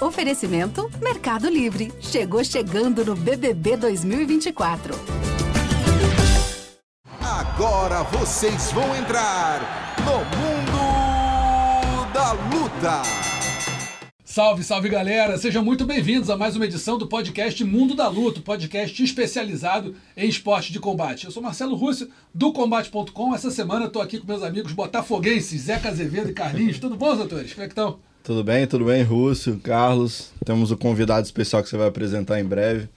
Oferecimento 0.00 0.90
Mercado 1.02 1.50
Livre. 1.50 1.92
Chegou 2.00 2.42
chegando 2.42 3.04
no 3.04 3.14
BBB 3.14 3.76
2024. 3.76 4.94
Agora 7.20 8.02
vocês 8.04 8.72
vão 8.72 8.96
entrar 8.96 9.94
no 9.98 10.16
Mundo 10.38 12.12
da 12.14 12.32
Luta. 12.32 13.02
Salve, 14.24 14.62
salve 14.62 14.88
galera! 14.88 15.36
Sejam 15.36 15.62
muito 15.62 15.84
bem-vindos 15.84 16.30
a 16.30 16.36
mais 16.36 16.56
uma 16.56 16.64
edição 16.64 16.96
do 16.96 17.06
podcast 17.06 17.62
Mundo 17.62 17.94
da 17.94 18.08
Luta, 18.08 18.40
podcast 18.40 19.02
especializado 19.02 19.94
em 20.16 20.28
esporte 20.28 20.72
de 20.72 20.80
combate. 20.80 21.26
Eu 21.26 21.30
sou 21.30 21.42
Marcelo 21.42 21.74
Russo, 21.76 22.08
do 22.32 22.52
Combate.com. 22.54 23.34
Essa 23.34 23.50
semana 23.50 23.84
eu 23.86 23.90
tô 23.90 24.00
aqui 24.00 24.18
com 24.18 24.26
meus 24.26 24.42
amigos 24.42 24.72
botafoguenses, 24.72 25.62
Zeca 25.62 25.88
Azevedo 25.90 26.30
e 26.30 26.32
Carlinhos. 26.32 26.78
Tudo 26.78 26.96
bom, 26.96 27.14
doutores? 27.14 27.52
Como 27.52 27.64
é 27.64 27.66
que 27.66 27.72
estão? 27.72 27.98
Tudo 28.22 28.44
bem, 28.44 28.66
tudo 28.66 28.84
bem, 28.84 29.02
Rússio, 29.02 29.58
Carlos. 29.58 30.30
Temos 30.44 30.70
o 30.70 30.76
convidado 30.76 31.24
especial 31.24 31.62
que 31.62 31.68
você 31.68 31.76
vai 31.76 31.88
apresentar 31.88 32.38
em 32.38 32.44
breve, 32.44 32.88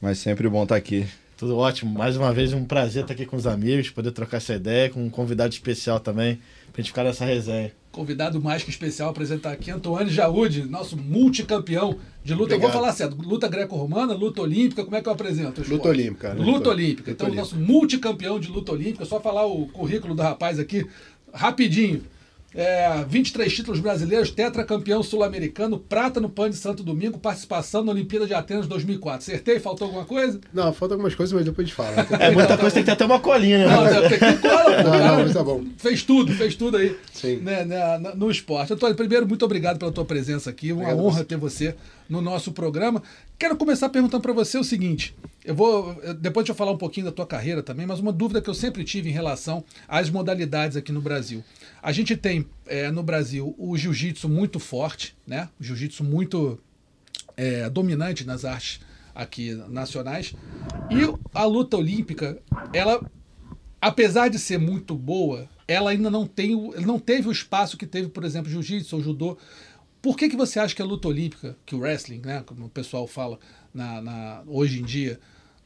mas 0.00 0.18
sempre 0.18 0.48
bom 0.48 0.62
estar 0.62 0.76
aqui. 0.76 1.06
Tudo 1.36 1.56
ótimo. 1.56 1.92
Mais 1.96 2.16
uma 2.16 2.32
vez, 2.32 2.52
um 2.52 2.64
prazer 2.64 3.02
estar 3.02 3.14
aqui 3.14 3.26
com 3.26 3.36
os 3.36 3.46
amigos, 3.46 3.90
poder 3.90 4.12
trocar 4.12 4.38
essa 4.38 4.54
ideia, 4.54 4.88
com 4.90 5.04
um 5.04 5.10
convidado 5.10 5.52
especial 5.52 6.00
também, 6.00 6.36
pra 6.72 6.80
gente 6.82 6.88
ficar 6.90 7.04
nessa 7.04 7.24
resenha. 7.24 7.72
Convidado 7.90 8.40
mais 8.40 8.62
que 8.62 8.70
especial 8.70 9.08
a 9.08 9.10
apresentar 9.10 9.52
aqui, 9.52 9.70
Antônio 9.70 10.08
Jaúde, 10.08 10.64
nosso 10.64 10.96
multicampeão 10.96 11.98
de 12.24 12.32
luta. 12.32 12.54
Obrigado. 12.54 12.54
Eu 12.54 12.60
vou 12.60 12.70
falar 12.70 12.92
certo, 12.92 13.16
luta 13.20 13.48
greco-romana, 13.48 14.14
luta 14.14 14.42
olímpica, 14.42 14.84
como 14.84 14.96
é 14.96 15.02
que 15.02 15.08
eu 15.08 15.12
apresento? 15.12 15.62
Luta 15.68 15.88
olímpica, 15.88 16.28
né? 16.34 16.40
Luta 16.40 16.50
Luta- 16.50 16.70
olímpica. 16.70 17.10
luta 17.10 17.24
Então, 17.24 17.30
o 17.30 17.34
nosso 17.34 17.56
multicampeão 17.56 18.38
de 18.38 18.48
luta 18.48 18.72
olímpica, 18.72 19.04
só 19.04 19.20
falar 19.20 19.46
o 19.46 19.66
currículo 19.68 20.14
do 20.14 20.22
rapaz 20.22 20.58
aqui, 20.58 20.86
rapidinho. 21.32 22.02
É, 22.54 23.04
23 23.06 23.54
títulos 23.54 23.78
brasileiros, 23.78 24.30
tetracampeão 24.30 25.02
sul-americano, 25.02 25.78
prata 25.78 26.18
no 26.18 26.30
PAN 26.30 26.48
de 26.48 26.56
Santo 26.56 26.82
Domingo, 26.82 27.18
participação 27.18 27.84
na 27.84 27.92
Olimpíada 27.92 28.26
de 28.26 28.32
Atenas 28.32 28.66
2004. 28.66 29.18
Acertei? 29.18 29.60
Faltou 29.60 29.86
alguma 29.86 30.06
coisa? 30.06 30.40
Não, 30.52 30.72
falta 30.72 30.94
algumas 30.94 31.14
coisas, 31.14 31.32
mas 31.34 31.44
depois 31.44 31.66
a 31.66 31.68
gente 31.68 31.76
fala. 31.76 32.08
É, 32.18 32.30
muita 32.30 32.56
coisa 32.56 32.74
tem 32.74 32.82
que 32.82 32.86
ter 32.86 32.92
até 32.92 33.04
uma 33.04 33.20
colinha, 33.20 33.58
né? 33.58 33.66
Não, 33.66 33.84
não, 33.84 34.08
tem 34.08 34.18
que 34.18 34.38
cola, 34.38 34.82
pô, 34.82 34.88
Não, 34.88 34.98
não, 34.98 35.16
mas 35.24 35.32
tá 35.32 35.44
bom. 35.44 35.62
Fez 35.76 36.02
tudo, 36.02 36.32
fez 36.32 36.54
tudo 36.56 36.76
aí 36.78 36.96
Sim. 37.12 37.36
né, 37.36 37.64
né, 37.64 37.98
no 38.16 38.30
esporte. 38.30 38.72
Antônio, 38.72 38.96
primeiro, 38.96 39.26
muito 39.26 39.44
obrigado 39.44 39.78
pela 39.78 39.92
tua 39.92 40.04
presença 40.04 40.50
aqui. 40.50 40.72
Uma 40.72 40.82
Obrigado 40.82 41.04
honra 41.04 41.18
você. 41.18 41.24
ter 41.24 41.36
você 41.36 41.74
no 42.08 42.20
nosso 42.20 42.52
programa. 42.52 43.02
Quero 43.38 43.56
começar 43.56 43.88
perguntando 43.88 44.22
para 44.22 44.32
você 44.32 44.58
o 44.58 44.64
seguinte: 44.64 45.14
eu 45.48 45.54
vou. 45.54 45.94
Depois 46.20 46.44
de 46.44 46.52
eu 46.52 46.54
falar 46.54 46.72
um 46.72 46.76
pouquinho 46.76 47.06
da 47.06 47.12
tua 47.12 47.26
carreira 47.26 47.62
também, 47.62 47.86
mas 47.86 47.98
uma 48.00 48.12
dúvida 48.12 48.42
que 48.42 48.50
eu 48.50 48.54
sempre 48.54 48.84
tive 48.84 49.08
em 49.08 49.12
relação 49.12 49.64
às 49.88 50.10
modalidades 50.10 50.76
aqui 50.76 50.92
no 50.92 51.00
Brasil. 51.00 51.42
A 51.82 51.90
gente 51.90 52.14
tem 52.16 52.46
eh, 52.66 52.90
no 52.90 53.02
Brasil 53.02 53.54
o 53.56 53.74
jiu-jitsu 53.74 54.28
muito 54.28 54.60
forte, 54.60 55.16
né? 55.26 55.48
O 55.58 55.64
jiu-jitsu 55.64 56.04
muito 56.04 56.60
é, 57.34 57.70
dominante 57.70 58.26
nas 58.26 58.44
artes 58.44 58.80
aqui 59.14 59.54
nacionais. 59.70 60.34
E 60.90 61.00
a 61.32 61.44
luta 61.44 61.78
olímpica, 61.78 62.38
ela, 62.74 63.00
apesar 63.80 64.28
de 64.28 64.38
ser 64.38 64.58
muito 64.58 64.94
boa, 64.94 65.48
ela 65.66 65.92
ainda 65.92 66.10
não, 66.10 66.26
tem, 66.26 66.54
não 66.84 66.98
teve 66.98 67.26
o 67.26 67.32
espaço 67.32 67.78
que 67.78 67.86
teve, 67.86 68.08
por 68.08 68.22
exemplo, 68.22 68.50
jiu-jitsu 68.50 68.96
ou 68.96 69.02
judô. 69.02 69.38
Por 70.02 70.14
que, 70.14 70.28
que 70.28 70.36
você 70.36 70.60
acha 70.60 70.74
que 70.74 70.82
a 70.82 70.84
luta 70.84 71.08
olímpica, 71.08 71.56
que 71.64 71.74
o 71.74 71.78
wrestling, 71.80 72.20
né, 72.24 72.42
como 72.44 72.66
o 72.66 72.68
pessoal 72.68 73.06
fala 73.06 73.38
na, 73.72 74.00
na- 74.02 74.42
hoje 74.46 74.80
em 74.80 74.84
dia, 74.84 75.18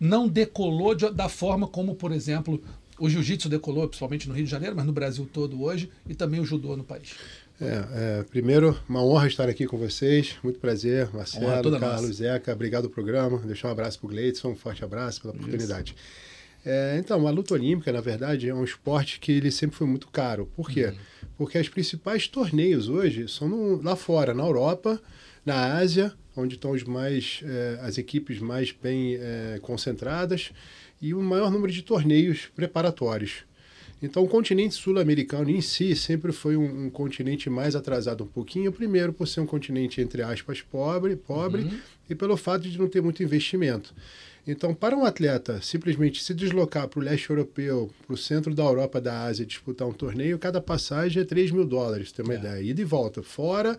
não 0.05 0.27
decolou 0.29 0.95
de- 0.97 1.11
da 1.11 1.29
forma 1.29 1.69
como, 1.69 1.95
por 1.95 2.11
exemplo, 2.11 2.61
o 2.99 3.09
jiu-jitsu 3.09 3.49
decolou, 3.49 3.87
principalmente 3.87 4.29
no 4.29 4.35
Rio 4.35 4.45
de 4.45 4.51
Janeiro, 4.51 4.75
mas 4.75 4.85
no 4.85 4.93
Brasil 4.93 5.29
todo 5.33 5.63
hoje, 5.63 5.89
e 6.09 6.15
também 6.15 6.41
o 6.41 6.45
judô 6.45 6.77
no 6.77 6.83
país? 6.83 7.15
É, 7.61 7.85
é, 8.21 8.23
primeiro, 8.25 8.77
uma 8.89 9.05
honra 9.05 9.29
estar 9.29 9.49
aqui 9.49 9.67
com 9.67 9.79
vocês. 9.79 10.35
Muito 10.43 10.59
prazer, 10.59 11.09
Marcelo, 11.15 11.47
Carlos, 11.79 12.03
nossa. 12.09 12.13
Zeca. 12.13 12.53
Obrigado 12.53 12.83
pelo 12.83 12.95
programa. 12.95 13.39
Deixar 13.39 13.69
um 13.69 13.71
abraço 13.71 14.01
para 14.01 14.07
o 14.07 14.11
Gleidson, 14.11 14.49
um 14.51 14.57
forte 14.57 14.85
abraço 14.85 15.21
pela 15.23 15.33
oportunidade. 15.35 15.95
É, 16.65 16.97
então, 16.99 17.27
a 17.27 17.31
luta 17.31 17.55
olímpica, 17.55 17.93
na 17.93 18.01
verdade, 18.01 18.49
é 18.49 18.55
um 18.55 18.65
esporte 18.65 19.21
que 19.21 19.31
ele 19.33 19.51
sempre 19.53 19.77
foi 19.77 19.87
muito 19.87 20.09
caro. 20.09 20.49
Por 20.57 20.69
quê? 20.71 20.87
Uhum. 20.87 20.95
Porque 21.39 21.59
os 21.59 21.69
principais 21.69 22.27
torneios 22.27 22.89
hoje 22.89 23.29
são 23.29 23.49
no- 23.49 23.83
lá 23.83 23.95
fora, 23.97 24.33
na 24.35 24.45
Europa, 24.45 25.01
na 25.47 25.77
Ásia, 25.77 26.13
onde 26.37 26.55
estão 26.55 26.73
os 26.73 26.85
mais, 26.85 27.41
é, 27.45 27.79
as 27.83 27.99
equipes 27.99 28.39
mais 28.39 28.73
bem 28.73 29.17
é, 29.17 29.59
concentradas 29.61 30.53
e 31.01 31.13
o 31.15 31.21
maior 31.21 31.51
número 31.51 31.73
de 31.73 31.83
torneios 31.83 32.47
preparatórios. 32.55 33.45
Então, 34.03 34.25
o 34.25 34.29
continente 34.29 34.75
sul-americano 34.75 35.49
em 35.49 35.61
si 35.61 35.95
sempre 35.95 36.33
foi 36.33 36.57
um, 36.57 36.87
um 36.87 36.91
continente 36.91 37.49
mais 37.49 37.77
atrasado 37.77 38.25
um 38.25 38.27
pouquinho. 38.27 38.73
Primeiro, 38.73 39.13
por 39.13 39.29
ser 39.29 39.41
um 39.41 39.47
continente, 39.47 40.01
entre 40.01 40.23
aspas, 40.23 40.61
pobre, 40.61 41.15
pobre 41.15 41.71
e 42.11 42.15
pelo 42.15 42.37
fato 42.37 42.69
de 42.69 42.77
não 42.77 42.89
ter 42.89 43.01
muito 43.01 43.23
investimento. 43.23 43.95
Então, 44.45 44.75
para 44.75 44.97
um 44.97 45.05
atleta 45.05 45.61
simplesmente 45.63 46.21
se 46.21 46.35
deslocar 46.35 46.89
para 46.89 46.99
o 46.99 47.03
leste 47.03 47.31
europeu, 47.31 47.91
para 48.05 48.15
o 48.15 48.17
centro 48.17 48.53
da 48.53 48.65
Europa, 48.65 49.01
da 49.01 49.23
Ásia, 49.23 49.47
disputar 49.47 49.87
um 49.87 49.93
torneio, 49.93 50.37
cada 50.37 50.61
passagem 50.61 51.23
é 51.23 51.25
3 51.25 51.53
mil 51.53 51.65
dólares, 51.65 52.11
tem 52.11 52.25
uma 52.25 52.35
ideia. 52.35 52.61
Ida 52.61 52.81
e 52.81 52.85
volta. 52.85 53.23
Fora, 53.23 53.79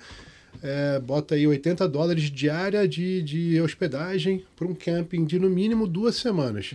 é, 0.62 1.00
bota 1.00 1.36
aí 1.36 1.46
80 1.48 1.88
dólares 1.88 2.24
diária 2.32 2.88
de, 2.88 3.22
de 3.22 3.62
hospedagem 3.62 4.46
para 4.56 4.68
um 4.68 4.74
camping 4.74 5.26
de 5.26 5.40
no 5.40 5.50
mínimo 5.50 5.88
duas 5.88 6.16
semanas. 6.16 6.74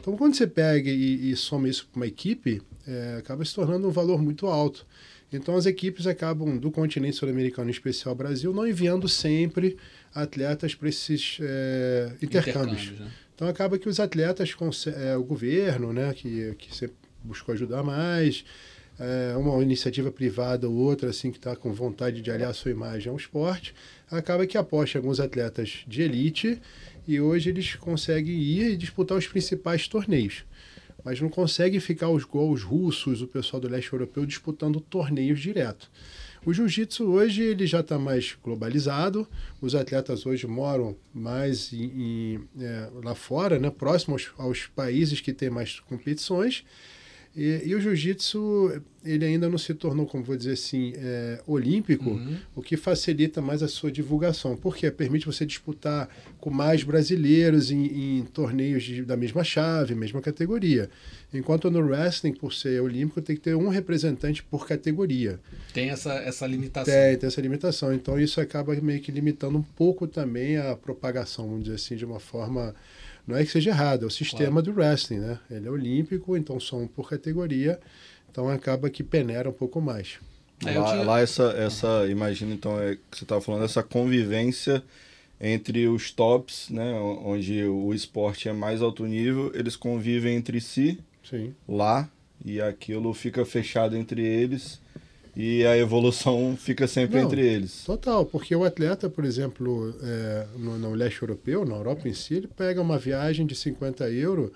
Então, 0.00 0.16
quando 0.16 0.34
você 0.34 0.46
pega 0.46 0.90
e, 0.90 1.30
e 1.30 1.36
soma 1.36 1.68
isso 1.68 1.88
para 1.90 2.00
uma 2.00 2.06
equipe, 2.06 2.62
é, 2.86 3.16
acaba 3.18 3.44
se 3.44 3.54
tornando 3.54 3.88
um 3.88 3.90
valor 3.90 4.22
muito 4.22 4.46
alto. 4.46 4.86
Então, 5.32 5.56
as 5.56 5.66
equipes 5.66 6.06
acabam, 6.06 6.56
do 6.56 6.70
continente 6.70 7.16
sul-americano, 7.16 7.68
em 7.68 7.72
especial 7.72 8.14
Brasil, 8.14 8.52
não 8.52 8.66
enviando 8.66 9.08
sempre 9.08 9.76
atletas 10.14 10.74
para 10.74 10.88
esses 10.88 11.38
é, 11.40 12.12
intercâmbios. 12.22 12.82
Intercâmbios, 12.82 13.00
né? 13.00 13.10
Então, 13.34 13.48
acaba 13.48 13.78
que 13.78 13.88
os 13.88 14.00
atletas, 14.00 14.54
é, 14.96 15.16
o 15.16 15.22
governo, 15.22 15.92
né, 15.92 16.14
que, 16.14 16.54
que 16.54 16.74
sempre 16.74 16.96
buscou 17.22 17.52
ajudar 17.52 17.82
mais, 17.82 18.44
é, 18.98 19.36
uma 19.36 19.62
iniciativa 19.62 20.10
privada 20.10 20.68
ou 20.68 20.74
outra 20.74 21.10
assim 21.10 21.30
que 21.30 21.38
está 21.38 21.54
com 21.54 21.72
vontade 21.72 22.22
de 22.22 22.30
aliar 22.30 22.54
sua 22.54 22.70
imagem 22.70 23.10
ao 23.10 23.16
esporte, 23.16 23.74
acaba 24.10 24.46
que 24.46 24.56
aposta 24.56 24.98
alguns 24.98 25.20
atletas 25.20 25.84
de 25.86 26.02
elite 26.02 26.60
e 27.06 27.20
hoje 27.20 27.50
eles 27.50 27.74
conseguem 27.74 28.34
ir 28.34 28.72
e 28.72 28.76
disputar 28.76 29.16
os 29.16 29.26
principais 29.26 29.86
torneios. 29.86 30.44
Mas 31.04 31.20
não 31.20 31.28
conseguem 31.28 31.78
ficar 31.78 32.08
os 32.08 32.24
gols 32.24 32.62
russos, 32.62 33.22
o 33.22 33.28
pessoal 33.28 33.60
do 33.60 33.68
leste 33.68 33.92
europeu 33.92 34.26
disputando 34.26 34.80
torneios 34.80 35.40
direto. 35.40 35.88
O 36.44 36.52
jiu-jitsu 36.52 37.04
hoje 37.04 37.42
ele 37.42 37.66
já 37.66 37.80
está 37.80 37.98
mais 37.98 38.36
globalizado. 38.40 39.26
Os 39.60 39.74
atletas 39.74 40.26
hoje 40.26 40.46
moram 40.46 40.96
mais 41.12 41.72
em, 41.72 41.84
em, 41.84 42.48
é, 42.60 42.88
lá 43.02 43.16
fora, 43.16 43.58
né, 43.58 43.68
próximo 43.68 44.14
aos, 44.14 44.30
aos 44.38 44.66
países 44.66 45.20
que 45.20 45.32
têm 45.32 45.50
mais 45.50 45.80
competições. 45.80 46.64
E, 47.36 47.62
e 47.66 47.74
o 47.74 47.80
jiu-jitsu, 47.80 48.80
ele 49.04 49.24
ainda 49.26 49.46
não 49.48 49.58
se 49.58 49.74
tornou, 49.74 50.06
como 50.06 50.24
vou 50.24 50.36
dizer 50.36 50.52
assim, 50.52 50.94
é, 50.96 51.38
olímpico, 51.46 52.18
o 52.54 52.62
que 52.62 52.76
facilita 52.78 53.42
mais 53.42 53.62
a 53.62 53.68
sua 53.68 53.92
divulgação. 53.92 54.56
Porque 54.56 54.90
permite 54.90 55.26
você 55.26 55.44
disputar 55.44 56.08
com 56.40 56.48
mais 56.48 56.82
brasileiros 56.82 57.70
em, 57.70 58.18
em 58.20 58.24
torneios 58.24 58.82
de- 58.84 59.02
da 59.04 59.16
mesma 59.18 59.44
chave, 59.44 59.94
mesma 59.94 60.22
categoria. 60.22 60.88
Enquanto 61.34 61.70
no 61.70 61.80
wrestling, 61.80 62.32
por 62.32 62.54
ser 62.54 62.80
olímpico, 62.80 63.20
tem 63.20 63.36
que 63.36 63.42
ter 63.42 63.54
um 63.54 63.68
representante 63.68 64.42
por 64.42 64.66
categoria. 64.66 65.38
Tem 65.74 65.90
essa, 65.90 66.14
essa 66.14 66.46
limitação. 66.46 66.94
Tem, 66.94 67.18
tem 67.18 67.26
essa 67.26 67.40
limitação. 67.42 67.92
Então 67.92 68.18
isso 68.18 68.40
acaba 68.40 68.74
meio 68.76 69.00
que 69.00 69.12
limitando 69.12 69.58
um 69.58 69.62
pouco 69.62 70.06
também 70.06 70.56
a 70.56 70.74
propagação, 70.74 71.46
vamos 71.46 71.64
dizer 71.64 71.76
assim, 71.76 71.96
de 71.96 72.04
uma 72.06 72.18
forma. 72.18 72.74
Não 73.26 73.36
é 73.36 73.44
que 73.44 73.50
seja 73.50 73.70
errado, 73.70 74.04
é 74.04 74.06
o 74.06 74.10
sistema 74.10 74.62
do 74.62 74.72
wrestling, 74.72 75.18
né? 75.18 75.38
Ele 75.50 75.66
é 75.66 75.70
olímpico, 75.70 76.36
então 76.36 76.60
só 76.60 76.76
um 76.76 76.86
por 76.86 77.08
categoria, 77.08 77.80
então 78.30 78.48
acaba 78.48 78.88
que 78.88 79.02
peneira 79.02 79.48
um 79.48 79.52
pouco 79.52 79.80
mais. 79.80 80.18
É, 80.64 80.78
lá, 80.78 80.92
tinha- 80.92 81.02
lá 81.04 81.20
essa, 81.20 81.44
essa, 81.58 82.06
imagina 82.08 82.54
então, 82.54 82.80
é, 82.80 82.96
que 82.96 83.18
você 83.18 83.24
estava 83.24 83.40
falando, 83.40 83.64
essa 83.64 83.82
convivência 83.82 84.82
entre 85.40 85.86
os 85.86 86.10
tops, 86.10 86.70
né, 86.70 86.92
onde 86.94 87.62
o 87.64 87.92
esporte 87.92 88.48
é 88.48 88.52
mais 88.52 88.80
alto 88.80 89.04
nível, 89.04 89.50
eles 89.54 89.76
convivem 89.76 90.34
entre 90.36 90.60
si 90.60 90.98
Sim. 91.28 91.54
lá 91.68 92.08
e 92.44 92.60
aquilo 92.60 93.12
fica 93.12 93.44
fechado 93.44 93.96
entre 93.96 94.24
eles 94.24 94.80
e 95.36 95.66
a 95.66 95.76
evolução 95.76 96.56
fica 96.58 96.88
sempre 96.88 97.18
Não. 97.18 97.26
entre 97.26 97.46
eles. 97.46 97.84
Total, 97.84 98.24
porque 98.24 98.56
o 98.56 98.64
atleta, 98.64 99.10
por 99.10 99.22
exemplo, 99.22 99.94
é, 100.02 100.46
no, 100.56 100.78
no 100.78 100.94
leste 100.94 101.20
europeu, 101.20 101.66
na 101.66 101.74
Europa 101.74 102.08
em 102.08 102.14
si, 102.14 102.34
ele 102.34 102.48
pega 102.48 102.80
uma 102.80 102.96
viagem 102.96 103.44
de 103.44 103.54
50 103.54 104.08
euros, 104.10 104.50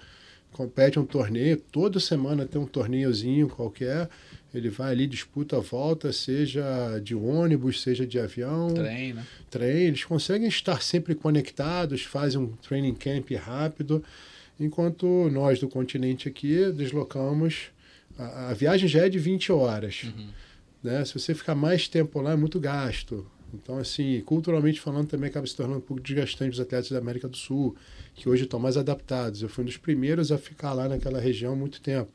compete 0.53 0.99
um 0.99 1.05
torneio, 1.05 1.59
toda 1.71 2.01
semana 2.01 2.47
tem 2.47 2.59
um 2.59 2.67
torneiozinho 2.67 3.47
qualquer, 3.49 4.09
ele 4.55 4.71
vai 4.71 4.93
ali, 4.93 5.07
disputa 5.07 5.59
a 5.59 5.61
volta, 5.61 6.13
seja 6.13 6.65
de 7.05 7.15
ônibus, 7.15 7.83
seja 7.83 8.07
de 8.07 8.19
avião, 8.19 8.73
Trem, 8.73 9.13
né? 9.13 9.25
trem, 9.51 9.83
eles 9.83 10.05
conseguem 10.05 10.49
estar 10.49 10.83
sempre 10.83 11.15
conectados, 11.15 12.03
fazem 12.03 12.41
um 12.41 12.49
training 12.57 12.95
camp 12.95 13.31
rápido, 13.33 14.03
enquanto 14.59 15.29
nós 15.31 15.61
do 15.61 15.69
continente 15.69 16.27
aqui 16.27 16.73
deslocamos, 16.73 17.67
a, 18.19 18.51
a 18.51 18.55
viagem 18.55 18.89
já 18.89 19.05
é 19.05 19.09
de 19.11 19.19
20 19.19 19.53
horas. 19.53 20.07
Né? 20.83 21.05
Se 21.05 21.19
você 21.19 21.35
ficar 21.35 21.55
mais 21.55 21.89
tempo 21.89 22.21
lá, 22.21 22.33
é 22.33 22.37
muito 22.37 22.59
gasto. 22.59 23.27
Então, 23.53 23.79
assim, 23.79 24.21
culturalmente 24.21 24.81
falando, 24.81 25.09
também 25.09 25.29
acaba 25.29 25.47
se 25.47 25.57
tornando 25.57 25.79
um 25.79 25.83
pouco 25.83 26.03
desgastante 26.03 26.53
os 26.53 26.61
atletas 26.61 26.91
da 26.91 26.99
América 26.99 27.29
do 27.29 27.37
Sul, 27.37 27.77
que 28.15 28.29
hoje 28.29 28.45
estão 28.45 28.61
mais 28.61 28.77
adaptados. 28.77 29.43
Eu 29.43 29.49
fui 29.49 29.63
um 29.63 29.67
dos 29.67 29.77
primeiros 29.77 30.31
a 30.31 30.39
ficar 30.39 30.73
lá 30.73 30.89
naquela 30.89 31.21
região 31.21 31.53
há 31.53 31.57
muito 31.57 31.81
tempo. 31.81 32.11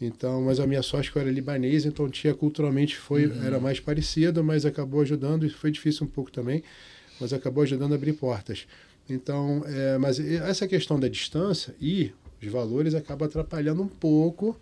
Então, 0.00 0.42
mas 0.42 0.58
a 0.58 0.66
minha 0.66 0.82
sorte 0.82 1.10
é 1.10 1.12
que 1.12 1.18
eu 1.18 1.22
era 1.22 1.30
libanês, 1.30 1.84
então 1.84 2.08
tinha 2.08 2.34
culturalmente 2.34 2.96
foi 2.96 3.26
Uhum. 3.26 3.44
era 3.44 3.60
mais 3.60 3.78
parecido, 3.78 4.42
mas 4.42 4.66
acabou 4.66 5.00
ajudando 5.02 5.46
e 5.46 5.50
foi 5.50 5.70
difícil 5.70 6.06
um 6.06 6.08
pouco 6.08 6.32
também, 6.32 6.64
mas 7.20 7.32
acabou 7.32 7.62
ajudando 7.62 7.92
a 7.92 7.94
abrir 7.94 8.14
portas. 8.14 8.66
Então, 9.08 9.62
é, 9.66 9.98
mas 9.98 10.18
essa 10.18 10.66
questão 10.66 10.98
da 10.98 11.06
distância 11.06 11.74
e 11.80 12.10
os 12.42 12.48
valores 12.48 12.94
acaba 12.94 13.26
atrapalhando 13.26 13.82
um 13.82 13.88
pouco 13.88 14.58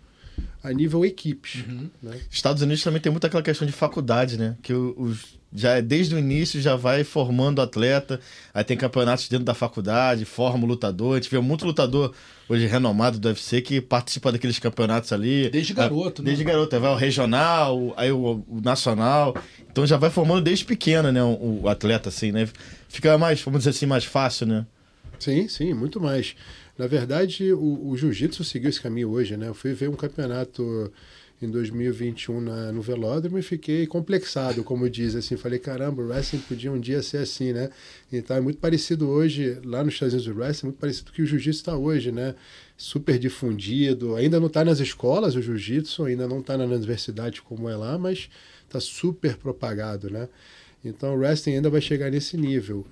a 0.63 0.71
nível 0.71 1.03
equipes. 1.05 1.63
Uhum. 1.67 1.89
Né? 2.01 2.19
Estados 2.29 2.61
Unidos 2.61 2.83
também 2.83 3.01
tem 3.01 3.11
muita 3.11 3.27
aquela 3.27 3.43
questão 3.43 3.65
de 3.65 3.73
faculdade, 3.73 4.37
né? 4.37 4.55
Que 4.61 4.73
os, 4.73 5.39
já 5.53 5.77
é- 5.77 5.81
desde 5.81 6.13
o 6.15 6.19
início 6.19 6.61
já 6.61 6.75
vai 6.75 7.03
formando 7.03 7.61
atleta, 7.61 8.19
aí 8.53 8.63
tem 8.63 8.77
campeonatos 8.77 9.27
dentro 9.27 9.45
da 9.45 9.53
faculdade, 9.53 10.23
forma 10.23 10.63
o 10.63 10.67
lutador. 10.67 11.13
A 11.13 11.19
gente 11.19 11.31
vê 11.31 11.39
muito 11.39 11.65
lutador 11.65 12.13
hoje 12.47 12.67
renomado 12.67 13.17
do 13.19 13.27
UFC 13.27 13.61
que 13.61 13.81
participa 13.81 14.31
daqueles 14.31 14.59
campeonatos 14.59 15.11
ali. 15.11 15.49
Desde 15.49 15.73
garoto, 15.73 16.21
Ah, 16.21 16.23
né? 16.23 16.25
Desde 16.27 16.43
garoto, 16.43 16.75
aí 16.75 16.81
vai 16.81 16.91
o 16.91 16.95
regional, 16.95 17.93
aí 17.97 18.11
o, 18.11 18.43
o 18.47 18.61
nacional. 18.63 19.35
Então 19.71 19.85
já 19.85 19.97
vai 19.97 20.09
formando 20.09 20.41
desde 20.41 20.63
pequeno, 20.63 21.11
né? 21.11 21.23
O, 21.23 21.61
o 21.63 21.69
atleta, 21.69 22.09
assim, 22.09 22.31
né? 22.31 22.47
Fica 22.87 23.17
mais, 23.17 23.41
vamos 23.41 23.61
dizer 23.61 23.71
assim, 23.71 23.85
mais 23.85 24.05
fácil, 24.05 24.45
né? 24.45 24.65
Sim, 25.19 25.47
sim, 25.47 25.73
muito 25.73 25.99
mais. 26.01 26.35
Na 26.81 26.87
verdade, 26.87 27.53
o, 27.53 27.89
o 27.89 27.95
jiu-jitsu 27.95 28.43
seguiu 28.43 28.67
esse 28.67 28.81
caminho 28.81 29.11
hoje, 29.11 29.37
né? 29.37 29.47
Eu 29.47 29.53
fui 29.53 29.71
ver 29.71 29.87
um 29.87 29.95
campeonato 29.95 30.91
em 31.39 31.47
2021 31.47 32.41
na, 32.41 32.71
no 32.71 32.81
Velódromo 32.81 33.37
e 33.37 33.43
fiquei 33.43 33.85
complexado, 33.85 34.63
como 34.63 34.89
diz, 34.89 35.15
assim, 35.15 35.37
falei, 35.37 35.59
caramba, 35.59 36.01
o 36.01 36.07
wrestling 36.07 36.39
podia 36.39 36.71
um 36.71 36.79
dia 36.79 37.03
ser 37.03 37.17
assim, 37.17 37.53
né? 37.53 37.69
Então 38.11 38.35
é 38.35 38.41
muito 38.41 38.57
parecido 38.57 39.07
hoje, 39.07 39.59
lá 39.63 39.83
nos 39.83 39.93
Estados 39.93 40.15
Unidos 40.15 40.35
o 40.35 40.39
wrestling, 40.39 40.65
é 40.65 40.69
muito 40.71 40.79
parecido 40.79 41.05
com 41.05 41.11
o 41.11 41.15
que 41.17 41.21
o 41.21 41.25
jiu-jitsu 41.27 41.59
está 41.59 41.77
hoje, 41.77 42.11
né? 42.11 42.33
Super 42.75 43.19
difundido, 43.19 44.15
ainda 44.15 44.39
não 44.39 44.47
está 44.47 44.65
nas 44.65 44.79
escolas 44.79 45.35
o 45.35 45.41
jiu-jitsu, 45.41 46.05
ainda 46.05 46.27
não 46.27 46.39
está 46.39 46.57
na 46.57 46.65
universidade 46.65 47.43
como 47.43 47.69
é 47.69 47.75
lá, 47.75 47.95
mas 47.99 48.27
está 48.65 48.79
super 48.79 49.37
propagado, 49.37 50.09
né? 50.09 50.27
Então 50.83 51.13
o 51.13 51.19
wrestling 51.19 51.57
ainda 51.57 51.69
vai 51.69 51.79
chegar 51.79 52.09
nesse 52.09 52.35
nível. 52.35 52.87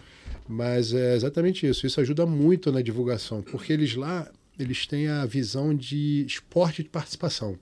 Mas 0.52 0.96
é 0.96 1.16
exatamente 1.16 1.68
isso. 1.68 1.86
Isso 1.86 2.02
ajuda 2.02 2.26
muito 2.26 2.72
na 2.72 2.82
divulgação, 2.82 3.44
porque 3.44 3.72
eles 3.72 3.96
lá 3.96 4.28
eles 4.58 4.88
têm 4.88 5.08
a 5.08 5.26
visão 5.26 5.74
de 5.74 6.26
esporte 6.26 6.84
de 6.84 6.90
participação. 6.90 7.58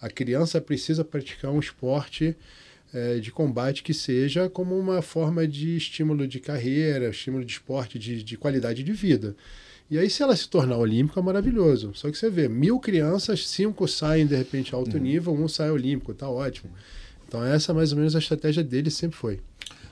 A 0.00 0.10
criança 0.10 0.60
precisa 0.60 1.02
praticar 1.02 1.50
um 1.50 1.60
esporte 1.60 2.36
eh, 2.92 3.20
de 3.20 3.30
combate 3.30 3.82
que 3.82 3.94
seja 3.94 4.50
como 4.50 4.78
uma 4.78 5.00
forma 5.00 5.46
de 5.46 5.76
estímulo 5.76 6.26
de 6.26 6.38
carreira, 6.38 7.08
estímulo 7.08 7.44
de 7.44 7.52
esporte, 7.52 7.98
de, 7.98 8.22
de 8.22 8.36
qualidade 8.36 8.82
de 8.82 8.92
vida. 8.92 9.34
E 9.88 9.96
aí, 9.96 10.10
se 10.10 10.22
ela 10.22 10.34
se 10.34 10.48
tornar 10.48 10.76
olímpica, 10.76 11.20
é 11.20 11.22
maravilhoso. 11.22 11.92
Só 11.94 12.10
que 12.10 12.18
você 12.18 12.28
vê, 12.28 12.48
mil 12.48 12.80
crianças, 12.80 13.48
cinco 13.48 13.86
saem 13.86 14.26
de 14.26 14.34
repente 14.34 14.74
alto 14.74 14.98
nível, 14.98 15.32
um 15.32 15.46
sai 15.46 15.70
olímpico, 15.70 16.12
tá 16.12 16.28
ótimo. 16.28 16.70
Então, 17.26 17.44
essa 17.44 17.72
mais 17.72 17.92
ou 17.92 17.98
menos 17.98 18.14
a 18.16 18.18
estratégia 18.18 18.64
dele 18.64 18.90
sempre 18.90 19.16
foi. 19.16 19.40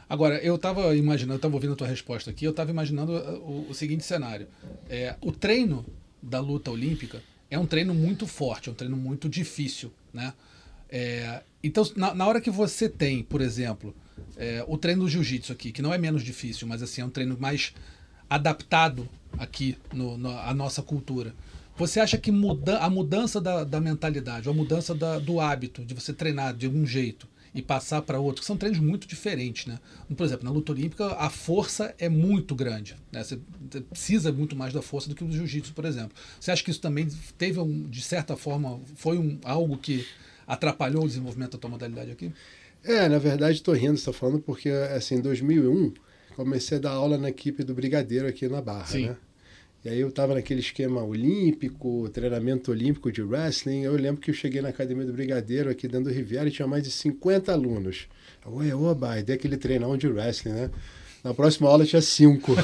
Agora, 0.09 0.39
eu 0.39 0.57
estava 0.57 0.95
imaginando, 0.95 1.37
estava 1.37 1.55
ouvindo 1.55 1.73
a 1.73 1.77
tua 1.77 1.87
resposta 1.89 2.31
aqui, 2.31 2.45
eu 2.45 2.51
estava 2.51 2.71
imaginando 2.71 3.13
uh, 3.13 3.39
o, 3.41 3.67
o 3.71 3.75
seguinte 3.75 4.05
cenário. 4.05 4.47
É, 4.89 5.17
o 5.21 5.33
treino 5.33 5.85
da 6.23 6.41
luta 6.41 6.71
olímpica 6.71 7.23
é 7.51 7.59
um 7.59 7.67
treino 7.67 7.95
muito 7.95 8.27
forte, 8.27 8.69
é 8.69 8.73
um 8.73 8.75
treino 8.75 8.97
muito 8.97 9.29
difícil, 9.29 9.93
né? 10.13 10.33
É, 10.89 11.43
então, 11.63 11.83
na, 11.97 12.15
na 12.15 12.27
hora 12.27 12.41
que 12.41 12.51
você 12.51 12.89
tem, 12.89 13.23
por 13.23 13.41
exemplo, 13.41 13.95
é, 14.37 14.65
o 14.69 14.77
treino 14.77 15.03
do 15.03 15.09
jiu-jitsu 15.09 15.53
aqui, 15.53 15.73
que 15.73 15.83
não 15.83 15.93
é 15.93 15.99
menos 15.99 16.23
difícil, 16.23 16.69
mas 16.69 16.83
assim, 16.83 17.01
é 17.01 17.05
um 17.05 17.11
treino 17.11 17.37
mais 17.41 17.73
adaptado 18.29 19.09
aqui 19.39 19.77
no, 19.93 20.17
no- 20.17 20.31
à 20.39 20.53
nossa 20.55 20.83
cultura. 20.83 21.35
Você 21.77 21.99
acha 21.99 22.17
que 22.17 22.31
muda, 22.31 22.79
a 22.79 22.89
mudança 22.89 23.41
da, 23.41 23.65
da 23.65 23.81
mentalidade, 23.81 24.49
a 24.49 24.53
mudança 24.53 24.95
da- 24.95 25.19
do 25.19 25.41
hábito 25.41 25.85
de 25.85 25.95
você 25.95 26.13
treinar 26.13 26.55
de 26.55 26.69
um 26.69 26.87
jeito 26.87 27.27
e 27.55 27.63
passar 27.63 28.03
para 28.03 28.19
outro, 28.19 28.41
que 28.41 28.47
são 28.47 28.57
treinos 28.57 28.81
muito 28.81 29.07
diferentes, 29.07 29.67
né? 29.67 29.79
Por 30.17 30.25
exemplo, 30.25 30.45
na 30.45 30.51
luta 30.51 30.73
olímpica 30.73 31.15
a 31.15 31.31
força 31.31 31.95
é 31.99 32.09
muito 32.09 32.55
grande, 32.55 32.97
né? 33.13 33.23
Você 33.23 33.39
precisa 33.89 34.33
muito 34.33 34.57
mais 34.57 34.73
da 34.73 34.83
força 34.83 35.09
do 35.09 35.15
que 35.15 35.23
o 35.23 35.31
jiu-jitsu, 35.31 35.73
por 35.73 35.85
exemplo. 35.85 36.17
Você 36.41 36.51
acha 36.51 36.65
que 36.65 36.71
isso 36.71 36.81
também 36.81 37.07
teve, 37.39 37.61
um, 37.61 37.85
de 37.85 38.03
certa 38.03 38.37
forma, 38.37 38.81
foi 38.97 39.17
um, 39.19 39.39
algo 39.45 39.79
que 39.79 40.05
atrapalhou 40.47 41.05
o 41.05 41.07
desenvolvimento 41.07 41.53
da 41.53 41.59
tua 41.59 41.71
modalidade 41.71 42.11
aqui? 42.11 42.33
É, 42.83 43.09
na 43.09 43.19
verdade, 43.19 43.59
estou 43.59 43.75
rindo, 43.75 43.97
você 43.97 44.07
tá 44.07 44.13
falando, 44.13 44.41
porque 44.41 44.69
assim, 44.69 45.15
em 45.15 45.21
2001, 45.21 45.95
comecei 46.35 46.79
a 46.79 46.81
dar 46.81 46.91
aula 46.91 47.17
na 47.17 47.29
equipe 47.31 47.63
do 47.63 47.73
Brigadeiro 47.73 48.27
aqui 48.27 48.49
na 48.49 48.61
Barra, 48.61 48.87
Sim. 48.87 49.07
né? 49.07 49.17
E 49.85 49.89
aí 49.91 50.01
eu 50.01 50.09
estava 50.09 50.33
naquele 50.33 50.61
esquema 50.61 51.05
olímpico, 51.05 52.09
treinamento 52.09 52.71
olímpico 52.71 53.13
de 53.13 53.21
wrestling. 53.21 53.83
Eu 53.83 53.95
lembro 53.97 54.19
que 54.19 54.31
eu 54.31 54.35
cheguei 54.35 54.63
na 54.63 54.71
academia 54.71 55.05
do 55.05 55.13
Brigadeiro 55.13 55.69
aqui 55.69 55.87
dentro 55.87 56.11
do 56.11 56.15
Riviera 56.15 56.49
e 56.49 56.51
tinha 56.51 56.67
mais 56.67 56.83
de 56.85 56.91
50 56.91 57.53
alunos. 57.53 58.09
Oi, 58.47 58.73
oba, 58.73 59.19
e 59.19 59.23
dei 59.23 59.37
aquele 59.37 59.59
treinão 59.59 59.95
de 59.95 60.09
wrestling, 60.09 60.53
né? 60.53 60.71
Na 61.25 61.33
próxima 61.33 61.71
aula 61.71 61.87
tinha 61.87 62.03
cinco. 62.03 62.55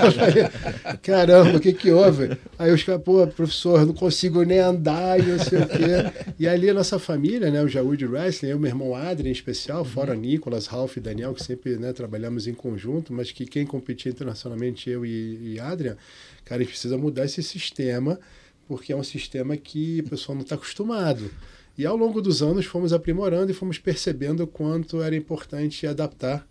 caramba, 1.02 1.58
o 1.58 1.60
que 1.60 1.74
que 1.74 1.90
houve? 1.90 2.34
Aí 2.58 2.72
os 2.72 2.82
caras, 2.82 3.02
pô, 3.02 3.26
professor, 3.26 3.84
não 3.84 3.92
consigo 3.92 4.42
nem 4.42 4.58
andar 4.58 5.20
e 5.20 5.26
não 5.26 5.38
sei 5.38 5.58
o 5.58 5.68
quê. 5.68 6.32
E 6.38 6.48
ali 6.48 6.70
a 6.70 6.72
nossa 6.74 6.98
família, 6.98 7.50
né, 7.50 7.62
o 7.62 7.68
Jaú 7.68 7.94
de 7.94 8.06
Wrestling, 8.06 8.48
eu, 8.48 8.58
meu 8.58 8.70
irmão 8.70 8.94
Adrien 8.94 9.28
em 9.28 9.32
especial, 9.32 9.84
fora 9.84 10.14
Nicolas, 10.14 10.66
Ralph 10.66 10.96
e 10.96 11.00
Daniel, 11.00 11.34
que 11.34 11.44
sempre 11.44 11.76
né, 11.76 11.92
trabalhamos 11.92 12.46
em 12.46 12.54
conjunto, 12.54 13.12
mas 13.12 13.32
que 13.32 13.44
quem 13.44 13.66
competia 13.66 14.10
internacionalmente, 14.10 14.88
eu 14.88 15.04
e, 15.04 15.52
e 15.52 15.60
Adrian, 15.60 15.98
cara, 16.46 16.62
a 16.62 16.64
gente 16.64 16.72
precisa 16.72 16.96
mudar 16.96 17.26
esse 17.26 17.42
sistema, 17.42 18.18
porque 18.66 18.94
é 18.94 18.96
um 18.96 19.04
sistema 19.04 19.54
que 19.58 20.00
o 20.06 20.08
pessoal 20.08 20.34
não 20.34 20.42
está 20.42 20.54
acostumado. 20.54 21.30
E 21.76 21.84
ao 21.84 21.98
longo 21.98 22.22
dos 22.22 22.40
anos 22.40 22.64
fomos 22.64 22.94
aprimorando 22.94 23.50
e 23.50 23.54
fomos 23.54 23.78
percebendo 23.78 24.44
o 24.44 24.46
quanto 24.46 25.02
era 25.02 25.14
importante 25.14 25.86
adaptar 25.86 26.48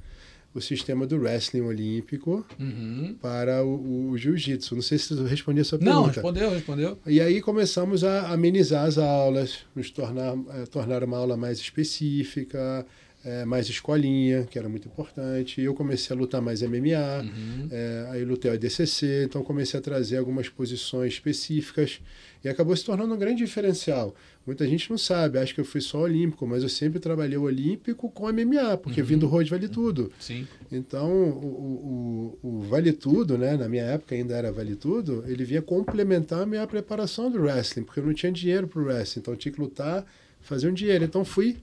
o 0.57 0.61
sistema 0.61 1.05
do 1.05 1.17
wrestling 1.17 1.61
olímpico 1.61 2.45
Uhum. 2.59 3.15
para 3.21 3.63
o, 3.63 4.09
o 4.11 4.17
jiu-jitsu. 4.17 4.75
Não 4.75 4.81
sei 4.81 4.97
se 4.97 5.13
eu 5.13 5.23
respondi 5.25 5.61
a 5.61 5.63
sua 5.63 5.77
Não, 5.77 5.85
pergunta. 6.03 6.11
respondeu, 6.15 6.49
respondeu. 6.49 6.99
E 7.05 7.21
aí 7.21 7.41
começamos 7.41 8.03
a 8.03 8.31
amenizar 8.31 8.85
as 8.85 8.97
aulas, 8.97 9.59
nos 9.75 9.89
tornar, 9.91 10.35
eh, 10.55 10.65
tornar 10.65 11.03
uma 11.03 11.17
aula 11.17 11.37
mais 11.37 11.59
específica, 11.59 12.85
eh, 13.29 13.43
mais 13.45 13.67
escolinha, 13.67 14.45
que 14.49 14.57
era 14.57 14.69
muito 14.69 14.87
importante. 14.87 15.59
E 15.59 15.65
eu 15.65 15.73
comecei 15.73 16.15
a 16.15 16.19
lutar 16.19 16.41
mais 16.41 16.61
MMA, 16.61 17.23
Uhum. 17.23 17.67
eh, 17.69 18.07
aí 18.11 18.23
lutei 18.23 18.49
o 18.49 18.53
ADCC, 18.53 19.23
então 19.25 19.43
comecei 19.43 19.77
a 19.79 19.83
trazer 19.83 20.17
algumas 20.17 20.47
posições 20.47 21.13
específicas 21.13 21.99
e 22.43 22.47
acabou 22.47 22.75
se 22.75 22.85
tornando 22.85 23.13
um 23.13 23.17
grande 23.17 23.43
diferencial. 23.43 24.15
Muita 24.45 24.65
gente 24.65 24.89
não 24.89 24.97
sabe, 24.97 25.39
acha 25.39 25.53
que 25.53 25.59
eu 25.59 25.65
fui 25.65 25.81
só 25.81 25.99
olímpico, 26.03 26.47
mas 26.47 26.63
eu 26.63 26.69
sempre 26.69 26.99
trabalhei 26.99 27.37
o 27.37 27.41
olímpico 27.41 28.09
com 28.09 28.29
MMA, 28.31 28.77
porque 28.77 29.01
Uhum. 29.01 29.07
vindo 29.07 29.19
do 29.21 29.27
Road 29.27 29.49
Vale 29.49 29.67
Tudo. 29.67 30.09
Sim. 30.19 30.47
Então, 30.71 31.11
o, 31.11 32.37
o, 32.43 32.47
o 32.49 32.61
Vale 32.61 32.93
Tudo, 32.93 33.37
né? 33.37 33.57
Na 33.57 33.67
minha 33.67 33.83
época 33.83 34.15
ainda 34.15 34.35
era 34.35 34.51
Vale 34.51 34.75
Tudo, 34.75 35.23
ele 35.27 35.43
vinha 35.43 35.61
complementar 35.61 36.43
a 36.43 36.45
minha 36.45 36.65
preparação 36.65 37.29
do 37.29 37.41
wrestling, 37.41 37.83
porque 37.83 37.99
eu 37.99 38.05
não 38.05 38.13
tinha 38.13 38.31
dinheiro 38.31 38.67
para 38.67 38.79
o 38.81 38.85
wrestling, 38.85 39.21
então 39.21 39.33
eu 39.33 39.37
tinha 39.37 39.51
que 39.51 39.59
lutar, 39.59 40.05
fazer 40.41 40.69
um 40.69 40.73
dinheiro. 40.73 41.03
Então 41.03 41.25
fui, 41.25 41.57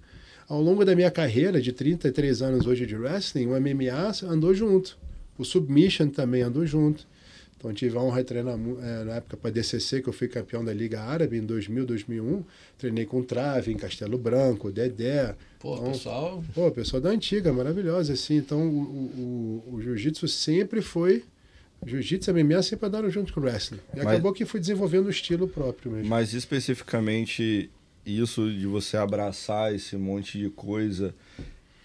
ao 0.48 0.60
longo 0.60 0.84
da 0.84 0.94
minha 0.94 1.10
carreira, 1.10 1.60
de 1.60 1.72
33 1.72 2.42
anos 2.42 2.66
hoje 2.66 2.86
de 2.86 2.96
wrestling, 2.96 3.46
o 3.46 3.60
MMA 3.60 4.12
andou 4.30 4.54
junto. 4.54 4.98
O 5.38 5.44
Submission 5.44 6.08
também 6.08 6.42
andou 6.42 6.64
junto. 6.66 7.06
Então 7.56 7.72
tive 7.72 7.96
a 7.96 8.00
honra 8.00 8.18
de 8.18 8.24
treinar 8.28 8.58
eh, 8.58 9.04
na 9.04 9.14
época 9.14 9.38
para 9.38 9.50
DCC, 9.50 10.02
que 10.02 10.08
eu 10.10 10.12
fui 10.12 10.28
campeão 10.28 10.62
da 10.62 10.70
Liga 10.72 11.00
Árabe 11.00 11.38
em 11.38 11.40
2000, 11.40 11.86
2001. 11.86 12.44
Treinei 12.76 13.06
com 13.06 13.22
Trave, 13.22 13.72
em 13.72 13.76
Castelo 13.76 14.18
Branco, 14.18 14.70
Dedé. 14.70 15.34
Pô, 15.60 15.76
Então, 15.76 15.92
pessoal. 15.92 16.44
Pô, 16.54 16.70
pessoal 16.70 17.00
da 17.00 17.08
antiga, 17.08 17.54
maravilhosa, 17.54 18.12
assim. 18.12 18.36
Então, 18.36 18.68
o, 18.68 19.62
o, 19.70 19.74
o, 19.76 19.80
jiu-jitsu 19.80 20.28
sempre 20.28 20.82
foi. 20.82 21.24
Jiu-jitsu 21.86 22.30
e 22.36 22.44
MMA 22.44 22.62
sempre 22.62 22.86
andaram 22.86 23.08
junto 23.08 23.32
com 23.32 23.40
o 23.40 23.44
wrestling. 23.44 23.80
E 23.94 23.96
Mas- 23.96 24.08
acabou 24.08 24.34
que 24.34 24.44
foi 24.44 24.60
desenvolvendo 24.60 25.06
o 25.06 25.10
estilo 25.10 25.48
próprio 25.48 25.90
mesmo. 25.90 26.06
Mas 26.08 26.34
especificamente 26.34 27.70
isso 28.06 28.50
de 28.50 28.66
você 28.66 28.96
abraçar 28.96 29.75
esse 29.75 29.96
monte 29.96 30.38
de 30.38 30.49
coisa 30.50 31.14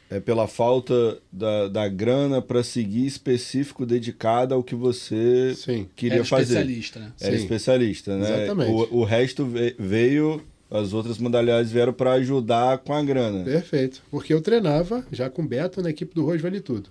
é 0.09 0.19
pela 0.19 0.47
falta 0.47 1.19
da, 1.31 1.67
da 1.67 1.87
grana 1.87 2.41
para 2.41 2.63
seguir 2.63 3.05
específico 3.05 3.85
dedicada 3.85 4.55
ao 4.55 4.63
que 4.63 4.73
você 4.73 5.53
Sim. 5.55 5.87
queria 5.95 6.15
Era 6.17 6.25
fazer. 6.25 6.43
especialista, 6.53 6.99
né? 6.99 7.11
Era 7.21 7.37
Sim. 7.37 7.43
especialista, 7.43 8.17
né? 8.17 8.43
Exatamente. 8.43 8.71
O, 8.71 8.97
o 9.01 9.03
resto 9.03 9.45
ve- 9.45 9.75
veio, 9.77 10.41
as 10.71 10.93
outras 10.93 11.19
modalidades 11.19 11.71
vieram 11.71 11.93
para 11.93 12.13
ajudar 12.13 12.79
com 12.79 12.91
a 12.93 13.03
grana. 13.03 13.43
Perfeito. 13.43 14.01
Porque 14.09 14.33
eu 14.33 14.41
treinava 14.41 15.05
já 15.11 15.29
com 15.29 15.43
o 15.43 15.47
Beto 15.47 15.79
na 15.81 15.91
equipe 15.91 16.15
do 16.15 16.25
Rojo 16.25 16.41
Vale 16.41 16.59
Tudo. 16.59 16.89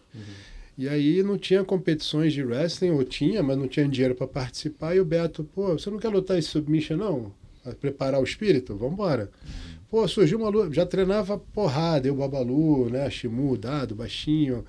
E 0.77 0.89
aí 0.89 1.21
não 1.25 1.37
tinha 1.37 1.65
competições 1.65 2.33
de 2.33 2.45
wrestling, 2.45 2.91
ou 2.91 3.03
tinha, 3.03 3.43
mas 3.43 3.59
não 3.59 3.67
tinha 3.67 3.89
dinheiro 3.89 4.15
para 4.15 4.29
participar. 4.29 4.95
E 4.95 5.01
o 5.01 5.05
Beto, 5.05 5.43
pô, 5.43 5.73
você 5.73 5.91
não 5.91 5.99
quer 5.99 6.09
lutar 6.09 6.39
esse 6.39 6.47
submission, 6.51 6.97
não? 6.97 7.33
Preparar 7.75 8.21
o 8.21 8.25
espírito? 8.25 8.77
Vamos 8.77 8.95
embora. 8.95 9.31
Pô, 9.91 10.07
surgiu 10.07 10.39
uma 10.39 10.51
luta, 10.51 10.73
já 10.75 10.85
treinava 10.85 11.39
porrada, 11.39 12.07
eu, 12.07 12.15
Babalu, 12.15 12.91
né, 12.91 13.09
Shimu, 13.09 13.57
Dado, 13.57 13.95
Baixinho, 13.95 14.65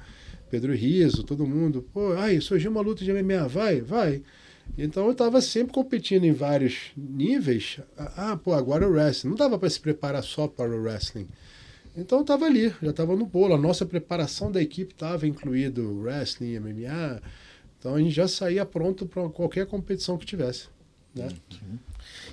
Pedro 0.49 0.73
Riso, 0.73 1.23
todo 1.23 1.45
mundo. 1.45 1.85
Pô, 1.93 2.13
ai, 2.13 2.39
surgiu 2.39 2.71
uma 2.71 2.81
luta 2.81 3.03
de 3.03 3.11
MMA, 3.11 3.47
vai, 3.47 3.81
vai. 3.81 4.21
Então 4.77 5.05
eu 5.05 5.11
estava 5.11 5.41
sempre 5.41 5.73
competindo 5.73 6.23
em 6.23 6.31
vários 6.31 6.91
níveis. 6.95 7.79
Ah, 7.97 8.39
pô, 8.41 8.53
agora 8.53 8.87
o 8.87 8.91
wrestling. 8.91 9.31
Não 9.31 9.37
dava 9.37 9.59
para 9.59 9.69
se 9.69 9.79
preparar 9.79 10.23
só 10.23 10.47
para 10.47 10.71
o 10.71 10.81
wrestling. 10.81 11.27
Então 11.97 12.19
eu 12.19 12.21
estava 12.21 12.45
ali, 12.45 12.73
já 12.81 12.91
estava 12.91 13.15
no 13.15 13.25
bolo. 13.25 13.55
A 13.55 13.57
nossa 13.57 13.85
preparação 13.85 14.51
da 14.51 14.61
equipe 14.61 14.93
estava 14.93 15.27
incluído 15.27 16.01
wrestling, 16.01 16.59
MMA. 16.59 17.21
Então 17.77 17.95
a 17.95 17.99
gente 17.99 18.11
já 18.11 18.27
saía 18.27 18.65
pronto 18.65 19.05
para 19.05 19.27
qualquer 19.29 19.65
competição 19.65 20.17
que 20.17 20.25
tivesse. 20.25 20.67
Né? 21.15 21.29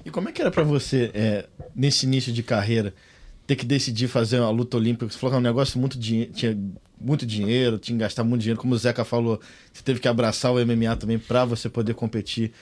E 0.06 0.10
como 0.10 0.28
é 0.28 0.32
que 0.32 0.40
era 0.40 0.52
para 0.52 0.62
você, 0.62 1.10
é, 1.12 1.46
nesse 1.74 2.06
início 2.06 2.32
de 2.32 2.40
carreira, 2.40 2.94
ter 3.44 3.56
que 3.56 3.66
decidir 3.66 4.06
fazer 4.06 4.38
uma 4.38 4.50
luta 4.50 4.76
olímpica? 4.76 5.10
Você 5.10 5.18
falou 5.18 5.32
que 5.32 5.36
é 5.36 5.40
um 5.40 5.42
negócio 5.42 5.80
muito 5.80 5.98
dinheiro, 5.98 6.32
tinha 6.32 6.56
muito 7.00 7.26
dinheiro, 7.26 7.76
tinha 7.76 7.98
que 7.98 8.02
gastar 8.02 8.22
muito 8.22 8.42
dinheiro. 8.42 8.60
Como 8.60 8.72
o 8.72 8.78
Zeca 8.78 9.04
falou, 9.04 9.40
você 9.72 9.82
teve 9.82 9.98
que 9.98 10.06
abraçar 10.06 10.52
o 10.52 10.64
MMA 10.64 10.94
também 10.94 11.18
para 11.18 11.44
você 11.44 11.68
poder 11.68 11.94
competir. 11.94 12.52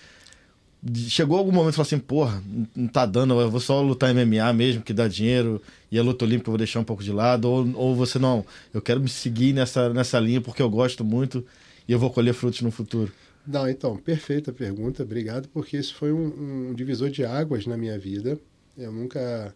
Chegou 1.07 1.37
algum 1.37 1.53
momento 1.53 1.75
e 1.75 1.77
falou 1.77 1.87
assim, 1.87 1.99
porra, 1.99 2.43
não 2.75 2.89
tá 2.89 3.05
dando, 3.05 3.39
eu 3.39 3.51
vou 3.51 3.61
só 3.61 3.79
lutar 3.83 4.15
MMA 4.15 4.51
mesmo, 4.55 4.83
que 4.83 4.95
dá 4.95 5.07
dinheiro, 5.07 5.61
e 5.93 5.99
a 5.99 6.03
luta 6.03 6.25
olímpica 6.25 6.49
eu 6.49 6.53
vou 6.53 6.59
deixar 6.59 6.81
um 6.81 6.85
pouco 6.85 7.05
de 7.05 7.13
lado, 7.13 7.45
ou, 7.45 7.71
ou 7.75 7.95
você 7.95 8.19
não, 8.19 8.43
eu 8.73 8.81
quero 8.81 9.01
me 9.01 9.09
seguir 9.09 9.53
nessa, 9.53 9.91
nessa 9.91 10.19
linha 10.19 10.41
porque 10.41 10.63
eu 10.63 10.71
gosto 10.71 11.05
muito 11.05 11.45
e 11.87 11.93
eu 11.93 11.99
vou 11.99 12.09
colher 12.09 12.33
frutos 12.33 12.63
no 12.63 12.71
futuro. 12.71 13.13
Não, 13.47 13.69
então, 13.69 13.97
perfeita 13.97 14.53
pergunta, 14.53 15.03
obrigado, 15.03 15.49
porque 15.49 15.77
isso 15.77 15.95
foi 15.95 16.13
um, 16.13 16.71
um 16.71 16.75
divisor 16.75 17.11
de 17.11 17.25
águas 17.25 17.67
na 17.67 17.77
minha 17.77 17.99
vida. 17.99 18.39
Eu 18.77 18.91
nunca 18.91 19.55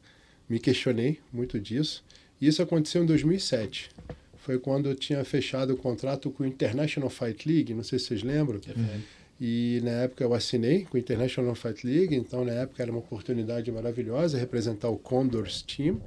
me 0.49 0.59
questionei 0.59 1.19
muito 1.33 1.59
disso. 1.59 2.05
Isso 2.41 2.63
aconteceu 2.63 3.03
em 3.03 3.07
2007. 3.07 3.91
Foi 4.39 4.59
quando 4.59 4.89
eu 4.89 4.95
tinha 4.95 5.25
fechado 5.25 5.75
o 5.75 5.77
contrato 5.77 6.31
com 6.31 6.43
o 6.43 6.47
International 6.47 7.11
Fight 7.11 7.49
League, 7.49 7.75
não 7.75 7.83
sei 7.83 7.99
se 7.99 8.07
vocês 8.07 8.23
lembram. 8.23 8.61
Uhum. 8.77 9.01
E 9.41 9.81
na 9.85 9.91
época 9.91 10.25
eu 10.25 10.35
assinei 10.35 10.85
com 10.85 10.97
o 10.97 11.01
International 11.01 11.55
Fight 11.55 11.87
League, 11.87 12.15
então 12.15 12.45
na 12.45 12.53
época 12.53 12.83
era 12.83 12.91
uma 12.91 13.01
oportunidade 13.01 13.71
maravilhosa 13.71 14.39
representar 14.39 14.89
o 14.89 14.99
Condors 14.99 15.63
Team. 15.63 16.01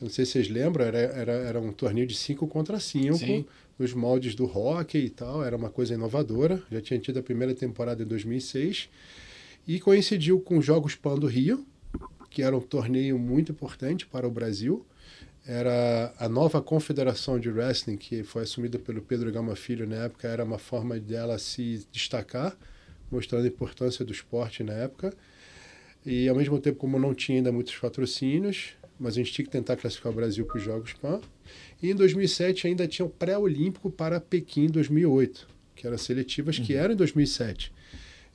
Não 0.00 0.08
sei 0.08 0.24
se 0.24 0.32
vocês 0.32 0.48
lembram, 0.48 0.84
era, 0.84 0.98
era, 0.98 1.32
era 1.32 1.60
um 1.60 1.72
torneio 1.72 2.06
de 2.06 2.14
5 2.14 2.46
contra 2.46 2.80
5, 2.80 3.18
nos 3.80 3.94
moldes 3.94 4.34
do 4.34 4.44
hockey 4.44 5.06
e 5.06 5.08
tal, 5.08 5.42
era 5.42 5.56
uma 5.56 5.70
coisa 5.70 5.94
inovadora. 5.94 6.62
Já 6.70 6.82
tinha 6.82 7.00
tido 7.00 7.18
a 7.18 7.22
primeira 7.22 7.54
temporada 7.54 8.02
em 8.02 8.06
2006 8.06 8.90
e 9.66 9.80
coincidiu 9.80 10.38
com 10.38 10.58
os 10.58 10.66
Jogos 10.66 10.94
Pan 10.94 11.14
do 11.14 11.26
Rio, 11.26 11.66
que 12.28 12.42
era 12.42 12.54
um 12.54 12.60
torneio 12.60 13.18
muito 13.18 13.52
importante 13.52 14.06
para 14.06 14.28
o 14.28 14.30
Brasil. 14.30 14.84
Era 15.46 16.12
a 16.18 16.28
nova 16.28 16.60
confederação 16.60 17.40
de 17.40 17.48
wrestling 17.48 17.96
que 17.96 18.22
foi 18.22 18.42
assumida 18.42 18.78
pelo 18.78 19.00
Pedro 19.00 19.32
Gama 19.32 19.56
Filho 19.56 19.88
na 19.88 19.96
época, 19.96 20.28
era 20.28 20.44
uma 20.44 20.58
forma 20.58 21.00
dela 21.00 21.38
se 21.38 21.86
destacar, 21.90 22.54
mostrando 23.10 23.46
a 23.46 23.48
importância 23.48 24.04
do 24.04 24.12
esporte 24.12 24.62
na 24.62 24.74
época. 24.74 25.14
E 26.04 26.28
ao 26.28 26.36
mesmo 26.36 26.60
tempo, 26.60 26.78
como 26.78 26.98
não 26.98 27.14
tinha 27.14 27.38
ainda 27.38 27.50
muitos 27.50 27.74
patrocínios, 27.76 28.74
mas 28.98 29.14
a 29.14 29.16
gente 29.16 29.32
tinha 29.32 29.46
que 29.46 29.50
tentar 29.50 29.76
classificar 29.76 30.12
o 30.12 30.14
Brasil 30.14 30.44
para 30.44 30.58
os 30.58 30.62
Jogos 30.62 30.92
Pan. 30.92 31.18
E 31.82 31.90
em 31.90 31.94
2007 31.94 32.66
ainda 32.66 32.86
tinha 32.86 33.06
o 33.06 33.10
pré-olímpico 33.10 33.90
para 33.90 34.20
Pequim 34.20 34.66
2008, 34.66 35.46
que 35.74 35.86
eram 35.86 35.98
seletivas 35.98 36.58
que 36.58 36.74
uhum. 36.74 36.80
eram 36.80 36.94
em 36.94 36.96
2007. 36.96 37.72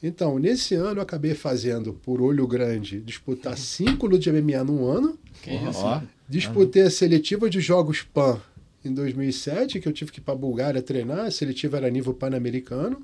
Então, 0.01 0.37
nesse 0.37 0.75
ano 0.75 0.99
eu 0.99 1.01
acabei 1.01 1.33
fazendo, 1.33 1.93
por 1.93 2.21
olho 2.21 2.45
grande, 2.47 2.99
disputar 2.99 3.57
cinco 3.57 4.05
lutas 4.05 4.23
de 4.23 4.31
MMA 4.31 4.63
num 4.63 4.85
ano. 4.85 5.17
Que 5.41 5.51
isso? 5.51 6.01
Disputei 6.27 6.83
a 6.83 6.89
seletiva 6.89 7.49
de 7.49 7.59
Jogos 7.59 8.01
PAN 8.01 8.41
em 8.83 8.93
2007, 8.93 9.79
que 9.79 9.87
eu 9.87 9.93
tive 9.93 10.11
que 10.11 10.19
ir 10.19 10.23
para 10.23 10.33
a 10.33 10.37
Bulgária 10.37 10.81
treinar. 10.81 11.25
A 11.25 11.31
seletiva 11.31 11.77
era 11.77 11.89
nível 11.89 12.13
pan-americano. 12.13 13.01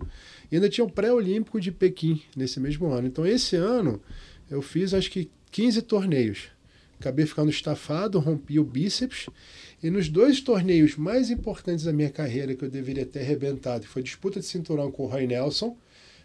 E 0.51 0.55
ainda 0.55 0.69
tinha 0.69 0.85
o 0.85 0.91
pré-olímpico 0.91 1.59
de 1.59 1.71
Pequim 1.71 2.21
nesse 2.35 2.59
mesmo 2.59 2.87
ano. 2.91 3.07
Então, 3.07 3.25
esse 3.25 3.55
ano, 3.55 4.01
eu 4.49 4.61
fiz 4.61 4.93
acho 4.93 5.09
que 5.09 5.29
15 5.51 5.81
torneios. 5.83 6.49
Acabei 7.01 7.25
ficando 7.25 7.49
estafado, 7.49 8.19
rompi 8.19 8.59
o 8.59 8.63
bíceps. 8.63 9.27
E 9.81 9.89
nos 9.89 10.07
dois 10.07 10.39
torneios 10.39 10.95
mais 10.95 11.31
importantes 11.31 11.83
da 11.83 11.91
minha 11.91 12.11
carreira, 12.11 12.53
que 12.53 12.63
eu 12.63 12.69
deveria 12.69 13.07
ter 13.07 13.21
arrebentado, 13.21 13.87
foi 13.87 14.03
disputa 14.03 14.39
de 14.39 14.45
cinturão 14.45 14.91
com 14.91 15.05
o 15.05 15.07
Roy 15.07 15.25
Nelson. 15.25 15.75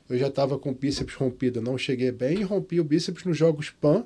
Eu 0.07 0.19
já 0.19 0.29
estava 0.29 0.59
com 0.59 0.71
o 0.71 0.75
bíceps 0.75 1.15
rompido, 1.15 1.63
não 1.63 1.79
cheguei 1.79 2.13
bem, 2.13 2.41
e 2.41 2.43
rompi 2.43 2.79
o 2.79 2.85
bíceps 2.85 3.25
nos 3.25 3.39
Jogos 3.39 3.71
PAN. 3.71 4.05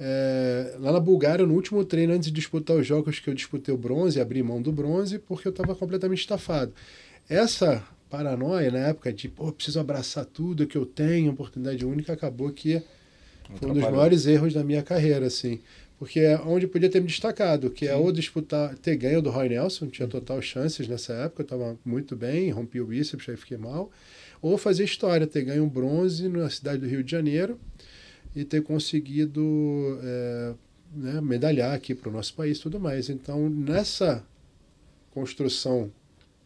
É, 0.00 0.74
lá 0.80 0.90
na 0.90 0.98
Bulgária, 0.98 1.46
no 1.46 1.54
último 1.54 1.84
treino, 1.84 2.12
antes 2.12 2.26
de 2.26 2.34
disputar 2.34 2.76
os 2.76 2.84
jogos 2.84 3.20
que 3.20 3.30
eu 3.30 3.34
disputei 3.34 3.72
o 3.72 3.78
bronze, 3.78 4.20
abri 4.20 4.42
mão 4.42 4.60
do 4.60 4.72
bronze, 4.72 5.20
porque 5.20 5.46
eu 5.46 5.50
estava 5.50 5.76
completamente 5.76 6.18
estafado. 6.18 6.72
Essa 7.28 7.86
paranoia 8.10 8.68
na 8.72 8.80
época 8.88 9.12
de, 9.12 9.28
pô, 9.28 9.52
preciso 9.52 9.78
abraçar 9.78 10.24
tudo 10.24 10.66
que 10.66 10.76
eu 10.76 10.84
tenho, 10.84 11.30
oportunidade 11.30 11.86
única, 11.86 12.12
acabou 12.14 12.50
que 12.50 12.82
foi 13.56 13.70
um 13.70 13.74
dos 13.74 13.82
maiores 13.82 14.26
erros 14.26 14.52
da 14.54 14.64
minha 14.64 14.82
carreira, 14.82 15.26
assim. 15.26 15.60
Porque 15.98 16.18
é 16.18 16.36
onde 16.40 16.66
podia 16.66 16.90
ter 16.90 17.00
me 17.00 17.06
destacado, 17.06 17.70
que 17.70 17.86
é 17.86 17.88
Sim. 17.90 17.94
é 17.94 17.96
ou 17.96 18.10
disputar, 18.10 18.76
ter 18.78 18.96
ganho 18.96 19.22
do 19.22 19.30
Roy 19.30 19.48
Nelson, 19.48 19.86
tinha 19.86 20.08
total 20.08 20.42
chances 20.42 20.88
nessa 20.88 21.12
época, 21.12 21.42
eu 21.42 21.44
estava 21.44 21.78
muito 21.84 22.16
bem, 22.16 22.50
rompi 22.50 22.80
o 22.80 22.86
bíceps, 22.86 23.28
aí 23.28 23.36
fiquei 23.36 23.56
mal. 23.56 23.90
Ou 24.40 24.58
fazer 24.58 24.82
história, 24.82 25.26
ter 25.26 25.44
ganho 25.44 25.62
um 25.62 25.68
bronze 25.68 26.28
na 26.28 26.50
cidade 26.50 26.78
do 26.78 26.88
Rio 26.88 27.04
de 27.04 27.10
Janeiro 27.10 27.58
e 28.34 28.44
ter 28.44 28.62
conseguido 28.62 30.00
é, 30.02 30.54
né, 30.94 31.20
medalhar 31.20 31.72
aqui 31.72 31.94
para 31.94 32.08
o 32.08 32.12
nosso 32.12 32.34
país 32.34 32.58
e 32.58 32.62
tudo 32.62 32.80
mais. 32.80 33.08
Então, 33.08 33.48
nessa 33.48 34.24
construção 35.12 35.92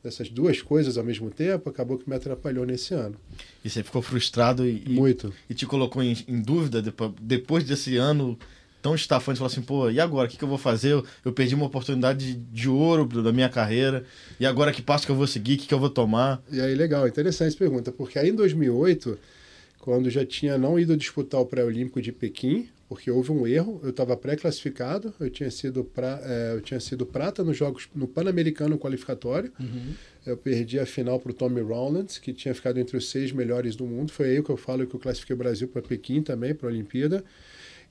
dessas 0.06 0.28
duas 0.28 0.62
coisas 0.62 0.96
ao 0.96 1.04
mesmo 1.04 1.30
tempo, 1.30 1.68
acabou 1.68 1.98
que 1.98 2.08
me 2.08 2.14
atrapalhou 2.14 2.64
nesse 2.64 2.94
ano. 2.94 3.16
E 3.64 3.68
você 3.68 3.82
ficou 3.82 4.00
frustrado 4.00 4.66
e, 4.66 4.84
Muito. 4.88 5.32
e 5.50 5.54
te 5.54 5.66
colocou 5.66 6.02
em, 6.02 6.16
em, 6.28 6.40
dúvida 6.40 6.80
depois 7.20 7.64
desse 7.64 7.96
ano 7.96 8.38
tão 8.80 8.94
estafante, 8.94 9.38
falou 9.38 9.50
assim, 9.50 9.62
pô, 9.62 9.90
e 9.90 9.98
agora? 9.98 10.28
O 10.28 10.30
que, 10.30 10.36
que 10.36 10.44
eu 10.44 10.48
vou 10.48 10.58
fazer? 10.58 10.92
Eu, 10.92 11.04
eu 11.24 11.32
perdi 11.32 11.56
uma 11.56 11.66
oportunidade 11.66 12.34
de, 12.34 12.34
de, 12.34 12.68
ouro 12.68 13.04
da 13.20 13.32
minha 13.32 13.48
carreira, 13.48 14.04
e 14.38 14.46
agora 14.46 14.72
que 14.72 14.80
passo 14.80 15.04
que 15.04 15.10
eu 15.10 15.16
vou 15.16 15.26
seguir? 15.26 15.54
O 15.54 15.58
que, 15.58 15.66
que 15.66 15.74
eu 15.74 15.80
vou 15.80 15.90
tomar? 15.90 16.40
E 16.52 16.60
aí, 16.60 16.74
legal, 16.76 17.08
interessante 17.08 17.48
essa 17.48 17.58
pergunta, 17.58 17.90
porque 17.90 18.16
aí 18.16 18.30
em 18.30 18.34
2008, 18.34 19.18
quando 19.80 20.08
já 20.08 20.24
tinha 20.24 20.56
não 20.56 20.78
ido 20.78 20.96
disputar 20.96 21.40
o 21.40 21.46
pré-olímpico 21.46 22.00
de 22.00 22.12
Pequim, 22.12 22.68
porque 22.88 23.10
houve 23.10 23.32
um 23.32 23.46
erro. 23.46 23.80
Eu 23.82 23.90
estava 23.90 24.16
pré-classificado, 24.16 25.12
eu 25.18 25.28
tinha 25.28 25.50
sido 25.50 25.84
pra, 25.84 26.20
é, 26.22 26.54
eu 26.54 26.60
tinha 26.60 26.80
sido 26.80 27.04
prata 27.04 27.42
nos 27.42 27.56
jogos 27.56 27.88
no 27.94 28.06
Pan-Americano 28.06 28.78
qualificatório. 28.78 29.52
Uhum. 29.58 29.94
Eu 30.24 30.36
perdi 30.36 30.78
a 30.78 30.86
final 30.86 31.20
para 31.20 31.30
o 31.30 31.34
Tommy 31.34 31.60
Rowlands, 31.60 32.18
que 32.18 32.32
tinha 32.32 32.54
ficado 32.54 32.78
entre 32.78 32.96
os 32.96 33.08
seis 33.08 33.32
melhores 33.32 33.76
do 33.76 33.86
mundo. 33.86 34.12
Foi 34.12 34.30
aí 34.30 34.42
que 34.42 34.50
eu 34.50 34.56
falo 34.56 34.86
que 34.86 34.94
eu 34.94 35.00
classifiquei 35.00 35.34
o 35.34 35.38
Brasil 35.38 35.68
para 35.68 35.82
Pequim 35.82 36.22
também, 36.22 36.54
para 36.54 36.68
a 36.68 36.72
Olimpíada. 36.72 37.24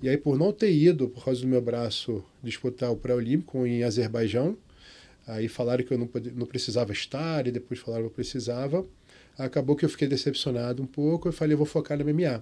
E 0.02 0.10
aí, 0.10 0.18
por 0.18 0.38
não 0.38 0.52
ter 0.52 0.74
ido, 0.74 1.08
por 1.08 1.24
causa 1.24 1.42
do 1.42 1.48
meu 1.48 1.62
braço, 1.62 2.24
disputar 2.44 2.92
o 2.92 2.98
pré-olímpico 2.98 3.66
em 3.66 3.84
Azerbaijão, 3.84 4.58
aí 5.26 5.48
falaram 5.48 5.84
que 5.84 5.94
eu 5.94 5.98
não, 5.98 6.10
não 6.36 6.46
precisava 6.46 6.92
estar, 6.92 7.48
e 7.48 7.52
depois 7.52 7.80
falaram 7.80 8.04
que 8.04 8.10
eu 8.10 8.14
precisava. 8.14 8.86
Acabou 9.38 9.76
que 9.76 9.86
eu 9.86 9.90
fiquei 9.90 10.08
decepcionado 10.08 10.82
um 10.82 10.86
pouco, 10.86 11.28
eu 11.28 11.34
falei, 11.34 11.54
eu 11.54 11.58
vou 11.58 11.68
focar 11.68 11.98
no 11.98 12.06
MMA 12.06 12.42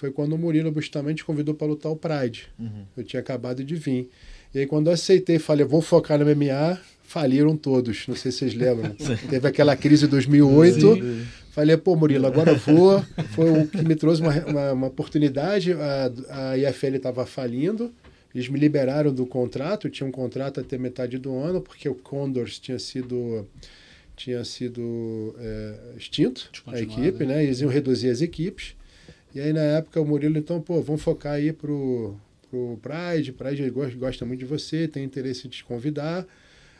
foi 0.00 0.10
quando 0.10 0.32
o 0.32 0.38
Murilo 0.38 0.72
Bustamante 0.72 1.22
convidou 1.22 1.54
para 1.54 1.66
lutar 1.66 1.92
o 1.92 1.96
Pride. 1.96 2.48
Uhum. 2.58 2.84
Eu 2.96 3.04
tinha 3.04 3.20
acabado 3.20 3.62
de 3.62 3.74
vir. 3.74 4.08
E 4.54 4.60
aí, 4.60 4.66
quando 4.66 4.86
eu 4.86 4.94
aceitei, 4.94 5.38
falei, 5.38 5.64
vou 5.64 5.82
focar 5.82 6.18
no 6.18 6.24
MMA, 6.24 6.80
faliram 7.04 7.54
todos. 7.54 8.06
Não 8.08 8.16
sei 8.16 8.32
se 8.32 8.38
vocês 8.38 8.54
lembram. 8.54 8.94
Teve 9.28 9.46
aquela 9.46 9.76
crise 9.76 10.06
de 10.06 10.12
2008. 10.12 10.94
Sim. 10.94 11.26
Falei, 11.50 11.76
pô, 11.76 11.96
Murilo, 11.96 12.26
agora 12.26 12.52
eu 12.52 12.56
vou. 12.56 13.04
Foi 13.34 13.50
o 13.50 13.66
que 13.66 13.82
me 13.82 13.94
trouxe 13.94 14.22
uma, 14.22 14.32
uma, 14.46 14.72
uma 14.72 14.86
oportunidade. 14.86 15.74
A, 15.74 16.52
a 16.52 16.56
IFL 16.56 16.96
estava 16.96 17.26
falindo. 17.26 17.92
Eles 18.34 18.48
me 18.48 18.58
liberaram 18.58 19.12
do 19.12 19.26
contrato. 19.26 19.86
Eu 19.86 19.90
tinha 19.90 20.06
um 20.06 20.12
contrato 20.12 20.60
até 20.60 20.78
metade 20.78 21.18
do 21.18 21.36
ano, 21.36 21.60
porque 21.60 21.88
o 21.88 21.94
Condors 21.94 22.58
tinha 22.58 22.78
sido 22.78 23.46
tinha 24.20 24.44
sido 24.44 25.34
é, 25.38 25.74
extinto, 25.96 26.50
a 26.66 26.78
equipe, 26.78 27.24
né? 27.24 27.42
Eles 27.42 27.62
iam 27.62 27.70
reduzir 27.70 28.10
as 28.10 28.20
equipes. 28.20 28.74
E 29.34 29.40
aí, 29.40 29.50
na 29.50 29.62
época, 29.62 29.98
o 29.98 30.04
Murilo, 30.04 30.36
então, 30.36 30.60
pô, 30.60 30.82
vamos 30.82 31.00
focar 31.00 31.34
aí 31.34 31.54
pro, 31.54 32.14
pro 32.50 32.78
Pride. 32.82 33.32
Pride 33.32 33.70
gosta, 33.70 33.96
gosta 33.96 34.26
muito 34.26 34.40
de 34.40 34.44
você, 34.44 34.86
tem 34.86 35.04
interesse 35.04 35.46
em 35.46 35.50
te 35.50 35.64
convidar. 35.64 36.26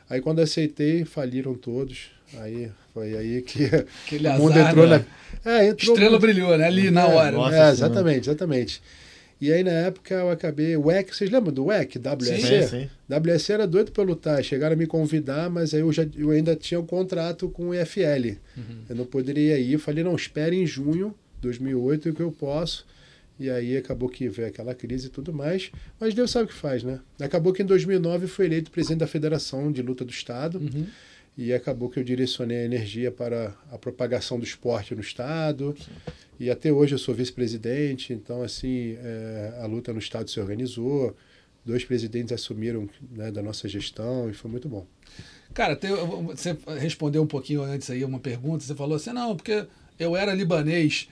Aí, 0.08 0.20
quando 0.20 0.40
aceitei, 0.40 1.06
faliram 1.06 1.54
todos. 1.54 2.10
Aí 2.36 2.70
foi 2.92 3.16
aí 3.16 3.40
que 3.40 3.64
Aquele 4.04 4.28
o 4.28 4.32
mundo 4.34 4.52
azar, 4.52 4.70
entrou 4.70 4.86
né? 4.86 5.06
na. 5.44 5.50
É, 5.50 5.68
entrou 5.68 5.94
Estrela 5.94 6.10
muito... 6.10 6.22
brilhou, 6.22 6.58
né? 6.58 6.66
Ali 6.66 6.90
na 6.90 7.02
é, 7.02 7.14
hora. 7.14 7.32
Nossa, 7.32 7.56
é, 7.56 7.70
exatamente, 7.70 8.28
exatamente. 8.28 8.82
E 9.40 9.50
aí, 9.50 9.64
na 9.64 9.70
época, 9.70 10.14
eu 10.14 10.30
acabei. 10.30 10.76
O 10.76 10.86
WEC, 10.86 11.14
vocês 11.14 11.30
lembram 11.30 11.52
do 11.52 11.64
WEC? 11.66 11.98
WSC? 11.98 12.62
Sim, 12.62 12.68
sim. 12.68 12.90
WSC 13.08 13.52
era 13.52 13.66
doido 13.66 13.90
para 13.90 14.02
lutar. 14.02 14.44
Chegaram 14.44 14.74
a 14.74 14.76
me 14.76 14.86
convidar, 14.86 15.48
mas 15.48 15.72
aí 15.72 15.80
eu, 15.80 15.90
já, 15.90 16.06
eu 16.14 16.30
ainda 16.30 16.54
tinha 16.54 16.78
um 16.78 16.84
contrato 16.84 17.48
com 17.48 17.68
o 17.68 17.74
EFL. 17.74 18.36
Uhum. 18.56 18.82
Eu 18.90 18.96
não 18.96 19.06
poderia 19.06 19.58
ir. 19.58 19.78
Falei, 19.78 20.04
não, 20.04 20.14
espere 20.14 20.56
em 20.56 20.66
junho 20.66 21.14
2008 21.40 22.12
que 22.12 22.20
eu 22.20 22.30
posso. 22.30 22.86
E 23.38 23.48
aí 23.48 23.74
acabou 23.78 24.10
que 24.10 24.28
veio 24.28 24.48
aquela 24.48 24.74
crise 24.74 25.06
e 25.06 25.10
tudo 25.10 25.32
mais. 25.32 25.72
Mas 25.98 26.12
Deus 26.12 26.30
sabe 26.30 26.44
o 26.44 26.48
que 26.48 26.54
faz, 26.54 26.82
né? 26.82 27.00
Acabou 27.18 27.54
que 27.54 27.62
em 27.62 27.66
2009 27.66 28.26
fui 28.26 28.44
eleito 28.44 28.70
presidente 28.70 28.98
da 28.98 29.06
Federação 29.06 29.72
de 29.72 29.80
Luta 29.80 30.04
do 30.04 30.10
Estado. 30.10 30.58
Uhum. 30.58 30.86
E 31.38 31.54
acabou 31.54 31.88
que 31.88 31.98
eu 31.98 32.04
direcionei 32.04 32.58
a 32.58 32.64
energia 32.64 33.10
para 33.10 33.54
a 33.72 33.78
propagação 33.78 34.38
do 34.38 34.44
esporte 34.44 34.94
no 34.94 35.00
Estado. 35.00 35.74
E 36.40 36.50
até 36.50 36.72
hoje 36.72 36.94
eu 36.94 36.98
sou 36.98 37.14
vice-presidente. 37.14 38.14
Então, 38.14 38.42
assim, 38.42 38.96
é, 38.98 39.58
a 39.60 39.66
luta 39.66 39.92
no 39.92 39.98
Estado 39.98 40.30
se 40.30 40.40
organizou. 40.40 41.14
Dois 41.62 41.84
presidentes 41.84 42.32
assumiram 42.32 42.88
né, 43.12 43.30
da 43.30 43.42
nossa 43.42 43.68
gestão 43.68 44.30
e 44.30 44.32
foi 44.32 44.50
muito 44.50 44.66
bom. 44.66 44.86
Cara, 45.52 45.78
você 46.26 46.56
respondeu 46.78 47.22
um 47.22 47.26
pouquinho 47.26 47.62
antes 47.62 47.90
aí 47.90 48.02
uma 48.02 48.18
pergunta, 48.18 48.64
você 48.64 48.74
falou 48.74 48.96
assim, 48.96 49.12
não, 49.12 49.36
porque 49.36 49.66
eu 49.98 50.16
era 50.16 50.32
libanês. 50.32 51.08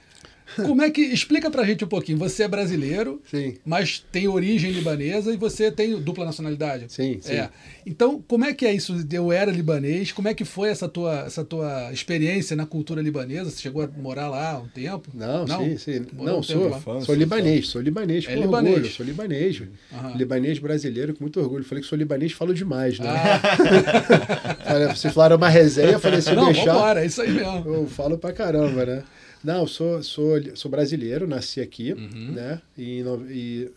Como 0.56 0.82
é 0.82 0.90
que. 0.90 1.00
Explica 1.02 1.50
pra 1.50 1.64
gente 1.64 1.84
um 1.84 1.88
pouquinho. 1.88 2.18
Você 2.18 2.42
é 2.44 2.48
brasileiro, 2.48 3.20
Sim. 3.30 3.54
mas 3.64 4.04
tem 4.10 4.26
origem 4.28 4.70
libanesa 4.70 5.32
e 5.32 5.36
você 5.36 5.70
tem 5.70 5.94
dupla 6.00 6.24
nacionalidade. 6.24 6.86
Sim, 6.88 7.18
sim. 7.20 7.32
É. 7.34 7.50
Então, 7.86 8.22
como 8.26 8.44
é 8.44 8.52
que 8.54 8.66
é 8.66 8.72
isso? 8.72 8.96
Eu 9.12 9.30
era 9.32 9.50
libanês, 9.50 10.12
como 10.12 10.28
é 10.28 10.34
que 10.34 10.44
foi 10.44 10.68
essa 10.70 10.88
tua, 10.88 11.20
essa 11.26 11.44
tua 11.44 11.90
experiência 11.92 12.56
na 12.56 12.66
cultura 12.66 13.00
libanesa? 13.02 13.50
Você 13.50 13.60
chegou 13.60 13.82
a 13.82 13.88
morar 13.88 14.28
lá 14.28 14.58
um 14.58 14.68
tempo? 14.68 15.08
Não, 15.14 15.46
sim, 15.46 15.76
sim. 15.76 16.06
Morou 16.12 16.32
Não, 16.32 16.38
um 16.40 16.42
sou? 16.42 16.68
Infância, 16.68 17.06
sou 17.06 17.14
libanês, 17.14 17.68
sou 17.68 17.80
libanês 17.80 18.24
É 18.28 18.34
com 18.34 18.40
libanês. 18.42 18.74
orgulho, 18.76 18.92
sou 18.92 19.06
libanês. 19.06 19.62
Aham. 19.92 20.16
Libanês 20.16 20.58
brasileiro 20.58 21.14
com 21.14 21.24
muito 21.24 21.40
orgulho. 21.40 21.64
Falei 21.64 21.82
que 21.82 21.88
sou 21.88 21.98
libanês, 21.98 22.32
falo 22.32 22.52
demais, 22.54 22.98
né? 22.98 23.08
Ah, 23.08 24.94
Vocês 24.94 25.12
falaram 25.12 25.36
uma 25.36 25.48
resenha, 25.48 25.92
eu 25.92 26.00
falei, 26.00 26.20
se 26.20 26.32
não, 26.34 26.52
deixar, 26.52 26.72
vambora, 26.72 27.02
é 27.02 27.06
isso 27.06 27.20
aí 27.22 27.30
mesmo. 27.30 27.64
eu 27.74 27.86
falo 27.86 28.18
pra 28.18 28.32
caramba, 28.32 28.84
né? 28.84 29.02
Não, 29.42 29.66
sou, 29.66 30.02
sou, 30.02 30.32
sou 30.56 30.70
brasileiro, 30.70 31.26
nasci 31.26 31.60
aqui, 31.60 31.92
Uhum. 31.92 32.32
né? 32.32 32.60
E, 32.76 33.04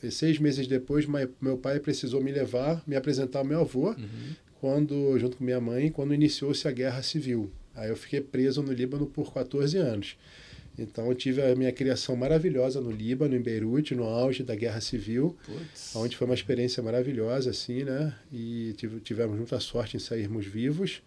e- 0.04 0.12
seis 0.12 0.40
meses 0.40 0.66
depois, 0.68 1.06
meu 1.40 1.58
pai 1.58 1.80
precisou 1.80 2.22
me 2.24 2.32
levar, 2.32 2.84
me 2.88 2.96
apresentar 2.96 3.40
ao 3.40 3.46
meu 3.46 3.62
avô, 3.62 3.90
Uhum. 3.92 4.36
quando, 4.60 5.18
junto 5.20 5.38
com 5.38 5.44
minha 5.44 5.62
mãe, 5.62 5.90
quando 5.92 6.14
iniciou-se 6.14 6.68
a 6.68 6.72
Guerra 6.72 7.02
Civil. 7.04 7.52
Aí 7.76 7.90
eu 7.90 7.96
fiquei 7.96 8.22
preso 8.22 8.62
no 8.62 8.74
Líbano 8.74 9.06
por 9.06 9.34
14 9.34 9.78
anos. 9.78 10.18
Então 10.80 11.08
eu 11.08 11.16
tive 11.16 11.42
a 11.42 11.54
minha 11.56 11.72
criação 11.72 12.16
maravilhosa 12.16 12.80
no 12.82 12.90
Líbano, 12.92 13.36
em 13.36 13.42
Beirute, 13.42 13.94
no 13.94 14.04
auge 14.06 14.42
da 14.42 14.56
Guerra 14.56 14.80
Civil, 14.82 15.36
Putz. 15.46 15.96
onde 15.96 16.16
foi 16.18 16.26
uma 16.26 16.34
experiência 16.34 16.82
maravilhosa, 16.82 17.50
assim, 17.52 17.84
né? 17.84 18.14
E 18.32 18.74
tive- 18.78 19.00
tivemos 19.02 19.38
muita 19.38 19.60
sorte 19.60 19.98
em 19.98 20.00
sairmos 20.00 20.46
vivos. 20.46 21.02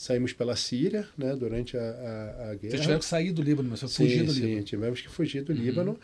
Saímos 0.00 0.32
pela 0.32 0.56
Síria, 0.56 1.06
né? 1.16 1.36
Durante 1.36 1.76
a, 1.76 1.82
a, 1.82 2.50
a 2.52 2.54
guerra. 2.54 2.70
Vocês 2.70 2.80
tiveram 2.80 2.98
que 3.00 3.04
sair 3.04 3.32
do 3.32 3.42
Líbano, 3.42 3.68
mas 3.68 3.80
você 3.80 3.88
Sim, 3.88 4.04
fugir 4.04 4.22
do 4.24 4.32
sim, 4.32 4.40
Líbano. 4.40 4.56
Uhum. 4.56 4.62
tivemos 4.64 5.00
que 5.02 5.08
fugir 5.10 5.42
do 5.42 5.52
Líbano. 5.52 5.98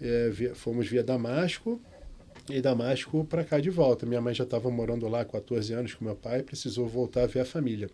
É, 0.00 0.28
via- 0.30 0.54
fomos 0.54 0.86
via 0.86 1.02
Damasco 1.02 1.80
e 2.48 2.60
Damasco 2.60 3.24
para 3.24 3.42
cá 3.42 3.58
de 3.58 3.68
volta. 3.68 4.06
Minha 4.06 4.20
mãe 4.20 4.32
já 4.32 4.44
estava 4.44 4.70
morando 4.70 5.08
lá 5.08 5.22
há 5.22 5.24
14 5.24 5.72
anos 5.72 5.94
com 5.94 6.04
meu 6.04 6.14
pai, 6.14 6.44
precisou 6.44 6.86
voltar 6.86 7.24
a 7.24 7.26
ver 7.26 7.40
a 7.40 7.44
família. 7.44 7.90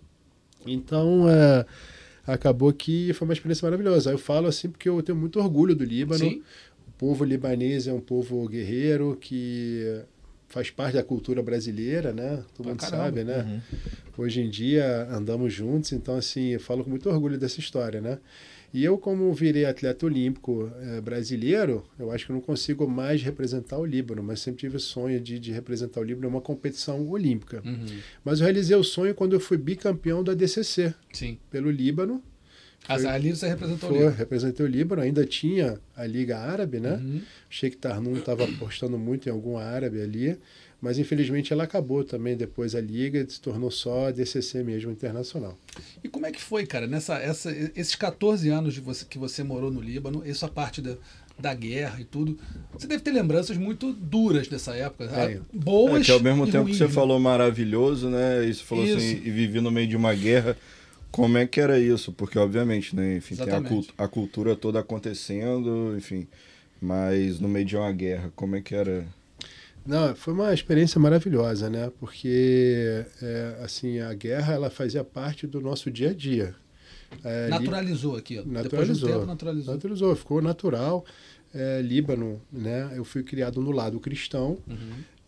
Então, 0.67 1.27
é, 1.31 1.65
acabou 2.27 2.71
que 2.71 3.15
foi 3.15 3.27
uma 3.27 3.33
experiência 3.33 3.65
maravilhosa. 3.65 4.11
Eu 4.11 4.19
falo 4.19 4.49
assim 4.49 4.69
porque 4.69 4.91
eu 4.91 5.03
tenho 5.03 5.17
muito 5.17 5.41
orgulho 5.41 5.75
do 5.75 5.85
Líbano. 5.85 6.19
Sim. 6.21 6.43
O 6.87 6.91
povo 6.99 7.25
libanês 7.25 7.87
é 7.89 7.93
um 7.95 8.01
povo 8.01 8.47
guerreiro 8.47 9.17
que 9.19 10.03
faz 10.57 10.71
parte 10.71 10.95
da 10.95 11.03
cultura 11.03 11.43
brasileira, 11.43 12.15
né? 12.15 12.43
Todo 12.55 12.65
Pra 12.65 12.71
mundo 12.71 12.81
caramba. 12.81 13.05
sabe, 13.05 13.25
né? 13.25 13.63
Hoje 14.17 14.41
em 14.41 14.49
dia 14.49 15.07
andamos 15.11 15.53
juntos, 15.53 15.93
então 15.93 16.17
assim, 16.17 16.47
eu 16.49 16.61
falo 16.61 16.83
com 16.83 16.89
muito 16.89 17.11
orgulho 17.11 17.37
dessa 17.37 17.61
história, 17.61 18.01
né? 18.01 18.19
E 18.73 18.83
eu, 18.83 18.97
como 18.97 19.31
virei 19.35 19.67
atleta 19.67 20.07
olímpico 20.07 20.71
eh, 20.81 21.01
brasileiro, 21.03 21.85
eu 21.99 22.11
acho 22.11 22.25
que 22.27 22.33
não 22.33 22.41
consigo 22.41 22.89
mais 22.89 23.23
representar 23.23 23.79
o 23.79 23.85
Líbano, 23.85 24.23
mas 24.23 24.41
sempre 24.41 24.61
tive 24.61 24.77
o 24.77 24.81
sonho 24.81 25.21
de, 25.21 25.39
de 25.39 25.53
representar 25.53 26.01
o 26.01 26.03
Líbano 26.05 26.27
em 26.27 26.31
uma 26.31 26.41
competição 26.41 27.07
olímpica. 27.07 27.63
Uhum. 27.65 27.85
Mas 28.25 28.41
eu 28.41 28.45
realizei 28.45 28.77
o 28.77 28.83
sonho 28.83 29.15
quando 29.15 29.35
eu 29.35 29.41
fui 29.41 29.59
bicampeão 29.59 30.25
da 30.25 30.33
DCC 30.33 30.95
Sim. 31.13 31.39
pelo 31.51 31.71
Líbano. 31.71 32.23
Foi- 32.87 33.07
ali 33.07 33.31
você 33.35 33.49
representou 33.49 33.89
o 33.89 33.93
Foi, 33.93 33.99
Líbano. 34.01 34.17
representei 34.17 34.65
o 34.67 34.69
Líbano, 34.69 35.03
ainda 35.03 35.25
tinha 35.25 35.79
a 35.97 36.07
Liga 36.07 36.39
Árabe, 36.39 36.79
né? 36.81 36.93
Uhum. 36.95 37.21
Sheikh 37.51 37.77
Tarnum 37.77 38.17
estava 38.17 38.45
apostando 38.45 38.99
muito 38.99 39.29
em 39.29 39.33
algum 39.33 39.57
árabe 39.57 40.01
ali, 40.01 40.39
mas 40.81 40.99
infelizmente 40.99 41.53
ela 41.53 41.65
acabou 41.65 42.05
também 42.05 42.37
depois 42.37 42.75
a 42.75 42.81
liga 42.81 43.19
e 43.27 43.31
se 43.31 43.41
tornou 43.41 43.71
só 43.71 44.09
a 44.09 44.11
DCC 44.11 44.63
mesmo 44.63 44.91
internacional. 44.91 45.59
E 46.05 46.09
como 46.09 46.27
é 46.27 46.31
que 46.33 46.41
foi, 46.41 46.67
cara, 46.67 46.87
nessa, 46.87 47.17
essa, 47.19 47.51
esses 47.75 47.95
14 47.97 48.49
anos 48.51 48.75
de 48.75 48.81
você, 48.81 49.05
que 49.05 49.19
você 49.19 49.43
morou 49.43 49.71
no 49.71 49.81
Líbano, 49.81 50.23
essa 50.27 50.47
parte 50.49 50.83
da, 50.83 50.95
da 51.39 51.55
guerra 51.55 52.01
e 52.01 52.05
tudo, 52.05 52.39
você 52.73 52.87
deve 52.87 53.03
ter 53.03 53.11
lembranças 53.11 53.57
muito 53.57 53.93
duras 53.93 54.49
dessa 54.49 54.75
época. 54.77 55.09
Tenho. 55.09 55.43
ah, 55.43 55.47
Boas 55.53 56.03
É 56.03 56.05
que 56.05 56.13
ao 56.13 56.21
mesmo 56.21 56.47
e 56.47 56.51
tempo 56.53 56.65
ruins, 56.65 56.77
que 56.77 56.79
você 56.85 56.89
né? 56.89 56.95
falou 56.95 57.19
maravilhoso, 57.19 58.09
né? 58.11 58.45
E 58.47 58.53
você 58.55 58.63
falou 58.63 58.85
Isso. 58.85 58.97
assim, 58.99 59.23
e 59.25 59.31
vivi 59.31 59.61
no 59.61 59.71
meio 59.71 59.89
de 59.89 59.97
uma 59.97 60.15
guerra. 60.15 60.57
Como 61.17 61.39
é 61.39 61.47
que 61.47 61.61
era 61.61 61.79
isso? 61.79 62.13
Porque, 62.13 62.39
obviamente, 62.39 62.95
né? 62.95 63.17
Enfim, 63.17 63.35
tem 63.37 63.45
a, 63.45 63.49
Exatamente. 63.49 63.73
cult- 63.73 63.95
a 63.99 64.07
cultura 64.09 64.55
toda 64.55 64.79
acontecendo, 64.81 65.95
enfim. 65.97 66.27
Mas 66.81 67.41
no 67.41 67.49
meio 67.49 67.65
de 67.65 67.77
uma 67.77 67.91
guerra, 67.93 68.31
como 68.37 68.55
é 68.57 68.61
que 68.61 68.75
era? 68.75 69.05
Não, 69.87 70.15
foi 70.15 70.35
uma 70.35 70.53
experiência 70.53 71.01
maravilhosa, 71.01 71.71
né? 71.71 71.91
Porque 71.99 73.05
é, 73.23 73.57
assim 73.63 73.99
a 74.01 74.13
guerra 74.15 74.55
ela 74.55 74.69
fazia 74.71 75.03
parte 75.05 75.47
do 75.47 75.61
nosso 75.61 75.91
dia 75.91 76.11
a 76.11 76.15
dia. 76.15 76.55
É, 77.25 77.49
Naturalizou 77.49 78.17
aqui, 78.17 78.39
ó. 78.39 78.43
Depois 78.43 78.53
de 78.53 78.59
um 78.59 78.63
Naturalizou. 78.63 79.09
tempo, 79.13 79.27
naturalizou. 79.27 79.75
naturalizou, 79.75 80.17
ficou 80.17 80.43
natural. 80.43 81.05
É, 81.55 81.81
Líbano, 81.81 82.43
né? 82.53 82.91
Eu 82.95 83.05
fui 83.05 83.23
criado 83.23 83.61
no 83.63 83.71
lado 83.71 83.99
cristão 84.01 84.59
Uhum. 84.69 84.77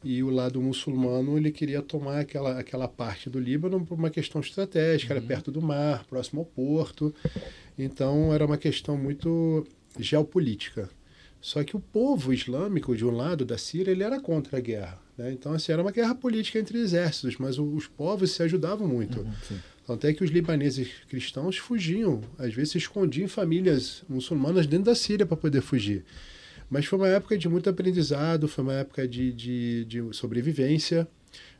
E 0.04 0.22
o 0.22 0.30
lado 0.30 0.61
muçulmano 0.61 1.37
ele 1.37 1.50
queria 1.50 1.82
tomar 1.82 2.20
aquela, 2.20 2.58
aquela 2.58 2.87
parte 2.88 3.28
do 3.28 3.38
Líbano 3.40 3.84
por 3.84 3.98
uma 3.98 4.11
questão 4.11 4.40
estratégica, 4.40 5.12
Uhum. 5.12 5.18
era 5.18 5.26
perto 5.26 5.50
do 5.50 5.61
mar, 5.61 6.04
próximo 6.04 6.40
ao 6.40 6.46
porto. 6.46 7.12
Então 7.78 8.32
era 8.32 8.44
uma 8.46 8.56
questão 8.56 8.96
muito 8.96 9.66
geopolítica. 9.98 10.88
Só 11.40 11.62
que 11.62 11.76
o 11.76 11.80
povo 11.80 12.32
islâmico 12.32 12.96
de 12.96 13.04
um 13.04 13.11
lado 13.12 13.44
da 13.44 13.56
Síria 13.56 13.92
ele 13.92 14.02
era 14.02 14.20
contra 14.20 14.58
a 14.58 14.61
guerra. 14.61 15.00
Né? 15.16 15.32
Então 15.32 15.52
assim, 15.52 15.70
era 15.72 15.82
uma 15.82 15.92
guerra 15.92 16.14
política 16.14 16.58
entre 16.58 16.78
exércitos, 16.78 17.37
mas 17.38 17.58
os 17.58 17.87
povos 17.87 18.32
se 18.32 18.42
ajudavam 18.42 18.88
muito. 18.88 19.24
Tanto 19.87 20.06
é 20.06 20.12
que 20.12 20.22
os 20.22 20.30
libaneses 20.30 20.88
cristãos 21.08 21.56
fugiam, 21.56 22.20
às 22.38 22.52
vezes 22.52 22.72
se 22.72 22.78
escondiam 22.78 23.24
em 23.24 23.28
famílias 23.28 24.02
muçulmanas 24.08 24.66
dentro 24.66 24.87
da 24.87 24.94
Síria 24.94 25.24
para 25.24 25.37
poder 25.37 25.61
fugir. 25.62 26.04
Mas 26.70 26.85
foi 26.87 26.98
uma 26.98 27.09
época 27.09 27.37
de 27.38 27.48
muito 27.48 27.70
aprendizado, 27.70 28.46
foi 28.46 28.62
uma 28.64 28.74
época 28.74 29.09
de, 29.09 29.33
de, 29.33 29.85
de 29.87 30.02
sobrevivência. 30.12 31.09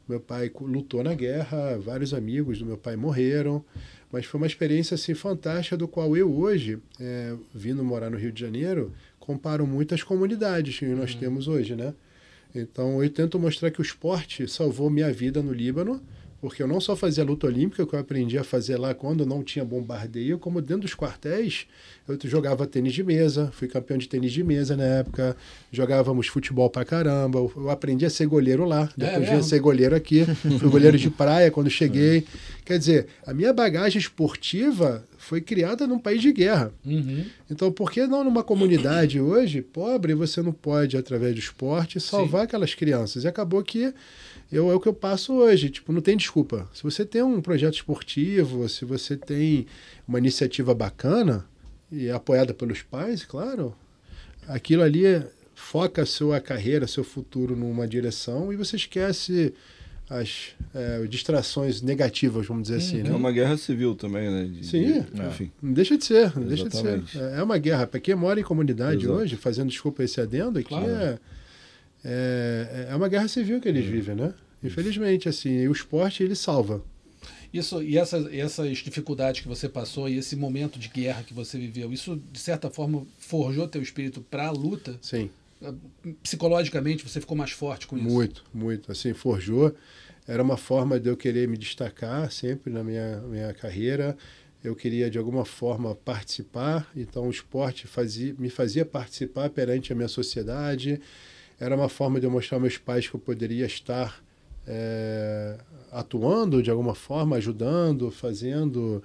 Meu 0.09 0.21
pai 0.21 0.51
lutou 0.61 1.03
na 1.03 1.15
guerra, 1.15 1.79
vários 1.79 2.15
amigos 2.15 2.59
do 2.59 2.67
meu 2.67 2.79
pai 2.79 2.97
morreram, 2.97 3.63
mas 4.11 4.25
foi 4.25 4.41
uma 4.41 4.47
experiência 4.47 4.95
assim 4.95 5.15
fantástica 5.15 5.77
do 5.77 5.87
qual 5.87 6.17
eu 6.17 6.33
hoje, 6.35 6.79
é, 6.99 7.35
vindo 7.55 7.85
morar 7.85 8.11
no 8.11 8.17
Rio 8.17 8.33
de 8.33 8.41
Janeiro, 8.41 8.93
comparo 9.19 9.67
muitas 9.67 10.03
comunidades 10.03 10.79
que 10.79 10.87
nós 10.87 11.15
temos 11.15 11.47
hoje, 11.47 11.77
né? 11.77 11.95
Então 12.55 13.03
eu 13.03 13.11
tento 13.11 13.39
mostrar 13.39 13.71
que 13.71 13.81
o 13.81 13.83
esporte 13.83 14.49
salvou 14.49 14.89
minha 14.89 15.13
vida 15.13 15.43
no 15.43 15.53
Líbano, 15.53 16.03
porque 16.41 16.63
eu 16.63 16.69
não 16.69 16.81
só 16.81 16.95
fazia 16.95 17.25
luta 17.25 17.47
olímpica, 17.47 17.87
que 17.87 17.95
eu 17.95 17.99
aprendi 17.99 18.39
a 18.39 18.45
fazer 18.45 18.77
lá 18.77 18.95
quando 18.95 19.27
não 19.27 19.43
tinha 19.43 19.65
bombardeio, 19.65 20.39
como 20.39 20.61
dentro 20.61 20.83
dos 20.83 20.95
quartéis 20.95 21.67
eu 22.09 22.19
jogava 22.25 22.67
tênis 22.67 22.95
de 22.95 23.03
mesa, 23.03 23.51
fui 23.53 23.69
campeão 23.69 23.99
de 23.99 24.09
tênis 24.09 24.33
de 24.33 24.43
mesa 24.43 24.77
na 24.77 24.85
época, 24.85 25.37
jogávamos 25.71 26.27
futebol 26.27 26.71
pra 26.71 26.85
caramba, 26.85 27.39
eu 27.39 27.69
aprendi 27.69 28.07
a 28.07 28.11
ser 28.11 28.27
goleiro 28.27 28.65
lá, 28.65 28.89
depois 28.97 29.21
vim 29.21 29.27
a 29.27 29.31
mesmo? 29.33 29.43
ser 29.43 29.61
goleiro 29.61 29.95
aqui, 29.95 30.25
fui 30.59 30.71
goleiro 30.71 30.97
de 30.97 31.11
praia 31.11 31.51
quando 31.51 31.69
cheguei. 31.69 32.25
Quer 32.65 32.79
dizer, 32.79 33.07
a 33.27 33.35
minha 33.35 33.53
bagagem 33.53 33.99
esportiva 33.99 35.05
foi 35.19 35.41
criada 35.41 35.87
num 35.87 35.99
país 35.99 36.23
de 36.23 36.33
guerra. 36.33 36.73
Uhum. 36.85 37.27
Então, 37.51 37.71
por 37.71 37.91
que 37.91 38.07
não 38.07 38.25
numa 38.25 38.43
comunidade 38.43 39.21
hoje 39.21 39.61
pobre 39.61 40.15
você 40.15 40.41
não 40.41 40.53
pode, 40.53 40.97
através 40.97 41.35
do 41.35 41.41
esporte, 41.41 42.01
salvar 42.01 42.45
aquelas 42.45 42.75
crianças? 42.75 43.25
E 43.25 43.29
acabou 43.29 43.63
que 43.63 43.93
eu, 44.51 44.71
é 44.71 44.75
o 44.75 44.81
que 44.81 44.89
eu 44.89 44.95
passo 44.95 45.35
hoje. 45.35 45.71
Tipo, 45.71 45.93
não 45.93 46.01
tem 46.01 46.17
desculpa. 46.17 46.69
Se 46.75 46.83
você 46.83 47.05
tem 47.05 47.23
um 47.23 47.41
projeto 47.41 47.75
esportivo, 47.75 48.69
se 48.69 48.85
você 48.85 49.17
tem 49.17 49.67
uma 50.07 50.19
iniciativa 50.19 50.75
bacana 50.75 51.45
e 51.93 52.07
é 52.07 52.13
apoiada 52.13 52.53
pelos 52.55 52.83
pais, 52.83 53.25
claro, 53.25 53.75
aquilo 54.47 54.83
ali 54.83 55.05
é- 55.07 55.27
foca 55.55 56.03
a 56.03 56.07
sua 56.07 56.41
carreira, 56.41 56.87
seu 56.87 57.03
futuro 57.03 57.57
numa 57.57 57.87
direção 57.87 58.53
e 58.53 58.57
você 58.57 58.77
esquece 58.77 59.53
as 60.09 60.53
é, 60.75 61.05
distrações 61.07 61.83
negativas, 61.83 62.47
vamos 62.47 62.63
dizer 62.69 62.77
assim, 62.77 63.01
É 63.01 63.03
né? 63.03 63.11
uma 63.11 63.31
guerra 63.31 63.59
civil 63.59 63.95
também, 63.95 64.31
né? 64.31 64.45
De- 64.45 64.65
Sim. 64.67 65.03
de- 65.03 65.23
enfim. 65.29 65.51
Não 65.61 65.73
deixa 65.75 65.99
de 65.99 66.05
ser, 66.05 66.35
não 66.39 66.47
deixa 66.47 66.67
de 66.69 66.75
ser. 66.77 67.03
É 67.17 67.41
é 67.41 67.43
uma 67.43 67.59
guerra. 67.59 67.87
Para 67.87 68.01
quem 68.01 68.15
mora 68.15 68.41
em 68.41 68.43
comunidade 68.43 69.05
Exato. 69.05 69.19
hoje, 69.21 69.37
fazendo 69.37 69.69
desculpa 69.69 70.03
esse 70.03 70.19
adendo, 70.21 70.59
aqui 70.61 70.69
Claro. 70.71 70.87
é, 70.89 71.19
é, 72.05 72.89
é 72.91 72.95
uma 72.95 73.09
guerra 73.09 73.29
civil 73.29 73.61
que 73.61 73.69
eles 73.69 73.85
vivem, 73.85 74.15
né? 74.15 74.35
Infelizmente, 74.63 75.29
assim, 75.29 75.51
e 75.51 75.69
o 75.69 75.73
esporte 75.73 76.23
ele 76.23 76.35
salva. 76.35 76.83
Isso, 77.53 77.83
e 77.83 77.97
essas, 77.97 78.33
essas 78.33 78.79
dificuldades 78.79 79.41
que 79.41 79.49
você 79.49 79.69
passou 79.69 80.09
e 80.09 80.19
esse 80.19 80.37
momento 80.37 80.79
de 80.79 80.89
guerra 80.89 81.23
que 81.23 81.33
você 81.33 81.59
viveu, 81.59 81.93
isso 81.93 82.21
de 82.31 82.39
certa 82.39 82.69
forma 82.69 83.07
forjou 83.19 83.67
teu 83.67 83.81
espírito 83.81 84.21
para 84.21 84.49
a 84.49 84.51
luta? 84.51 84.99
Sim, 85.01 85.31
psicologicamente 86.23 87.07
você 87.07 87.21
ficou 87.21 87.37
mais 87.37 87.51
forte 87.51 87.87
com 87.87 87.97
isso? 87.97 88.07
Muito, 88.07 88.45
muito. 88.53 88.93
Assim, 88.93 89.13
forjou. 89.13 89.75
Era 90.27 90.43
uma 90.43 90.57
forma 90.57 91.01
de 91.01 91.09
eu 91.09 91.17
querer 91.17 91.49
me 91.49 91.57
destacar 91.57 92.31
sempre 92.31 92.73
na 92.73 92.85
minha, 92.85 93.21
minha 93.23 93.53
carreira. 93.55 94.17
Eu 94.63 94.77
queria, 94.77 95.09
de 95.09 95.17
alguma 95.17 95.45
forma, 95.45 95.95
participar. 95.95 96.91
Então, 96.95 97.29
o 97.29 97.31
esporte 97.31 97.87
fazia, 97.87 98.35
me 98.39 98.51
fazia 98.51 98.85
participar 98.85 99.49
perante 99.51 99.93
a 99.93 99.97
minha 99.97 100.09
sociedade. 100.09 101.01
Era 101.61 101.75
uma 101.75 101.89
forma 101.89 102.21
de 102.21 102.27
eu 102.27 102.31
mostrar 102.31 102.57
aos 102.57 102.63
meus 102.63 102.77
pais 102.79 103.09
que 103.09 103.15
eu 103.15 103.21
poderia 103.21 103.67
estar 103.67 104.23
é, 104.67 105.57
atuando, 105.91 106.63
de 106.63 106.71
alguma 106.71 106.95
forma, 106.95 107.37
ajudando, 107.37 108.11
fazendo 108.11 109.03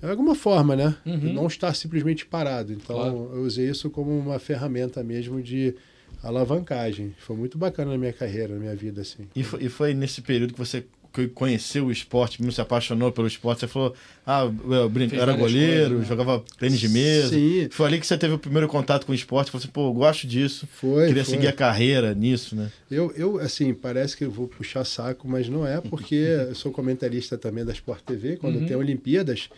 de 0.00 0.08
alguma 0.08 0.34
forma, 0.34 0.74
né? 0.74 0.96
Uhum. 1.04 1.32
Não 1.34 1.46
estar 1.46 1.74
simplesmente 1.74 2.24
parado. 2.26 2.72
Então, 2.72 2.96
Claro. 2.96 3.30
eu 3.34 3.42
usei 3.42 3.68
isso 3.68 3.90
como 3.90 4.10
uma 4.18 4.38
ferramenta 4.38 5.02
mesmo 5.04 5.42
de 5.42 5.74
alavancagem. 6.22 7.14
Foi 7.18 7.36
muito 7.36 7.58
bacana 7.58 7.92
na 7.92 7.98
minha 7.98 8.12
carreira, 8.12 8.54
na 8.54 8.60
minha 8.60 8.74
vida, 8.74 9.02
assim. 9.02 9.28
E 9.34 9.42
foi, 9.42 9.64
e 9.64 9.68
foi 9.68 9.94
nesse 9.94 10.22
período 10.22 10.54
que 10.54 10.58
você 10.58 10.84
que 11.12 11.28
conheceu 11.28 11.86
o 11.86 11.92
esporte, 11.92 12.40
mesmo 12.40 12.52
se 12.52 12.60
apaixonou 12.60 13.12
pelo 13.12 13.26
esporte, 13.26 13.60
você 13.60 13.68
falou, 13.68 13.94
ah, 14.26 14.42
eu 14.44 14.90
era 15.20 15.32
goleiro, 15.34 15.80
coisas, 15.90 15.98
né? 16.00 16.04
jogava 16.06 16.44
tênis 16.58 16.80
de 16.80 16.88
mesa. 16.88 17.28
Sim. 17.28 17.68
Foi 17.70 17.86
ali 17.86 18.00
que 18.00 18.06
você 18.06 18.16
teve 18.16 18.32
o 18.34 18.38
primeiro 18.38 18.66
contato 18.68 19.04
com 19.04 19.12
o 19.12 19.14
esporte, 19.14 19.50
falou 19.50 19.62
assim, 19.62 19.72
pô, 19.72 19.88
eu 19.88 19.92
gosto 19.92 20.26
disso, 20.26 20.66
Foi, 20.72 21.08
queria 21.08 21.24
foi. 21.24 21.34
seguir 21.34 21.48
a 21.48 21.52
carreira 21.52 22.14
nisso, 22.14 22.56
né? 22.56 22.70
Eu, 22.90 23.12
eu, 23.16 23.38
assim, 23.38 23.74
parece 23.74 24.16
que 24.16 24.24
eu 24.24 24.30
vou 24.30 24.48
puxar 24.48 24.84
saco, 24.84 25.28
mas 25.28 25.48
não 25.48 25.66
é, 25.66 25.80
porque 25.80 26.14
eu 26.48 26.54
sou 26.54 26.72
comentarista 26.72 27.36
também 27.36 27.64
da 27.64 27.72
Sport 27.72 28.02
TV, 28.04 28.36
quando 28.36 28.56
Uhum. 28.56 28.66
tem 28.66 28.76
Olimpíadas, 28.76 29.50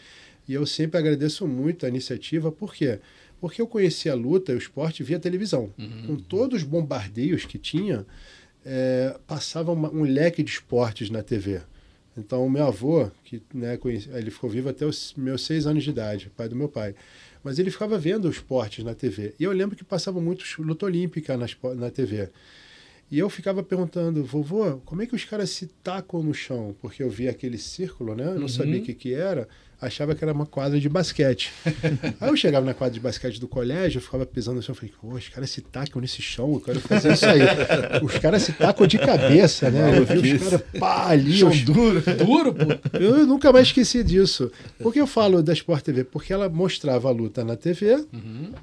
e 0.48 0.54
eu 0.54 0.66
sempre 0.66 0.98
agradeço 0.98 1.46
muito 1.46 1.86
a 1.86 1.88
iniciativa, 1.88 2.50
por 2.50 2.74
quê? 2.74 2.98
Porque 3.40 3.60
eu 3.60 3.66
conheci 3.66 4.08
a 4.08 4.14
luta 4.14 4.52
e 4.52 4.54
o 4.54 4.58
esporte 4.58 5.02
via 5.02 5.18
televisão. 5.18 5.70
Com 6.06 6.16
todos 6.16 6.62
os 6.62 6.68
bombardeios 6.68 7.44
que 7.44 7.58
tinha, 7.58 8.06
é, 8.64 9.16
passava 9.26 9.72
uma- 9.72 9.90
um 9.90 10.02
leque 10.02 10.42
de 10.42 10.50
esportes 10.50 11.10
na 11.10 11.22
TV. 11.22 11.60
Então, 12.16 12.46
o 12.46 12.50
meu 12.50 12.64
avô, 12.66 13.10
que 13.24 13.42
né, 13.52 13.76
conheci- 13.76 14.08
ele 14.12 14.30
ficou 14.30 14.48
vivo 14.48 14.68
até 14.68 14.86
os 14.86 15.12
meus 15.16 15.44
seis 15.44 15.66
anos 15.66 15.82
de 15.82 15.90
idade, 15.90 16.30
pai 16.36 16.48
do 16.48 16.54
meu 16.54 16.68
pai. 16.68 16.94
Mas 17.42 17.58
ele 17.58 17.70
ficava 17.70 17.98
vendo 17.98 18.26
os 18.28 18.36
esportes 18.36 18.84
na 18.84 18.94
TV. 18.94 19.34
E 19.38 19.44
eu 19.44 19.52
lembro 19.52 19.76
que 19.76 19.84
passava 19.84 20.20
muito 20.20 20.44
luta 20.62 20.86
olímpica 20.86 21.36
na, 21.36 21.46
na 21.74 21.90
TV. 21.90 22.30
E 23.10 23.18
eu 23.18 23.28
ficava 23.28 23.62
perguntando, 23.62 24.24
vovô, 24.24 24.78
como 24.84 25.02
é 25.02 25.06
que 25.06 25.14
os 25.14 25.24
caras 25.24 25.50
se 25.50 25.66
tacam 25.82 26.22
no 26.22 26.32
chão? 26.32 26.74
Porque 26.80 27.02
eu 27.02 27.10
via 27.10 27.30
aquele 27.30 27.58
círculo, 27.58 28.14
né? 28.14 28.24
Eu 28.28 28.40
não 28.40 28.48
sabia 28.48 28.80
o 28.80 28.82
que, 28.82 28.94
que 28.94 29.12
era, 29.12 29.46
achava 29.80 30.14
que 30.14 30.24
era 30.24 30.32
uma 30.32 30.46
quadra 30.46 30.78
de 30.80 30.88
basquete. 30.88 31.52
Aí 32.20 32.28
eu 32.30 32.36
chegava 32.36 32.64
na 32.64 32.74
quadra 32.74 32.94
de 32.94 33.00
basquete 33.00 33.38
do 33.40 33.46
colégio, 33.48 33.98
eu 33.98 34.02
ficava 34.02 34.24
pisando 34.24 34.56
no 34.56 34.62
chão, 34.62 34.72
eu 34.72 34.76
falei, 34.76 34.94
pô, 35.00 35.08
os 35.14 35.28
caras 35.28 35.50
se 35.50 35.60
tacam 35.60 36.00
nesse 36.00 36.22
chão, 36.22 36.52
eu 36.54 36.60
quero 36.60 36.80
fazer 36.80 37.12
isso 37.12 37.26
aí. 37.26 37.40
os 38.02 38.18
caras 38.18 38.42
se 38.42 38.52
tacam 38.52 38.86
de 38.86 38.98
cabeça, 38.98 39.70
né? 39.70 39.98
Eu 39.98 40.04
vi 40.06 40.34
os 40.34 40.42
caras, 40.42 40.62
pá, 40.78 41.08
ali, 41.10 41.32
Chão 41.38 41.50
os- 41.50 41.62
duro. 41.62 42.02
Duro, 42.24 42.54
pô. 42.54 42.98
eu 42.98 43.26
nunca 43.26 43.52
mais 43.52 43.66
esqueci 43.68 44.02
disso. 44.02 44.50
Por 44.78 44.92
que 44.92 45.00
eu 45.00 45.06
falo 45.06 45.42
da 45.42 45.52
Sport 45.52 45.82
TV? 45.84 46.04
Porque 46.04 46.32
ela 46.32 46.48
mostrava 46.48 47.08
a 47.08 47.12
luta 47.12 47.44
na 47.44 47.56
TV, 47.56 48.04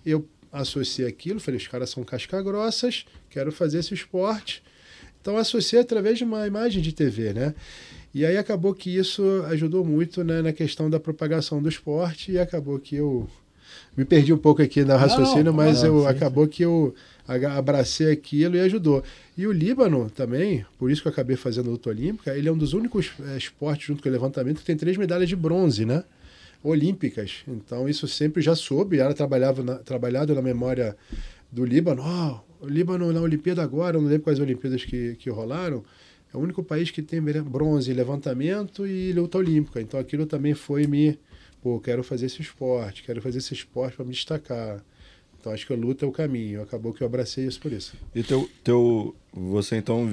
eu 0.06 0.28
associei 0.52 1.08
aquilo, 1.08 1.40
falei, 1.40 1.58
os 1.60 1.68
caras 1.68 1.90
são 1.90 2.04
casca-grossas, 2.04 3.06
quero 3.30 3.52
fazer 3.52 3.80
esse 3.80 3.94
esporte. 3.94 4.62
Então 5.22 5.38
associei 5.38 5.80
através 5.82 6.18
de 6.18 6.24
uma 6.24 6.48
imagem 6.48 6.82
de 6.82 6.92
TV, 6.92 7.32
né? 7.32 7.54
E 8.14 8.26
aí 8.26 8.38
acabou 8.38 8.74
que 8.74 8.96
isso 8.96 9.24
ajudou 9.48 9.86
muito 9.86 10.24
né, 10.24 10.42
na 10.42 10.52
questão 10.52 10.90
da 10.90 11.00
propagação 11.00 11.62
do 11.62 11.70
esporte 11.70 12.34
e 12.34 12.40
acabou 12.40 12.78
que 12.78 12.96
eu 12.96 13.28
me 13.96 14.06
perdi 14.06 14.34
um 14.34 14.38
pouco 14.38 14.62
aqui 14.62 14.84
na 14.84 14.98
raciocínio, 14.98 15.54
mas 15.54 15.84
não, 15.84 15.90
eu 15.90 16.02
sim, 16.02 16.08
acabou 16.08 16.48
que 16.48 16.64
eu 16.64 16.94
abracei 17.56 18.12
aquilo 18.12 18.56
e 18.56 18.60
ajudou. 18.60 19.04
E 19.38 19.48
o 19.48 19.52
Líbano 19.52 20.10
também, 20.10 20.66
por 20.78 20.92
isso 20.92 21.02
que 21.02 21.08
eu 21.08 21.12
acabei 21.12 21.36
fazendo 21.36 21.70
luta 21.70 21.90
olímpica, 21.90 22.36
ele 22.36 22.50
é 22.50 22.52
um 22.52 22.58
dos 22.58 22.74
únicos 22.74 23.12
eh, 23.20 23.38
esportes, 23.38 23.88
junto 23.88 24.04
com 24.04 24.10
o 24.10 24.12
levantamento, 24.12 24.60
que 24.60 24.66
tem 24.66 24.76
três 24.76 24.98
medalhas 24.98 25.30
de 25.30 25.36
bronze, 25.36 25.86
né? 25.86 26.04
Olímpicas. 26.64 27.44
Então, 27.48 27.88
isso 27.88 28.08
sempre 28.08 28.42
já 28.42 28.56
soube, 28.56 29.00
era 29.00 29.14
trabalhava 29.14 29.64
na, 29.64 29.76
trabalhado 29.76 30.36
na 30.36 30.42
memória 30.42 30.96
do 31.52 31.66
Líbano. 31.66 32.02
Ó, 32.04 32.40
o 32.62 32.68
Líbano 32.68 33.12
na 33.12 33.22
Olimpíada 33.22 33.64
agora, 33.64 33.98
eu 33.98 34.02
não 34.02 34.10
lembro 34.10 34.24
quais 34.24 34.40
Olimpíadas 34.40 34.86
que, 34.86 35.16
que 35.16 35.30
rolaram, 35.30 35.84
é 36.34 36.38
o 36.38 36.40
único 36.40 36.64
país 36.64 36.92
que 36.92 37.02
tem 37.02 37.22
bronze 37.22 37.92
em 37.92 37.94
levantamento 37.94 38.88
e 38.88 39.12
luta 39.14 39.38
olímpica. 39.38 39.82
Então, 39.82 40.00
aquilo 40.00 40.26
também 40.26 40.54
foi 40.54 40.88
me. 40.88 41.18
Pô, 41.62 41.80
quero 41.80 42.04
fazer 42.04 42.26
esse 42.26 42.42
esporte, 42.42 43.04
quero 43.04 43.22
fazer 43.22 43.38
esse 43.40 43.54
esporte 43.54 43.96
para 43.96 44.06
me 44.06 44.12
destacar. 44.12 44.84
Então, 45.40 45.52
acho 45.52 45.66
que 45.66 45.74
a 45.74 45.76
luta 45.76 46.06
é 46.06 46.08
o 46.08 46.12
caminho. 46.12 46.62
Acabou 46.62 46.94
que 46.94 47.02
eu 47.04 47.08
abracei 47.08 47.46
isso 47.46 47.60
por 47.60 47.72
isso. 47.72 47.94
E 48.16 48.24
teu, 48.24 48.50
teu, 48.64 49.16
você 49.34 49.76
então 49.76 50.12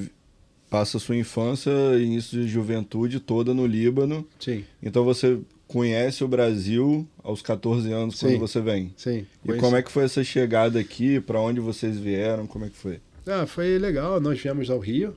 passa 0.69 0.97
a 0.97 1.01
sua 1.01 1.17
infância 1.17 1.71
e 1.99 2.05
início 2.05 2.41
de 2.43 2.49
juventude 2.49 3.21
toda 3.21 3.55
no 3.55 3.67
Líbano. 3.67 4.27
Sim, 4.39 4.65
Então 4.83 5.05
você 5.05 5.39
conhece 5.67 6.25
o 6.25 6.29
Brasil 6.29 7.07
aos 7.23 7.43
14 7.43 7.93
anos 7.93 8.19
quando 8.19 8.33
Sim. 8.33 8.39
você 8.39 8.61
vem. 8.61 8.93
sim. 8.97 9.27
E 9.45 9.53
como 9.55 9.77
é 9.77 9.83
que 9.83 9.93
foi 9.93 10.05
essa 10.05 10.25
chegada 10.25 10.79
aqui? 10.81 11.21
Para 11.21 11.41
onde 11.41 11.61
vocês 11.61 11.99
vieram? 11.99 12.47
Como 12.47 12.65
é 12.65 12.69
que 12.71 12.77
foi? 12.77 13.01
Ah, 13.27 13.47
foi 13.47 13.79
legal. 13.79 14.19
Nós 14.19 14.41
viemos 14.41 14.71
ao 14.71 14.79
Rio. 14.79 15.15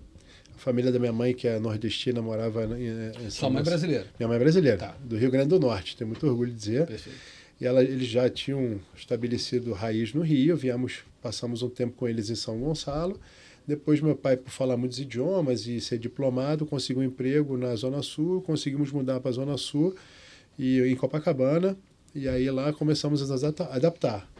Família 0.61 0.91
da 0.91 0.99
minha 0.99 1.11
mãe, 1.11 1.33
que 1.33 1.47
é 1.47 1.57
nordestina, 1.59 2.21
morava 2.21 2.63
em, 2.77 2.85
em 2.87 3.13
São 3.13 3.29
Sua 3.31 3.49
mãe 3.49 3.57
Gonçalo. 3.59 3.63
brasileira. 3.65 4.05
Minha 4.19 4.27
mãe 4.27 4.35
é 4.37 4.39
brasileira, 4.39 4.77
Tá. 4.77 4.95
do 5.03 5.17
Rio 5.17 5.31
Grande 5.31 5.49
do 5.49 5.59
Norte. 5.59 5.97
Tenho 5.97 6.07
muito 6.07 6.25
orgulho 6.27 6.51
de 6.51 6.57
dizer. 6.57 6.85
Perfeito. 6.85 7.17
E 7.59 7.65
ela, 7.65 7.83
eles 7.83 8.07
já 8.07 8.29
tinham 8.29 8.79
estabelecido 8.95 9.73
raiz 9.73 10.13
no 10.13 10.21
Rio. 10.21 10.55
Viemos, 10.55 10.99
passamos 11.21 11.61
um 11.63 11.69
tempo 11.69 11.95
com 11.95 12.07
eles 12.07 12.29
em 12.29 12.35
São 12.35 12.59
Gonçalo. 12.59 13.19
Depois, 13.67 14.01
meu 14.01 14.15
pai, 14.15 14.37
por 14.37 14.51
falar 14.51 14.77
muitos 14.77 14.99
idiomas 14.99 15.65
e 15.67 15.81
ser 15.81 15.97
diplomado, 15.97 16.65
conseguiu 16.65 17.01
um 17.01 17.05
emprego 17.05 17.57
na 17.57 17.75
Zona 17.75 18.01
Sul. 18.03 18.41
Conseguimos 18.41 18.91
mudar 18.91 19.19
para 19.19 19.29
a 19.29 19.33
Zona 19.33 19.57
Sul 19.57 19.95
e 20.59 20.79
em 20.81 20.95
Copacabana. 20.95 21.75
E 22.13 22.27
aí 22.27 22.49
lá 22.51 22.71
começamos 22.73 23.31
a 23.31 23.35
adaptar. 23.75 24.30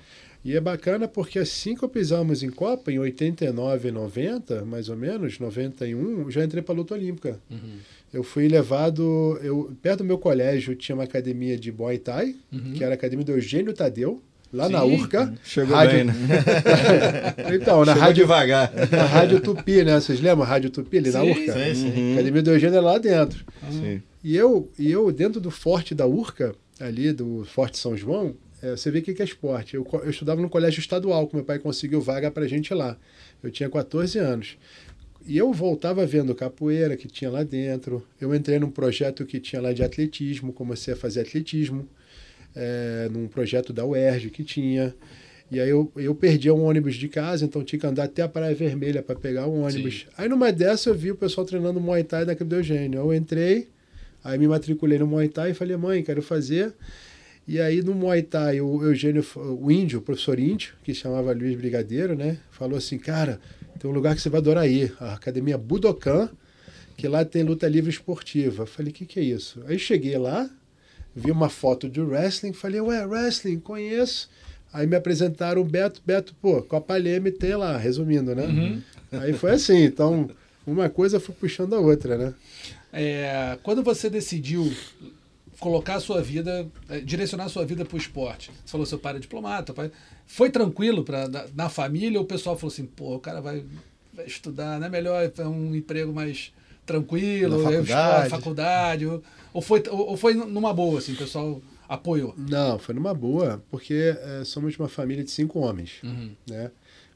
E 0.44 0.56
é 0.56 0.60
bacana 0.60 1.08
porque 1.08 1.38
assim 1.38 1.76
que 1.76 1.84
eu 1.84 1.90
pisamos 1.90 2.42
em 2.42 2.50
Copa, 2.50 2.92
em 2.92 2.98
89, 2.98 3.92
90, 3.92 4.66
mais 4.66 4.90
ou 4.90 4.98
menos, 4.98 5.38
91, 5.40 6.22
eu 6.22 6.32
já 6.32 6.44
entrei 6.44 6.64
para 6.64 6.74
a 6.74 6.78
luta 6.78 6.96
olímpica. 6.96 7.40
Eu 8.12 8.24
fui 8.24 8.48
levado. 8.48 9.40
Eu, 9.44 9.72
perto 9.82 10.00
do 10.00 10.04
meu 10.06 10.18
colégio 10.18 10.76
tinha 10.76 10.96
uma 10.96 11.04
academia 11.04 11.58
de 11.58 11.72
Muay 11.72 11.98
Thai, 12.00 12.36
que 12.76 12.84
era 12.84 12.94
a 12.94 12.96
academia 12.96 13.24
do 13.24 13.34
Eugênio 13.34 13.72
Tadeu, 13.72 14.20
lá 14.52 14.68
na 14.68 14.82
Sim. 14.82 14.96
Urca. 14.96 15.34
Chegou 15.44 15.76
Rádio- 15.76 15.96
bem, 15.98 16.04
né? 16.06 16.14
Então, 17.56 17.80
na 17.86 17.94
Chegou 17.94 18.02
rádio, 18.08 18.24
devagar. 18.24 18.74
na 18.92 19.04
rádio 19.06 19.40
Tupi, 19.42 19.84
né? 19.84 20.00
Vocês 20.00 20.20
lembram 20.20 20.44
a 20.44 20.48
Rádio 20.48 20.70
Tupi 20.72 20.98
ali 20.98 21.12
na 21.12 21.22
Sim, 21.22 21.30
Urca? 21.32 21.54
sim, 21.54 21.74
sim. 21.76 22.10
A 22.10 22.14
academia 22.16 22.42
do 22.42 22.52
Eugênio 22.52 22.76
era 22.78 22.86
lá 22.86 22.98
dentro. 22.98 23.46
Sim. 23.72 24.02
E 24.24 24.36
eu, 24.36 24.70
e 24.78 24.92
eu 24.92 25.12
dentro 25.12 25.40
do 25.40 25.52
forte 25.52 25.94
da 25.96 26.06
Urca, 26.08 26.54
ali 26.80 27.12
do 27.14 27.46
Forte 27.46 27.78
São 27.78 27.96
João, 27.96 28.34
é, 28.62 28.72
você 28.72 28.92
vê 28.92 29.00
o 29.00 29.02
que 29.02 29.22
é 29.22 29.26
esporte. 29.26 29.76
Eu, 29.76 29.88
eu 30.04 30.10
estudava 30.10 30.42
no 30.42 30.50
colégio 30.50 30.80
estadual, 30.80 31.28
que 31.28 31.36
meu 31.36 31.44
pai 31.44 31.60
conseguiu 31.60 32.00
vaga 32.00 32.30
pra 32.30 32.48
gente 32.48 32.74
lá. 32.74 32.98
Eu 33.42 33.50
tinha 33.50 33.70
14 33.70 34.20
anos. 34.20 34.58
E 35.26 35.38
eu 35.38 35.52
voltava 35.54 36.06
vendo 36.06 36.34
capoeira 36.34 36.96
que 36.98 37.08
tinha 37.08 37.30
lá 37.30 37.44
dentro. 37.44 38.06
Eu 38.20 38.34
entrei 38.34 38.60
num 38.60 38.70
projeto 38.70 39.26
que 39.26 39.40
tinha 39.40 39.62
lá 39.62 39.74
de 39.74 39.84
atletismo, 39.84 40.54
comecei 40.54 40.94
a 40.94 40.98
fazer 40.98 41.22
atletismo, 41.22 41.88
é, 42.56 43.10
num 43.12 43.28
projeto 43.28 43.72
da 43.72 43.86
UERJ 43.86 44.30
que 44.30 44.44
tinha. 44.44 44.96
E 45.52 45.60
aí 45.60 45.70
eu, 45.70 45.92
eu 45.98 46.16
perdia 46.16 46.54
um 46.54 46.64
ônibus 46.64 46.96
de 46.96 47.08
casa, 47.08 47.44
então 47.44 47.64
tinha 47.64 47.80
que 47.80 47.86
andar 47.86 48.06
até 48.06 48.22
a 48.22 48.28
Praia 48.28 48.56
Vermelha 48.56 49.04
para 49.04 49.16
pegar 49.16 49.48
um 49.48 49.64
ônibus. 49.64 50.08
Aí 50.18 50.30
numa 50.30 50.52
dessa 50.52 50.90
eu 50.90 50.96
vi 50.96 51.12
o 51.12 51.16
pessoal 51.16 51.46
treinando 51.46 51.80
Muay 51.80 52.04
Thai 52.04 52.26
na 52.26 52.34
do 52.34 52.56
Eugênio. 52.56 53.00
Eu 53.00 53.14
entrei, 53.14 53.68
aí 54.24 54.40
me 54.40 54.48
matriculei 54.48 54.98
no 54.98 55.06
Muay 55.06 55.28
Thai 55.28 55.52
e 55.52 55.54
falei, 55.54 55.76
mãe, 55.76 56.04
quero 56.04 56.22
fazer. 56.22 56.74
E 57.48 57.60
aí 57.60 57.82
no 57.82 57.94
Muay 57.94 58.22
Thai, 58.22 58.62
o 58.62 58.84
Eugênio, 58.84 59.26
o 59.36 59.72
índio, 59.72 60.00
o 60.00 60.02
professor 60.02 60.40
índio, 60.40 60.74
que 60.84 60.94
chamava 60.94 61.34
Luiz 61.34 61.58
Brigadeiro, 61.58 62.16
né? 62.16 62.38
Falou 62.52 62.78
assim, 62.78 62.98
cara, 62.98 63.40
tem 63.80 63.90
um 63.90 63.94
lugar 63.94 64.16
que 64.16 64.22
você 64.22 64.30
vai 64.30 64.40
adorar 64.40 64.70
ir, 64.70 64.96
a 65.00 65.14
Academia 65.14 65.58
Budokan, 65.58 66.30
que 66.96 67.08
lá 67.08 67.26
tem 67.26 67.44
luta 67.44 67.68
livre 67.68 67.90
esportiva. 67.90 68.64
Eu 68.64 68.68
falei, 68.68 68.92
o 68.92 68.94
que, 68.94 69.06
que 69.06 69.20
é 69.20 69.24
isso? 69.24 69.62
Aí 69.68 69.80
cheguei 69.80 70.18
lá, 70.18 70.50
vi 71.16 71.32
uma 71.32 71.50
foto 71.50 71.90
de 71.90 72.00
wrestling, 72.00 72.54
falei, 72.54 72.80
ué, 72.80 73.06
wrestling, 73.06 73.60
conheço. 73.60 74.30
Aí 74.72 74.88
me 74.88 74.96
apresentaram 74.96 75.62
o 75.62 75.66
Beto, 75.66 76.02
Beto, 76.06 76.34
pô, 76.42 76.62
Copa 76.62 76.96
Leme 76.96 77.32
tem 77.32 77.56
lá, 77.56 77.76
resumindo, 77.76 78.34
né? 78.34 78.46
Aí 79.12 79.34
foi 79.34 79.52
assim, 79.52 79.84
então 79.84 80.30
uma 80.66 80.90
coisa 80.90 81.20
foi 81.20 81.36
puxando 81.36 81.74
a 81.74 81.80
outra, 81.80 82.18
né? 82.18 82.34
É, 82.94 83.58
quando 83.64 83.84
você 83.84 84.10
decidiu 84.10 84.72
colocar 85.62 85.96
a 85.96 86.00
sua 86.02 86.22
vida, 86.22 86.68
é, 86.90 87.00
direcionar 87.00 87.46
a 87.46 87.50
sua 87.50 87.64
vida 87.66 87.86
para 87.86 87.96
o 87.96 87.98
esporte, 87.98 88.50
você 88.66 88.72
falou 88.72 88.86
seu 88.86 88.98
pai 89.00 89.12
era 89.12 89.20
diplomata, 89.20 89.74
pai, 89.74 89.92
foi 90.26 90.50
tranquilo 90.50 91.04
pra, 91.04 91.28
na, 91.28 91.46
na 91.56 91.70
família 91.70 92.18
ou 92.20 92.26
o 92.26 92.28
pessoal 92.28 92.58
falou 92.58 92.74
assim, 92.74 92.86
pô, 92.86 93.16
o 93.16 93.20
cara 93.20 93.40
vai, 93.42 93.64
vai 94.14 94.26
estudar, 94.26 94.80
não 94.80 94.88
é 94.88 94.90
melhor 94.90 95.30
ter 95.30 95.46
um 95.46 95.76
emprego 95.76 96.12
mais 96.12 96.52
tranquilo, 96.86 97.64
Na 97.64 97.70
eu 97.72 97.86
faculdade. 97.86 97.90
escola, 98.26 98.30
faculdade, 98.42 99.06
ou, 99.06 99.24
ou 99.54 99.62
foi, 99.62 99.84
ou, 99.90 100.00
ou 100.10 100.18
foi 100.18 100.34
numa 100.34 100.74
boa, 100.74 100.98
assim, 100.98 101.14
o 101.14 101.18
pessoal 101.18 101.62
apoiou? 101.88 102.34
Não, 102.38 102.80
foi 102.80 102.96
numa 102.96 103.14
boa, 103.14 103.64
porque 103.70 104.16
eh, 104.18 104.42
somos 104.44 104.78
uma 104.80 104.88
família 104.90 105.24
de 105.24 105.30
cinco 105.30 105.60
homens, 105.60 106.00
Uhum. 106.04 106.32
né? 106.50 106.72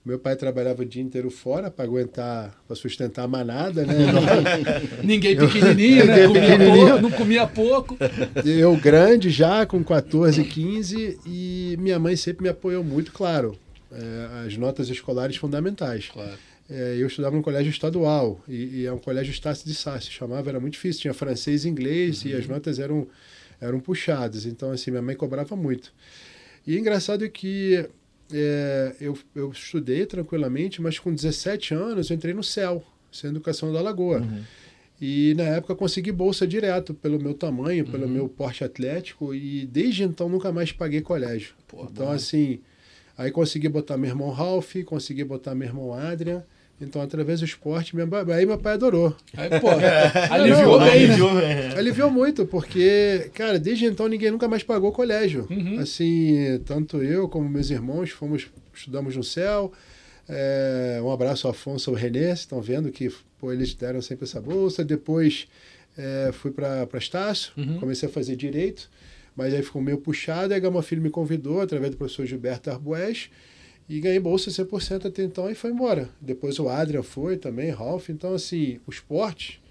Meu 0.06 0.20
pai 0.20 0.36
trabalhava 0.36 0.84
o 0.84 0.86
dia 0.86 1.02
inteiro 1.02 1.32
fora 1.32 1.72
para 1.72 1.84
aguentar, 1.84 2.56
para 2.68 2.76
sustentar 2.76 3.24
a 3.24 3.28
manada, 3.28 3.84
né? 3.84 3.96
Ninguém 5.04 5.36
pequenininho, 5.36 6.06
né? 6.06 6.28
Ninguém 6.28 6.58
Comia 6.58 6.76
pouco, 6.76 7.02
não 7.02 7.12
comia 7.12 7.48
pouco. 7.48 7.98
Eu 8.46 8.78
grande 8.78 9.32
já, 9.32 9.66
com 9.66 9.84
14, 9.84 10.44
15, 10.44 11.20
e 11.26 11.76
minha 11.80 11.98
mãe 11.98 12.16
sempre 12.16 12.44
me 12.44 12.50
apoiou 12.50 12.84
muito, 12.84 13.12
claro. 13.12 13.58
é, 13.92 14.46
as 14.46 14.56
notas 14.56 14.90
escolares 14.90 15.38
fundamentais. 15.38 16.10
Claro. 16.14 16.38
É, 16.70 16.98
eu 17.00 17.08
estudava 17.08 17.36
num 17.36 17.42
colégio 17.42 17.72
estadual, 17.72 18.40
e, 18.48 18.82
e 18.82 18.86
é 18.86 18.94
um 18.94 19.00
colégio 19.00 19.32
Estácio 19.32 19.66
de 19.66 19.74
Sá, 19.74 20.00
se 20.00 20.12
chamava, 20.12 20.50
era 20.50 20.60
muito 20.60 20.74
difícil, 20.74 21.02
tinha 21.02 21.16
francês 21.16 21.66
e 21.66 21.70
inglês, 21.70 22.24
e 22.26 22.34
as 22.34 22.48
notas 22.48 22.78
eram, 22.78 23.08
eram 23.60 23.80
puxadas, 23.80 24.46
então 24.46 24.72
assim, 24.72 24.92
minha 24.92 25.02
mãe 25.02 25.16
cobrava 25.16 25.56
muito. 25.56 25.92
E 26.66 26.78
engraçado 26.78 27.26
é 27.26 27.30
que 27.30 27.88
é, 28.32 28.96
eu, 29.00 29.18
eu 29.36 29.52
estudei 29.52 30.06
tranquilamente, 30.06 30.82
mas 30.82 31.00
com 31.00 31.14
17 31.14 31.74
anos 31.74 32.10
eu 32.10 32.16
entrei 32.16 32.34
no 32.34 32.44
CEL, 32.44 32.84
Centro 33.12 33.30
de 33.30 33.36
Educação 33.38 33.72
da 33.72 33.82
Lagoa. 33.82 34.26
E 35.00 35.34
na 35.36 35.44
época 35.44 35.76
consegui 35.76 36.12
bolsa 36.12 36.48
direto 36.48 36.94
pelo 36.94 37.22
meu 37.22 37.34
tamanho, 37.34 37.86
pelo 37.86 38.08
meu 38.08 38.30
porte 38.30 38.64
atlético, 38.64 39.36
e 39.36 39.66
desde 39.66 40.04
então 40.04 40.30
nunca 40.30 40.52
mais 40.52 40.72
paguei 40.72 41.02
colégio. 41.02 41.54
Pô, 41.68 41.84
então, 41.84 42.06
bom. 42.08 42.12
assim, 42.12 42.62
aí 43.18 43.30
consegui 43.30 43.68
botar 43.68 43.98
meu 43.98 44.10
irmão 44.10 44.32
Ralph, 44.32 44.76
consegui 44.86 45.24
botar 45.24 45.54
meu 45.54 45.68
irmão 45.68 45.94
Adrian. 45.94 46.44
Então, 46.80 47.02
através 47.02 47.40
do 47.40 47.46
esporte, 47.46 47.96
meu, 47.96 48.08
aí 48.34 48.46
meu 48.46 48.58
pai 48.58 48.74
adorou. 48.74 49.16
Aí, 49.38 49.50
pô, 49.62 49.70
aliviou 50.30 50.78
Não, 50.80 50.86
bem, 50.86 51.08
né? 51.08 51.14
Aliviou, 51.14 51.40
é. 51.40 51.78
Aliviou 51.78 52.12
muito, 52.12 52.46
porque, 52.46 53.30
cara, 53.34 53.58
desde 53.58 53.86
então 53.86 54.08
ninguém 54.10 54.30
nunca 54.32 54.48
mais 54.48 54.62
pagou 54.64 54.92
colégio. 54.92 55.48
Uhum. 55.50 55.80
Assim, 55.80 56.62
tanto 56.66 57.02
eu 57.02 57.30
como 57.30 57.48
meus 57.48 57.70
irmãos 57.70 58.10
fomos, 58.10 58.48
estudamos 58.74 59.16
no 59.16 59.24
céu. 59.24 59.72
É, 60.28 61.00
um 61.02 61.12
abraço 61.12 61.48
ao 61.48 61.52
Afonso 61.52 61.90
e 61.90 61.92
ao 61.92 61.96
Renê, 61.96 62.26
vocês 62.26 62.40
estão 62.40 62.62
vendo 62.62 62.92
que 62.92 63.10
pô, 63.40 63.54
eles 63.54 63.74
deram 63.74 64.02
sempre 64.02 64.26
essa 64.26 64.42
bolsa. 64.42 64.84
Depois 64.84 65.48
é, 65.98 66.32
fui 66.34 66.52
para 66.52 66.88
Estácio, 66.98 67.54
Uhum. 67.56 67.80
comecei 67.80 68.10
a 68.10 68.12
fazer 68.12 68.36
direito, 68.36 68.90
mas 69.36 69.54
aí 69.54 69.62
ficou 69.64 69.82
meio 69.82 69.98
puxado. 69.98 70.54
Aí 70.54 70.58
a 70.58 70.62
Gama 70.62 70.82
Filho 70.84 71.02
me 71.02 71.10
convidou, 71.10 71.62
através 71.62 71.92
do 71.92 71.98
professor 71.98 72.26
Gilberto 72.26 72.70
Arbues, 72.70 73.30
e 73.88 74.00
ganhei 74.00 74.20
bolsa 74.20 74.50
100% 74.50 75.06
até 75.06 75.24
então 75.24 75.50
e 75.50 75.56
foi 75.56 75.72
embora. 75.72 76.10
Depois 76.20 76.60
o 76.60 76.68
Adrian 76.70 77.04
foi 77.04 77.38
também, 77.38 77.70
Ralph. 77.70 78.10
Então, 78.10 78.34
assim, 78.34 78.80
o 78.88 78.92
esporte 78.92 79.62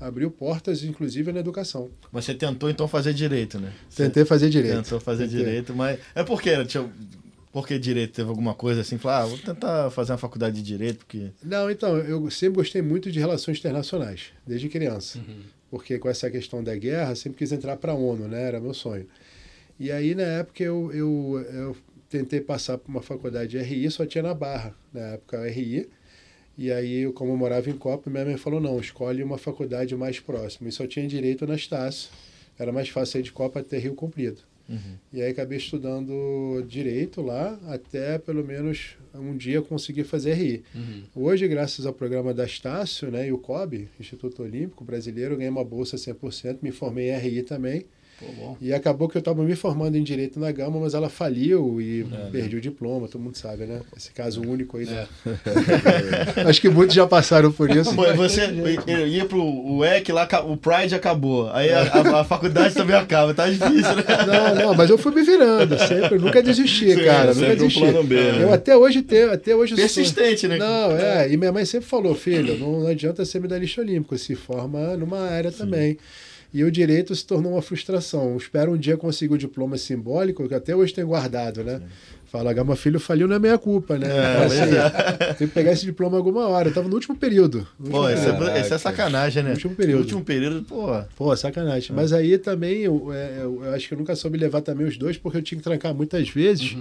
abriu 0.00 0.30
portas, 0.30 0.84
inclusive, 0.84 1.32
na 1.32 1.40
educação. 1.40 1.90
Mas 2.12 2.24
você 2.24 2.34
tentou 2.34 2.70
então 2.70 2.86
fazer 2.86 3.12
direito, 3.12 3.58
né? 3.58 3.72
Você 3.88 4.04
Tentei 4.04 4.24
fazer 4.24 4.48
direito. 4.48 4.82
Tentou 4.82 5.00
fazer 5.00 5.24
Tentei. 5.24 5.44
direito, 5.44 5.74
mas. 5.74 5.98
É 6.14 6.22
porque, 6.22 6.56
né, 6.56 6.64
tinha... 6.64 6.88
Por 7.50 7.66
que 7.66 7.78
direito? 7.78 8.12
Teve 8.12 8.28
alguma 8.28 8.54
coisa 8.54 8.82
assim? 8.82 8.98
Falar, 8.98 9.22
ah, 9.22 9.26
vou 9.26 9.38
tentar 9.38 9.90
fazer 9.90 10.12
uma 10.12 10.18
faculdade 10.18 10.56
de 10.56 10.62
direito, 10.62 10.98
porque. 10.98 11.30
Não, 11.42 11.68
então, 11.70 11.96
eu 11.96 12.30
sempre 12.30 12.56
gostei 12.56 12.82
muito 12.82 13.10
de 13.10 13.18
relações 13.18 13.58
internacionais, 13.58 14.26
desde 14.46 14.68
criança. 14.68 15.18
Porque 15.70 15.98
com 15.98 16.08
essa 16.08 16.30
questão 16.30 16.62
da 16.62 16.76
guerra, 16.76 17.14
sempre 17.14 17.38
quis 17.38 17.50
entrar 17.50 17.76
para 17.76 17.92
a 17.92 17.94
ONU, 17.94 18.28
né? 18.28 18.42
Era 18.42 18.60
meu 18.60 18.74
sonho. 18.74 19.06
E 19.80 19.90
aí, 19.90 20.14
na 20.14 20.22
época, 20.22 20.62
eu, 20.62 20.90
eu, 20.92 21.46
eu 21.52 21.76
tentei 22.08 22.40
passar 22.40 22.78
por 22.78 22.88
uma 22.88 23.02
faculdade 23.02 23.50
de 23.50 23.58
RI, 23.58 23.90
só 23.90 24.06
tinha 24.06 24.22
na 24.22 24.34
Barra, 24.34 24.74
na 24.92 25.00
época, 25.00 25.46
RI. 25.48 25.88
E 26.56 26.72
aí, 26.72 27.02
eu, 27.02 27.12
como 27.12 27.32
eu 27.32 27.36
morava 27.36 27.70
em 27.70 27.76
Copa, 27.76 28.10
minha 28.10 28.24
mãe 28.24 28.36
falou, 28.36 28.60
não, 28.60 28.80
escolhe 28.80 29.22
uma 29.22 29.38
faculdade 29.38 29.94
mais 29.94 30.18
próxima. 30.18 30.68
E 30.68 30.72
só 30.72 30.86
tinha 30.86 31.06
direito 31.06 31.46
na 31.46 31.54
Estácio. 31.54 32.10
Era 32.58 32.72
mais 32.72 32.88
fácil 32.88 33.20
ir 33.20 33.22
de 33.22 33.32
Copa 33.32 33.60
até 33.60 33.78
Rio 33.78 33.94
Comprido. 33.94 34.42
E 35.12 35.22
aí 35.22 35.30
acabei 35.30 35.56
estudando 35.56 36.62
direito 36.68 37.22
lá, 37.22 37.58
até 37.68 38.18
pelo 38.18 38.44
menos 38.44 38.96
um 39.14 39.36
dia 39.36 39.62
conseguir 39.62 40.04
fazer 40.04 40.34
RI. 40.34 40.62
Uhum. 40.74 41.02
Hoje, 41.14 41.48
graças 41.48 41.86
ao 41.86 41.92
programa 41.92 42.34
da 42.34 42.44
Estácio 42.44 43.10
né, 43.10 43.28
e 43.28 43.32
o 43.32 43.38
COB, 43.38 43.88
Instituto 43.98 44.42
Olímpico 44.42 44.84
Brasileiro, 44.84 45.36
ganhei 45.36 45.50
uma 45.50 45.64
bolsa 45.64 45.96
100%, 45.96 46.58
me 46.60 46.70
formei 46.70 47.10
em 47.10 47.18
RI 47.18 47.42
também. 47.42 47.86
Pô. 48.18 48.56
E 48.60 48.72
acabou 48.74 49.08
que 49.08 49.16
eu 49.16 49.20
estava 49.20 49.42
me 49.44 49.54
formando 49.54 49.96
em 49.96 50.02
Direito 50.02 50.40
na 50.40 50.50
Gama, 50.50 50.80
mas 50.80 50.92
ela 50.94 51.08
faliu 51.08 51.80
e 51.80 52.04
É, 52.12 52.30
perdi 52.30 52.56
o 52.56 52.60
diploma, 52.60 53.06
todo 53.06 53.20
mundo 53.22 53.36
sabe, 53.36 53.64
né? 53.64 53.80
Esse 53.96 54.10
caso 54.10 54.42
único 54.42 54.76
aí. 54.76 54.86
né? 54.86 55.06
É. 56.36 56.42
Acho 56.50 56.60
que 56.60 56.68
muitos 56.68 56.94
já 56.94 57.06
passaram 57.06 57.52
por 57.52 57.70
isso. 57.70 57.94
Você 58.16 58.46
ia 59.06 59.24
pro 59.24 59.42
o 59.42 59.84
EC 59.84 60.08
lá, 60.10 60.26
o 60.46 60.56
Pride 60.56 60.94
acabou. 60.94 61.48
Aí 61.52 61.70
a, 61.72 61.82
a- 61.82 62.20
a 62.20 62.24
faculdade 62.24 62.74
também 62.74 62.96
acaba, 62.96 63.32
tá 63.34 63.46
difícil, 63.48 63.94
né? 63.96 64.04
Não, 64.26 64.54
não, 64.54 64.74
mas 64.74 64.90
eu 64.90 64.98
fui 64.98 65.12
me 65.14 65.22
virando, 65.22 65.78
sempre, 65.78 66.18
nunca 66.18 66.42
desisti, 66.42 66.94
Sim, 66.94 67.04
cara, 67.04 67.32
nunca 67.34 67.46
um 67.46 67.56
desisti. 67.56 67.80
plano 67.80 68.02
B, 68.04 68.14
né? 68.16 68.42
Eu 68.42 68.52
até 68.52 68.76
hoje 68.76 69.02
tenho, 69.02 69.32
até 69.32 69.54
hoje 69.54 69.70
sou- 69.74 69.78
Persistente, 69.82 70.48
né? 70.48 70.58
Não, 70.58 70.92
é, 70.92 71.30
e 71.32 71.36
minha 71.36 71.52
mãe 71.52 71.64
sempre 71.64 71.86
falou, 71.88 72.14
filho, 72.14 72.58
não, 72.58 72.80
não 72.80 72.86
adianta 72.88 73.24
ser 73.24 73.40
medalhista 73.40 73.80
olímpico, 73.80 74.16
se 74.18 74.34
forma 74.34 74.96
numa 74.96 75.20
área 75.20 75.50
também. 75.52 75.96
E 76.52 76.64
o 76.64 76.70
direito 76.70 77.14
se 77.14 77.26
tornou 77.26 77.52
uma 77.52 77.62
frustração. 77.62 78.30
Eu 78.30 78.36
espero 78.38 78.72
um 78.72 78.76
dia 78.76 78.96
conseguir 78.96 79.34
o 79.34 79.38
diploma 79.38 79.76
simbólico, 79.76 80.48
que 80.48 80.54
até 80.54 80.74
hoje 80.74 80.94
tenho 80.94 81.08
guardado, 81.08 81.62
né? 81.62 81.82
Fala, 82.26 82.52
Gama 82.52 82.74
Filho 82.76 82.98
faliu 82.98 83.26
na 83.28 83.38
minha 83.38 83.56
culpa, 83.58 83.98
né? 83.98 84.06
É, 84.08 84.44
Assim, 84.44 85.34
Tem 85.38 85.48
que 85.48 85.54
pegar 85.54 85.72
esse 85.72 85.84
diploma 85.84 86.16
alguma 86.16 86.46
hora. 86.48 86.68
Eu 86.68 86.74
tava 86.74 86.88
no 86.88 86.94
último 86.94 87.16
período. 87.16 87.66
No 87.78 87.90
Pô, 87.90 88.00
último 88.02 88.14
esse 88.18 88.24
período. 88.32 88.50
é, 88.50 88.60
esse 88.60 88.72
é 88.74 88.78
sacanagem, 88.78 89.42
né? 89.42 89.50
No 89.50 89.54
último 89.56 89.74
período. 89.74 89.94
No 89.96 90.02
último 90.02 90.24
período, 90.24 90.62
pô. 90.62 90.86
Pô, 91.16 91.36
sacanagem. 91.36 91.94
Mas 91.94 92.12
aí 92.14 92.36
também 92.38 92.78
eu, 92.80 93.12
é, 93.12 93.38
eu- 93.42 93.64
eu 93.64 93.72
acho 93.74 93.86
que 93.88 93.94
eu 93.94 93.98
nunca 93.98 94.14
soube 94.16 94.38
levar 94.38 94.60
também 94.62 94.86
os 94.86 94.96
dois, 94.96 95.16
porque 95.18 95.38
eu 95.38 95.42
tinha 95.42 95.58
que 95.58 95.64
trancar 95.64 95.94
muitas 95.94 96.28
vezes 96.30 96.76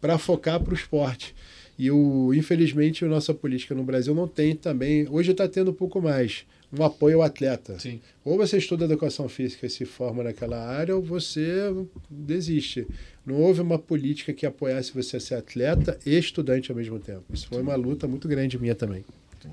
para 0.00 0.18
focar 0.18 0.60
para 0.60 0.72
o 0.72 0.76
esporte. 0.76 1.34
E 1.78 1.90
o, 1.90 2.32
infelizmente 2.34 3.04
a 3.04 3.08
nossa 3.08 3.32
política 3.34 3.74
no 3.74 3.82
Brasil 3.82 4.14
não 4.14 4.28
tem 4.28 4.54
também. 4.54 5.06
Hoje 5.10 5.30
está 5.32 5.48
tendo 5.48 5.70
um 5.70 5.74
pouco 5.74 6.00
mais 6.00 6.44
um 6.72 6.84
apoio 6.84 7.18
ao 7.18 7.22
atleta. 7.22 7.78
Sim. 7.78 8.00
Ou 8.24 8.36
você 8.36 8.58
estuda 8.58 8.84
educação 8.84 9.28
física 9.28 9.66
e 9.66 9.70
se 9.70 9.84
forma 9.84 10.22
naquela 10.22 10.58
área, 10.58 10.94
ou 10.94 11.02
você 11.02 11.72
desiste. 12.08 12.86
Não 13.24 13.36
houve 13.36 13.60
uma 13.60 13.78
política 13.78 14.32
que 14.32 14.46
apoiasse 14.46 14.92
você 14.92 15.16
a 15.16 15.20
ser 15.20 15.34
atleta 15.34 15.98
e 16.06 16.16
estudante 16.16 16.70
ao 16.70 16.76
mesmo 16.76 16.98
tempo. 16.98 17.24
Isso 17.32 17.48
foi 17.48 17.60
uma 17.60 17.74
luta 17.74 18.06
muito 18.06 18.28
grande 18.28 18.58
minha 18.58 18.74
também. 18.74 19.04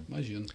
Imagino. 0.07 0.45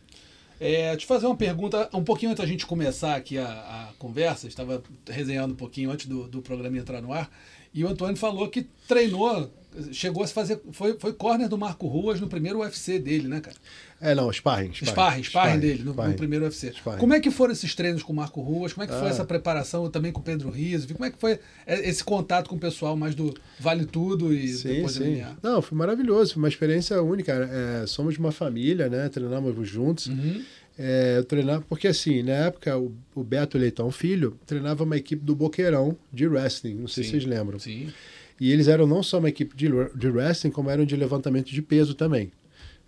É, 0.60 0.96
te 0.96 1.06
fazer 1.06 1.26
uma 1.26 1.36
pergunta, 1.36 1.90
um 1.92 2.04
pouquinho 2.04 2.30
antes 2.30 2.40
da 2.40 2.48
gente 2.48 2.64
começar 2.64 3.16
aqui 3.16 3.36
a, 3.36 3.48
a 3.48 3.92
conversa, 3.98 4.46
estava 4.46 4.80
resenhando 5.08 5.54
um 5.54 5.56
pouquinho 5.56 5.90
antes 5.90 6.06
do, 6.06 6.28
do 6.28 6.40
programa 6.40 6.78
entrar 6.78 7.02
no 7.02 7.12
ar, 7.12 7.28
e 7.74 7.82
o 7.82 7.88
Antônio 7.88 8.16
falou 8.16 8.48
que 8.48 8.68
treinou, 8.86 9.50
chegou 9.90 10.22
a 10.22 10.26
se 10.26 10.32
fazer, 10.32 10.60
foi, 10.70 10.96
foi 11.00 11.12
corner 11.14 11.48
do 11.48 11.58
Marco 11.58 11.88
Ruas 11.88 12.20
no 12.20 12.28
primeiro 12.28 12.60
UFC 12.60 13.00
dele, 13.00 13.26
né, 13.26 13.40
cara? 13.40 13.56
É, 14.04 14.14
não, 14.16 14.30
sparring. 14.32 14.72
Sparring, 14.74 15.22
sparring 15.22 15.58
dele, 15.60 15.78
no, 15.78 15.84
no 15.86 15.92
sparring. 15.92 16.16
primeiro 16.16 16.44
UFC. 16.44 16.72
Sparring. 16.72 16.98
Como 16.98 17.14
é 17.14 17.20
que 17.20 17.30
foram 17.30 17.52
esses 17.52 17.72
treinos 17.74 18.02
com 18.02 18.12
o 18.12 18.16
Marco 18.16 18.40
Ruas? 18.40 18.72
Como 18.72 18.82
é 18.82 18.86
que 18.88 18.92
foi 18.92 19.06
Ah. 19.06 19.10
essa 19.10 19.24
preparação 19.24 19.88
também 19.88 20.10
com 20.10 20.20
o 20.20 20.22
Pedro 20.24 20.50
Rizzo? 20.50 20.88
Como 20.92 21.04
é 21.04 21.10
que 21.10 21.18
foi 21.18 21.38
é, 21.64 21.88
esse 21.88 22.02
contato 22.02 22.48
com 22.50 22.56
o 22.56 22.58
pessoal 22.58 22.96
mais 22.96 23.14
do 23.14 23.32
Vale 23.60 23.86
Tudo 23.86 24.34
e 24.34 24.48
Sim, 24.48 24.68
depois 24.68 24.96
do 24.96 25.04
sim. 25.04 25.10
MMA? 25.20 25.36
Não, 25.42 25.62
foi 25.62 25.78
maravilhoso, 25.78 26.34
foi 26.34 26.42
uma 26.42 26.48
experiência 26.48 27.00
única. 27.00 27.32
É, 27.32 27.86
somos 27.86 28.18
uma 28.18 28.32
família, 28.32 28.88
né? 28.88 29.08
Treinamos 29.08 29.68
juntos. 29.68 30.06
Uhum. 30.08 30.42
É, 30.78 31.18
eu 31.18 31.24
treinava, 31.24 31.62
porque 31.68 31.86
assim, 31.86 32.22
na 32.22 32.32
época, 32.32 32.76
o, 32.78 32.92
o 33.14 33.22
Beto 33.22 33.56
Leitão 33.58 33.90
Filho 33.90 34.36
treinava 34.46 34.82
uma 34.84 34.96
equipe 34.96 35.22
do 35.24 35.36
Boqueirão 35.36 35.96
de 36.12 36.26
wrestling, 36.26 36.74
não 36.74 36.88
sei 36.88 37.04
Sim. 37.04 37.10
se 37.10 37.16
vocês 37.20 37.24
lembram. 37.26 37.58
Sim. 37.58 37.92
E 38.40 38.50
eles 38.50 38.66
eram 38.66 38.86
não 38.86 39.02
só 39.02 39.18
uma 39.18 39.28
equipe 39.28 39.54
de, 39.54 39.68
de 39.94 40.08
wrestling, 40.08 40.50
como 40.50 40.70
eram 40.70 40.84
de 40.84 40.96
levantamento 40.96 41.50
de 41.52 41.62
peso 41.62 41.94
também. 41.94 42.32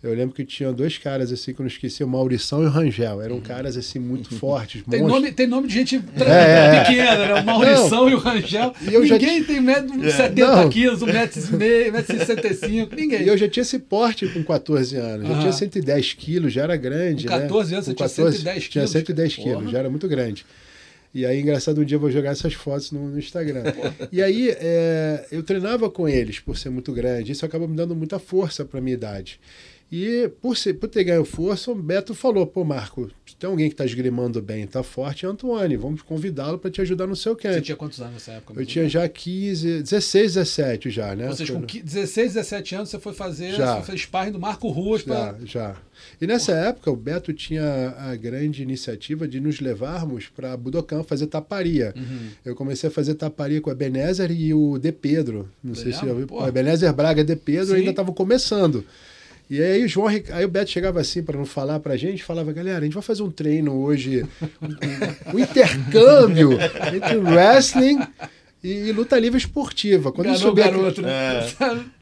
Eu 0.05 0.13
lembro 0.15 0.35
que 0.35 0.45
tinha 0.45 0.71
dois 0.71 0.99
caras 0.99 1.33
assim 1.33 1.55
que 1.55 1.61
eu 1.61 1.65
não 1.65 1.69
esqueci, 1.71 2.05
o 2.05 2.09
Maurição 2.09 2.63
e 2.63 2.67
o 2.67 2.69
Rangel. 2.69 3.23
Eram 3.23 3.41
caras 3.41 3.75
assim 3.77 3.99
muito 3.99 4.35
fortes, 4.35 4.83
Tem 4.89 5.01
monstros. 5.01 5.23
nome, 5.23 5.33
tem 5.35 5.47
nome 5.47 5.67
de 5.67 5.73
gente 5.75 5.99
tra- 5.99 6.29
É, 6.31 6.77
é. 6.77 6.85
pequena, 6.85 7.27
né? 7.27 7.35
O 7.41 7.45
Maurição 7.45 8.09
e 8.11 8.15
o 8.15 8.19
Rangel. 8.19 8.75
E 8.83 8.93
eu 8.93 9.07
já 9.07 9.15
Ninguém 9.17 9.43
tem 9.43 9.61
metro, 9.63 9.95
70 10.11 10.57
Não. 10.57 10.69
quilos, 10.69 11.01
1,5m, 11.03 11.91
1,65m. 11.91 12.95
Ninguém. 12.95 13.23
E 13.23 13.29
eu 13.29 13.37
já 13.39 13.49
tinha 13.49 13.63
esse 13.63 13.79
porte 13.79 14.29
com 14.29 14.43
14 14.45 14.95
anos. 14.97 15.27
Já 15.27 15.33
Aham. 15.33 15.41
tinha 15.41 15.53
110 15.53 16.13
quilos, 16.13 16.53
já 16.53 16.63
era 16.65 16.77
grande. 16.77 17.27
Com 17.27 17.31
14 17.39 17.71
né? 17.71 17.77
anos 17.77 17.87
você 17.87 17.93
Com 17.93 17.97
tinha 17.97 18.09
110 18.09 18.63
Tinha 18.69 18.71
quilos? 18.71 18.91
110 18.91 19.37
Porra. 19.37 19.49
quilos, 19.57 19.71
já 19.73 19.79
era 19.79 19.89
muito 19.91 20.07
grande. 20.07 20.45
E 21.15 21.25
aí, 21.25 21.41
engraçado, 21.41 21.81
um 21.81 21.85
dia 21.85 21.95
eu 21.97 22.01
vou 22.01 22.11
jogar 22.11 22.33
essas 22.33 22.53
fotos 22.55 22.91
no, 22.91 23.09
no 23.09 23.19
Instagram. 23.19 23.63
e 24.11 24.21
aí, 24.21 24.51
é, 24.51 25.25
eu 25.31 25.43
treinava 25.45 25.89
com 25.89 26.09
eles 26.09 26.41
por 26.41 26.59
ser 26.59 26.71
muito 26.71 26.93
grande. 26.93 27.31
Isso 27.33 27.47
acaba 27.47 27.67
me 27.69 27.77
dando 27.77 27.95
muita 27.95 28.19
força 28.19 28.65
para 28.65 28.81
minha 28.81 28.95
idade. 28.95 29.39
E 29.97 30.29
por, 30.43 30.57
ser, 30.57 30.75
por 30.75 30.89
ter 30.89 31.05
ganho 31.05 31.25
força, 31.25 31.71
o 31.71 31.75
Beto 31.75 32.15
falou: 32.15 32.45
pô, 32.47 32.65
Marco, 32.65 33.09
tem 33.39 33.49
alguém 33.49 33.69
que 33.69 33.75
está 33.75 33.85
esgrimando 33.85 34.43
bem, 34.43 34.67
tá 34.67 34.83
forte, 34.83 35.25
é 35.25 35.29
Antônio. 35.29 35.79
Vamos 35.79 36.03
convidá-lo 36.03 36.59
para 36.59 36.69
te 36.71 36.81
ajudar 36.81 37.07
no 37.07 37.15
seu 37.15 37.35
Você 37.35 37.43
camp. 37.43 37.63
tinha 37.63 37.77
quantos 37.77 38.01
anos 38.01 38.15
nessa 38.15 38.33
época? 38.33 38.61
Eu 38.61 38.67
tinha 38.67 38.89
já 38.89 39.09
15, 39.09 39.83
16, 39.83 40.35
17 40.35 40.91
já, 40.91 41.15
né? 41.15 41.29
Ou 41.29 41.37
seja, 41.37 41.53
com 41.53 41.61
no- 41.61 41.67
qui- 41.67 41.81
16, 41.83 42.35
17 42.35 42.75
anos 42.75 42.89
você 42.89 42.99
foi 42.99 43.13
fazer, 43.13 43.53
Já. 43.53 43.77
você 43.81 43.87
fez 43.87 44.01
sparring 44.01 44.33
do 44.33 44.41
Marco 44.41 44.69
Ruas 44.69 45.03
Já, 45.03 45.07
pra... 45.35 45.37
já. 45.47 45.77
E 46.21 46.27
nessa 46.27 46.51
época, 46.53 46.91
o 46.91 46.97
Beto 46.97 47.33
tinha 47.33 47.95
a 47.97 48.17
grande 48.17 48.63
iniciativa 48.63 49.29
de 49.29 49.39
nos 49.39 49.61
levarmos 49.61 50.27
para 50.27 50.57
Budokan 50.57 51.05
fazer 51.05 51.29
taparia. 51.29 51.95
Uhum. 51.97 52.29
Eu 52.45 52.55
comecei 52.57 52.89
a 52.89 52.93
fazer 52.93 53.15
taparia 53.15 53.61
com 53.61 53.71
o 53.71 53.73
Ebenezer 53.73 54.33
e 54.33 54.53
o 54.53 54.77
De 54.77 54.91
Pedro. 54.91 55.49
Não 55.63 55.75
sei 55.77 55.93
se 55.93 56.01
já 56.01 56.07
ouviu. 56.09 56.27
pô. 56.27 56.43
O 56.43 56.49
Ebenezer 56.49 56.93
Braga 56.93 57.21
e 57.21 57.25
De 57.25 57.37
Pedro 57.37 57.67
Sim. 57.75 57.75
ainda 57.77 57.91
estavam 57.91 58.13
começando. 58.13 58.85
E 59.49 59.63
aí 59.63 59.85
o 59.85 59.89
João, 59.89 60.09
aí 60.09 60.45
o 60.45 60.49
Beto 60.49 60.71
chegava 60.71 61.01
assim 61.01 61.23
para 61.23 61.37
não 61.37 61.45
falar 61.45 61.79
pra 61.79 61.97
gente, 61.97 62.25
falava, 62.25 62.53
galera, 62.53 62.79
a 62.79 62.85
gente 62.85 62.95
vai 62.95 63.03
fazer 63.03 63.23
um 63.23 63.31
treino 63.31 63.75
hoje, 63.75 64.25
um, 64.63 65.35
um 65.35 65.39
intercâmbio 65.39 66.53
entre 66.95 67.17
wrestling 67.19 68.01
e, 68.63 68.89
e 68.89 68.93
luta 68.93 69.19
livre 69.19 69.39
esportiva. 69.39 70.11
Quando 70.11 70.31
o 70.31 70.37
subia, 70.37 70.65
garoto, 70.65 71.03
né? 71.03 71.47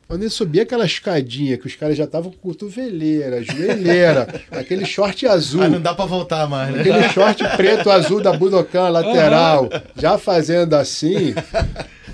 quando 0.06 0.22
ele 0.22 0.30
subia 0.30 0.62
aquela 0.62 0.84
escadinha 0.84 1.58
que 1.58 1.66
os 1.66 1.74
caras 1.74 1.96
já 1.96 2.04
estavam 2.04 2.30
com 2.30 2.36
cotoveleira, 2.36 3.42
joelheira, 3.42 4.28
aquele 4.52 4.86
short 4.86 5.26
azul. 5.26 5.62
Ah, 5.62 5.68
não 5.68 5.80
dá 5.80 5.94
pra 5.94 6.04
voltar 6.04 6.46
mais, 6.48 6.72
né? 6.72 6.80
Aquele 6.80 7.08
short 7.08 7.42
preto 7.56 7.90
azul 7.90 8.22
da 8.22 8.32
Budokan 8.32 8.88
lateral, 8.88 9.68
já 9.96 10.16
fazendo 10.16 10.74
assim. 10.74 11.34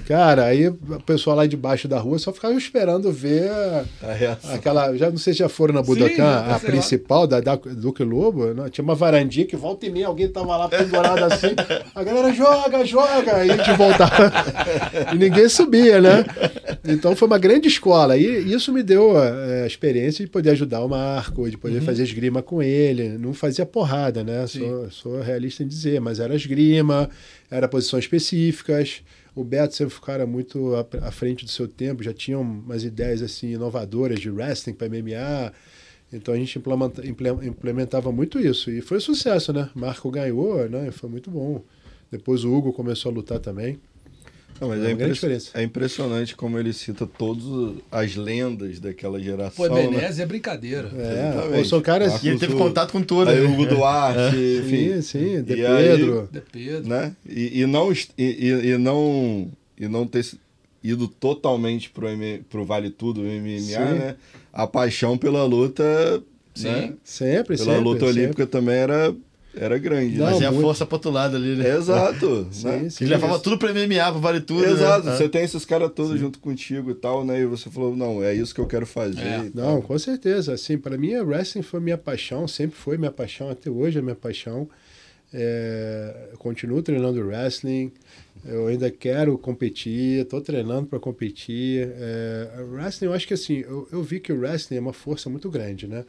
Cara, 0.08 0.46
aí 0.46 0.68
o 0.68 0.74
pessoal 1.04 1.36
lá 1.36 1.46
debaixo 1.46 1.86
da 1.86 1.98
rua 1.98 2.18
só 2.18 2.32
ficava 2.32 2.54
esperando 2.54 3.12
ver 3.12 3.50
a- 3.50 3.84
aquela. 4.54 4.96
Já 4.96 5.10
não 5.10 5.18
sei 5.18 5.34
se 5.34 5.40
já 5.40 5.50
foram 5.50 5.74
na 5.74 5.82
Budokan, 5.82 6.44
a 6.54 6.58
principal 6.58 7.26
da, 7.26 7.40
da 7.40 7.56
Duque 7.56 8.02
Lobo. 8.02 8.46
né? 8.54 8.70
Tinha 8.70 8.82
uma 8.82 8.94
varandinha 8.94 9.44
que 9.44 9.54
volta 9.54 9.84
e 9.84 9.90
meia, 9.90 10.06
alguém 10.06 10.26
tava 10.28 10.56
lá 10.56 10.66
pendurado 10.66 11.22
assim. 11.24 11.48
A 11.94 12.02
galera 12.02 12.32
joga, 12.32 12.82
joga, 12.86 13.36
aí 13.36 13.50
a 13.50 13.56
gente 13.58 13.72
voltava. 13.76 14.32
e 15.12 15.18
ninguém 15.18 15.46
subia, 15.46 16.00
né? 16.00 16.24
Então 16.86 17.14
foi 17.14 17.28
uma 17.28 17.38
grande 17.38 17.68
escola. 17.68 18.16
E 18.16 18.50
isso 18.50 18.72
me 18.72 18.82
deu 18.82 19.12
eh, 19.22 19.64
a 19.64 19.66
experiência 19.66 20.24
de 20.24 20.30
poder 20.30 20.50
ajudar 20.52 20.80
o 20.82 20.88
Marco, 20.88 21.50
de 21.50 21.58
poder 21.58 21.82
fazer 21.82 22.02
esgrima 22.04 22.40
com 22.42 22.62
ele. 22.62 23.10
Não 23.18 23.34
fazia 23.34 23.66
porrada, 23.66 24.24
né? 24.24 24.46
Sou, 24.46 24.90
sou 24.90 25.20
realista 25.20 25.62
em 25.62 25.68
dizer, 25.68 26.00
mas 26.00 26.18
era 26.18 26.34
esgrima, 26.34 27.10
era 27.50 27.68
posições 27.68 28.04
específicas. 28.04 29.02
O 29.38 29.44
Beto 29.44 29.74
sempre 29.76 29.94
foi 29.94 30.02
um 30.02 30.06
cara 30.06 30.26
muito 30.26 30.74
à, 31.00 31.12
frente 31.12 31.44
do 31.44 31.50
seu 31.50 31.68
tempo, 31.68 32.02
já 32.02 32.12
tinha 32.12 32.38
umas 32.38 32.82
ideias 32.82 33.22
assim 33.22 33.52
inovadoras 33.52 34.18
de 34.18 34.28
wrestling 34.30 34.74
para 34.74 34.88
MMA. 34.88 35.52
Então 36.12 36.34
a 36.34 36.36
gente 36.36 36.58
implementa- 36.58 37.06
imple- 37.06 37.46
implementava 37.46 38.10
muito 38.10 38.40
isso. 38.40 38.70
E 38.70 38.80
foi 38.80 38.96
um 38.96 39.00
sucesso, 39.00 39.52
né? 39.52 39.70
Marco 39.74 40.10
ganhou, 40.10 40.68
né? 40.68 40.90
Foi 40.90 41.08
muito 41.08 41.30
bom. 41.30 41.62
Depois 42.10 42.42
o 42.44 42.52
Hugo 42.52 42.72
começou 42.72 43.12
a 43.12 43.14
lutar 43.14 43.38
também. 43.38 43.78
Não, 44.60 44.68
mas 44.68 44.82
É 44.82 44.90
é, 44.90 45.08
diferença. 45.08 45.50
é 45.54 45.62
impressionante 45.62 46.34
como 46.34 46.58
ele 46.58 46.72
cita 46.72 47.06
todas 47.06 47.44
as 47.90 48.16
lendas 48.16 48.78
daquela 48.80 49.20
geração. 49.20 49.68
Pô, 49.68 49.74
né? 49.74 49.86
Menezes 49.86 50.18
é 50.20 50.26
brincadeira. 50.26 50.90
É, 50.96 51.64
são 51.64 51.80
caras. 51.80 52.10
Marco 52.12 52.26
E 52.26 52.28
ele 52.30 52.38
teve 52.38 52.52
Sul, 52.52 52.60
contato 52.60 52.92
com 52.92 53.02
todas. 53.02 53.34
Aí 53.34 53.40
né? 53.40 53.46
o 53.48 53.52
Hugo 53.52 53.66
Duarte, 53.66 54.36
enfim. 54.36 55.00
Sim, 55.00 55.02
sim, 55.02 55.42
De 55.42 55.54
E 55.54 55.66
aí- 55.66 55.88
Pedro. 55.88 56.28
De 56.32 56.40
Pedro. 56.40 56.88
né? 56.88 57.14
E, 57.28 57.60
e 57.60 57.66
não 57.66 57.92
e, 57.92 57.98
e- 58.18 58.78
não 58.78 59.48
e 59.78 59.86
não 59.88 60.06
ter 60.06 60.26
ido 60.82 61.06
totalmente 61.08 61.90
pro, 61.90 62.08
M, 62.08 62.40
pro 62.50 62.64
Vale 62.64 62.90
Tudo 62.90 63.20
MMA, 63.22 63.58
Sim. 63.60 63.74
né? 63.98 64.16
A 64.52 64.66
paixão 64.66 65.16
pela 65.18 65.44
luta, 65.44 66.22
né? 66.58 66.94
Sempre, 67.04 67.56
Pela 67.56 67.74
sempre. 67.74 67.80
luta 67.80 68.06
sempre. 68.06 68.20
olímpica 68.20 68.46
também 68.46 68.74
era 68.76 69.14
era 69.60 69.76
grande, 69.78 70.16
Não, 70.18 70.26
né? 70.26 70.32
Mas 70.32 70.42
é 70.42 70.46
a 70.46 70.50
muito. 70.50 70.62
força 70.62 70.86
pro 70.86 70.96
outro 70.96 71.10
lado 71.10 71.36
ali, 71.36 71.56
né? 71.56 71.76
Exato, 71.76 72.46
Sim, 72.52 72.66
né? 72.66 72.90
sim. 72.90 73.04
Ele 73.04 73.14
levava 73.14 73.38
tudo 73.38 73.58
pra 73.58 73.72
MMA, 73.72 74.10
pro 74.12 74.20
Vale 74.20 74.40
Tudo. 74.40 74.62
né? 74.62 74.70
Exato, 74.72 75.08
Ah. 75.08 75.16
você 75.16 75.28
tem 75.28 75.42
esses 75.42 75.64
caras 75.64 75.90
todos 75.94 76.18
junto 76.18 76.38
contigo 76.38 76.90
e 76.90 76.94
tal, 76.94 77.24
né? 77.24 77.40
E 77.40 77.46
você 77.46 77.68
falou, 77.70 77.94
não, 77.96 78.22
é 78.22 78.34
isso 78.34 78.54
que 78.54 78.60
eu 78.60 78.66
quero 78.66 78.86
fazer. 78.86 79.20
É. 79.20 79.50
Não, 79.54 79.82
com 79.82 79.98
certeza. 79.98 80.52
Assim, 80.54 80.78
para 80.78 80.96
mim, 80.96 81.14
o 81.16 81.26
wrestling 81.26 81.62
foi 81.62 81.80
minha 81.80 81.98
paixão, 81.98 82.46
sempre 82.48 82.76
foi 82.76 82.96
minha 82.96 83.10
paixão, 83.12 83.50
até 83.50 83.68
hoje 83.70 83.98
é 83.98 84.02
minha 84.02 84.14
paixão. 84.16 84.68
É, 85.32 86.30
continuo 86.38 86.80
treinando 86.82 87.20
wrestling, 87.26 87.92
eu 88.46 88.66
ainda 88.68 88.90
quero 88.90 89.36
competir, 89.36 90.22
estou 90.22 90.40
treinando 90.40 90.86
para 90.86 90.98
competir. 90.98 91.86
É, 91.98 92.48
o 92.62 92.72
wrestling, 92.72 93.08
eu 93.08 93.12
acho 93.12 93.26
que 93.28 93.34
assim, 93.34 93.58
eu, 93.58 93.86
eu 93.92 94.02
vi 94.02 94.20
que 94.20 94.32
o 94.32 94.38
wrestling 94.40 94.78
é 94.78 94.80
uma 94.80 94.92
força 94.94 95.28
muito 95.28 95.50
grande, 95.50 95.86
né? 95.86 96.04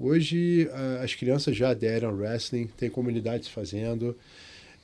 Hoje 0.00 0.66
a- 0.72 1.02
as 1.04 1.14
crianças 1.14 1.54
já 1.54 1.68
aderem 1.70 2.08
ao 2.08 2.14
wrestling, 2.16 2.66
tem 2.76 2.88
comunidades 2.88 3.48
fazendo, 3.48 4.16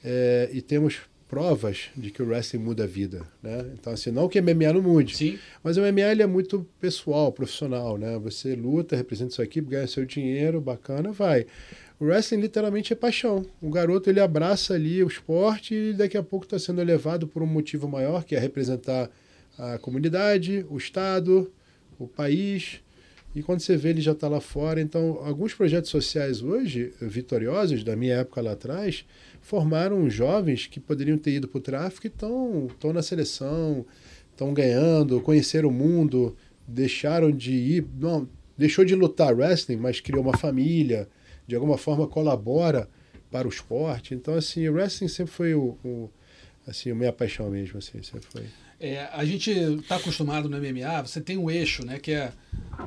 é, 0.04 0.50
e 0.52 0.60
temos 0.60 0.98
provas 1.26 1.86
de 1.96 2.10
que 2.10 2.22
o 2.22 2.26
wrestling 2.28 2.60
muda 2.60 2.84
a 2.84 2.86
vida, 2.86 3.26
né? 3.42 3.64
Então, 3.72 3.92
assim, 3.92 4.10
não 4.12 4.28
que 4.28 4.38
MMA 4.40 4.72
não 4.74 4.82
mude, 4.82 5.16
Sim. 5.16 5.38
mas 5.64 5.76
o 5.76 5.80
MMA 5.80 6.12
ele 6.12 6.22
é 6.22 6.26
muito 6.26 6.64
pessoal, 6.80 7.32
profissional, 7.32 7.96
né? 7.98 8.16
Você 8.18 8.54
luta, 8.54 8.94
representa 8.94 9.30
sua 9.30 9.44
equipe, 9.44 9.68
ganha 9.68 9.86
seu 9.88 10.04
dinheiro, 10.04 10.60
bacana, 10.60 11.10
vai. 11.10 11.46
O 11.98 12.04
wrestling 12.04 12.42
literalmente 12.42 12.92
é 12.92 12.96
paixão. 12.96 13.44
O 13.60 13.70
garoto 13.70 14.08
ele 14.10 14.20
abraça 14.20 14.74
ali 14.74 15.02
o 15.02 15.08
esporte 15.08 15.74
e 15.74 15.92
daqui 15.94 16.16
a 16.16 16.22
pouco 16.22 16.44
está 16.44 16.58
sendo 16.58 16.80
elevado 16.80 17.26
por 17.26 17.42
um 17.42 17.46
motivo 17.46 17.88
maior, 17.88 18.22
que 18.22 18.36
é 18.36 18.38
representar 18.38 19.10
a 19.58 19.78
comunidade, 19.78 20.64
o 20.68 20.76
estado, 20.76 21.50
o 21.98 22.06
país. 22.06 22.80
E 23.36 23.42
quando 23.42 23.60
você 23.60 23.76
vê, 23.76 23.90
ele 23.90 24.00
já 24.00 24.12
está 24.12 24.28
lá 24.28 24.40
fora. 24.40 24.80
Então, 24.80 25.20
alguns 25.22 25.52
projetos 25.52 25.90
sociais 25.90 26.40
hoje, 26.40 26.94
vitoriosos, 27.02 27.84
da 27.84 27.94
minha 27.94 28.14
época 28.14 28.40
lá 28.40 28.52
atrás, 28.52 29.04
formaram 29.42 30.08
jovens 30.08 30.66
que 30.66 30.80
poderiam 30.80 31.18
ter 31.18 31.32
ido 31.32 31.46
para 31.46 31.58
o 31.58 31.60
tráfico 31.60 32.06
e 32.06 32.08
estão 32.08 32.94
na 32.94 33.02
seleção, 33.02 33.84
estão 34.30 34.54
ganhando, 34.54 35.20
conheceram 35.20 35.68
o 35.68 35.72
mundo, 35.72 36.34
deixaram 36.66 37.30
de 37.30 37.52
ir. 37.52 37.86
Não, 38.00 38.26
deixou 38.56 38.86
de 38.86 38.94
lutar 38.94 39.36
wrestling, 39.36 39.76
mas 39.76 40.00
criou 40.00 40.22
uma 40.22 40.38
família, 40.38 41.06
de 41.46 41.54
alguma 41.54 41.76
forma 41.76 42.08
colabora 42.08 42.88
para 43.30 43.46
o 43.46 43.50
esporte. 43.50 44.14
Então, 44.14 44.32
assim, 44.32 44.66
o 44.66 44.72
wrestling 44.72 45.08
sempre 45.08 45.34
foi 45.34 45.54
o, 45.54 45.76
o 45.84 46.08
assim, 46.66 46.90
a 46.90 46.94
minha 46.94 47.12
paixão 47.12 47.50
mesmo, 47.50 47.76
assim, 47.76 48.02
sempre 48.02 48.26
foi. 48.32 48.44
É, 48.78 49.08
a 49.12 49.24
gente 49.24 49.50
está 49.50 49.96
acostumado 49.96 50.48
no 50.48 50.56
MMA, 50.58 51.02
você 51.02 51.20
tem 51.20 51.38
um 51.38 51.50
eixo, 51.50 51.84
né? 51.84 51.98
Que 51.98 52.12
é, 52.12 52.32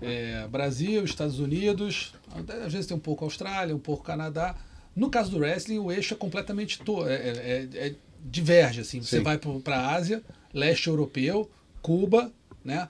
é, 0.02 0.47
Brasil, 0.47 1.04
Estados 1.04 1.39
Unidos, 1.39 2.13
até 2.32 2.54
às 2.63 2.71
vezes 2.71 2.86
tem 2.88 2.95
um 2.95 2.99
pouco 2.99 3.25
Austrália, 3.25 3.75
um 3.75 3.80
pouco 3.80 4.04
Canadá. 4.04 4.56
No 4.95 5.10
caso 5.10 5.32
do 5.32 5.38
wrestling, 5.39 5.80
o 5.80 5.91
eixo 5.91 6.13
é 6.13 6.17
completamente 6.17 6.80
to 6.80 7.08
é, 7.08 7.13
é- 7.15 7.67
é- 7.73 7.95
diverge, 8.23 8.82
assim. 8.82 9.02
Você 9.02 9.17
Sim. 9.17 9.23
vai 9.23 9.38
para 9.38 9.78
a 9.78 9.95
Ásia, 9.95 10.21
leste 10.54 10.88
europeu, 10.88 11.49
Cuba, 11.82 12.32
né? 12.63 12.88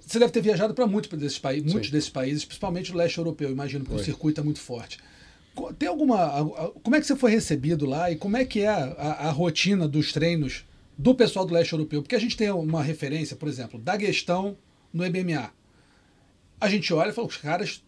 Você 0.00 0.18
deve 0.18 0.32
ter 0.32 0.40
viajado 0.40 0.74
para 0.74 0.86
muitos 0.86 1.10
desses 1.18 1.38
países, 1.38 1.70
muitos 1.72 1.90
desses 1.90 2.10
países, 2.10 2.44
principalmente 2.44 2.90
o 2.92 2.96
leste 2.96 3.18
europeu, 3.18 3.50
imagino, 3.50 3.84
porque 3.84 4.00
o 4.00 4.04
circuito 4.04 4.40
é 4.40 4.44
muito 4.44 4.60
forte. 4.60 4.98
Tem 5.78 5.88
alguma. 5.88 6.16
a- 6.18 6.40
a- 6.40 6.70
Como 6.82 6.96
é 6.96 7.00
que 7.00 7.06
você 7.06 7.14
foi 7.14 7.30
recebido 7.30 7.86
lá 7.86 8.10
e 8.10 8.16
como 8.16 8.36
é 8.36 8.44
que 8.44 8.60
é 8.60 8.68
a, 8.68 9.28
a 9.28 9.30
rotina 9.30 9.86
dos 9.86 10.12
treinos 10.12 10.64
do 10.96 11.14
pessoal 11.14 11.44
do 11.44 11.54
leste 11.54 11.72
europeu? 11.72 12.02
Porque 12.02 12.14
a 12.14 12.20
gente 12.20 12.36
tem 12.36 12.50
uma 12.50 12.82
referência, 12.82 13.36
por 13.36 13.48
exemplo, 13.48 13.78
da 13.78 13.96
questão 13.98 14.56
no 14.92 15.04
MMA. 15.04 15.52
A 16.60 16.68
gente 16.68 16.92
olha 16.94 17.10
e 17.10 17.12
fala, 17.12 17.26
os 17.26 17.36
caras 17.36 17.82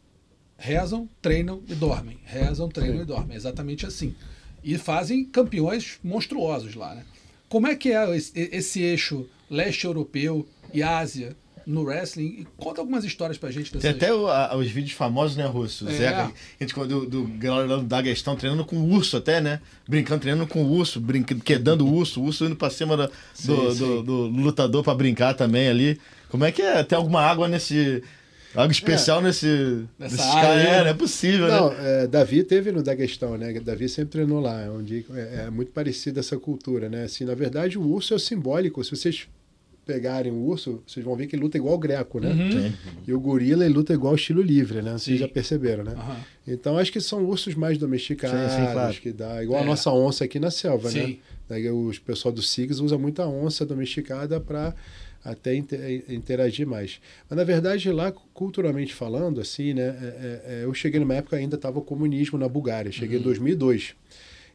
rezam, 0.59 1.09
treinam 1.23 1.63
e 1.69 1.75
dormem. 1.75 2.19
Rezam, 2.25 2.69
treinam 2.69 2.97
Sim. 2.97 3.03
e 3.03 3.07
dormem. 3.07 3.35
É 3.35 3.37
exatamente 3.37 3.87
assim. 3.87 4.15
E 4.63 4.77
fazem 4.77 5.25
campeões 5.25 5.99
monstruosos 6.03 6.75
lá, 6.75 6.95
né? 6.95 7.05
Como 7.49 7.67
é 7.67 7.77
que 7.77 7.93
é 7.93 8.17
esse, 8.17 8.33
esse 8.37 8.83
eixo 8.83 9.29
leste 9.49 9.85
europeu 9.85 10.47
e 10.75 10.83
Ásia 10.83 11.37
no 11.67 11.83
wrestling? 11.83 12.27
E 12.41 12.47
conta 12.57 12.81
algumas 12.81 13.05
histórias 13.05 13.37
pra 13.37 13.51
gente 13.51 13.73
Tem 13.73 13.81
dessas. 13.81 13.97
até 13.97 14.15
o- 14.15 14.29
a- 14.29 14.57
os 14.57 14.69
vídeos 14.71 14.93
famosos, 14.97 15.37
né, 15.37 15.45
Russo? 15.47 15.89
É. 15.89 15.93
Zeca, 15.93 16.25
a 16.27 16.33
gente, 16.65 16.73
do, 16.75 17.07
do 17.07 17.25
galera 17.39 17.77
do 17.79 17.83
Daguestão 17.83 18.37
treinando 18.37 18.65
com 18.65 18.77
o 18.77 18.89
urso 18.93 19.17
até, 19.17 19.41
né? 19.41 19.61
Brincando, 19.89 20.21
treinando 20.21 20.47
com 20.49 20.63
o 20.63 20.71
urso, 20.71 21.01
brincando, 21.01 21.43
quedando 21.43 21.85
o 21.87 21.93
urso, 21.93 22.21
o 22.21 22.25
urso 22.25 22.45
indo 22.45 22.57
pra 22.57 22.71
cima 22.71 22.97
da- 22.97 23.07
do, 23.45 23.73
Sim, 23.75 23.79
do- 23.79 24.03
do 24.03 24.27
lutador 24.29 24.85
pra 24.85 24.95
brincar 24.95 25.35
também 25.35 25.69
ali. 25.69 25.99
Como 26.29 26.45
é 26.45 26.53
que 26.53 26.63
é? 26.63 26.83
Tem 26.85 26.97
alguma 26.97 27.21
água 27.23 27.49
nesse. 27.49 28.03
Algo 28.55 28.73
especial 28.73 29.21
nesse. 29.21 29.47
Nessa 29.99 30.17
nesses 30.17 30.21
área 30.35 30.43
caras? 30.49 30.61
aí, 30.61 30.67
É, 30.67 30.71
né? 30.79 30.81
não 30.85 30.91
é 30.91 30.95
possível, 30.95 31.47
Não, 31.49 31.71
né? 31.71 31.77
é, 32.05 32.07
Davi 32.07 32.43
teve 32.43 32.73
no 32.73 32.83
Daguestão, 32.83 33.37
né? 33.37 33.53
Davi 33.61 33.87
sempre 33.87 34.13
treinou 34.13 34.41
lá, 34.41 34.63
é 34.63 34.71
onde 34.71 35.05
é, 35.13 35.45
é 35.47 35.51
muito 35.51 35.73
parecida 35.73 36.21
essa 36.21 36.39
cultura, 36.39 36.89
né? 36.89 37.05
Assim, 37.05 37.25
na 37.27 37.35
verdade, 37.35 37.77
o 37.77 37.83
urso 37.87 38.15
é 38.15 38.17
o 38.17 38.21
simbólico. 38.21 38.83
Se 38.83 38.91
vocês 38.93 39.29
pegarem 39.87 40.33
o 40.33 40.37
urso, 40.45 40.83
vocês 40.87 41.05
vão 41.07 41.15
ver 41.15 41.29
que 41.29 41.37
ele 41.37 41.43
luta 41.43 41.57
igual 41.57 41.75
o 41.75 41.79
greco, 41.79 42.19
né? 42.19 42.31
Uhum. 42.31 42.73
E 43.07 43.13
o 43.15 43.21
gorila 43.21 43.65
ele 43.65 43.73
luta 43.73 43.95
igual 43.95 44.13
o 44.15 44.17
estilo 44.17 44.43
livre, 44.43 44.83
né? 44.83 44.91
Vocês 44.93 45.03
Sim. 45.03 45.17
já 45.19 45.29
perceberam, 45.29 45.85
né? 45.85 45.93
Aham. 45.97 46.17
Então 46.47 46.77
acho 46.77 46.91
que 46.93 47.01
são 47.01 47.25
ursos 47.25 47.55
mais 47.55 47.79
domesticados, 47.79 48.53
Sim, 48.53 48.67
sim, 48.67 48.73
claro. 48.73 48.95
que 48.97 49.13
dá 49.13 49.43
igual 49.43 49.61
É. 49.61 49.63
a 49.63 49.67
nossa 49.67 49.91
onça 49.93 50.25
aqui 50.25 50.41
na 50.41 50.51
selva, 50.51 50.91
né? 50.91 51.17
Os 51.73 51.99
pessoal 52.01 52.35
do 52.35 52.43
SIGS 52.43 52.81
usa 52.81 52.99
muita 52.99 53.25
onça 53.29 53.65
domesticada 53.65 54.41
para 54.41 54.75
até 55.25 55.55
inter- 55.55 56.05
interagir 56.09 56.67
mais. 56.67 57.01
Mas 57.31 57.37
na 57.37 57.45
verdade 57.45 57.91
lá 57.93 58.13
culturalmente 58.35 58.93
falando, 58.93 59.41
assim, 59.41 59.73
né? 59.73 59.83
é- 59.83 59.85
é- 59.93 60.43
é, 60.61 60.65
eu 60.65 60.75
cheguei 60.75 60.99
numa 61.01 61.15
época 61.15 61.37
ainda 61.37 61.55
estava 61.57 61.79
o 61.79 61.83
comunismo 61.83 62.37
na 62.39 62.49
Bulgária. 62.49 62.91
Cheguei 62.91 63.19
em 63.19 63.23
2002. 63.23 63.95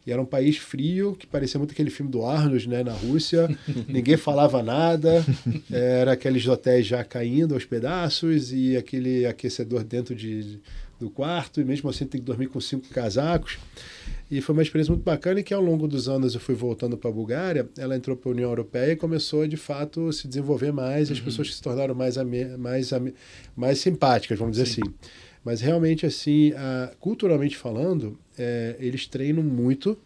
E 0.06 0.12
era 0.12 0.22
um 0.22 0.26
país 0.26 0.58
frio, 0.58 1.16
que 1.16 1.28
parecia 1.28 1.60
muito 1.60 1.72
aquele 1.74 1.90
filme 1.92 2.12
do 2.12 2.26
Arnold, 2.26 2.68
né, 2.68 2.84
na 2.84 2.94
Rússia. 2.94 3.48
Ninguém 3.88 4.18
falava 4.18 4.64
nada. 4.64 5.24
Era 5.72 6.14
aqueles 6.14 6.48
hotéis 6.48 6.88
já 6.88 7.04
caindo 7.04 7.54
aos 7.54 7.66
pedaços 7.66 8.52
e 8.52 8.76
aquele 8.76 9.26
aquecedor 9.28 9.84
dentro 9.84 10.16
de, 10.16 10.60
do 11.00 11.10
quarto. 11.10 11.62
E 11.62 11.64
mesmo 11.64 11.88
assim 11.90 12.06
tem 12.06 12.20
que 12.20 12.26
dormir 12.26 12.48
com 12.48 12.60
cinco 12.60 12.88
casacos. 12.90 13.60
E 14.30 14.42
foi 14.42 14.54
uma 14.54 14.62
experiência 14.64 14.92
muito 14.94 15.04
bacana 15.04 15.42
e 15.42 15.44
que 15.44 15.54
ao 15.54 15.62
longo 15.62 15.88
dos 15.88 16.08
anos 16.10 16.34
eu 16.34 16.40
fui 16.40 16.56
voltando 16.56 16.98
para 16.98 17.10
a 17.10 17.14
Bulgária, 17.14 17.70
ela 17.78 17.96
entrou 17.96 18.16
para 18.18 18.30
a 18.30 18.34
União 18.34 18.50
Europeia 18.50 18.94
e 18.94 18.96
começou 18.96 19.46
de 19.46 19.58
fato 19.58 20.12
se 20.14 20.28
desenvolver 20.28 20.72
mais, 20.72 21.10
Uhum. 21.10 21.16
as 21.16 21.20
pessoas 21.20 21.54
se 21.54 21.62
tornaram 21.62 21.94
mais, 21.94 22.16
mais, 22.58 22.90
mais 23.56 23.78
simpáticas, 23.80 24.40
vamos 24.40 24.58
dizer 24.58 24.72
assim. 24.72 24.82
Mas 25.44 25.60
realmente, 25.60 26.06
assim, 26.06 26.54
ah, 26.56 26.92
culturalmente 27.00 27.58
falando, 27.58 28.18
eh, 28.42 28.76
eles 28.80 29.06
treinam 29.06 29.44
muito. 29.44 29.98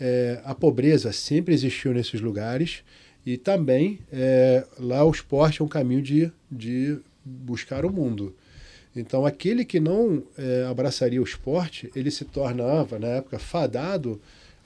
Eh, 0.00 0.40
a 0.44 0.54
pobreza 0.54 1.12
sempre 1.12 1.52
existiu 1.52 1.92
nesses 1.92 2.20
lugares 2.20 2.82
e 3.26 3.36
também 3.36 3.98
eh, 4.10 4.64
lá 4.78 5.04
o 5.04 5.10
esporte 5.10 5.60
é 5.60 5.64
um 5.64 5.68
caminho 5.68 6.00
de, 6.00 6.32
de 6.50 6.98
buscar 7.24 7.84
o 7.84 7.92
mundo. 7.92 8.34
Então, 8.96 9.26
aquele 9.26 9.64
que 9.64 9.78
não 9.78 10.22
eh, 10.36 10.66
abraçaria 10.68 11.20
o 11.20 11.24
esporte, 11.24 11.90
ele 11.94 12.10
se 12.10 12.24
tornava, 12.24 12.98
na 12.98 13.08
época, 13.08 13.38
fadado 13.38 14.20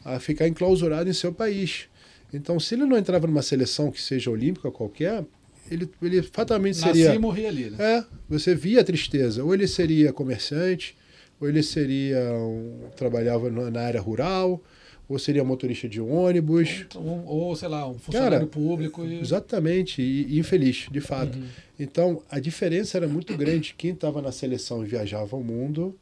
a 0.05 0.18
ficar 0.20 0.46
enclausurado 0.48 1.11
em 1.11 1.12
seu 1.12 1.32
país. 1.32 1.88
Então, 2.32 2.59
se 2.59 2.74
ele 2.74 2.86
não 2.86 2.96
entrava 2.96 3.26
numa 3.26 3.42
seleção 3.42 3.90
que 3.90 4.00
seja 4.00 4.30
olímpica 4.30 4.70
qualquer, 4.70 5.24
ele, 5.70 5.88
ele 6.00 6.22
fatalmente 6.22 6.78
seria. 6.78 7.14
e 7.14 7.18
morri 7.18 7.46
ali, 7.46 7.70
né? 7.70 7.76
É, 7.78 8.05
você 8.28 8.55
via 8.55 8.80
a 8.80 8.84
tristeza. 8.84 9.44
Ou 9.44 9.53
ele 9.53 9.66
seria 9.66 10.12
comerciante, 10.12 10.96
ou 11.43 11.49
ele 11.49 11.61
seria 11.61 12.20
um, 12.34 12.88
trabalhava 12.95 13.51
na 13.51 13.80
área 13.80 14.01
rural, 14.01 14.62
ou 15.09 15.18
seria 15.18 15.43
motorista 15.43 15.88
de 15.88 16.01
ônibus. 16.01 16.86
Ou, 16.95 17.26
ou, 17.26 17.57
sei 17.57 17.66
lá, 17.66 17.88
um 17.88 17.99
funcionário 17.99 18.38
Cara, 18.38 18.47
público. 18.47 19.05
E... 19.05 19.18
Exatamente, 19.18 20.01
e, 20.01 20.36
e 20.36 20.38
infeliz, 20.38 20.86
de 20.88 21.01
fato. 21.01 21.36
Uhum. 21.36 21.45
Então, 21.80 22.22
a 22.30 22.38
diferença 22.38 22.97
era 22.97 23.09
muito 23.09 23.36
grande. 23.36 23.74
Quem 23.76 23.90
estava 23.90 24.22
na 24.22 24.30
seleção 24.30 24.84
e 24.84 24.86
viajava 24.86 25.34
o 25.34 25.43
mundo 25.43 25.99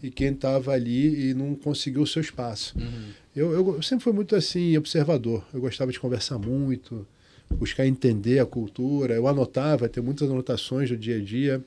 e 0.00 0.12
quem 0.12 0.28
estava 0.28 0.70
ali 0.70 1.30
e 1.30 1.34
não 1.34 1.56
conseguiu 1.56 2.02
o 2.02 2.06
seu 2.06 2.22
espaço. 2.22 2.78
Uhum. 2.78 3.08
Eu, 3.34 3.74
eu 3.74 3.82
sempre 3.82 4.04
fui 4.04 4.12
muito 4.12 4.36
assim, 4.36 4.78
observador. 4.78 5.44
Eu 5.52 5.60
gostava 5.60 5.90
de 5.90 5.98
conversar 5.98 6.38
muito, 6.38 7.04
buscar 7.50 7.84
entender 7.84 8.38
a 8.38 8.46
cultura. 8.46 9.14
Eu 9.14 9.26
anotava, 9.26 9.88
ter 9.88 10.00
muitas 10.00 10.30
anotações 10.30 10.88
do 10.88 10.96
dia 10.96 11.16
a 11.16 11.20
dia. 11.20 11.64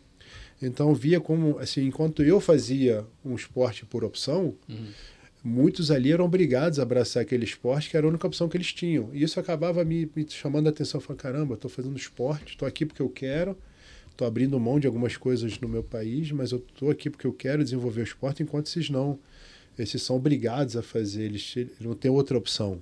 Então, 0.61 0.93
via 0.93 1.19
como, 1.19 1.59
assim, 1.59 1.85
enquanto 1.85 2.23
eu 2.23 2.39
fazia 2.39 3.05
um 3.23 3.35
esporte 3.35 3.85
por 3.85 4.03
opção, 4.03 4.55
muitos 5.43 5.91
ali 5.91 6.11
eram 6.11 6.25
obrigados 6.25 6.79
a 6.79 6.83
abraçar 6.83 7.21
aquele 7.21 7.45
esporte 7.45 7.89
que 7.89 7.97
era 7.97 8.05
a 8.05 8.09
única 8.09 8.25
opção 8.25 8.49
que 8.49 8.57
eles 8.57 8.73
tinham. 8.73 9.09
E 9.13 9.23
isso 9.23 9.39
acabava 9.39 9.83
me, 9.85 10.09
me 10.15 10.25
chamando 10.29 10.67
a 10.67 10.69
atenção. 10.69 10.99
Falei, 10.99 11.17
caramba, 11.17 11.53
estou 11.53 11.69
fazendo 11.69 11.95
esporte, 11.95 12.53
estou 12.53 12.67
aqui 12.67 12.85
porque 12.85 13.01
eu 13.01 13.09
quero, 13.09 13.57
estou 14.09 14.27
abrindo 14.27 14.59
mão 14.59 14.79
de 14.79 14.87
algumas 14.87 15.15
coisas 15.15 15.59
no 15.59 15.69
meu 15.69 15.83
país, 15.83 16.31
mas 16.31 16.51
eu 16.51 16.57
estou 16.57 16.89
aqui 16.89 17.09
porque 17.09 17.27
eu 17.27 17.33
quero 17.33 17.63
desenvolver 17.63 18.01
o 18.01 18.03
esporte, 18.03 18.41
enquanto 18.41 18.67
esses 18.67 18.89
não. 18.89 19.19
Esses 19.77 20.01
são 20.01 20.15
obrigados 20.15 20.75
a 20.75 20.81
fazer, 20.81 21.23
eles 21.23 21.53
eles 21.55 21.79
não 21.81 21.93
têm 21.93 22.09
outra 22.09 22.35
opção. 22.35 22.81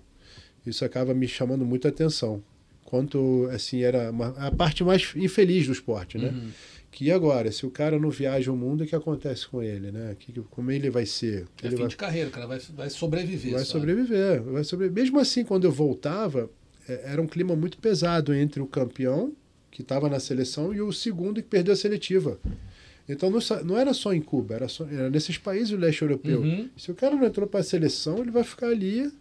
Isso 0.65 0.83
acaba 0.83 1.13
me 1.13 1.27
chamando 1.27 1.65
muita 1.65 1.89
atenção. 1.89 2.41
Quanto, 2.85 3.49
assim, 3.51 3.81
era 3.81 4.11
uma, 4.11 4.29
a 4.29 4.51
parte 4.51 4.83
mais 4.83 5.11
infeliz 5.15 5.65
do 5.65 5.73
esporte, 5.73 6.17
né? 6.17 6.29
Uhum. 6.29 6.49
Que 6.95 7.11
agora, 7.11 7.51
se 7.51 7.65
o 7.65 7.69
cara 7.69 7.99
não 7.99 8.09
viaja 8.09 8.49
o 8.49 8.55
mundo, 8.55 8.85
o 8.85 8.87
que 8.87 8.95
acontece 8.95 9.45
com 9.45 9.61
ele, 9.61 9.91
né? 9.91 10.15
Que, 10.17 10.31
como 10.49 10.71
ele 10.71 10.89
vai 10.89 11.05
ser? 11.05 11.45
É 11.61 11.67
ele 11.67 11.75
fim 11.75 11.81
vai, 11.81 11.89
de 11.89 11.97
carreira, 11.97 12.29
o 12.29 12.31
cara 12.31 12.47
vai, 12.47 12.57
vai 12.73 12.89
sobreviver. 12.89 13.51
vai 13.51 13.65
sobreviver, 13.65 14.41
vai 14.41 14.63
sobreviver. 14.63 15.03
Mesmo 15.03 15.19
assim, 15.19 15.43
quando 15.43 15.65
eu 15.65 15.73
voltava, 15.73 16.49
é, 16.87 17.11
era 17.11 17.21
um 17.21 17.27
clima 17.27 17.53
muito 17.53 17.77
pesado 17.79 18.33
entre 18.33 18.61
o 18.61 18.65
campeão, 18.65 19.33
que 19.69 19.81
estava 19.81 20.07
na 20.07 20.21
seleção, 20.21 20.73
e 20.73 20.79
o 20.79 20.93
segundo 20.93 21.43
que 21.43 21.49
perdeu 21.49 21.73
a 21.73 21.75
seletiva. 21.75 22.39
Então 23.09 23.29
não, 23.29 23.39
não 23.65 23.77
era 23.77 23.93
só 23.93 24.13
em 24.13 24.21
Cuba, 24.21 24.55
era, 24.55 24.69
só, 24.69 24.87
era 24.87 25.09
nesses 25.09 25.37
países 25.37 25.71
do 25.71 25.77
leste 25.77 26.01
europeu. 26.01 26.39
Uhum. 26.39 26.69
Se 26.77 26.91
o 26.91 26.95
cara 26.95 27.13
não 27.13 27.25
entrou 27.25 27.45
para 27.45 27.59
a 27.59 27.63
seleção, 27.63 28.19
ele 28.19 28.31
vai 28.31 28.45
ficar 28.45 28.67
ali 28.67 29.11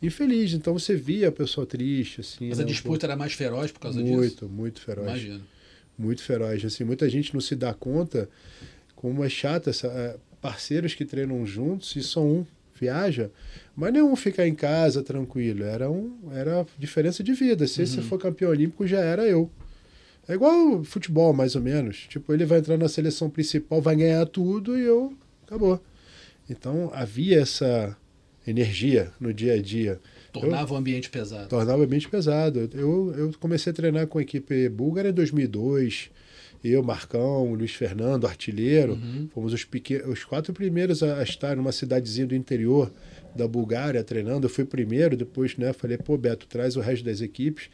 infeliz. 0.00 0.52
Então 0.52 0.72
você 0.72 0.94
via 0.94 1.30
a 1.30 1.32
pessoa 1.32 1.66
triste, 1.66 2.20
assim. 2.20 2.48
Mas 2.48 2.58
né, 2.58 2.64
a 2.64 2.66
disputa 2.66 3.06
era 3.06 3.16
mais 3.16 3.32
feroz 3.32 3.72
por 3.72 3.80
causa 3.80 4.00
disso? 4.00 4.14
muito, 4.14 4.48
muito 4.48 4.80
feroz 4.80 5.08
Imagino. 5.08 5.53
Muito 5.98 6.22
feroz. 6.22 6.64
Assim, 6.64 6.84
muita 6.84 7.08
gente 7.08 7.32
não 7.34 7.40
se 7.40 7.54
dá 7.54 7.72
conta 7.72 8.28
como 8.94 9.24
é 9.24 9.28
chata 9.28 9.70
essa 9.70 9.86
é, 9.88 10.16
parceiros 10.40 10.94
que 10.94 11.04
treinam 11.04 11.44
juntos 11.46 11.94
e 11.96 12.02
só 12.02 12.22
um 12.22 12.44
viaja, 12.78 13.30
mas 13.76 13.92
nenhum 13.92 14.16
ficar 14.16 14.46
em 14.46 14.54
casa 14.54 15.02
tranquilo. 15.02 15.64
Era 15.64 15.90
um 15.90 16.18
era 16.32 16.66
diferença 16.78 17.22
de 17.22 17.32
vida. 17.32 17.66
Se 17.66 17.86
você 17.86 18.02
for 18.02 18.18
campeão 18.18 18.50
olímpico 18.50 18.86
já 18.86 19.00
era 19.00 19.26
eu. 19.26 19.50
É 20.26 20.34
igual 20.34 20.82
futebol 20.84 21.32
mais 21.32 21.54
ou 21.54 21.62
menos. 21.62 22.06
Tipo 22.08 22.32
ele 22.32 22.44
vai 22.44 22.58
entrar 22.58 22.76
na 22.76 22.88
seleção 22.88 23.30
principal, 23.30 23.80
vai 23.80 23.96
ganhar 23.96 24.26
tudo 24.26 24.76
e 24.76 24.82
eu 24.82 25.14
acabou. 25.46 25.80
Então 26.48 26.90
havia 26.92 27.40
essa 27.40 27.96
energia 28.46 29.12
no 29.20 29.32
dia 29.32 29.54
a 29.54 29.62
dia 29.62 30.00
Tornava 30.40 30.74
o 30.74 30.76
ambiente 30.76 31.10
pesado. 31.10 31.48
tornava 31.48 31.86
bem 31.86 32.00
pesado. 32.00 32.68
Eu, 32.72 33.14
eu 33.16 33.32
comecei 33.38 33.70
a 33.70 33.74
treinar 33.74 34.06
com 34.06 34.18
a 34.18 34.22
equipe 34.22 34.68
búlgara 34.68 35.08
em 35.08 35.12
2002. 35.12 36.10
Eu, 36.62 36.82
Marcão, 36.82 37.52
Luiz 37.52 37.74
Fernando, 37.74 38.26
artilheiro, 38.26 38.98
fomos 39.34 39.52
os, 39.52 39.64
pequen... 39.64 39.98
os 40.06 40.24
quatro 40.24 40.52
primeiros 40.54 41.02
a 41.02 41.18
a 41.18 41.22
estar 41.22 41.56
numa 41.56 41.72
cidadezinha 41.72 42.26
do 42.26 42.34
interior 42.34 42.90
da 43.36 43.46
Bulgária 43.46 44.02
treinando. 44.02 44.46
Eu 44.46 44.50
fui 44.50 44.64
primeiro, 44.64 45.14
depois 45.14 45.56
né, 45.58 45.72
falei, 45.74 45.98
pô, 45.98 46.16
Beto, 46.16 46.46
traz 46.46 46.76
o 46.76 46.80
resto 46.80 47.04
das 47.04 47.20
equipes. 47.20 47.68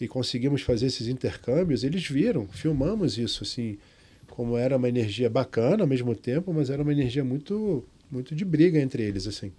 E 0.00 0.08
conseguimos 0.08 0.62
fazer 0.62 0.86
esses 0.86 1.06
intercâmbios. 1.06 1.84
Eles 1.84 2.04
viram, 2.08 2.48
filmamos 2.48 3.16
isso, 3.16 3.44
assim, 3.44 3.78
como 4.26 4.56
era 4.56 4.76
uma 4.76 4.88
energia 4.88 5.30
bacana 5.30 5.84
ao 5.84 5.88
mesmo 5.88 6.16
tempo, 6.16 6.52
mas 6.52 6.68
era 6.68 6.82
uma 6.82 6.90
energia 6.90 7.22
muito, 7.22 7.84
muito 8.10 8.34
de 8.34 8.44
briga 8.44 8.80
entre 8.80 9.04
eles, 9.04 9.28
assim. 9.28 9.52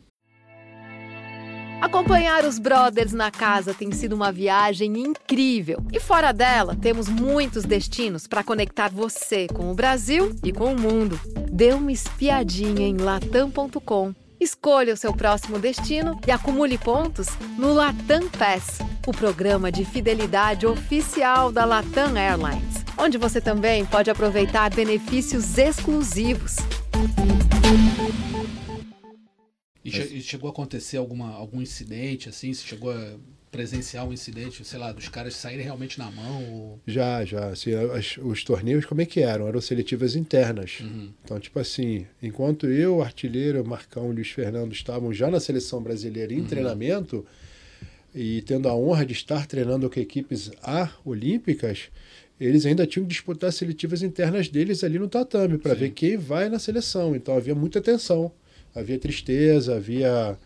Acompanhar 1.84 2.46
os 2.46 2.60
brothers 2.60 3.12
na 3.12 3.30
casa 3.30 3.74
tem 3.74 3.92
sido 3.92 4.14
uma 4.14 4.32
viagem 4.32 4.98
incrível. 4.98 5.86
E 5.92 6.00
fora 6.00 6.32
dela, 6.32 6.78
temos 6.82 7.10
muitos 7.10 7.66
destinos 7.66 8.26
para 8.26 8.42
conectar 8.42 8.90
você 8.90 9.48
com 9.50 9.70
o 9.70 9.76
Brasil 9.76 10.34
e 10.46 10.54
com 10.54 10.74
o 10.74 10.80
mundo. 10.80 11.20
Dê 11.52 11.74
uma 11.74 11.92
espiadinha 11.92 12.88
em 12.88 12.96
latam.com. 12.96 14.16
Escolha 14.40 14.94
o 14.94 14.98
seu 14.98 15.14
próximo 15.14 15.60
destino 15.60 16.18
e 16.26 16.32
acumule 16.32 16.78
pontos 16.78 17.28
no 17.58 17.74
Latam 17.74 18.30
Pass, 18.30 18.80
o 19.06 19.12
programa 19.12 19.70
de 19.70 19.84
fidelidade 19.84 20.66
oficial 20.66 21.52
da 21.52 21.66
Latam 21.66 22.16
Airlines, 22.16 22.86
onde 22.98 23.18
você 23.18 23.42
também 23.42 23.86
pode 23.86 24.10
aproveitar 24.10 24.74
benefícios 24.74 25.58
exclusivos. 25.58 26.56
E, 29.84 29.92
che- 29.92 30.14
e 30.16 30.22
chegou 30.22 30.48
a 30.50 30.52
acontecer 30.52 30.98
alguma, 30.98 31.32
algum 31.34 31.62
incidente, 31.62 32.30
assim? 32.30 32.54
Você 32.54 32.66
chegou 32.66 32.92
a 32.92 33.16
presenciar 33.52 34.08
um 34.08 34.14
incidente, 34.14 34.66
sei 34.66 34.80
lá, 34.80 34.92
dos 34.92 35.08
caras 35.10 35.36
saírem 35.36 35.64
realmente 35.64 36.00
na 36.00 36.10
mão? 36.10 36.44
Ou... 36.52 36.80
Já, 36.88 37.24
já. 37.26 37.50
Assim, 37.50 37.74
as- 37.74 38.18
os 38.18 38.44
torneios, 38.44 38.86
como 38.86 39.02
é 39.02 39.06
que 39.06 39.20
eram? 39.20 39.48
Eram 39.48 39.62
seletivas 39.62 40.16
internas. 40.16 40.80
Uhum. 40.82 41.12
Então, 41.24 41.40
tipo 41.40 41.60
assim, 41.60 42.08
enquanto 42.22 42.66
eu, 42.68 43.02
artilheiro, 43.04 43.64
Marcão 43.66 44.12
e 44.12 44.16
Luiz 44.16 44.30
Fernando 44.30 44.72
estavam 44.74 45.14
já 45.14 45.30
na 45.30 45.40
seleção 45.40 45.84
brasileira 45.84 46.34
em 46.34 46.44
treinamento 46.46 47.24
e 48.16 48.42
tendo 48.44 48.68
a 48.70 48.76
honra 48.76 49.06
de 49.06 49.14
estar 49.14 49.46
treinando 49.48 49.90
com 49.90 50.00
equipes 50.00 50.52
A 50.64 50.90
olímpicas, 51.04 51.90
eles 52.40 52.66
ainda 52.66 52.86
tinham 52.88 53.06
que 53.06 53.12
disputar 53.14 53.50
as 53.50 53.56
seletivas 53.56 54.02
internas 54.02 54.48
deles 54.50 54.84
ali 54.84 54.98
no 55.00 55.08
tatame 55.08 55.58
para 55.58 55.74
ver 55.74 55.92
quem 55.92 56.18
vai 56.18 56.50
na 56.50 56.58
seleção. 56.60 57.16
Então 57.16 57.36
havia 57.36 57.54
muita 57.56 57.82
tensão, 57.82 58.32
havia 58.76 58.98
tristeza, 58.98 59.76
havia 59.76 60.38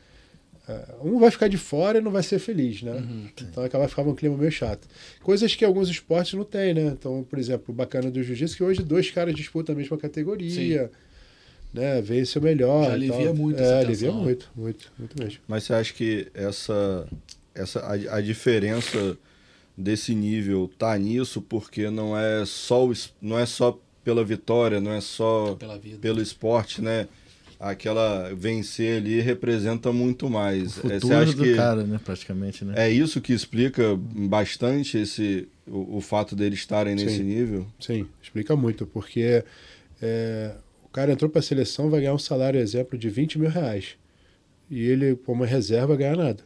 eh, 0.67 0.86
um 1.03 1.19
vai 1.19 1.32
ficar 1.32 1.47
de 1.47 1.57
fora 1.57 1.97
e 1.97 2.01
não 2.01 2.11
vai 2.11 2.23
ser 2.23 2.39
feliz, 2.39 2.82
né? 2.82 3.01
Então 3.41 3.63
acaba 3.63 3.88
ficava 3.88 4.09
um 4.09 4.15
clima 4.15 4.38
meio 4.38 4.51
chato. 4.51 4.88
Coisas 5.21 5.55
que 5.55 5.63
alguns 5.63 5.89
esportes 5.89 6.34
não 6.34 6.43
têm, 6.43 6.73
né? 6.73 6.88
Então, 6.88 7.25
por 7.28 7.39
exemplo, 7.39 7.65
o 7.69 7.73
bacana 7.73 8.11
do 8.11 8.21
jiu-jitsu 8.21 8.55
é 8.55 8.57
que 8.57 8.63
hoje 8.63 8.84
dois 8.84 9.09
caras 9.11 9.34
disputam 9.34 9.73
a 9.73 9.78
mesma 9.78 9.97
categoria, 9.97 10.91
né? 11.73 12.01
Vence 12.01 12.38
o 12.38 12.41
melhor. 12.41 12.86
Já 12.86 12.93
alivia 12.93 13.25
tal. 13.25 13.36
muito 13.36 13.61
É, 13.61 13.80
alivia 13.80 13.95
tensão, 14.09 14.17
né? 14.17 14.23
muito, 14.23 14.51
muito, 14.55 14.91
muito 14.99 15.23
mesmo. 15.23 15.39
Mas 15.47 15.63
você 15.63 15.73
acha 15.73 15.93
que 15.93 16.28
essa, 16.34 17.07
essa 17.55 17.80
a, 17.80 18.17
a 18.17 18.21
diferença 18.21 19.17
desse 19.78 20.13
nível 20.15 20.69
tá 20.78 20.97
nisso 20.97 21.41
porque 21.41 21.89
não 21.89 22.17
é 22.17 22.43
só 22.45 22.86
o 22.86 22.93
não 23.21 23.38
é 23.38 23.45
só 23.45 23.80
pela 24.03 24.23
vitória, 24.23 24.82
não 24.82 24.91
é 24.91 25.01
só 25.01 25.55
Pela 25.55 25.78
vida. 25.78 25.99
pelo 25.99 26.21
esporte, 26.21 26.82
né? 26.82 27.07
Aquela 27.60 28.34
vencer 28.36 28.97
ali 28.97 29.20
representa 29.20 29.91
muito 29.91 30.30
mais. 30.30 30.78
O 30.78 30.80
É, 30.80 30.82
futuro 30.82 30.99
você 31.08 31.14
acha 31.14 31.34
do 31.34 31.43
que 31.43 31.55
cara, 31.55 31.84
né? 31.84 31.99
Praticamente, 32.03 32.64
né? 32.64 32.74
é 32.78 32.89
isso 32.89 33.20
que 33.20 33.34
explica 33.34 33.95
bastante 33.97 34.97
esse 34.99 35.47
o, 35.66 35.97
o 35.97 36.01
fato 36.01 36.36
deles 36.36 36.60
estarem 36.60 36.95
nesse 36.95 37.18
Sim. 37.18 37.24
nível? 37.24 37.68
Sim, 37.80 38.08
explica 38.22 38.55
muito, 38.55 38.86
porque 38.86 39.43
é, 40.01 40.55
o 40.86 40.89
cara 40.89 41.12
entrou 41.12 41.30
para 41.30 41.39
a 41.39 41.43
seleção, 41.43 41.89
vai 41.89 42.01
ganhar 42.01 42.14
um 42.14 42.20
salário, 42.20 42.60
exemplo, 42.60 42.97
de 42.97 43.10
20 43.10 43.39
mil 43.39 43.49
reais. 43.49 43.95
E 44.70 44.84
ele, 44.86 45.16
como 45.16 45.43
reserva, 45.43 45.95
ganha 45.95 46.16
nada. 46.16 46.43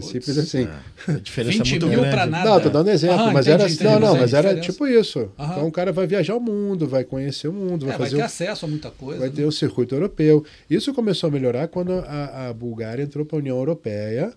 Simples 0.00 0.38
assim. 0.38 0.66
A 1.06 1.12
diferença 1.12 1.58
é 1.58 1.62
20 1.62 1.70
muito 1.70 1.86
mil 1.86 2.00
grande. 2.00 2.14
pra 2.16 2.26
nada. 2.26 2.50
Não, 2.50 2.60
tô 2.60 2.68
dando 2.70 2.90
exemplo, 2.90 3.16
Aham, 3.20 3.32
mas 3.32 3.46
entendi, 3.46 3.62
era 3.62 3.72
entendi, 3.72 3.84
não, 3.84 4.00
não, 4.00 4.16
mas 4.16 4.34
é 4.34 4.36
era 4.38 4.48
diferença. 4.48 4.72
tipo 4.72 4.86
isso. 4.86 5.30
Aham. 5.38 5.52
Então 5.52 5.66
o 5.68 5.72
cara 5.72 5.92
vai 5.92 6.06
viajar 6.06 6.34
o 6.34 6.40
mundo, 6.40 6.88
vai 6.88 7.04
conhecer 7.04 7.46
o 7.48 7.52
mundo, 7.52 7.86
vai 7.86 7.94
É, 7.94 7.98
vai 7.98 8.06
fazer 8.06 8.16
ter 8.16 8.22
o- 8.22 8.24
acesso 8.24 8.64
a 8.64 8.68
muita 8.68 8.90
coisa. 8.90 9.20
vai 9.20 9.28
né? 9.28 9.34
ter 9.36 9.44
o 9.44 9.52
circuito 9.52 9.94
europeu. 9.94 10.44
Isso 10.68 10.92
começou 10.92 11.28
a 11.28 11.30
melhorar 11.30 11.68
quando 11.68 11.92
a, 11.92 12.48
a 12.48 12.52
Bulgária 12.52 13.02
entrou 13.02 13.24
para 13.24 13.36
a 13.36 13.40
União 13.40 13.56
Europeia 13.56 14.32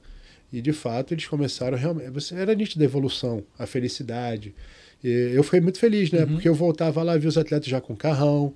e 0.53 0.61
de 0.61 0.73
fato 0.73 1.13
eles 1.13 1.25
começaram 1.25 1.77
realmente. 1.77 2.09
Você 2.11 2.35
era 2.35 2.53
nítida 2.53 2.83
a 2.83 2.85
evolução, 2.85 3.43
a 3.57 3.65
felicidade. 3.65 4.53
E 5.03 5.31
eu 5.33 5.43
fiquei 5.43 5.61
muito 5.61 5.79
feliz, 5.79 6.11
Uhum. 6.11 6.19
né? 6.19 6.25
Porque 6.25 6.47
eu 6.49 6.53
voltava 6.55 7.01
lá, 7.03 7.15
vi 7.17 7.27
os 7.27 7.37
atletas 7.37 7.67
já 7.67 7.79
com 7.79 7.95
carrão. 7.95 8.53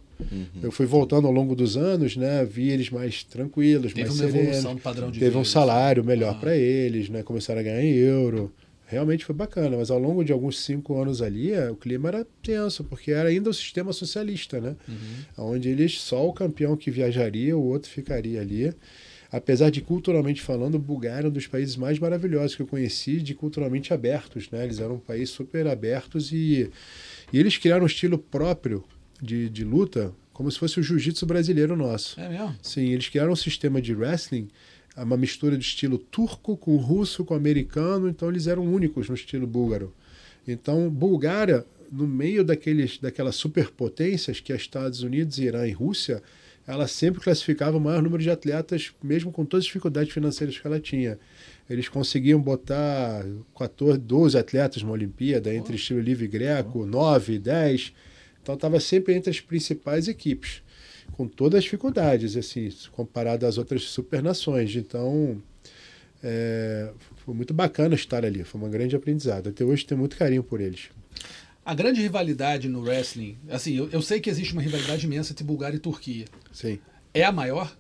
Eu 0.61 0.71
fui 0.71 0.85
voltando 0.85 1.27
ao 1.27 1.33
longo 1.33 1.55
dos 1.55 1.75
anos, 1.75 2.15
né? 2.15 2.45
Vi 2.45 2.69
eles 2.69 2.89
mais 2.89 3.23
tranquilos, 3.23 3.93
Teve 3.93 4.07
mais 4.07 4.19
uma 4.19 4.27
serenos. 4.27 4.47
evolução 4.49 4.75
do 4.75 4.81
padrão 4.81 5.07
de 5.11 5.19
Teve 5.19 5.25
vida, 5.31 5.37
um 5.37 5.41
assim. 5.41 5.51
salário 5.51 6.03
melhor 6.03 6.31
Ah. 6.35 6.39
para 6.39 6.55
eles, 6.55 7.09
né? 7.09 7.23
Começaram 7.23 7.59
a 7.59 7.63
ganhar 7.63 7.83
em 7.83 7.93
euro. 7.95 8.51
Realmente 8.87 9.25
foi 9.25 9.33
bacana, 9.33 9.75
mas 9.75 9.89
ao 9.89 9.97
longo 9.97 10.23
de 10.23 10.31
alguns 10.31 10.59
cinco 10.63 11.01
anos 11.01 11.21
ali, 11.21 11.51
eh, 11.51 11.69
o 11.71 11.75
clima 11.75 12.09
era 12.09 12.27
tenso, 12.43 12.83
porque 12.83 13.11
era 13.11 13.27
ainda 13.29 13.49
o 13.49 13.53
sistema 13.53 13.91
socialista, 13.91 14.61
né? 14.61 14.75
Uhum. 14.87 15.51
Onde 15.51 15.69
eles, 15.69 15.99
só 15.99 16.27
o 16.27 16.31
campeão 16.33 16.77
que 16.77 16.91
viajaria, 16.91 17.57
o 17.57 17.63
outro 17.65 17.89
ficaria 17.89 18.39
ali. 18.39 18.71
Apesar 19.33 19.71
de 19.71 19.81
culturalmente 19.81 20.43
falando, 20.43 20.77
Bulgária 20.77 21.25
é 21.25 21.27
um 21.27 21.33
dos 21.33 21.47
países 21.47 21.75
mais 21.75 21.97
maravilhosos 21.97 22.55
que 22.55 22.61
eu 22.61 22.67
conheci, 22.67 23.19
de 23.19 23.33
culturalmente 23.33 23.91
abertos, 23.91 24.47
né? 24.51 24.63
Eles 24.63 24.79
eram 24.79 24.93
um 24.93 24.99
país 24.99 25.31
super 25.31 25.65
abertos 25.65 26.31
e, 26.31 26.69
e 27.33 27.39
eles 27.39 27.57
criaram 27.57 27.81
um 27.81 27.87
estilo 27.87 28.19
próprio 28.19 28.83
de, 29.19 29.49
de 29.49 29.63
luta, 29.63 30.13
como 30.31 30.51
se 30.51 30.59
fosse 30.59 30.79
o 30.79 30.83
jiu-jitsu 30.83 31.25
brasileiro 31.25 31.75
nosso. 31.75 32.19
É 32.19 32.29
mesmo? 32.29 32.55
Sim, 32.61 32.89
eles 32.89 33.09
criaram 33.09 33.31
um 33.31 33.35
sistema 33.35 33.81
de 33.81 33.95
wrestling, 33.95 34.49
uma 34.95 35.17
mistura 35.17 35.57
de 35.57 35.65
estilo 35.65 35.97
turco 35.97 36.55
com 36.55 36.75
russo, 36.75 37.25
com 37.25 37.33
americano, 37.33 38.07
então 38.07 38.29
eles 38.29 38.45
eram 38.45 38.63
únicos 38.71 39.09
no 39.09 39.15
estilo 39.15 39.47
búlgaro. 39.47 39.91
Então, 40.47 40.91
Bulgária, 40.91 41.65
no 41.91 42.05
meio 42.05 42.43
daqueles, 42.43 42.99
daquelas 42.99 43.35
superpotências 43.35 44.39
que 44.39 44.53
é 44.53 44.55
Estados 44.55 45.01
Unidos, 45.01 45.39
Irã 45.39 45.67
e 45.67 45.71
Rússia, 45.71 46.21
ela 46.65 46.87
sempre 46.87 47.21
classificava 47.21 47.77
o 47.77 47.79
maior 47.79 48.01
número 48.01 48.23
de 48.23 48.29
atletas, 48.29 48.93
mesmo 49.03 49.31
com 49.31 49.43
todas 49.45 49.63
as 49.63 49.67
dificuldades 49.67 50.13
financeiras 50.13 50.57
que 50.57 50.65
ela 50.65 50.79
tinha. 50.79 51.19
Eles 51.69 51.89
conseguiam 51.89 52.41
botar 52.41 53.25
14, 53.57 53.99
12 53.99 54.37
atletas 54.37 54.81
numa 54.81 54.93
Olimpíada, 54.93 55.53
entre 55.53 55.75
estilo 55.75 55.99
livre 55.99 56.25
e 56.25 56.27
greco, 56.27 56.85
9, 56.85 57.39
10. 57.39 57.93
Então 58.41 58.55
estava 58.55 58.79
sempre 58.79 59.13
entre 59.13 59.29
as 59.29 59.39
principais 59.39 60.07
equipes, 60.07 60.61
com 61.13 61.27
todas 61.27 61.59
as 61.59 61.63
dificuldades, 61.63 62.37
assim, 62.37 62.69
comparado 62.91 63.45
às 63.45 63.57
outras 63.57 63.83
supernações. 63.83 64.75
Então, 64.75 65.41
é, 66.23 66.91
foi 67.25 67.33
muito 67.33 67.53
bacana 67.53 67.95
estar 67.95 68.25
ali, 68.25 68.43
foi 68.43 68.61
um 68.61 68.69
grande 68.69 68.95
aprendizado. 68.95 69.49
Até 69.49 69.65
hoje 69.65 69.85
tenho 69.85 69.99
muito 69.99 70.15
carinho 70.15 70.43
por 70.43 70.61
eles. 70.61 70.89
A 71.65 71.73
grande 71.73 72.01
rivalidade 72.01 72.67
no 72.67 72.81
wrestling, 72.81 73.37
assim, 73.49 73.75
eu, 73.75 73.89
eu 73.89 74.01
sei 74.01 74.19
que 74.19 74.29
existe 74.29 74.53
uma 74.53 74.61
rivalidade 74.61 75.05
imensa 75.05 75.31
entre 75.31 75.45
Bulgária 75.45 75.77
e 75.77 75.79
Turquia. 75.79 76.25
Sim. 76.51 76.79
É 77.13 77.23
a 77.23 77.31
maior? 77.31 77.73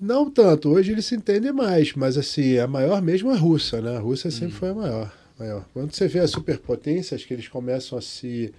Não 0.00 0.28
tanto, 0.28 0.68
hoje 0.70 0.92
eles 0.92 1.06
se 1.06 1.14
entendem 1.14 1.52
mais, 1.52 1.94
mas 1.94 2.18
assim, 2.18 2.58
a 2.58 2.66
maior 2.66 3.00
mesmo 3.00 3.30
é 3.30 3.34
a 3.34 3.38
Rússia, 3.38 3.80
né? 3.80 3.96
A 3.96 4.00
Rússia 4.00 4.30
sempre 4.30 4.54
foi 4.54 4.70
a 4.70 4.74
maior, 4.74 5.16
maior. 5.38 5.68
Quando 5.72 5.94
você 5.94 6.08
vê 6.08 6.18
as 6.18 6.30
superpotências 6.30 7.24
que 7.24 7.32
eles 7.32 7.46
começam 7.46 7.96
a 7.96 8.02
se, 8.02 8.52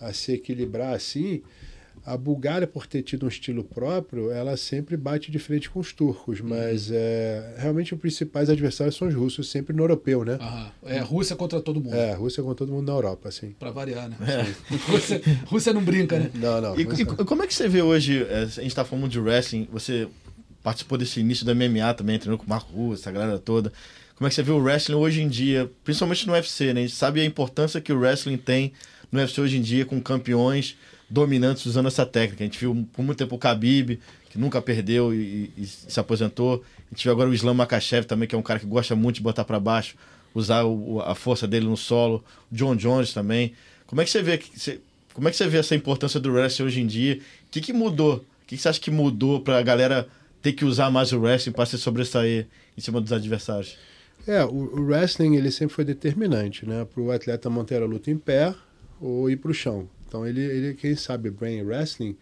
a 0.00 0.12
se 0.12 0.32
equilibrar 0.32 0.94
assim, 0.94 1.42
a 2.04 2.16
Bulgária, 2.16 2.66
por 2.66 2.86
ter 2.86 3.02
tido 3.02 3.26
um 3.26 3.28
estilo 3.28 3.62
próprio, 3.64 4.30
ela 4.30 4.56
sempre 4.56 4.96
bate 4.96 5.30
de 5.30 5.38
frente 5.38 5.68
com 5.68 5.80
os 5.80 5.92
turcos, 5.92 6.40
mas 6.40 6.90
é, 6.90 7.54
realmente 7.58 7.94
os 7.94 8.00
principais 8.00 8.48
adversários 8.48 8.96
são 8.96 9.08
os 9.08 9.14
russos, 9.14 9.50
sempre 9.50 9.74
no 9.74 9.82
europeu, 9.82 10.24
né? 10.24 10.38
Aham. 10.40 10.70
É 10.84 10.98
Rússia 11.00 11.36
contra 11.36 11.60
todo 11.60 11.80
mundo. 11.80 11.94
É, 11.94 12.14
Rússia 12.14 12.42
com 12.42 12.54
todo 12.54 12.72
mundo 12.72 12.86
na 12.86 12.92
Europa, 12.92 13.28
assim. 13.28 13.50
Pra 13.58 13.70
variar, 13.70 14.08
né? 14.08 14.16
Rússia, 14.88 15.20
Rússia 15.46 15.72
não 15.72 15.82
brinca, 15.82 16.18
né? 16.18 16.30
Não, 16.34 16.60
não. 16.60 16.78
E, 16.78 16.82
e 16.82 17.04
como 17.24 17.42
é 17.42 17.46
que 17.46 17.54
você 17.54 17.68
vê 17.68 17.82
hoje, 17.82 18.24
é, 18.28 18.42
a 18.42 18.46
gente 18.46 18.74
tá 18.74 18.84
falando 18.84 19.08
de 19.08 19.18
wrestling, 19.18 19.68
você 19.70 20.08
participou 20.62 20.98
desse 20.98 21.20
início 21.20 21.44
do 21.44 21.54
MMA 21.54 21.94
também, 21.94 22.18
treinou 22.18 22.38
com 22.38 22.44
o 22.44 22.48
Marco 22.48 22.72
Russo, 22.72 23.02
essa 23.02 23.10
galera 23.10 23.38
toda. 23.38 23.72
Como 24.16 24.26
é 24.26 24.30
que 24.30 24.34
você 24.34 24.42
vê 24.42 24.50
o 24.50 24.58
wrestling 24.58 24.96
hoje 24.96 25.22
em 25.22 25.28
dia, 25.28 25.70
principalmente 25.84 26.26
no 26.26 26.32
UFC, 26.32 26.72
né? 26.72 26.80
A 26.80 26.86
gente 26.86 26.96
sabe 26.96 27.20
a 27.20 27.24
importância 27.24 27.80
que 27.80 27.92
o 27.92 27.98
wrestling 27.98 28.36
tem 28.36 28.72
no 29.12 29.20
UFC 29.20 29.40
hoje 29.40 29.56
em 29.56 29.62
dia, 29.62 29.84
com 29.84 30.00
campeões 30.00 30.76
dominantes 31.10 31.64
usando 31.66 31.86
essa 31.86 32.04
técnica. 32.04 32.44
A 32.44 32.46
gente 32.46 32.58
viu 32.58 32.86
por 32.92 33.02
muito 33.04 33.18
tempo 33.18 33.34
o 33.34 33.38
Khabib, 33.38 33.98
que 34.30 34.38
nunca 34.38 34.60
perdeu 34.60 35.14
e, 35.14 35.50
e 35.56 35.66
se 35.66 35.98
aposentou. 35.98 36.62
A 36.90 36.94
gente 36.94 37.04
viu 37.04 37.12
agora 37.12 37.28
o 37.30 37.34
Islam 37.34 37.54
Makachev 37.54 38.04
também, 38.06 38.28
que 38.28 38.34
é 38.34 38.38
um 38.38 38.42
cara 38.42 38.60
que 38.60 38.66
gosta 38.66 38.94
muito 38.94 39.16
de 39.16 39.22
botar 39.22 39.44
para 39.44 39.58
baixo, 39.58 39.96
usar 40.34 40.64
o- 40.64 41.00
a 41.00 41.14
força 41.14 41.46
dele 41.46 41.66
no 41.66 41.76
solo. 41.76 42.22
O 42.52 42.54
John 42.54 42.76
Jones 42.76 43.12
também. 43.12 43.52
Como 43.86 44.00
é 44.00 44.04
que 44.04 44.10
você 44.10 44.22
vê 44.22 44.38
você- 44.54 44.80
como 45.14 45.26
é 45.26 45.30
que 45.30 45.36
você 45.36 45.48
vê 45.48 45.58
essa 45.58 45.74
importância 45.74 46.20
do 46.20 46.30
wrestling 46.32 46.66
hoje 46.66 46.80
em 46.80 46.86
dia? 46.86 47.14
O 47.46 47.50
que, 47.50 47.60
que 47.60 47.72
mudou? 47.72 48.16
O 48.16 48.46
que, 48.46 48.56
que 48.56 48.62
você 48.62 48.68
acha 48.68 48.80
que 48.80 48.90
mudou 48.90 49.40
pra 49.40 49.60
galera 49.62 50.06
ter 50.40 50.52
que 50.52 50.64
usar 50.64 50.90
mais 50.90 51.10
o 51.12 51.18
wrestling 51.18 51.52
para 51.52 51.66
se 51.66 51.76
sobressair 51.78 52.46
em 52.76 52.80
cima 52.80 53.00
dos 53.00 53.12
adversários? 53.12 53.76
É, 54.26 54.44
o, 54.44 54.48
o 54.50 54.82
wrestling 54.84 55.36
ele 55.36 55.50
sempre 55.50 55.74
foi 55.74 55.84
determinante, 55.84 56.66
né? 56.66 56.84
Para 56.84 57.02
o 57.02 57.10
atleta 57.10 57.48
manter 57.50 57.82
a 57.82 57.86
luta 57.86 58.10
em 58.10 58.16
pé 58.18 58.54
ou 59.00 59.28
ir 59.30 59.36
para 59.36 59.50
o 59.50 59.54
chão. 59.54 59.88
Então 60.08 60.26
ele, 60.26 60.40
ele, 60.40 60.74
quem 60.74 60.96
sabe 60.96 61.30
brain 61.30 61.62
wrestling, 61.62 62.16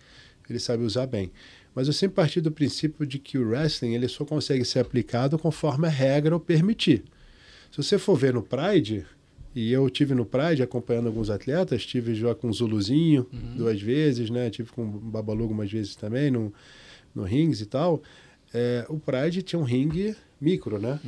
ele 0.51 0.59
sabe 0.59 0.83
usar 0.83 1.07
bem. 1.07 1.31
Mas 1.75 1.87
eu 1.87 1.93
sempre 1.93 2.17
parti 2.17 2.41
do 2.41 2.51
princípio 2.51 3.07
de 3.07 3.19
que 3.19 3.39
o 3.39 3.49
wrestling 3.49 3.95
ele 3.95 4.09
só 4.09 4.25
consegue 4.25 4.65
ser 4.65 4.81
aplicado 4.81 5.39
conforme 5.39 5.87
a 5.87 5.91
regra 5.91 6.35
o 6.35 6.41
permitir. 6.41 7.05
Se 7.71 7.83
você 7.83 7.99
for 7.99 8.17
ver 8.17 8.35
no 8.35 8.43
Pride, 8.43 9.07
e 9.55 9.73
eu 9.73 9.89
tive 9.89 10.15
no 10.15 10.25
Pride 10.27 10.63
acompanhando 10.63 11.07
alguns 11.07 11.31
atletas, 11.31 11.87
tive 11.87 12.15
já 12.15 12.35
com 12.35 12.49
o 12.49 12.53
Zuluzinho 12.53 13.27
duas 13.57 13.81
vezes, 13.81 14.29
né? 14.29 14.51
Tive 14.51 14.71
com 14.71 14.83
o 14.83 14.87
Babalugo 14.87 15.55
umas 15.55 15.71
vezes 15.71 15.97
também 15.97 16.31
no, 16.31 16.53
no 17.15 17.23
rings 17.23 17.61
e 17.61 17.67
tal. 17.67 18.03
É, 18.53 18.85
o 18.89 18.99
Pride 18.99 19.43
tinha 19.43 19.59
um 19.59 19.65
ringue 19.65 20.15
micro, 20.41 20.79
né? 20.79 21.01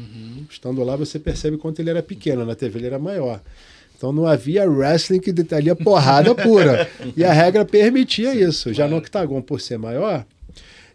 Estando 0.50 0.82
lá 0.82 0.96
você 0.96 1.18
percebe 1.18 1.56
quanto 1.58 1.80
ele 1.80 1.90
era 1.90 2.02
pequeno, 2.02 2.44
na 2.44 2.54
TV 2.54 2.78
ele 2.78 2.86
era 2.86 2.98
maior. 2.98 3.42
Então 3.98 4.12
não 4.12 4.26
havia 4.26 4.64
wrestling 4.70 5.18
que 5.18 5.32
detalha 5.32 5.74
porrada 5.74 6.32
pura. 6.34 6.88
E 7.16 7.24
a 7.24 7.32
regra 7.32 7.64
permitia 7.64 8.32
isso. 8.32 8.72
Já 8.72 8.86
no 8.86 8.96
octagon, 8.96 9.42
por 9.42 9.60
ser 9.60 9.76
maior, 9.76 10.24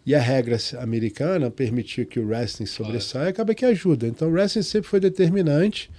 e 0.06 0.14
a 0.14 0.20
regra 0.20 0.56
americana 0.80 1.50
permitia 1.50 2.04
que 2.06 2.18
o 2.18 2.26
wrestling 2.26 2.64
sobressaia, 2.66 3.28
acaba 3.28 3.54
que 3.54 3.64
ajuda. 3.64 4.06
Então 4.08 4.28
o 4.28 4.32
wrestling 4.32 4.62
sempre 4.62 4.88
foi 4.88 5.00
determinante. 5.00 5.90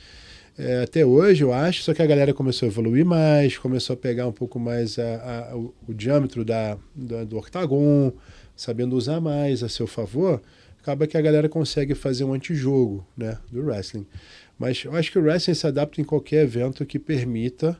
é, 0.58 0.84
até 0.84 1.06
hoje, 1.06 1.44
eu 1.44 1.52
acho, 1.54 1.84
só 1.84 1.94
que 1.94 2.02
a 2.02 2.06
galera 2.08 2.34
começou 2.34 2.66
a 2.66 2.72
evoluir 2.72 3.06
mais, 3.06 3.58
começou 3.58 3.94
a 3.94 3.98
pegar 3.98 4.26
um 4.26 4.32
pouco 4.32 4.58
mais 4.60 4.98
a- 4.98 5.50
a- 5.52 5.56
o, 5.58 5.74
o 5.88 5.94
diâmetro 5.94 6.46
da, 6.46 6.78
da- 6.96 7.24
do 7.26 7.38
octagon, 7.38 8.12
sabendo 8.56 8.96
usar 8.96 9.20
mais 9.20 9.62
a 9.64 9.68
seu 9.70 9.86
favor, 9.86 10.42
acaba 10.82 11.06
que 11.08 11.18
a 11.18 11.22
galera 11.22 11.50
consegue 11.50 11.94
fazer 11.94 12.24
um 12.24 12.34
antijogo 12.34 13.06
né, 13.18 13.38
do 13.52 13.66
wrestling. 13.66 14.06
Mas 14.58 14.84
eu 14.84 14.96
acho 14.96 15.12
que 15.12 15.20
o 15.20 15.22
wrestling 15.22 15.54
se 15.54 15.68
adapta 15.68 16.00
em 16.00 16.04
qualquer 16.04 16.44
evento 16.44 16.86
que 16.86 16.98
permita 16.98 17.78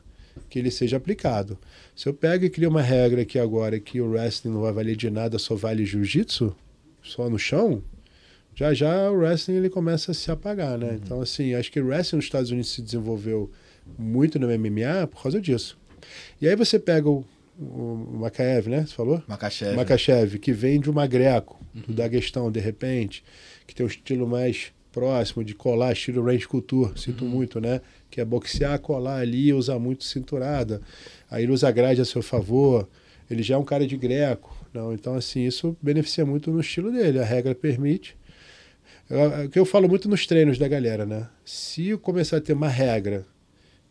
que 0.50 0.58
ele 0.58 0.70
seja 0.70 0.96
aplicado. 0.96 1.58
Se 1.94 2.08
eu 2.08 2.14
pego 2.14 2.44
e 2.44 2.50
crio 2.50 2.68
uma 2.68 2.82
regra 2.82 3.22
aqui 3.22 3.38
agora 3.38 3.80
que 3.80 4.00
o 4.00 4.10
wrestling 4.10 4.52
não 4.52 4.60
vai 4.60 4.72
valer 4.72 4.96
de 4.96 5.10
nada, 5.10 5.38
só 5.38 5.54
vale 5.54 5.84
jiu-jitsu, 5.84 6.54
só 7.02 7.30
no 7.30 7.38
chão, 7.38 7.82
já 8.54 8.72
já 8.74 9.10
o 9.10 9.16
wrestling 9.16 9.56
ele 9.56 9.70
começa 9.70 10.10
a 10.10 10.14
se 10.14 10.30
apagar, 10.30 10.78
né? 10.78 10.98
Então, 11.02 11.20
assim, 11.20 11.54
acho 11.54 11.70
que 11.70 11.80
o 11.80 11.86
wrestling 11.86 12.18
nos 12.18 12.26
Estados 12.26 12.50
Unidos 12.50 12.72
se 12.72 12.82
desenvolveu 12.82 13.50
muito 13.98 14.38
no 14.38 14.46
MMA 14.46 15.06
por 15.10 15.22
causa 15.22 15.40
disso. 15.40 15.78
E 16.40 16.48
aí 16.48 16.56
você 16.56 16.78
pega 16.78 17.08
o, 17.08 17.24
o 17.58 18.18
Makaev, 18.20 18.68
né? 18.68 18.86
Você 18.86 18.94
falou? 18.94 19.22
Makachev. 19.26 19.76
Makachev, 19.76 20.38
que 20.38 20.52
vem 20.52 20.80
de 20.80 20.90
uma 20.90 21.06
greco, 21.06 21.58
do 21.74 21.92
Daguestão, 21.92 22.50
de 22.50 22.60
repente, 22.60 23.22
que 23.66 23.74
tem 23.74 23.84
um 23.84 23.88
estilo 23.88 24.26
mais 24.26 24.72
próximo 24.96 25.44
de 25.44 25.54
colar, 25.54 25.92
estilo 25.92 26.24
range 26.24 26.48
culture, 26.48 26.98
sinto 26.98 27.26
muito, 27.26 27.60
né? 27.60 27.82
Que 28.10 28.18
é 28.18 28.24
boxear, 28.24 28.78
colar 28.80 29.18
ali, 29.18 29.52
usar 29.52 29.78
muito 29.78 30.04
cinturada. 30.04 30.80
Aí 31.30 31.42
ele 31.42 31.52
usa 31.52 31.70
grade 31.70 32.00
a 32.00 32.04
seu 32.06 32.22
favor. 32.22 32.88
Ele 33.30 33.42
já 33.42 33.56
é 33.56 33.58
um 33.58 33.64
cara 33.64 33.86
de 33.86 33.94
greco. 33.94 34.56
Não, 34.72 34.94
então, 34.94 35.14
assim, 35.14 35.46
isso 35.46 35.76
beneficia 35.82 36.24
muito 36.24 36.50
no 36.50 36.60
estilo 36.60 36.90
dele. 36.90 37.18
A 37.18 37.24
regra 37.24 37.54
permite. 37.54 38.16
O 39.44 39.50
que 39.50 39.58
eu 39.58 39.66
falo 39.66 39.86
muito 39.86 40.08
nos 40.08 40.26
treinos 40.26 40.56
da 40.56 40.66
galera, 40.66 41.04
né? 41.04 41.28
Se 41.44 41.88
eu 41.88 41.98
começar 41.98 42.38
a 42.38 42.40
ter 42.40 42.54
uma 42.54 42.68
regra 42.68 43.26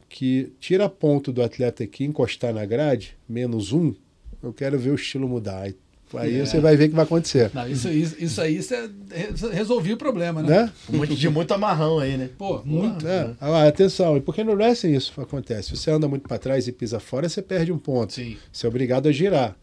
que 0.09 0.53
tira 0.59 0.89
ponto 0.89 1.31
do 1.31 1.43
atleta 1.43 1.83
aqui 1.83 2.03
encostar 2.03 2.51
na 2.51 2.65
grade, 2.65 3.15
menos 3.29 3.71
um, 3.71 3.93
eu 4.41 4.51
quero 4.51 4.79
ver 4.79 4.89
o 4.89 4.95
estilo 4.95 5.29
mudar. 5.29 5.71
Aí, 6.17 6.35
aí 6.35 6.41
É. 6.41 6.45
você 6.45 6.59
vai 6.59 6.75
ver 6.75 6.85
o 6.85 6.89
que 6.89 6.95
vai 6.95 7.05
acontecer. 7.05 7.51
Não, 7.53 7.67
isso, 7.67 7.89
isso, 7.89 8.15
isso 8.19 8.41
aí 8.41 8.61
você 8.61 8.89
re- 9.11 9.49
resolveu 9.53 9.95
o 9.95 9.97
problema, 9.97 10.41
né? 10.41 10.63
Né? 10.63 10.71
Um 10.91 11.05
de 11.05 11.29
muito 11.29 11.53
amarrão 11.53 11.99
aí, 11.99 12.17
né? 12.17 12.29
Pô, 12.37 12.61
muito. 12.65 13.07
É. 13.07 13.31
Ah, 13.39 13.67
atenção, 13.67 14.19
porque 14.21 14.43
no 14.43 14.53
wrestling 14.53 14.93
isso 14.95 15.19
acontece. 15.19 15.75
Você 15.75 15.91
anda 15.91 16.07
muito 16.07 16.27
para 16.27 16.37
trás 16.37 16.67
e 16.67 16.71
pisa 16.71 16.99
fora, 16.99 17.27
você 17.29 17.41
perde 17.41 17.71
um 17.71 17.77
ponto. 17.77 18.13
Sim. 18.13 18.37
Você 18.51 18.65
é 18.65 18.69
obrigado 18.69 19.07
a 19.07 19.11
girar. 19.11 19.55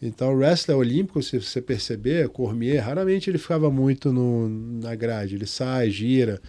Então, 0.00 0.32
o 0.34 0.36
wrestler 0.36 0.76
olímpico, 0.76 1.22
se 1.22 1.40
você 1.40 1.60
perceber, 1.62 2.28
Cormier, 2.28 2.84
raramente 2.84 3.30
ele 3.30 3.38
ficava 3.38 3.70
muito 3.70 4.12
no, 4.12 4.48
na 4.48 4.94
grade. 4.94 5.36
Ele 5.36 5.46
sai, 5.46 5.90
gira. 5.90 6.40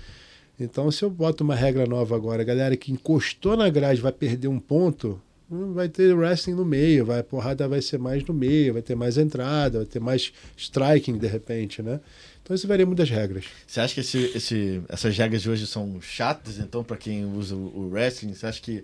Então, 0.59 0.89
se 0.91 1.03
eu 1.03 1.09
boto 1.09 1.43
uma 1.43 1.55
regra 1.55 1.85
nova 1.85 2.15
agora, 2.15 2.41
a 2.41 2.45
galera 2.45 2.75
que 2.75 2.91
encostou 2.91 3.55
na 3.55 3.69
grade 3.69 4.01
vai 4.01 4.11
perder 4.11 4.47
um 4.49 4.59
ponto, 4.59 5.21
vai 5.49 5.87
ter 5.87 6.13
wrestling 6.13 6.55
no 6.55 6.65
meio, 6.65 7.05
vai, 7.05 7.19
a 7.19 7.23
porrada 7.23 7.67
vai 7.67 7.81
ser 7.81 7.97
mais 7.97 8.23
no 8.23 8.33
meio, 8.33 8.73
vai 8.73 8.81
ter 8.81 8.95
mais 8.95 9.17
entrada, 9.17 9.79
vai 9.79 9.87
ter 9.87 9.99
mais 9.99 10.33
striking 10.55 11.17
de 11.17 11.27
repente, 11.27 11.81
né? 11.81 11.99
Então 12.43 12.55
isso 12.55 12.67
varia 12.67 12.85
muitas 12.85 13.09
regras. 13.09 13.45
Você 13.65 13.79
acha 13.79 13.93
que 13.93 13.99
esse, 14.01 14.31
esse, 14.35 14.81
essas 14.87 15.17
regras 15.17 15.41
de 15.41 15.49
hoje 15.49 15.67
são 15.67 15.99
chatas, 16.01 16.59
então, 16.59 16.83
para 16.83 16.97
quem 16.97 17.25
usa 17.25 17.55
o 17.55 17.89
wrestling? 17.91 18.33
Você 18.33 18.45
acha 18.45 18.61
que 18.61 18.83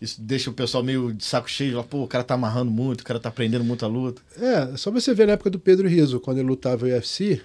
isso 0.00 0.20
deixa 0.20 0.48
o 0.48 0.52
pessoal 0.52 0.82
meio 0.82 1.12
de 1.12 1.24
saco 1.24 1.50
cheio, 1.50 1.82
pô, 1.84 2.04
o 2.04 2.08
cara 2.08 2.24
tá 2.24 2.34
amarrando 2.34 2.70
muito, 2.70 3.02
o 3.02 3.04
cara 3.04 3.20
tá 3.20 3.28
aprendendo 3.28 3.64
muita 3.64 3.86
luta? 3.86 4.22
É, 4.36 4.76
só 4.76 4.90
você 4.90 5.12
ver 5.12 5.26
na 5.26 5.34
época 5.34 5.50
do 5.50 5.58
Pedro 5.58 5.86
Rizzo, 5.88 6.20
quando 6.20 6.38
ele 6.38 6.48
lutava 6.48 6.86
no 6.86 6.92
UFC, 6.92 7.40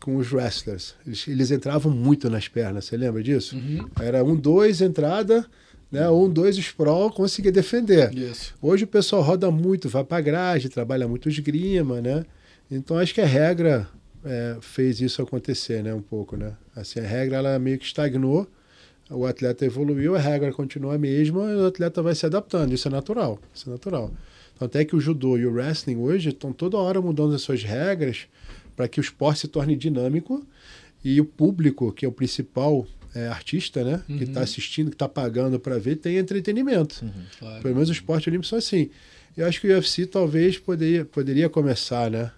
com 0.00 0.16
os 0.16 0.32
wrestlers. 0.32 0.94
Eles, 1.06 1.28
eles 1.28 1.50
entravam 1.50 1.92
muito 1.92 2.30
nas 2.30 2.48
pernas, 2.48 2.86
você 2.86 2.96
lembra 2.96 3.22
disso? 3.22 3.56
Uhum. 3.56 3.86
Era 4.00 4.24
um, 4.24 4.34
dois, 4.34 4.80
entrada, 4.80 5.44
né? 5.90 6.08
Um, 6.10 6.28
dois, 6.28 6.56
sprawl, 6.56 7.10
conseguia 7.10 7.52
defender. 7.52 8.12
Isso. 8.16 8.54
Hoje 8.60 8.84
o 8.84 8.88
pessoal 8.88 9.22
roda 9.22 9.50
muito, 9.50 9.88
vai 9.88 10.04
pra 10.04 10.20
grade, 10.20 10.68
trabalha 10.68 11.08
muito 11.08 11.28
esgrima, 11.28 12.00
né? 12.00 12.24
Então 12.70 12.98
acho 12.98 13.14
que 13.14 13.20
a 13.20 13.26
regra 13.26 13.88
é, 14.24 14.56
fez 14.60 15.00
isso 15.00 15.22
acontecer, 15.22 15.82
né? 15.82 15.94
Um 15.94 16.02
pouco, 16.02 16.36
né? 16.36 16.54
Assim, 16.76 17.00
a 17.00 17.06
regra 17.06 17.36
ela 17.36 17.58
meio 17.58 17.78
que 17.78 17.86
estagnou, 17.86 18.46
o 19.10 19.24
atleta 19.24 19.64
evoluiu, 19.64 20.14
a 20.14 20.18
regra 20.18 20.52
continua 20.52 20.94
a 20.94 20.98
mesma, 20.98 21.50
e 21.50 21.54
o 21.56 21.66
atleta 21.66 22.02
vai 22.02 22.14
se 22.14 22.26
adaptando. 22.26 22.72
Isso 22.72 22.88
é 22.88 22.90
natural, 22.90 23.38
isso 23.54 23.68
é 23.68 23.72
natural. 23.72 24.12
Então, 24.54 24.66
até 24.66 24.84
que 24.84 24.94
o 24.94 25.00
judô 25.00 25.38
e 25.38 25.46
o 25.46 25.52
wrestling 25.52 25.96
hoje 25.96 26.28
estão 26.28 26.52
toda 26.52 26.76
hora 26.76 27.00
mudando 27.00 27.34
as 27.34 27.42
suas 27.42 27.62
regras 27.62 28.26
para 28.76 28.86
que 28.86 29.00
o 29.00 29.02
esporte 29.02 29.40
se 29.40 29.48
torne 29.48 29.74
dinâmico 29.76 30.44
e 31.02 31.20
o 31.20 31.24
público, 31.24 31.92
que 31.92 32.04
é 32.04 32.08
o 32.08 32.12
principal 32.12 32.86
é, 33.18 33.28
artista, 33.28 33.82
né, 33.84 34.02
Uhum. 34.08 34.18
que 34.18 34.24
está 34.24 34.40
assistindo, 34.40 34.88
que 34.90 34.94
está 34.94 35.08
pagando 35.08 35.58
para 35.58 35.78
ver, 35.78 35.96
tenha 35.96 36.20
entretenimento. 36.20 37.04
Claro. 37.38 37.62
Pelo 37.62 37.74
menos 37.74 37.88
o 37.88 37.92
esporte 37.92 38.28
olímpico 38.28 38.46
são 38.48 38.58
assim. 38.58 38.90
Eu 39.36 39.46
acho 39.46 39.60
que 39.60 39.68
o 39.68 39.70
UFC 39.74 40.06
talvez 40.06 40.58
poderia, 40.58 41.04
poderia 41.04 41.48
começar, 41.48 42.10
né, 42.10 42.30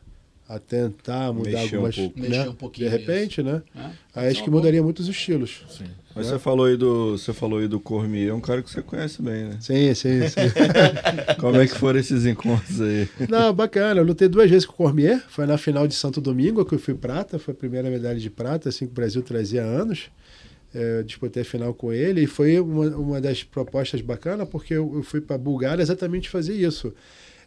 a 0.48 0.58
tentar 0.58 1.32
mudar 1.32 1.50
Mexer 1.50 1.76
um 1.76 1.78
algumas, 1.78 1.96
pouco. 1.96 2.20
né, 2.20 2.28
Mexer 2.28 2.48
um 2.48 2.54
pouquinho, 2.54 2.90
de 2.90 2.96
repente, 2.96 3.42
né? 3.42 3.62
É, 3.76 3.80
Aí 4.20 4.26
acho 4.28 4.38
ser 4.38 4.44
que 4.44 4.50
mudaria 4.50 4.82
muitos 4.82 5.06
estilos. 5.08 5.62
Sim. 5.68 5.84
Mas 6.12 6.26
É. 6.26 6.30
você 6.30 6.38
falou 6.40 6.66
aí 6.66 6.76
do. 6.76 7.16
Você 7.16 7.32
falou 7.32 7.60
aí 7.60 7.68
do 7.68 7.78
Cormier, 7.78 8.30
é 8.30 8.34
um 8.34 8.40
cara 8.40 8.60
que 8.60 8.68
você 8.68 8.82
conhece 8.82 9.22
bem, 9.22 9.44
né? 9.44 9.56
Sim, 9.60 9.94
sim, 9.94 10.26
sim. 10.28 10.40
Como 11.38 11.56
é 11.56 11.68
que 11.68 11.74
foram 11.78 12.00
esses 12.00 12.26
encontros 12.26 12.80
aí? 12.80 13.08
Não, 13.28 13.54
bacana. 13.54 14.00
Eu 14.00 14.04
lutei 14.04 14.26
duas 14.28 14.50
vezes 14.50 14.66
com 14.66 14.72
o 14.72 14.76
Cormier. 14.76 15.22
Foi 15.28 15.46
na 15.46 15.56
final 15.56 15.86
de 15.86 15.94
Santo 15.94 16.20
Domingo 16.20 16.64
que 16.64 16.74
eu 16.74 16.80
fui 16.80 16.94
prata. 16.94 17.38
Foi 17.38 17.52
a 17.54 17.56
primeira 17.56 17.88
medalha 17.88 18.18
de 18.18 18.28
prata, 18.28 18.68
assim 18.70 18.86
que 18.86 18.92
o 18.92 18.94
Brasil 18.94 19.22
trazia 19.22 19.62
há 19.62 19.66
anos. 19.66 20.10
É, 20.74 20.98
Eu 20.98 21.04
disputei 21.04 21.42
a 21.42 21.44
final 21.44 21.74
com 21.74 21.92
ele 21.92 22.22
e 22.22 22.26
foi 22.26 22.60
uma, 22.60 22.86
uma 22.96 23.20
das 23.20 23.42
propostas 23.42 24.00
bacanas 24.00 24.48
porque 24.48 24.74
eu, 24.74 24.90
eu 24.94 25.02
fui 25.02 25.20
para 25.20 25.36
a 25.36 25.38
Bulgária 25.38 25.82
exatamente 25.82 26.28
fazer 26.28 26.54
isso. 26.54 26.92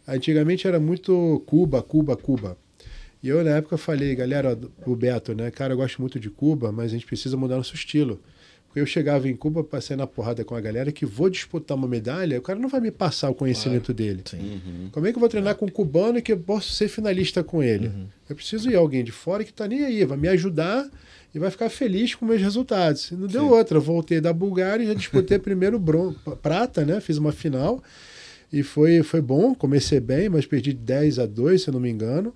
Antigamente 0.06 0.66
era 0.66 0.78
muito 0.78 1.42
Cuba, 1.46 1.82
Cuba, 1.82 2.16
Cuba. 2.16 2.58
E 3.22 3.28
eu 3.28 3.42
na 3.42 3.56
época 3.56 3.78
falei, 3.78 4.14
galera, 4.14 4.58
o 4.84 4.94
Beto, 4.94 5.34
né? 5.34 5.50
Cara, 5.50 5.72
eu 5.72 5.78
gosto 5.78 5.98
muito 5.98 6.20
de 6.20 6.28
Cuba, 6.28 6.70
mas 6.70 6.86
a 6.86 6.94
gente 6.94 7.06
precisa 7.06 7.38
mudar 7.38 7.56
nosso 7.56 7.74
estilo. 7.74 8.20
Porque 8.66 8.80
eu 8.80 8.86
chegava 8.86 9.28
em 9.28 9.36
Cuba, 9.36 9.64
passei 9.64 9.96
na 9.96 10.06
porrada 10.06 10.44
com 10.44 10.54
a 10.54 10.60
galera 10.60 10.92
que 10.92 11.06
vou 11.06 11.30
disputar 11.30 11.76
uma 11.76 11.86
medalha, 11.86 12.38
o 12.38 12.42
cara 12.42 12.58
não 12.58 12.68
vai 12.68 12.80
me 12.80 12.90
passar 12.90 13.30
o 13.30 13.34
conhecimento 13.34 13.94
dele. 13.94 14.22
Sim. 14.26 14.60
Como 14.92 15.06
é 15.06 15.12
que 15.12 15.16
eu 15.16 15.20
vou 15.20 15.28
treinar 15.28 15.54
com 15.54 15.64
um 15.64 15.70
cubano 15.70 16.18
e 16.18 16.22
que 16.22 16.32
eu 16.32 16.38
posso 16.38 16.72
ser 16.72 16.88
finalista 16.88 17.42
com 17.42 17.62
ele? 17.62 17.90
Eu 18.28 18.34
preciso 18.36 18.68
ir 18.68 18.74
alguém 18.74 19.04
de 19.04 19.12
fora 19.12 19.44
que 19.44 19.50
está 19.50 19.66
nem 19.66 19.84
aí, 19.84 20.04
vai 20.04 20.18
me 20.18 20.28
ajudar 20.28 20.90
e 21.34 21.38
vai 21.38 21.50
ficar 21.50 21.68
feliz 21.68 22.14
com 22.14 22.24
meus 22.24 22.40
resultados. 22.40 23.10
E 23.10 23.14
não 23.14 23.26
deu 23.26 23.48
outra. 23.48 23.78
Eu 23.78 23.82
voltei 23.82 24.20
da 24.20 24.32
Bulgária 24.32 24.84
e 24.84 24.86
já 24.86 24.94
disputei 24.94 25.38
primeiro 25.38 25.78
bron 25.78 26.14
prata, 26.40 26.84
né? 26.84 27.00
Fiz 27.00 27.18
uma 27.18 27.32
final 27.32 27.82
e 28.52 28.62
foi, 28.62 29.02
foi 29.02 29.20
bom. 29.20 29.54
Comecei 29.54 29.98
bem, 29.98 30.28
mas 30.28 30.46
perdi 30.46 30.72
10 30.72 31.18
a 31.18 31.26
2, 31.26 31.62
se 31.62 31.68
eu 31.68 31.72
não 31.72 31.80
me 31.80 31.90
engano. 31.90 32.32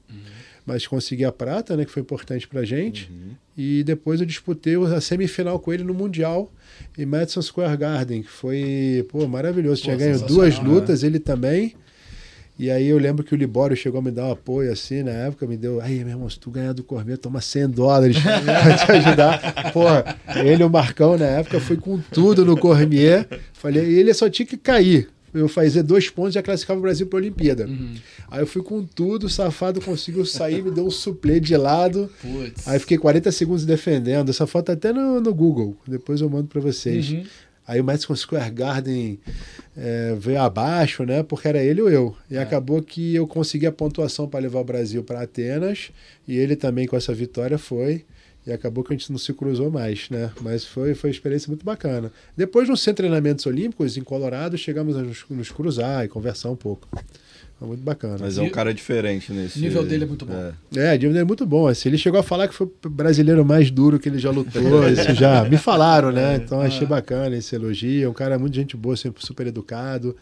Mas 0.66 0.86
consegui 0.86 1.24
a 1.24 1.32
prata, 1.32 1.76
né? 1.76 1.84
Que 1.84 1.90
foi 1.90 2.02
importante 2.02 2.46
pra 2.46 2.64
gente. 2.64 3.10
E 3.56 3.82
depois 3.84 4.20
eu 4.20 4.26
disputei 4.26 4.74
a 4.76 5.00
semifinal 5.00 5.58
com 5.58 5.72
ele 5.72 5.82
no 5.82 5.94
Mundial 5.94 6.52
em 6.96 7.06
Madison 7.06 7.40
Square 7.40 7.76
Garden, 7.76 8.22
que 8.22 8.30
foi 8.30 9.06
pô, 9.08 9.26
maravilhoso. 9.26 9.80
Pô, 9.80 9.84
Tinha 9.84 9.96
ganho 9.96 10.20
duas 10.26 10.58
né? 10.58 10.68
lutas, 10.68 11.02
ele 11.02 11.18
também. 11.18 11.74
E 12.58 12.70
aí 12.70 12.88
eu 12.88 12.98
lembro 12.98 13.22
que 13.22 13.32
o 13.32 13.36
Libório 13.36 13.76
chegou 13.76 14.00
a 14.00 14.02
me 14.02 14.10
dar 14.10 14.26
um 14.26 14.32
apoio 14.32 14.72
assim 14.72 15.04
na 15.04 15.12
época, 15.12 15.46
me 15.46 15.56
deu, 15.56 15.80
aí 15.80 15.98
meu 16.00 16.08
irmão, 16.08 16.28
se 16.28 16.40
tu 16.40 16.50
ganhar 16.50 16.72
do 16.72 16.82
Cormier, 16.82 17.16
toma 17.16 17.40
100 17.40 17.68
dólares 17.70 18.16
pra 18.18 18.76
te 18.76 18.90
ajudar. 18.98 19.72
Porra, 19.72 20.16
ele 20.44 20.64
o 20.64 20.70
Marcão 20.70 21.16
na 21.16 21.26
época 21.26 21.60
foi 21.60 21.76
com 21.76 22.00
tudo 22.12 22.44
no 22.44 22.56
Cormier. 22.56 23.28
Falei, 23.52 23.84
e 23.84 23.98
ele 24.00 24.12
só 24.12 24.28
tinha 24.28 24.44
que 24.44 24.56
cair. 24.56 25.08
Eu 25.32 25.46
fazer 25.46 25.82
dois 25.82 26.08
pontos 26.08 26.32
e 26.32 26.34
já 26.34 26.42
classificava 26.42 26.78
o 26.78 26.82
Brasil 26.82 27.06
para 27.06 27.18
a 27.18 27.20
Olimpíada. 27.20 27.66
Uhum. 27.66 27.94
Aí 28.30 28.40
eu 28.40 28.46
fui 28.46 28.62
com 28.62 28.82
tudo, 28.82 29.26
o 29.26 29.28
safado 29.28 29.80
conseguiu 29.80 30.24
sair, 30.24 30.62
me 30.62 30.70
deu 30.70 30.86
um 30.86 30.90
suplê 30.90 31.38
de 31.38 31.56
lado. 31.56 32.10
Putz. 32.22 32.66
Aí 32.66 32.78
fiquei 32.78 32.96
40 32.96 33.30
segundos 33.30 33.66
defendendo. 33.66 34.30
Essa 34.30 34.46
foto 34.46 34.66
tá 34.66 34.72
até 34.72 34.92
no, 34.92 35.20
no 35.20 35.34
Google. 35.34 35.76
Depois 35.86 36.22
eu 36.22 36.30
mando 36.30 36.48
para 36.48 36.60
vocês. 36.60 37.10
Uhum. 37.10 37.24
Aí 37.68 37.82
o 37.82 37.84
Madison 37.84 38.16
Square 38.16 38.50
Garden 38.50 39.20
é, 39.76 40.16
veio 40.18 40.40
abaixo, 40.40 41.04
né? 41.04 41.22
Porque 41.22 41.46
era 41.46 41.62
ele 41.62 41.82
ou 41.82 41.90
eu. 41.90 42.16
E 42.30 42.38
acabou 42.38 42.80
que 42.80 43.14
eu 43.14 43.26
consegui 43.26 43.66
a 43.66 43.72
pontuação 43.72 44.26
para 44.26 44.40
levar 44.40 44.60
o 44.60 44.64
Brasil 44.64 45.04
para 45.04 45.20
Atenas. 45.20 45.90
E 46.26 46.38
ele 46.38 46.56
também 46.56 46.86
com 46.86 46.96
essa 46.96 47.12
vitória 47.12 47.58
foi. 47.58 48.06
E 48.46 48.52
acabou 48.52 48.82
que 48.82 48.94
a 48.94 48.96
gente 48.96 49.12
não 49.12 49.18
se 49.18 49.34
cruzou 49.34 49.70
mais, 49.70 50.08
né? 50.08 50.32
Mas 50.40 50.64
foi, 50.64 50.94
foi 50.94 51.10
uma 51.10 51.14
experiência 51.14 51.48
muito 51.48 51.62
bacana. 51.62 52.10
Depois, 52.34 52.66
nos 52.66 52.80
sem 52.80 52.94
treinamentos 52.94 53.44
olímpicos, 53.44 53.98
em 53.98 54.02
Colorado, 54.02 54.56
chegamos 54.56 54.96
a 54.96 55.02
nos, 55.02 55.26
nos 55.28 55.50
cruzar 55.50 56.06
e 56.06 56.08
conversar 56.08 56.48
um 56.48 56.56
pouco. 56.56 56.88
Foi 57.58 57.66
muito 57.66 57.82
bacana. 57.82 58.16
Mas 58.20 58.38
é 58.38 58.42
um 58.42 58.50
cara 58.50 58.72
diferente 58.72 59.32
nesse. 59.32 59.58
O 59.58 59.62
nível 59.62 59.84
dele 59.84 60.04
é 60.04 60.06
muito 60.06 60.24
bom. 60.24 60.52
É, 60.76 60.96
o 60.96 61.00
Jimmy 61.00 61.18
é 61.18 61.24
muito 61.24 61.44
bom. 61.44 61.66
Assim, 61.66 61.88
ele 61.88 61.98
chegou 61.98 62.20
a 62.20 62.22
falar 62.22 62.46
que 62.46 62.54
foi 62.54 62.68
o 62.84 62.88
brasileiro 62.88 63.44
mais 63.44 63.68
duro 63.68 63.98
que 63.98 64.08
ele 64.08 64.18
já 64.18 64.30
lutou. 64.30 64.62
Isso 64.88 65.12
já 65.14 65.44
me 65.44 65.56
falaram, 65.56 66.12
né? 66.12 66.36
Então 66.36 66.60
achei 66.60 66.86
bacana 66.86 67.36
esse 67.36 67.56
elogio. 67.56 68.06
É 68.06 68.08
um 68.08 68.12
cara 68.12 68.38
muito 68.38 68.54
gente 68.54 68.76
boa, 68.76 68.96
sempre 68.96 69.26
super 69.26 69.46
educado. 69.48 70.16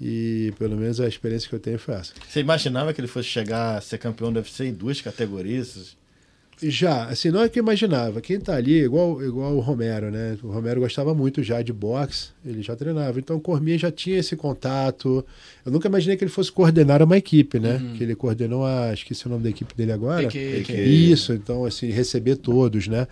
E 0.00 0.52
pelo 0.58 0.76
menos 0.76 1.00
a 1.00 1.08
experiência 1.08 1.48
que 1.48 1.54
eu 1.54 1.60
tenho 1.60 1.78
foi 1.78 1.94
essa. 1.94 2.12
Você 2.28 2.38
imaginava 2.38 2.92
que 2.94 3.00
ele 3.00 3.08
fosse 3.08 3.28
chegar 3.28 3.76
a 3.76 3.80
ser 3.80 3.98
campeão 3.98 4.32
do 4.32 4.36
UFC 4.36 4.66
em 4.66 4.72
duas 4.72 5.00
categorias? 5.00 5.96
Já, 6.62 7.04
assim, 7.04 7.30
não 7.30 7.42
é 7.42 7.48
que 7.48 7.58
eu 7.58 7.62
imaginava. 7.62 8.20
Quem 8.20 8.38
tá 8.38 8.54
ali, 8.54 8.82
igual, 8.82 9.22
igual 9.24 9.56
o 9.56 9.60
Romero, 9.60 10.10
né? 10.10 10.36
O 10.42 10.48
Romero 10.48 10.80
gostava 10.80 11.14
muito 11.14 11.42
já 11.42 11.62
de 11.62 11.72
boxe, 11.72 12.28
ele 12.44 12.62
já 12.62 12.76
treinava. 12.76 13.18
Então 13.18 13.36
o 13.36 13.40
Cormier 13.40 13.78
já 13.78 13.90
tinha 13.90 14.18
esse 14.18 14.36
contato. 14.36 15.24
Eu 15.64 15.72
nunca 15.72 15.88
imaginei 15.88 16.16
que 16.16 16.24
ele 16.24 16.30
fosse 16.30 16.52
coordenar 16.52 17.02
uma 17.02 17.16
equipe, 17.16 17.58
né? 17.58 17.80
Que 17.96 18.04
ele 18.04 18.14
coordenou 18.14 18.64
a. 18.66 18.92
Esqueci 18.92 19.26
o 19.26 19.30
nome 19.30 19.42
da 19.42 19.50
equipe 19.50 19.74
dele 19.74 19.92
agora. 19.92 20.26
PK. 20.26 20.62
PK. 20.64 20.82
Isso, 20.82 21.32
então, 21.32 21.64
assim, 21.64 21.90
receber 21.90 22.36
todos, 22.36 22.88
né? 22.88 23.06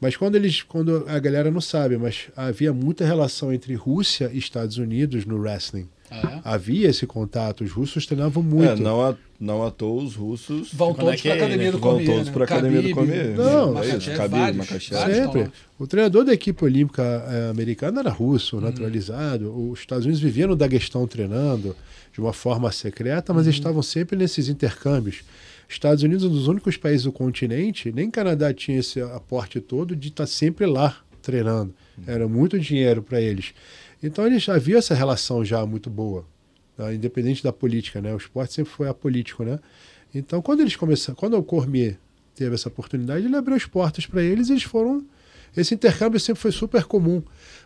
Mas 0.00 0.16
quando 0.16 0.36
eles. 0.36 0.62
Quando 0.62 1.04
a 1.08 1.18
galera 1.18 1.50
não 1.50 1.60
sabe, 1.60 1.96
mas 1.96 2.28
havia 2.36 2.72
muita 2.72 3.04
relação 3.04 3.52
entre 3.52 3.74
Rússia 3.74 4.30
e 4.32 4.38
Estados 4.38 4.78
Unidos 4.78 5.24
no 5.24 5.38
wrestling. 5.38 5.88
Ah, 6.12 6.40
Havia 6.54 6.88
esse 6.90 7.06
contato, 7.06 7.64
os 7.64 7.70
russos 7.70 8.04
treinavam 8.06 8.42
muito. 8.42 8.72
É, 8.72 8.76
não, 8.76 9.00
à, 9.00 9.14
não 9.40 9.64
à 9.64 9.70
toa 9.70 10.02
os 10.02 10.14
russos 10.14 10.72
Vão 10.72 10.90
é 10.90 10.94
todos 10.94 11.20
que 11.20 11.28
para 11.28 11.32
a 11.32 11.36
é, 11.36 11.38
academia 11.38 11.66
né? 11.66 11.72
do 11.72 11.78
vão 11.78 11.92
Cormier. 11.92 12.14
todos 12.14 12.30
para 12.30 12.42
a 12.42 12.44
academia 12.44 12.82
do 12.82 12.90
Cormier. 12.90 13.36
Não, 13.36 13.82
é 13.82 13.96
isso, 13.96 14.10
Khabib, 14.10 14.62
Sempre. 14.80 15.50
O 15.78 15.86
treinador 15.86 16.24
da 16.24 16.32
equipe 16.32 16.64
olímpica 16.64 17.02
eh, 17.02 17.50
americana 17.50 18.00
era 18.00 18.10
russo, 18.10 18.60
naturalizado. 18.60 19.70
Os 19.70 19.80
Estados 19.80 20.04
Unidos 20.04 20.22
viviam 20.22 20.48
no 20.48 20.56
Daguestão 20.56 21.06
treinando 21.06 21.74
de 22.12 22.20
uma 22.20 22.32
forma 22.32 22.70
secreta, 22.70 23.32
mas 23.32 23.46
estavam 23.46 23.82
sempre 23.82 24.16
nesses 24.16 24.48
intercâmbios. 24.48 25.22
Estados 25.68 26.02
Unidos, 26.04 26.24
um 26.24 26.28
dos 26.28 26.46
únicos 26.48 26.76
países 26.76 27.04
do 27.04 27.12
continente, 27.12 27.90
nem 27.90 28.10
Canadá 28.10 28.52
tinha 28.52 28.78
esse 28.78 29.00
aporte 29.00 29.60
todo 29.60 29.96
de 29.96 30.08
estar 30.08 30.26
sempre 30.26 30.66
lá 30.66 30.96
treinando. 31.22 31.74
Era 32.06 32.28
muito 32.28 32.58
dinheiro 32.58 33.02
para 33.02 33.20
eles. 33.20 33.54
Então 34.02 34.26
eles 34.26 34.42
já 34.42 34.54
haviam 34.54 34.78
essa 34.78 34.94
relação 34.94 35.44
já 35.44 35.64
muito 35.64 35.88
boa, 35.88 36.24
tá? 36.76 36.92
independente 36.92 37.42
da 37.42 37.52
política, 37.52 38.00
né? 38.00 38.12
O 38.12 38.16
esporte 38.16 38.52
sempre 38.52 38.72
foi 38.72 38.88
apolítico, 38.88 39.44
né? 39.44 39.58
Então 40.14 40.42
quando 40.42 40.60
eles 40.60 40.76
começaram, 40.76 41.14
quando 41.14 41.36
o 41.36 41.42
Cormier 41.42 41.98
teve 42.34 42.54
essa 42.54 42.68
oportunidade, 42.68 43.26
ele 43.26 43.36
abriu 43.36 43.56
as 43.56 43.64
portas 43.64 44.06
para 44.06 44.22
eles 44.22 44.48
e 44.48 44.52
eles 44.52 44.64
foram. 44.64 45.04
Esse 45.56 45.74
intercâmbio 45.74 46.18
sempre 46.18 46.40
foi 46.40 46.50
super 46.50 46.84
comum, 46.84 47.22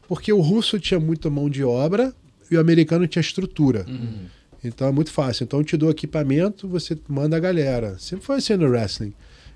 porque 0.08 0.32
o 0.32 0.40
russo 0.40 0.78
tinha 0.80 0.98
muita 0.98 1.30
mão 1.30 1.48
de 1.48 1.62
obra 1.62 2.12
e 2.50 2.56
o 2.56 2.60
americano 2.60 3.06
tinha 3.06 3.20
estrutura. 3.20 3.86
Então 4.62 4.88
é 4.88 4.92
muito 4.92 5.12
fácil. 5.12 5.44
Então 5.44 5.60
eu 5.60 5.64
te 5.64 5.76
dou 5.76 5.90
equipamento, 5.90 6.68
você 6.68 6.98
manda 7.08 7.36
a 7.36 7.40
galera. 7.40 7.96
Sempre 7.98 8.26
foi 8.26 8.36
assim 8.36 8.56
no 8.56 8.68
wrestling. 8.68 9.12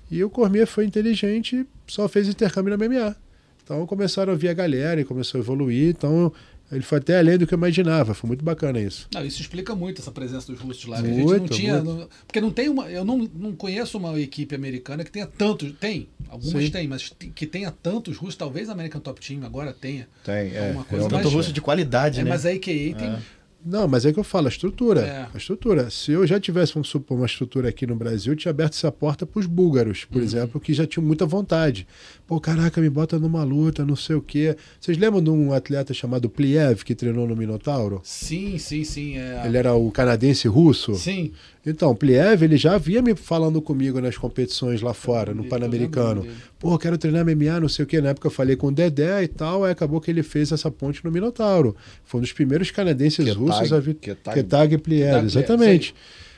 E 0.09 0.23
o 0.23 0.29
Cormier 0.29 0.67
foi 0.67 0.85
inteligente, 0.85 1.65
só 1.87 2.07
fez 2.07 2.27
intercâmbio 2.27 2.75
na 2.75 2.87
MMA. 2.87 3.15
Então 3.63 3.85
começaram 3.85 4.33
a 4.33 4.35
vir 4.35 4.49
a 4.49 4.53
galera 4.53 4.99
e 4.99 5.05
começou 5.05 5.39
a 5.39 5.43
evoluir. 5.43 5.89
Então 5.89 6.31
Ele 6.71 6.81
foi 6.81 6.99
até 6.99 7.17
além 7.19 7.37
do 7.37 7.45
que 7.45 7.53
eu 7.53 7.57
imaginava. 7.57 8.13
Foi 8.13 8.27
muito 8.27 8.43
bacana 8.45 8.79
isso. 8.79 9.07
Não, 9.13 9.25
isso 9.25 9.41
explica 9.41 9.75
muito 9.75 10.01
essa 10.01 10.11
presença 10.11 10.51
dos 10.51 10.59
russos 10.61 10.85
lá. 10.85 11.01
que 11.01 11.07
a 11.09 11.13
gente 11.13 11.23
Muito, 11.25 11.41
não 11.41 11.47
tinha. 11.47 11.81
muito. 11.83 11.99
não- 11.99 12.09
porque 12.25 12.39
não 12.41 12.51
tem 12.51 12.69
uma. 12.69 12.89
Eu 12.89 13.03
não, 13.03 13.29
não 13.35 13.53
conheço 13.53 13.97
uma 13.97 14.19
equipe 14.19 14.55
americana 14.55 15.03
que 15.03 15.11
tenha 15.11 15.27
tantos. 15.27 15.73
Tem, 15.79 16.07
algumas 16.29 16.63
Sim. 16.63 16.71
tem, 16.71 16.87
mas 16.87 17.11
que 17.35 17.45
tenha 17.45 17.71
tantos 17.71 18.15
russos. 18.17 18.35
Talvez 18.35 18.69
a 18.69 18.71
American 18.71 19.01
Top 19.01 19.19
Team 19.25 19.43
agora 19.45 19.73
tenha. 19.73 20.07
Tem, 20.23 20.33
é. 20.55 20.75
Coisa 20.89 21.09
Tanto 21.09 21.29
russo 21.29 21.51
de 21.51 21.59
qualidade, 21.61 22.19
É, 22.19 22.23
né? 22.23 22.29
mas 22.29 22.45
a 22.45 22.49
AKA 22.49 22.61
tem. 22.97 23.17
Não, 23.63 23.87
mas 23.87 24.07
é 24.07 24.11
que 24.11 24.17
eu 24.17 24.23
falo, 24.23 24.47
a 24.47 24.49
estrutura. 24.49 25.01
É. 25.01 25.27
A 25.31 25.37
estrutura. 25.37 25.87
Se 25.91 26.11
eu 26.11 26.25
já 26.25 26.39
tivesse, 26.39 26.73
vamos 26.73 26.89
supor, 26.89 27.15
uma 27.15 27.27
estrutura 27.27 27.69
aqui 27.69 27.85
no 27.85 27.95
Brasil, 27.95 28.33
eu 28.33 28.37
tinha 28.37 28.49
aberto 28.49 28.73
essa 28.73 28.91
porta 28.91 29.23
para 29.23 29.39
os 29.39 29.45
búlgaros, 29.45 30.03
por 30.03 30.19
exemplo, 30.19 30.59
que 30.59 30.73
já 30.73 30.87
tinham 30.87 31.05
muita 31.05 31.27
vontade. 31.27 31.85
Pô, 32.31 32.39
caraca, 32.39 32.79
me 32.79 32.89
bota 32.89 33.19
numa 33.19 33.43
luta, 33.43 33.83
não 33.85 33.93
sei 33.97 34.15
o 34.15 34.21
quê. 34.21 34.55
Vocês 34.79 34.97
lembram 34.97 35.21
de 35.21 35.29
um 35.29 35.51
atleta 35.51 35.93
chamado 35.93 36.29
Pliev, 36.29 36.81
que 36.85 36.95
treinou 36.95 37.27
no 37.27 37.35
Minotauro? 37.35 37.99
Sim, 38.05 38.57
sim, 38.57 38.85
sim. 38.85 39.17
É... 39.17 39.41
Ele 39.45 39.57
era 39.57 39.73
o 39.73 39.91
canadense 39.91 40.47
russo? 40.47 40.95
Sim. 40.95 41.33
Então, 41.65 41.93
Pliev, 41.93 42.41
ele 42.41 42.55
já 42.55 42.75
havia 42.75 43.01
me 43.01 43.15
falando 43.17 43.61
comigo 43.61 43.99
nas 43.99 44.17
competições 44.17 44.81
lá 44.81 44.93
fora, 44.93 45.33
no 45.33 45.43
Pan-Americano. 45.43 46.25
Pô, 46.57 46.77
quero 46.79 46.97
treinar 46.97 47.25
MMA, 47.25 47.59
não 47.59 47.67
sei 47.67 47.83
o 47.83 47.85
quê. 47.85 47.99
Na 47.99 48.11
época 48.11 48.27
eu 48.27 48.31
falei 48.31 48.55
com 48.55 48.67
o 48.67 48.71
Dedé 48.71 49.23
e 49.23 49.27
tal, 49.27 49.65
aí 49.65 49.71
acabou 49.73 49.99
que 49.99 50.09
ele 50.09 50.23
fez 50.23 50.53
essa 50.53 50.71
ponte 50.71 51.03
no 51.03 51.11
Minotauro. 51.11 51.75
Foi 52.05 52.19
um 52.19 52.21
dos 52.21 52.31
primeiros 52.31 52.71
canadenses 52.71 53.25
Ketag- 53.25 53.37
russos 53.37 53.73
a 53.73 53.79
vir. 53.81 53.95
Ketag- 53.95 54.35
Ketag 54.35 54.77
Pliev, 54.77 55.25
exatamente. 55.25 55.93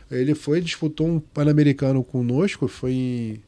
Ele 0.09 0.33
foi, 0.33 0.59
disputou 0.59 1.07
um 1.07 1.19
Pan-Americano 1.19 2.03
conosco, 2.03 2.67
foi 2.67 2.93
em 2.93 3.39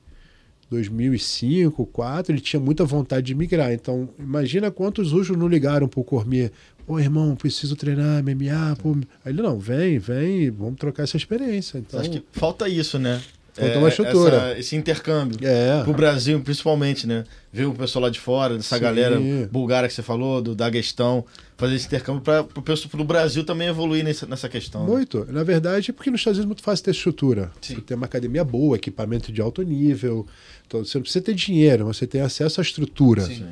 2005, 0.70 1.84
2004, 1.84 2.34
ele 2.34 2.41
tinha 2.41 2.59
muita 2.59 2.84
vontade 2.84 3.28
de 3.28 3.36
migrar. 3.36 3.72
Então, 3.72 4.09
imagina 4.20 4.72
quantos 4.72 5.11
russos 5.11 5.38
não 5.38 5.47
ligaram 5.47 5.88
pro 5.88 6.03
Cormier. 6.03 6.51
Pô, 6.86 6.99
irmão, 6.99 7.36
preciso 7.36 7.76
treinar 7.76 8.24
MMA. 8.24 8.76
Pô. 8.82 8.95
Aí 9.24 9.32
ele, 9.32 9.41
não, 9.41 9.59
vem, 9.59 9.97
vem, 9.97 10.51
vamos 10.51 10.76
trocar 10.76 11.03
essa 11.03 11.18
experiência. 11.18 11.80
Então, 11.80 11.99
Acho 11.99 12.11
que 12.11 12.24
falta 12.32 12.70
isso, 12.70 12.99
né? 12.99 13.22
Falta 13.58 13.78
uma 13.80 13.88
estrutura. 13.89 14.36
essa- 14.36 14.60
esse 14.60 14.76
intercâmbio. 14.76 15.38
É. 15.41 15.82
Pro 15.84 15.93
Brasil, 15.93 16.39
principalmente, 16.41 17.08
né? 17.08 17.24
Ver 17.53 17.66
o 17.66 17.74
pessoal 17.74 18.03
lá 18.03 18.10
de 18.10 18.20
fora, 18.20 18.58
dessa 18.58 18.76
Sim. 18.76 18.82
galera 18.82 19.18
bulgara 19.49 19.88
que 19.88 19.93
você 19.93 20.01
falou, 20.03 20.41
do 20.41 20.53
Daguestão, 20.53 21.24
fazer 21.58 21.76
esse 21.76 21.86
intercâmbio 21.88 22.22
para 22.22 22.43
pro 22.43 23.03
Brasil 23.06 23.45
também 23.45 23.70
evoluir 23.70 24.03
nessa, 24.03 24.26
nessa 24.26 24.49
questão. 24.49 24.82
né? 24.86 24.91
Muito. 24.91 25.26
Na 25.32 25.43
verdade, 25.43 25.93
porque 25.93 26.12
nos 26.12 26.20
Estados 26.20 26.38
Unidos 26.39 26.47
é 26.47 26.49
muito 26.49 26.64
fácil 26.64 26.84
ter 26.84 26.91
estrutura. 26.91 27.49
Sim. 27.62 27.76
Você 27.76 27.82
tem 27.82 27.95
uma 27.95 28.06
academia 28.08 28.43
boa, 28.43 28.76
equipamento 28.76 29.32
de 29.32 29.39
alto 29.41 29.62
nível. 29.62 30.28
Então, 30.68 30.84
você 30.84 30.97
não 30.97 31.03
precisa 31.03 31.24
ter 31.24 31.34
dinheiro, 31.34 31.86
mas 31.88 31.95
você 31.97 32.06
tem 32.08 32.20
acesso 32.22 32.60
à 32.60 32.64
estrutura. 32.64 33.22
Sim. 33.22 33.45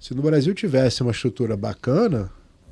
Se 0.00 0.14
no 0.14 0.22
Brasil 0.22 0.54
tivesse 0.54 1.02
uma 1.02 1.10
estrutura 1.12 1.54
bacana, 1.56 2.30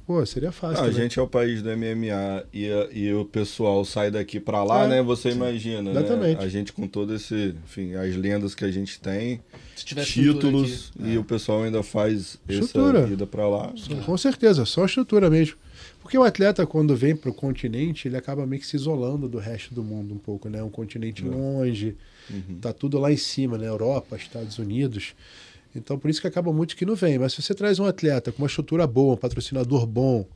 pô, 0.08 0.24
seria 0.24 0.50
fácil. 0.50 0.82
Ah, 0.82 0.86
a 0.86 0.90
gente 0.90 1.18
é 1.18 1.22
o 1.22 1.26
país 1.28 1.60
do 1.60 1.68
MMA 1.68 2.44
e, 2.50 2.66
e 2.94 3.12
o 3.12 3.26
pessoal 3.26 3.84
sai 3.84 4.10
daqui 4.10 4.40
pra 4.40 4.64
lá, 4.64 4.84
É, 4.84 4.88
né? 4.88 5.02
Você 5.02 5.28
imagina, 5.28 5.82
né? 5.92 6.00
Exatamente. 6.00 6.42
A 6.42 6.48
gente 6.48 6.72
com 6.72 6.88
todo 6.88 7.14
esse, 7.14 7.54
enfim, 7.62 7.92
as 7.94 8.16
lendas 8.16 8.54
que 8.54 8.64
a 8.64 8.70
gente 8.70 8.98
tem, 8.98 9.42
títulos, 9.76 10.90
e 10.98 11.18
o 11.18 11.24
pessoal 11.24 11.62
ainda 11.62 11.82
faz 11.82 12.38
Estrutura. 12.48 13.00
essa 13.00 13.12
ida 13.12 13.26
pra 13.26 13.46
lá. 13.46 13.70
Com 14.06 14.16
certeza, 14.16 14.64
só 14.64 14.84
a 14.84 14.86
estrutura 14.86 15.28
mesmo. 15.28 15.56
Porque 16.00 16.16
o 16.16 16.22
atleta, 16.22 16.66
quando 16.66 16.96
vem 16.96 17.14
para 17.14 17.28
o 17.30 17.34
continente, 17.34 18.08
ele 18.08 18.16
acaba 18.16 18.46
meio 18.46 18.62
que 18.62 18.66
se 18.66 18.76
isolando 18.76 19.28
do 19.28 19.36
resto 19.36 19.74
do 19.74 19.84
mundo 19.84 20.14
um 20.14 20.18
pouco, 20.18 20.48
né? 20.48 20.62
Um 20.62 20.70
continente 20.70 21.22
longe, 21.22 21.96
tá 22.62 22.72
tudo 22.72 22.98
lá 22.98 23.12
em 23.12 23.16
cima, 23.18 23.58
né? 23.58 23.68
Europa, 23.68 24.16
Estados 24.16 24.58
Unidos. 24.58 25.14
Então, 25.78 25.98
por 25.98 26.10
isso 26.10 26.20
que 26.20 26.26
acaba 26.26 26.52
muito 26.52 26.76
que 26.76 26.84
não 26.84 26.94
vem. 26.94 27.18
Mas 27.18 27.32
se 27.32 27.42
você 27.42 27.54
traz 27.54 27.78
um 27.78 27.86
atleta 27.86 28.30
com 28.30 28.42
uma 28.42 28.46
estrutura 28.46 28.86
boa, 28.86 29.14
um 29.14 29.16
patrocinador 29.16 29.86
bom, 29.86 30.26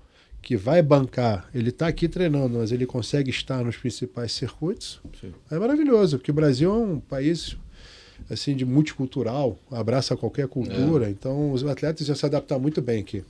que 0.41 0.57
vai 0.57 0.83
bancar, 0.83 1.49
ele 1.55 1.69
está 1.71 1.87
aqui 1.87 2.09
treinando, 2.09 2.59
mas 2.59 2.73
ele 2.73 2.85
consegue 2.85 3.31
estar 3.31 3.65
nos 3.65 3.77
principais 3.77 4.33
circuitos, 4.33 5.01
Sim. 5.21 5.33
é 5.51 5.59
maravilhoso. 5.59 6.19
Porque 6.19 6.31
o 6.31 6.35
Brasil 6.35 6.71
é 6.71 6.77
um 6.77 6.99
país 6.99 7.57
assim 8.31 8.57
de 8.57 8.65
multicultural, 8.65 9.59
abraça 9.71 10.17
qualquer 10.17 10.49
cultura. 10.49 11.09
Então, 11.11 11.53
os 11.53 11.65
atletas 11.65 12.07
já 12.07 12.15
se 12.15 12.27
adaptar 12.27 12.59
muito 12.59 12.81
bem 12.81 13.01
aqui. 13.01 13.25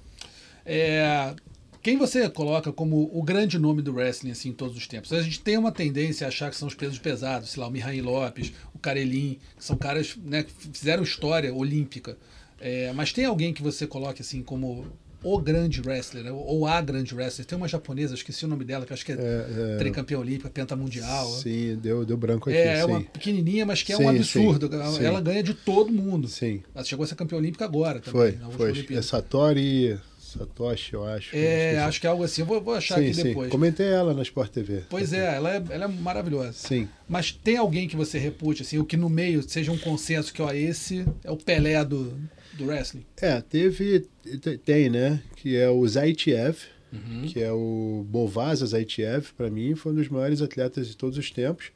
É, 0.64 1.34
quem 1.83 1.97
você 1.99 2.28
coloca 2.30 2.72
como 2.72 3.11
o 3.12 3.22
grande 3.22 3.59
nome 3.59 3.83
do 3.83 3.93
wrestling 3.93 4.30
assim, 4.30 4.51
em 4.51 4.53
todos 4.53 4.76
os 4.76 4.87
tempos? 4.87 5.12
A 5.12 5.20
gente 5.20 5.41
tem 5.41 5.59
uma 5.59 5.72
tendência 5.72 6.26
a 6.26 6.28
achar 6.28 6.49
que 6.51 6.57
são 6.57 6.68
os 6.68 6.74
pesos 6.74 6.99
pesados, 6.99 7.51
sei 7.51 7.61
lá, 7.61 7.66
o 7.68 7.70
Mihail 7.70 8.05
Lopes, 8.05 8.53
o 8.72 8.78
Karelin, 8.78 9.39
que 9.57 9.64
são 9.64 9.76
caras 9.76 10.16
né, 10.24 10.45
que 10.45 10.53
fizeram 10.72 11.03
história 11.03 11.53
olímpica. 11.53 12.16
É, 12.61 12.93
mas 12.93 13.12
tem 13.12 13.24
alguém 13.24 13.53
que 13.53 13.62
você 13.62 13.87
coloque 13.87 14.22
assim 14.22 14.43
como 14.43 14.87
o 15.24 15.39
grande 15.39 15.80
wrestler, 15.80 16.24
né, 16.24 16.30
ou 16.33 16.66
a 16.66 16.80
grande 16.80 17.14
wrestler? 17.14 17.45
Tem 17.47 17.59
uma 17.59 17.66
japonesa, 17.66 18.14
esqueci 18.14 18.45
o 18.45 18.49
nome 18.49 18.64
dela, 18.64 18.87
que 18.87 18.93
acho 18.93 19.05
que 19.05 19.11
é, 19.12 19.16
É, 19.16 19.74
é, 19.74 19.76
tricampeã 19.78 20.18
olímpica, 20.20 20.49
pentamundial. 20.51 21.28
Sim, 21.30 21.76
deu, 21.83 22.05
deu 22.05 22.16
branco 22.16 22.49
aqui. 22.49 22.59
É, 22.59 22.78
é 22.78 22.85
sim. 22.85 22.91
uma 22.93 23.01
pequenininha, 23.01 23.66
mas 23.66 23.83
que 23.83 23.93
é 23.93 23.97
Sim, 23.97 24.05
um 24.05 24.09
absurdo. 24.09 24.68
sim, 24.68 25.05
ela, 25.05 25.20
ganha 25.20 25.43
de 25.43 25.55
todo 25.55 25.93
mundo. 25.93 26.28
Sim, 26.28 26.62
Ela 26.72 26.85
chegou 26.85 27.03
a 27.03 27.07
ser 27.09 27.16
campeã 27.16 27.39
olímpica 27.39 27.64
agora 27.64 27.99
também. 27.99 28.12
foi. 28.12 28.30
última 28.30 28.53
foi. 28.53 28.70
Olimpíada. 28.70 29.01
É 29.01 29.03
Satori 29.03 29.99
Satoshi, 30.33 30.95
eu 30.95 31.05
acho. 31.05 31.35
É, 31.37 31.78
acho 31.78 32.01
que 32.01 32.07
é 32.07 32.11
algo 32.11 32.22
assim. 32.24 32.43
Eu 32.43 32.47
vou, 32.47 32.61
vou 32.61 32.74
achar 32.74 32.97
sim, 32.99 33.05
aqui 33.05 33.14
sim. 33.14 33.22
depois. 33.24 33.51
Comentei 33.51 33.87
ela 33.87 34.12
na 34.14 34.22
Sport 34.22 34.51
TV. 34.51 34.83
Pois 34.89 35.12
é, 35.12 35.37
ela 35.37 35.55
é, 35.57 35.62
ela 35.70 35.85
é 35.85 35.89
maravilhosa. 35.89 36.53
Sim. 36.53 36.89
Mas 37.09 37.30
tem 37.33 37.57
alguém 37.57 37.87
que 37.89 37.97
você 37.97 38.18
repute, 38.18 38.62
assim, 38.62 38.78
o 38.78 38.85
que 38.85 38.97
no 38.97 39.09
meio 39.09 39.43
seja 39.49 39.70
um 39.72 39.78
consenso 39.78 40.33
que, 40.33 40.41
ó, 40.43 40.51
esse 40.53 41.05
é 41.24 41.30
o 41.30 41.37
Pelé 41.37 41.85
do, 41.85 42.12
do 42.55 42.66
wrestling? 42.66 43.05
É, 43.20 43.41
teve. 43.41 44.07
te- 44.41 44.59
Tem, 44.59 44.89
né? 44.89 45.22
Que 45.37 45.57
é 45.57 45.68
o 45.68 45.87
Zaitiev, 45.87 46.57
Uhum. 46.93 47.22
que 47.26 47.41
é 47.43 47.51
o 47.51 48.05
Bovasa 48.09 48.66
Zaitiev, 48.66 49.33
para 49.37 49.49
mim, 49.51 49.74
foi 49.74 49.93
um 49.93 49.95
dos 49.95 50.09
maiores 50.09 50.43
atletas 50.43 50.87
de 50.89 50.95
todos 50.97 51.16
os 51.16 51.30
tempos, 51.30 51.72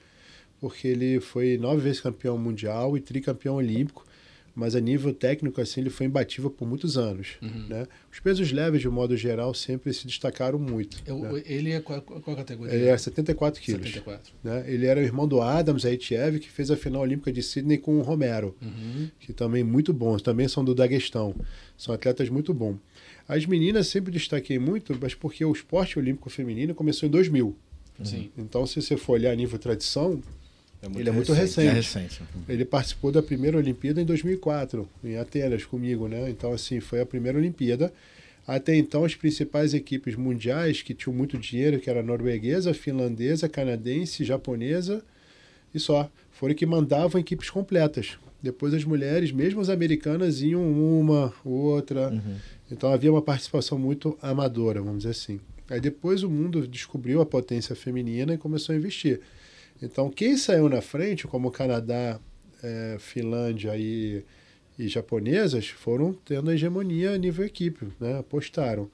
porque 0.61 0.87
ele 0.89 1.21
foi 1.21 1.57
nove 1.59 1.81
vezes 1.81 2.01
campeão 2.01 2.37
mundial 2.37 2.97
e 2.97 3.01
tricampeão 3.01 3.55
olímpico. 3.57 4.06
Mas 4.59 4.75
a 4.75 4.81
nível 4.81 5.13
técnico, 5.13 5.61
assim, 5.61 5.83
ele 5.83 5.91
foi 5.91 6.07
imbatível 6.07 6.49
por 6.51 6.67
muitos 6.67 6.97
anos. 6.97 7.37
Uhum. 7.43 7.67
Né? 7.69 7.87
Os 8.11 8.19
pesos 8.21 8.51
leves, 8.51 8.81
de 8.81 8.89
um 8.89 8.91
modo 8.93 9.15
geral, 9.15 9.53
sempre 9.53 9.93
se 9.93 10.07
destacaram 10.07 10.59
muito. 10.59 10.97
Eu- 11.07 11.19
né? 11.19 11.43
Ele 11.45 11.73
é 11.73 11.81
qual, 11.81 12.01
qual 12.01 12.35
categoria? 12.35 12.75
Ele 12.75 12.87
é 12.87 12.97
74 12.97 13.61
quilos. 13.61 13.83
74. 13.87 14.33
né? 14.43 14.65
Ele 14.67 14.87
era 14.87 14.99
o 14.99 15.03
irmão 15.03 15.29
do 15.29 15.43
Adams 15.43 15.83
Zaitiev, 15.83 16.39
que 16.41 16.51
fez 16.51 16.71
a 16.71 16.77
final 16.77 17.03
olímpica 17.03 17.31
de 17.31 17.43
Sydney 17.43 17.77
com 17.77 17.99
o 17.99 18.03
Romero, 18.03 18.57
Uhum. 18.63 19.11
que 19.21 19.31
também 19.35 19.63
muito 19.63 19.93
bons, 19.93 20.23
também 20.23 20.49
são 20.49 20.65
do 20.65 20.75
Daguestão. 20.75 21.35
São 21.77 21.95
atletas 21.95 22.31
muito 22.31 22.55
bons. 22.55 22.79
As 23.29 23.45
meninas 23.45 23.89
sempre 23.89 24.11
destaquei 24.11 24.59
muito, 24.59 24.97
mas 24.99 25.15
porque 25.15 25.45
o 25.45 25.53
esporte 25.53 25.99
olímpico 25.99 26.31
feminino 26.31 26.75
começou 26.75 27.07
em 27.07 27.11
2000. 27.13 27.55
Sim. 28.03 28.31
Então, 28.39 28.65
se 28.67 28.81
você 28.81 28.97
for 28.97 29.13
olhar 29.15 29.33
a 29.33 29.35
nível 29.37 29.59
tradição, 29.59 30.19
É 30.83 30.87
ele 30.99 31.09
é 31.09 31.13
muito 31.13 31.33
É 31.33 31.37
recente. 31.37 31.69
recente. 31.75 32.23
Ele 32.49 32.65
participou 32.65 33.11
da 33.11 33.23
primeira 33.23 33.57
Olimpíada 33.57 34.01
em 34.01 34.05
2004, 34.05 34.89
em 35.03 35.17
Atenas, 35.17 35.65
comigo, 35.65 36.07
né? 36.09 36.29
Então, 36.31 36.53
assim, 36.53 36.81
foi 36.81 37.01
a 37.01 37.07
primeira 37.07 37.39
Olimpíada. 37.39 37.93
Até 38.47 38.77
então, 38.77 39.05
as 39.05 39.15
principais 39.15 39.75
equipes 39.75 40.15
mundiais 40.15 40.81
que 40.81 40.95
tinham 40.95 41.15
muito 41.15 41.37
dinheiro, 41.37 41.81
que 41.81 41.91
era 41.91 42.03
norueguesa, 42.03 42.73
finlandesa, 42.73 43.49
canadense, 43.49 44.25
japonesa 44.25 45.03
e 45.75 45.81
só, 45.81 46.09
foram 46.31 46.55
que 46.55 46.65
mandavam 46.65 47.21
equipes 47.21 47.51
completas. 47.51 48.17
Depois 48.41 48.73
as 48.73 48.85
mulheres, 48.85 49.33
mesmo 49.33 49.61
as 49.61 49.69
americanas, 49.69 50.41
iam 50.43 50.63
uma, 50.63 51.35
outra. 51.45 52.23
Então 52.71 52.93
havia 52.93 53.11
uma 53.11 53.23
participação 53.23 53.79
muito 53.79 54.17
amadora, 54.23 54.81
vamos 54.81 54.99
dizer 54.99 55.11
assim. 55.11 55.41
Aí 55.69 55.81
depois 55.81 56.23
o 56.23 56.31
mundo 56.31 56.69
descobriu 56.69 57.21
a 57.21 57.27
potência 57.27 57.75
feminina 57.75 58.35
e 58.35 58.39
começou 58.39 58.73
a 58.75 58.79
investir. 58.79 59.21
Então 59.83 60.11
quem 60.11 60.37
saiu 60.37 60.69
na 60.69 60.81
frente, 60.81 61.27
como 61.27 61.51
Canadá, 61.51 62.19
eh, 62.63 62.97
Finlândia 62.99 63.77
e, 63.77 64.25
e 64.79 64.89
japonesas, 64.89 65.69
foram 65.69 66.13
tendo 66.13 66.51
a 66.51 66.55
hegemonia 66.55 67.13
a 67.13 67.19
nível 67.19 67.45
equipe, 67.45 67.87
né? 68.01 68.19
apostaram. 68.19 68.91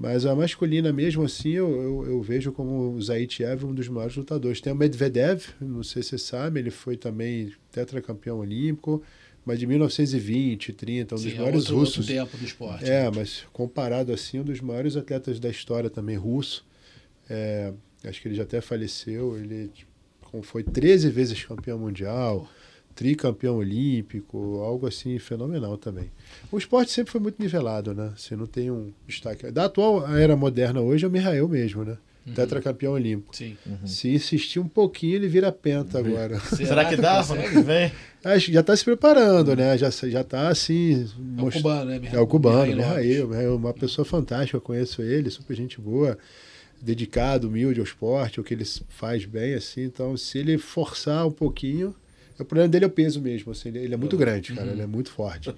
Mas 0.00 0.24
a 0.24 0.34
masculina, 0.34 0.92
mesmo 0.92 1.24
assim, 1.24 1.50
eu, 1.50 1.68
eu, 1.82 2.06
eu 2.06 2.22
vejo 2.22 2.52
como 2.52 2.92
o 2.92 3.02
Zaitiev 3.02 3.64
um 3.64 3.74
dos 3.74 3.88
maiores 3.88 4.14
lutadores. 4.16 4.60
Tem 4.60 4.72
o 4.72 4.76
Medvedev, 4.76 5.46
não 5.60 5.82
sei 5.82 6.04
se 6.04 6.10
você 6.10 6.18
sabe, 6.18 6.60
ele 6.60 6.70
foi 6.70 6.96
também 6.96 7.52
tetracampeão 7.72 8.38
olímpico, 8.38 9.02
mas 9.44 9.58
de 9.58 9.66
1920, 9.66 10.72
30, 10.72 11.14
um 11.14 11.18
dos 11.18 11.24
Sim, 11.24 11.32
é 11.32 11.40
maiores 11.40 11.62
outro, 11.62 11.76
russos. 11.78 11.98
outro 11.98 12.14
tempo 12.14 12.36
do 12.36 12.44
esporte. 12.44 12.88
É, 12.88 13.10
mas 13.10 13.44
comparado 13.52 14.12
assim, 14.12 14.38
um 14.38 14.44
dos 14.44 14.60
maiores 14.60 14.96
atletas 14.96 15.40
da 15.40 15.48
história 15.48 15.90
também, 15.90 16.16
russo. 16.16 16.64
É, 17.28 17.72
acho 18.04 18.22
que 18.22 18.28
ele 18.28 18.36
já 18.36 18.44
até 18.44 18.60
faleceu. 18.60 19.36
Ele 19.36 19.68
foi 20.42 20.62
13 20.62 21.08
vezes 21.10 21.44
campeão 21.44 21.78
mundial, 21.78 22.48
tricampeão 22.94 23.56
olímpico, 23.56 24.60
algo 24.60 24.86
assim 24.86 25.18
fenomenal 25.18 25.76
também. 25.78 26.10
O 26.50 26.58
esporte 26.58 26.90
sempre 26.90 27.12
foi 27.12 27.20
muito 27.20 27.40
nivelado, 27.40 27.94
né? 27.94 28.12
Você 28.16 28.34
não 28.36 28.46
tem 28.46 28.70
um 28.70 28.92
destaque. 29.06 29.50
Da 29.50 29.66
atual 29.66 30.06
era 30.16 30.36
moderna 30.36 30.80
hoje 30.80 31.04
é 31.04 31.08
o 31.08 31.10
Mihail 31.10 31.48
mesmo, 31.48 31.84
né? 31.84 31.96
tetracampeão 32.34 32.92
olímpico. 32.92 33.34
Sim. 33.34 33.56
Se 33.86 34.10
insistir 34.10 34.58
um 34.60 34.68
pouquinho, 34.68 35.14
ele 35.14 35.26
vira 35.28 35.50
penta 35.50 35.98
agora. 35.98 36.38
Será 36.54 36.84
que 36.84 36.94
dá? 36.94 37.22
Vem. 37.22 37.90
Acho 38.22 38.46
que 38.46 38.52
já 38.52 38.60
está 38.60 38.76
se 38.76 38.84
preparando, 38.84 39.56
né? 39.56 39.78
Já, 39.78 39.88
já 39.88 40.22
tá 40.22 40.48
assim. 40.48 41.04
É 41.04 41.40
o 41.40 41.44
most- 41.44 41.56
cubano, 41.62 41.90
né? 41.90 42.10
É 42.12 42.20
o 42.20 42.26
cubano, 42.26 42.66
Mihail 42.66 42.76
Lopes. 42.76 43.28
Mihail, 43.30 43.34
é 43.34 43.48
uma 43.48 43.72
pessoa 43.72 44.04
fantástica, 44.04 44.58
eu 44.58 44.60
conheço 44.60 45.00
ele, 45.00 45.30
super 45.30 45.56
gente 45.56 45.80
boa, 45.80 46.18
dedicado, 46.80 47.48
humilde 47.48 47.80
ao 47.80 47.84
esporte, 47.84 48.40
o 48.40 48.44
que 48.44 48.54
ele 48.54 48.64
faz 48.88 49.24
bem, 49.24 49.54
assim, 49.54 49.82
então 49.82 50.16
se 50.16 50.38
ele 50.38 50.58
forçar 50.58 51.26
um 51.26 51.32
pouquinho, 51.32 51.94
o 52.42 52.44
problema 52.44 52.68
dele 52.68 52.84
é 52.84 52.88
o 52.88 52.90
peso 52.90 53.20
mesmo, 53.20 53.52
assim, 53.52 53.68
ele, 53.68 53.78
ele 53.80 53.94
é 53.94 53.96
muito 53.96 54.16
grande, 54.16 54.52
cara, 54.54 54.70
ele 54.70 54.82
é 54.82 54.86
muito 54.86 55.10
forte. 55.10 55.54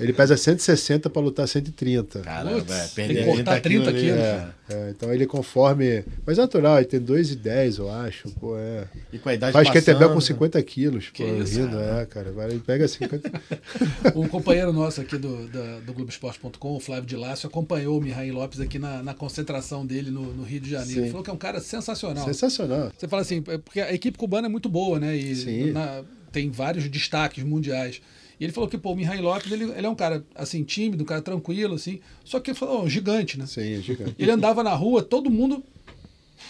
Ele 0.00 0.12
pesa 0.12 0.36
160 0.36 1.08
para 1.10 1.22
lutar 1.22 1.46
130. 1.48 2.20
Caramba, 2.20 2.58
Putz, 2.60 2.70
é, 2.72 3.06
tem 3.06 3.08
que 3.16 3.24
cortar 3.24 3.60
30 3.60 3.88
ali, 3.88 4.00
quilos. 4.00 4.18
é. 4.18 4.48
É, 4.70 4.90
então 4.90 5.12
ele 5.14 5.26
conforme. 5.26 6.04
Mas 6.26 6.36
é 6.38 6.42
natural, 6.42 6.76
ele 6.76 6.84
tem 6.86 7.00
2,10, 7.00 7.78
eu 7.78 7.90
acho. 7.90 8.28
Pô, 8.32 8.54
é. 8.58 8.84
E 9.10 9.18
com 9.18 9.30
a 9.30 9.34
idade 9.34 9.52
Faz 9.52 9.66
passando, 9.68 9.82
kettlebell 9.84 10.08
com 10.10 10.14
né? 10.16 10.20
50 10.20 10.62
quilos, 10.62 11.08
Que 11.10 11.24
pô, 11.24 11.42
isso, 11.42 11.58
rindo, 11.60 11.78
é, 11.80 12.04
cara. 12.04 12.30
Vai, 12.32 12.50
ele 12.50 12.60
pega 12.60 12.86
50. 12.86 13.30
Um 14.14 14.28
companheiro 14.28 14.72
nosso 14.72 15.00
aqui 15.00 15.16
do, 15.16 15.46
da- 15.48 15.80
do 15.80 15.92
Globoesporte.com, 15.94 16.76
o 16.76 16.80
Flávio 16.80 17.06
de 17.06 17.16
Lácio, 17.16 17.46
acompanhou 17.46 17.98
o 17.98 18.00
Mihail 18.02 18.34
Lopes 18.34 18.60
aqui 18.60 18.78
na, 18.78 19.02
na 19.02 19.14
concentração 19.14 19.86
dele 19.86 20.10
no, 20.10 20.34
no 20.34 20.42
Rio 20.42 20.60
de 20.60 20.70
Janeiro. 20.70 20.92
Sim. 20.92 21.00
Ele 21.00 21.10
falou 21.10 21.24
que 21.24 21.30
é 21.30 21.32
um 21.32 21.36
cara 21.38 21.60
sensacional. 21.60 22.24
Sensacional. 22.26 22.92
Você 22.96 23.08
fala 23.08 23.22
assim, 23.22 23.42
é 23.48 23.58
porque 23.58 23.80
a 23.80 23.92
equipe 23.94 24.18
cubana 24.18 24.46
é 24.48 24.50
muito 24.50 24.68
boa, 24.68 24.98
né? 25.00 25.16
E 25.16 25.34
Sim. 25.34 25.70
na- 25.72 26.02
tem 26.32 26.50
vários 26.50 26.88
destaques 26.88 27.42
mundiais. 27.44 28.00
E 28.40 28.44
ele 28.44 28.52
falou 28.52 28.68
que, 28.68 28.78
pô, 28.78 28.92
o 28.92 28.96
Mihail 28.96 29.22
Lopes, 29.22 29.50
ele, 29.50 29.64
ele 29.64 29.86
é 29.86 29.88
um 29.88 29.94
cara, 29.96 30.24
assim, 30.34 30.62
tímido, 30.62 31.02
um 31.02 31.06
cara 31.06 31.20
tranquilo, 31.20 31.74
assim. 31.74 32.00
Só 32.24 32.38
que 32.38 32.50
ele 32.50 32.58
falou, 32.58 32.84
ó, 32.84 32.88
gigante, 32.88 33.38
né? 33.38 33.46
Sim, 33.46 33.74
é 33.78 33.80
gigante. 33.80 34.14
Ele 34.18 34.30
andava 34.30 34.62
na 34.62 34.74
rua, 34.74 35.02
todo 35.02 35.28
mundo... 35.28 35.62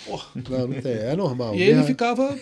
Porra, 0.05 0.26
Não, 0.51 0.68
não 0.68 0.83
tem. 0.83 0.93
É 0.93 1.16
normal. 1.16 1.55
e 1.57 1.62
ele 1.62 1.83
ficava 1.85 2.39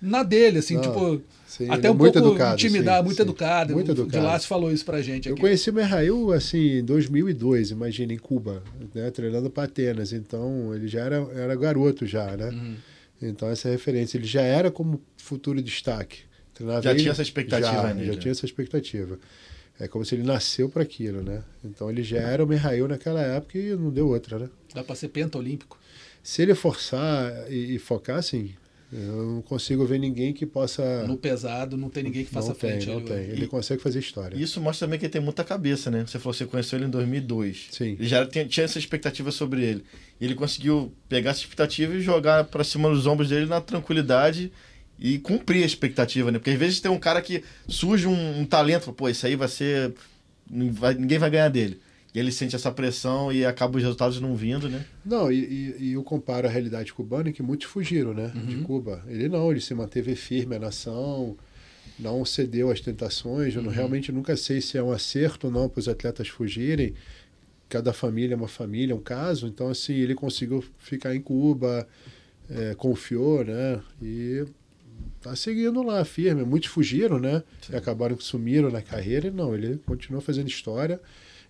na 0.00 0.22
dele, 0.22 0.58
assim, 0.58 0.74
Não, 0.74 0.82
tipo... 0.82 1.20
sim, 1.44 1.68
até 1.68 1.88
é 1.88 1.90
um 1.90 1.94
muito 1.94 2.12
pouco 2.12 2.28
educado, 2.28 2.54
intimidado, 2.54 2.98
sim, 2.98 3.04
muito 3.06 3.16
sim. 3.16 3.22
educado. 3.22 3.74
Muito 3.74 3.88
O 3.88 3.92
educado. 3.92 4.24
Lácio 4.24 4.48
falou 4.48 4.70
isso 4.72 4.84
pra 4.84 5.02
gente 5.02 5.28
Eu 5.28 5.32
aqui. 5.34 5.40
conheci 5.40 5.70
o 5.70 5.72
Merrail 5.72 6.32
assim 6.32 6.78
em 6.78 6.84
2002, 6.84 7.72
imagina, 7.72 8.12
em 8.12 8.18
Cuba, 8.18 8.62
né, 8.94 9.10
treinando 9.10 9.50
para 9.50 9.64
Atenas. 9.64 10.12
Então 10.12 10.72
ele 10.72 10.86
já 10.86 11.00
era, 11.00 11.16
era 11.34 11.56
garoto 11.56 12.06
já, 12.06 12.36
né? 12.36 12.50
Uhum. 12.50 12.76
Então 13.20 13.48
essa 13.48 13.66
é 13.68 13.72
referência. 13.72 14.16
Ele 14.18 14.26
já 14.26 14.42
era 14.42 14.70
como 14.70 15.00
futuro 15.16 15.60
destaque. 15.60 16.27
Treinava 16.58 16.82
Já 16.82 16.90
ele- 16.90 17.00
tinha 17.00 17.12
essa 17.12 17.22
expectativa 17.22 17.72
já, 17.72 17.94
nele, 17.94 18.06
Já 18.08 18.12
né? 18.14 18.18
tinha 18.18 18.32
essa 18.32 18.44
expectativa. 18.44 19.18
É 19.80 19.86
como 19.88 20.04
se 20.04 20.14
ele 20.16 20.24
nasceu 20.24 20.68
para 20.68 20.82
aquilo, 20.82 21.22
né? 21.22 21.42
Então 21.64 21.88
ele 21.88 22.02
já 22.02 22.18
era 22.18 22.44
o 22.44 22.46
Merrail 22.48 22.88
naquela 22.88 23.22
época 23.22 23.56
e 23.56 23.76
não 23.76 23.90
deu 23.90 24.08
outra, 24.08 24.38
né? 24.38 24.48
Dá 24.74 24.82
pra 24.82 24.96
ser 24.96 25.08
penta 25.08 25.38
olímpico. 25.38 25.78
Se 26.22 26.42
ele 26.42 26.52
forçar 26.54 27.32
e, 27.50 27.76
e 27.76 27.78
focar, 27.78 28.20
sim. 28.22 28.50
Eu 28.92 29.22
não 29.34 29.42
consigo 29.42 29.84
ver 29.84 29.98
ninguém 29.98 30.32
que 30.32 30.46
possa. 30.46 31.06
No 31.06 31.16
pesado, 31.16 31.76
não 31.76 31.90
tem 31.90 32.02
ninguém 32.02 32.24
que 32.24 32.30
faça 32.30 32.48
não 32.48 32.54
tem, 32.54 32.70
frente. 32.70 32.86
não 32.88 32.96
ali, 32.96 33.04
tem. 33.06 33.16
Ele 33.18 33.44
E- 33.44 33.46
consegue 33.46 33.82
fazer 33.82 33.98
história. 33.98 34.34
Isso 34.34 34.60
mostra 34.62 34.86
também 34.86 34.98
que 34.98 35.04
ele 35.04 35.12
tem 35.12 35.20
muita 35.20 35.44
cabeça, 35.44 35.90
né? 35.90 36.04
Você 36.06 36.18
falou 36.18 36.32
que 36.32 36.38
você 36.38 36.46
conheceu 36.46 36.78
ele 36.78 36.86
em 36.86 36.90
2002. 36.90 37.68
Sim. 37.70 37.96
Ele 38.00 38.08
já 38.08 38.26
tinha, 38.26 38.46
tinha 38.46 38.64
essa 38.64 38.78
expectativa 38.78 39.30
sobre 39.30 39.62
ele. 39.62 39.84
E 40.18 40.24
ele 40.24 40.34
conseguiu 40.34 40.90
pegar 41.08 41.30
essa 41.32 41.40
expectativa 41.40 41.94
e 41.94 42.00
jogar 42.00 42.44
pra 42.44 42.64
cima 42.64 42.88
dos 42.88 43.06
ombros 43.06 43.28
dele 43.28 43.44
na 43.46 43.60
tranquilidade 43.60 44.50
e 44.98 45.18
cumprir 45.18 45.62
a 45.62 45.66
expectativa, 45.66 46.30
né? 46.32 46.38
Porque 46.38 46.50
às 46.50 46.58
vezes 46.58 46.80
tem 46.80 46.90
um 46.90 46.98
cara 46.98 47.22
que 47.22 47.42
surge 47.68 48.06
um, 48.08 48.40
um 48.40 48.44
talento, 48.44 48.92
pô, 48.92 49.08
isso 49.08 49.26
aí 49.26 49.36
vai 49.36 49.48
ser. 49.48 49.94
vai- 50.72 50.94
ninguém 50.94 51.18
vai 51.18 51.30
ganhar 51.30 51.48
dele. 51.48 51.80
E 52.14 52.18
ele 52.18 52.32
sente 52.32 52.56
essa 52.56 52.72
pressão 52.72 53.30
e 53.30 53.44
acaba 53.44 53.76
os 53.76 53.82
resultados 53.82 54.18
não 54.20 54.34
vindo, 54.34 54.68
né? 54.68 54.84
Não, 55.04 55.30
e, 55.30 55.36
e- 55.38 55.76
e 55.78 55.92
eu 55.92 56.02
comparo 56.02 56.48
a 56.48 56.50
realidade 56.50 56.92
cubana 56.92 57.28
em 57.28 57.32
que 57.32 57.42
muitos 57.42 57.66
fugiram, 57.68 58.14
né? 58.14 58.32
De 58.46 58.56
Cuba. 58.62 59.04
Ele 59.06 59.28
não, 59.28 59.50
ele 59.50 59.60
se 59.60 59.74
manteve 59.74 60.16
firme 60.16 60.56
a 60.56 60.58
nação, 60.58 61.36
não 61.98 62.24
cedeu 62.24 62.70
às 62.70 62.80
tentações. 62.80 63.54
Eu 63.54 63.62
não, 63.62 63.70
realmente 63.70 64.10
nunca 64.10 64.36
sei 64.36 64.60
se 64.62 64.78
é 64.78 64.82
um 64.82 64.90
acerto 64.90 65.48
ou 65.48 65.52
não 65.52 65.68
para 65.68 65.80
os 65.80 65.88
atletas 65.88 66.28
fugirem. 66.28 66.94
Cada 67.68 67.92
família 67.92 68.32
é 68.32 68.36
uma 68.36 68.48
família, 68.48 68.94
é 68.94 68.96
um 68.96 69.00
caso. 69.02 69.46
Então, 69.46 69.68
assim, 69.68 69.92
ele 69.92 70.14
conseguiu 70.14 70.64
ficar 70.78 71.14
em 71.14 71.20
Cuba, 71.20 71.86
é, 72.48 72.74
confiou, 72.74 73.44
né? 73.44 73.80
E 74.02 74.46
tá 75.20 75.34
seguindo 75.36 75.82
lá, 75.82 76.04
firme. 76.04 76.44
Muitos 76.44 76.68
fugiram, 76.70 77.18
né? 77.18 77.42
E 77.70 77.76
acabaram 77.76 78.16
que 78.16 78.24
sumiram 78.24 78.70
na 78.70 78.80
carreira. 78.82 79.28
E 79.28 79.30
não, 79.30 79.54
ele 79.54 79.78
continuou 79.86 80.20
fazendo 80.22 80.48
história. 80.48 81.00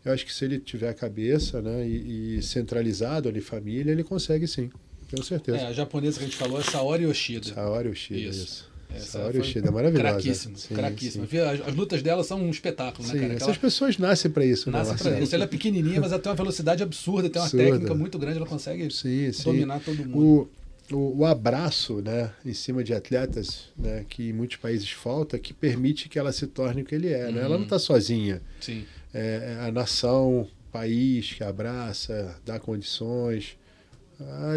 Eu 0.05 0.12
acho 0.12 0.24
que 0.24 0.32
se 0.32 0.44
ele 0.44 0.59
tiver 0.59 0.88
a 0.88 0.94
cabeça, 0.94 1.61
né, 1.61 1.86
e, 1.86 2.36
e 2.38 2.42
centralizado 2.42 3.28
ali 3.28 3.40
família, 3.40 3.90
ele 3.92 4.05
consegue 4.05 4.46
sim. 4.46 4.70
Tenho 5.11 5.22
certeza. 5.24 5.59
É, 5.59 5.66
a 5.66 5.72
japonesa 5.72 6.18
que 6.18 6.24
a 6.24 6.28
gente 6.28 6.36
falou 6.36 6.61
é 6.61 6.62
Saori 6.62 7.05
Yoshida. 7.05 7.53
Saori 7.55 7.88
Yoshida, 7.88 8.20
Isso. 8.20 8.44
isso. 8.44 8.68
Essa 8.94 9.18
Saori 9.18 9.38
Yoshida, 9.38 9.68
é 9.68 9.70
maravilhosa. 9.70 10.09
Craquíssima, 10.14 10.57
Sim, 10.57 10.74
craquíssima. 10.74 11.26
sim. 11.26 11.38
As, 11.38 11.61
as 11.68 11.74
lutas 11.74 12.01
dela 12.03 12.24
são 12.24 12.40
um 12.40 12.49
espetáculo, 12.51 13.07
né, 13.07 13.12
Sim, 13.14 13.20
cara? 13.20 13.32
essas 13.34 13.42
Aquela- 13.49 13.59
pessoas 13.61 13.99
nascem 13.99 14.30
para 14.30 14.44
isso, 14.46 14.70
né, 14.70 14.78
Nasce 14.78 14.94
pra 14.94 15.05
Marcelo? 15.05 15.24
isso. 15.24 15.34
Ela 15.34 15.44
é 15.44 15.46
pequenininha, 15.46 16.01
mas 16.01 16.11
ela 16.12 16.20
tem 16.22 16.30
uma 16.30 16.36
velocidade 16.36 16.82
absurda, 16.82 17.28
tem 17.28 17.40
uma 17.40 17.46
Absurda. 17.46 17.64
técnica 17.70 17.94
muito 17.94 18.18
grande, 18.18 18.36
ela 18.38 18.46
consegue 18.46 18.90
Sim, 18.90 19.30
sim. 19.32 19.42
dominar 19.44 19.80
todo 19.80 19.96
mundo. 20.07 20.49
O, 20.91 21.18
o, 21.18 21.24
abraço 21.26 22.01
né, 22.01 22.32
em 22.45 22.55
cima 22.55 22.82
de 22.82 22.95
atletas, 22.95 23.68
né, 23.76 24.05
que 24.09 24.30
em 24.30 24.32
muitos 24.32 24.57
países 24.57 24.91
falta, 24.91 25.39
que 25.39 25.53
permite 25.53 26.09
que 26.09 26.18
ela 26.18 26.32
se 26.32 26.47
torne 26.47 26.82
o 26.82 26.84
que 26.84 26.95
ele 26.95 27.12
é. 27.12 27.30
Né? 27.30 27.43
Ela 27.43 27.57
não 27.57 27.64
está 27.64 27.78
sozinha. 27.78 28.41
Sim. 28.61 28.84
É, 29.12 29.59
é 29.59 29.66
a 29.66 29.70
nação, 29.70 30.41
o 30.41 30.49
país 30.72 31.32
que 31.32 31.45
abraça, 31.45 32.36
dá 32.45 32.59
condições, 32.59 33.57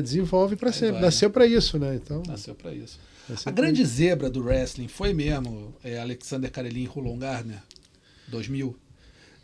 desenvolve 0.01 0.55
para 0.55 0.71
sempre. 0.71 0.93
vai, 0.93 1.01
Nasceu 1.01 1.29
para 1.29 1.45
isso, 1.45 1.77
né? 1.77 1.95
Então, 1.95 2.23
Nasceu 2.27 2.55
pra 2.55 2.73
isso. 2.73 2.99
nasceu 3.29 3.49
A 3.49 3.53
grande 3.53 3.86
zebra 3.86 4.29
do 4.29 4.43
wrestling 4.43 4.88
foi 4.88 5.13
mesmo 5.13 5.73
é, 5.84 5.99
Alexander 5.99 6.49
Karelin 6.51 6.84
e 6.84 6.86
Rulon 6.86 7.17
Gardner, 7.17 7.61
2000. 8.27 8.75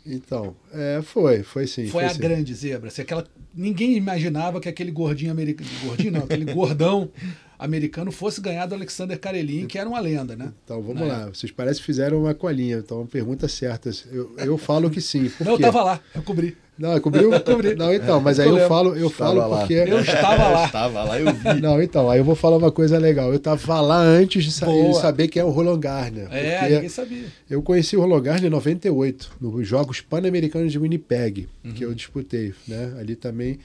Então, 0.04 0.56
é, 0.72 1.00
foi, 1.02 1.42
foi 1.42 1.66
sim. 1.66 1.86
foi 1.88 2.04
a 2.04 2.10
sim. 2.10 2.18
grande 2.18 2.54
zebra. 2.54 2.88
Assim, 2.88 3.02
aquela, 3.02 3.26
ninguém 3.58 3.96
imaginava 3.96 4.60
que 4.60 4.68
aquele 4.68 4.92
gordinho 4.92 5.32
americano. 5.32 5.68
Gordinho 5.84 6.12
não, 6.12 6.20
aquele 6.20 6.44
gordão 6.54 7.10
americano 7.58 8.12
fosse 8.12 8.40
ganhar 8.40 8.66
do 8.66 8.74
Alexander 8.74 9.18
Karelin, 9.18 9.66
que 9.66 9.78
era 9.78 9.88
uma 9.88 10.00
lenda, 10.00 10.36
né? 10.36 10.52
Então, 10.64 10.80
vamos 10.80 11.00
Na 11.06 11.06
lá. 11.08 11.26
Vocês 11.26 11.50
parecem 11.50 11.80
que 11.80 11.86
fizeram 11.86 12.20
uma 12.22 12.34
colinha. 12.34 12.76
Então, 12.78 13.04
pergunta 13.06 13.48
certa. 13.48 13.90
Eu, 14.12 14.30
eu 14.38 14.56
falo 14.58 14.88
que 14.90 15.00
sim. 15.00 15.28
Por 15.30 15.44
Não, 15.44 15.52
eu 15.52 15.56
quê? 15.58 15.62
tava 15.64 15.82
lá, 15.82 16.00
eu 16.14 16.22
cobri. 16.22 16.56
Não, 16.78 16.92
eu 16.92 17.00
cobri. 17.00 17.24
Não, 17.74 17.92
então, 17.92 18.20
mas 18.20 18.38
aí 18.38 18.46
Eu 18.48 18.56
eu 18.56 18.68
falo, 18.68 18.94
eu 18.94 19.08
Estava 19.08 19.34
falo 19.34 19.48
lá. 19.50 19.58
porque... 19.58 19.74
Eu 19.74 19.98
estava 19.98 20.46
lá. 20.50 20.64
Estava 20.66 21.02
lá, 21.02 21.18
eu 21.20 21.32
vi. 21.34 21.60
Não, 21.60 21.82
então, 21.82 22.08
aí 22.08 22.20
eu 22.20 22.24
vou 22.24 22.36
falar 22.36 22.56
uma 22.56 22.70
coisa 22.70 22.96
legal. 22.98 23.32
Eu 23.32 23.40
tava 23.40 23.80
lá 23.80 23.98
antes 23.98 24.44
de, 24.44 24.52
sa- 24.52 24.66
de 24.66 24.96
saber 25.00 25.26
quem 25.26 25.42
é 25.42 25.44
o 25.44 25.50
Roland 25.50 25.80
Garner. 25.80 26.28
É, 26.30 26.70
ninguém 26.70 26.88
sabia. 26.88 27.24
Eu 27.50 27.60
conheci 27.62 27.96
o 27.96 28.00
Roland 28.00 28.22
Garner 28.22 28.44
em 28.46 28.50
98, 28.50 29.30
nos 29.40 29.66
Jogos 29.66 30.00
Pan-Americanos 30.00 30.70
de 30.70 30.78
Winnipeg, 30.78 31.48
que 31.74 31.84
Uhum. 31.84 31.90
eu 31.90 31.94
disputei. 31.96 32.54
Né? 32.68 32.94
Ali 33.00 33.16
também 33.16 33.58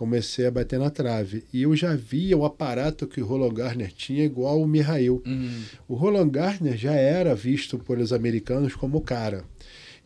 comecei 0.00 0.46
a 0.46 0.50
bater 0.50 0.78
na 0.78 0.88
trave. 0.88 1.44
E 1.52 1.60
eu 1.60 1.76
já 1.76 1.94
via 1.94 2.34
o 2.34 2.46
aparato 2.46 3.06
que 3.06 3.20
o 3.20 3.26
Roland 3.26 3.52
Garner 3.52 3.92
tinha 3.92 4.24
igual 4.24 4.58
o 4.58 4.66
Mihail. 4.66 5.22
Uhum. 5.26 5.62
O 5.86 5.94
Roland 5.94 6.30
Garner 6.30 6.74
já 6.74 6.94
era 6.94 7.34
visto 7.34 7.78
pelos 7.78 8.10
americanos 8.10 8.74
como 8.74 8.96
o 8.96 9.02
cara. 9.02 9.44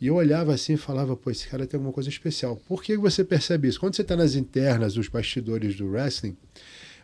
E 0.01 0.09
eu 0.09 0.17
olhava 0.17 0.53
assim 0.53 0.73
e 0.73 0.77
falava, 0.77 1.17
pô, 1.17 1.31
esse 1.31 1.47
cara 1.47 1.65
tem 1.65 1.79
alguma 1.79 1.93
coisa 1.93 2.09
especial. 2.09 2.61
Por 2.67 2.83
que 2.83 2.97
você 2.97 3.23
percebe 3.23 3.69
isso? 3.69 3.79
Quando 3.79 3.95
você 3.95 4.03
está 4.03 4.17
nas 4.17 4.35
internas 4.35 4.95
dos 4.95 5.07
bastidores 5.07 5.77
do 5.77 5.87
wrestling, 5.87 6.37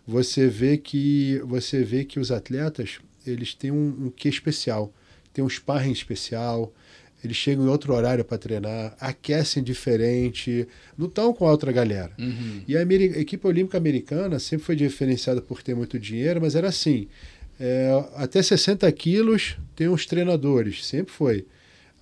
você 0.04 0.48
vê 0.48 0.76
que 0.76 1.40
você 1.44 1.84
vê 1.84 2.04
que 2.04 2.18
os 2.18 2.32
atletas 2.32 2.98
eles 3.24 3.54
têm 3.54 3.70
um, 3.70 4.06
um 4.06 4.10
quê 4.10 4.28
especial, 4.28 4.92
tem 5.32 5.44
um 5.44 5.48
sparring 5.48 5.92
especial, 5.92 6.74
eles 7.22 7.36
chegam 7.36 7.64
em 7.64 7.68
outro 7.68 7.92
horário 7.94 8.24
para 8.24 8.38
treinar, 8.38 8.96
aquecem 9.00 9.62
diferente, 9.62 10.66
não 10.96 11.06
estão 11.06 11.32
com 11.32 11.46
a 11.46 11.50
outra 11.50 11.70
galera. 11.72 12.10
Uhum. 12.18 12.62
E 12.66 12.76
a 12.76 12.82
ameri- 12.82 13.14
a 13.14 13.18
equipe 13.20 13.46
olímpica 13.46 13.76
americana 13.78 14.38
sempre 14.38 14.64
foi 14.66 14.76
diferenciada 14.76 15.40
por 15.42 15.62
ter 15.62 15.74
muito 15.74 15.98
dinheiro, 15.98 16.40
mas 16.40 16.54
era 16.54 16.68
assim: 16.68 17.08
é, 17.58 17.90
até 18.16 18.42
60 18.42 18.90
quilos 18.92 19.56
tem 19.76 19.88
uns 19.88 20.06
treinadores, 20.06 20.84
sempre 20.86 21.12
foi. 21.12 21.44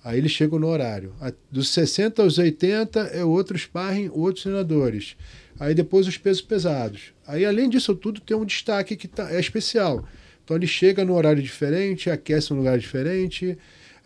Aí 0.01 0.17
eles 0.17 0.31
chegam 0.31 0.57
no 0.57 0.67
horário. 0.67 1.13
A- 1.19 1.33
dos 1.51 1.69
60 1.69 2.21
aos 2.23 2.37
80 2.37 2.99
é 3.13 3.23
outro 3.23 3.57
sparring, 3.57 4.09
outros 4.13 4.43
treinadores. 4.43 5.17
Aí 5.59 5.75
depois 5.75 6.07
os 6.07 6.17
pesos 6.17 6.41
pesados. 6.41 7.11
Aí 7.27 7.43
além 7.45 7.69
disso 7.69 7.93
tudo 7.93 8.21
tem 8.21 8.37
um 8.37 8.45
destaque 8.45 8.95
que 8.95 9.09
tá, 9.09 9.29
é 9.33 9.39
especial. 9.39 10.07
Então 10.45 10.55
ele 10.55 10.65
chega 10.67 11.03
num 11.03 11.13
horário 11.13 11.43
diferente, 11.43 12.09
aquece 12.09 12.51
num 12.51 12.57
lugar 12.59 12.79
diferente. 12.79 13.57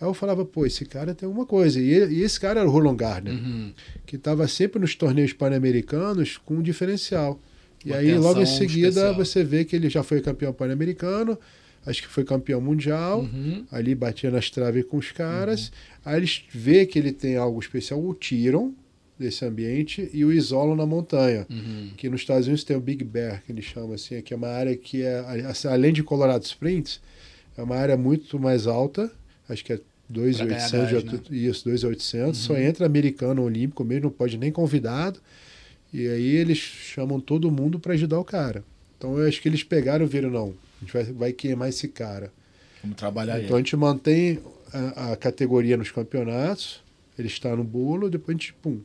Aí 0.03 0.09
eu 0.09 0.13
falava, 0.13 0.43
pô, 0.43 0.65
esse 0.65 0.83
cara 0.85 1.15
tem 1.15 1.25
alguma 1.25 1.45
coisa. 1.45 1.79
E, 1.79 1.89
ele- 1.89 2.15
e 2.15 2.21
esse 2.23 2.37
cara 2.39 2.59
era 2.59 2.67
o 2.67 2.71
Roland 2.71 2.97
Gardner 2.97 3.33
Uhum. 3.33 3.71
que 4.05 4.17
estava 4.17 4.45
sempre 4.49 4.79
nos 4.81 4.95
torneios 4.95 5.31
pan-americanos 5.31 6.37
com 6.37 6.55
um 6.55 6.61
diferencial. 6.61 7.39
E 7.85 7.89
Uma 7.89 7.97
aí, 7.97 8.13
logo 8.17 8.41
em 8.41 8.45
seguida, 8.45 8.87
especial. 8.89 9.15
você 9.15 9.43
vê 9.43 9.63
que 9.63 9.75
ele 9.75 9.89
já 9.89 10.03
foi 10.03 10.19
campeão 10.21 10.51
pan-americano, 10.51 11.37
acho 11.85 12.01
que 12.01 12.07
foi 12.09 12.23
campeão 12.25 12.59
mundial, 12.59 13.21
Uhum. 13.21 13.65
ali 13.71 13.95
batia 13.95 14.29
nas 14.29 14.49
traves 14.49 14.85
com 14.85 14.97
os 14.97 15.11
caras. 15.11 15.71
Aí 16.03 16.17
eles 16.17 16.43
vê 16.53 16.85
que 16.85 16.99
ele 16.99 17.11
tem 17.13 17.37
algo 17.37 17.59
especial, 17.59 18.03
o 18.03 18.13
tiram, 18.13 18.73
desse 19.17 19.45
ambiente 19.45 20.09
e 20.13 20.25
o 20.25 20.33
isolam 20.33 20.75
na 20.75 20.85
montanha. 20.85 21.45
Uhum. 21.49 21.91
Que 21.95 22.09
nos 22.09 22.21
Estados 22.21 22.47
Unidos 22.47 22.63
tem 22.65 22.75
o 22.75 22.81
Big 22.81 23.03
Bear, 23.05 23.41
que 23.45 23.51
eles 23.53 23.63
chamam 23.63 23.93
assim, 23.93 24.21
que 24.21 24.33
é 24.33 24.37
uma 24.37 24.47
área 24.49 24.75
que 24.75 25.01
é, 25.03 25.23
além 25.71 25.93
de 25.93 26.03
Colorado 26.03 26.43
Springs, 26.43 26.99
é 27.55 27.61
uma 27.63 27.75
área 27.75 27.95
muito 27.95 28.37
mais 28.39 28.65
alta, 28.67 29.09
acho 29.47 29.63
que 29.63 29.71
é 29.73 29.79
2.800, 30.11 30.35
de 30.37 30.45
gás, 30.45 31.13
altu- 31.13 31.33
isso, 31.33 31.69
2.800, 31.69 32.33
só 32.35 32.53
Uhum. 32.53 32.59
entra 32.59 32.85
americano 32.85 33.41
olímpico 33.43 33.83
mesmo, 33.83 34.03
não 34.05 34.11
pode 34.11 34.37
nem 34.37 34.51
convidado, 34.51 35.19
e 35.93 36.07
aí 36.07 36.35
eles 36.35 36.57
chamam 36.57 37.19
todo 37.19 37.49
mundo 37.51 37.79
para 37.79 37.93
ajudar 37.93 38.19
o 38.19 38.23
cara. 38.25 38.63
Então 38.97 39.17
eu 39.17 39.27
acho 39.27 39.41
que 39.41 39.47
eles 39.49 39.63
pegaram 39.63 40.05
e 40.05 40.07
viram, 40.07 40.29
não, 40.29 40.53
a 40.81 40.85
gente 40.85 40.93
vai, 40.93 41.03
vai 41.03 41.33
queimar 41.33 41.69
esse 41.69 41.87
cara. 41.87 42.31
Vamos 42.81 42.97
trabalhar 42.97 43.41
Então 43.41 43.55
a 43.55 43.59
gente 43.59 43.75
mantém 43.75 44.39
a, 44.73 45.13
a 45.13 45.15
categoria 45.15 45.77
nos 45.77 45.91
campeonatos, 45.91 46.81
ele 47.17 47.27
está 47.27 47.55
no 47.55 47.63
bolo, 47.63 48.09
depois 48.09 48.35
a 48.35 48.39
gente, 48.39 48.53
pum. 48.53 48.79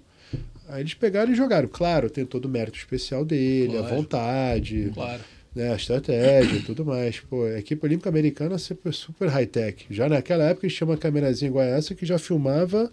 Aí 0.69 0.83
eles 0.83 0.93
pegaram 0.95 1.33
e 1.33 1.35
jogaram. 1.35 1.67
Claro, 1.67 2.11
tem 2.11 2.27
todo 2.27 2.45
o 2.45 2.49
mérito 2.49 2.77
especial 2.77 3.25
dele, 3.25 3.77
a 3.77 3.81
Lógico. 3.81 3.97
vontade, 3.97 4.91
Claro. 4.93 5.23
Né, 5.59 5.73
a 5.73 5.77
estratégia 5.77 6.57
e 6.57 6.63
tudo 6.63 6.85
mais. 6.85 7.19
Pô, 7.19 7.45
a 7.45 7.59
equipe 7.59 7.85
olímpica 7.85 8.09
americana 8.09 8.55
é 8.55 8.59
super, 8.59 8.95
super 8.95 9.29
high-tech. 9.29 9.87
Já 9.91 10.09
naquela 10.09 10.45
época 10.45 10.67
eles 10.67 10.77
tinham 10.77 10.89
uma 10.91 10.97
câmerazinha 10.97 11.49
igual 11.49 11.65
essa 11.65 11.95
que 11.97 12.07
já 12.07 12.17
filmava, 12.17 12.93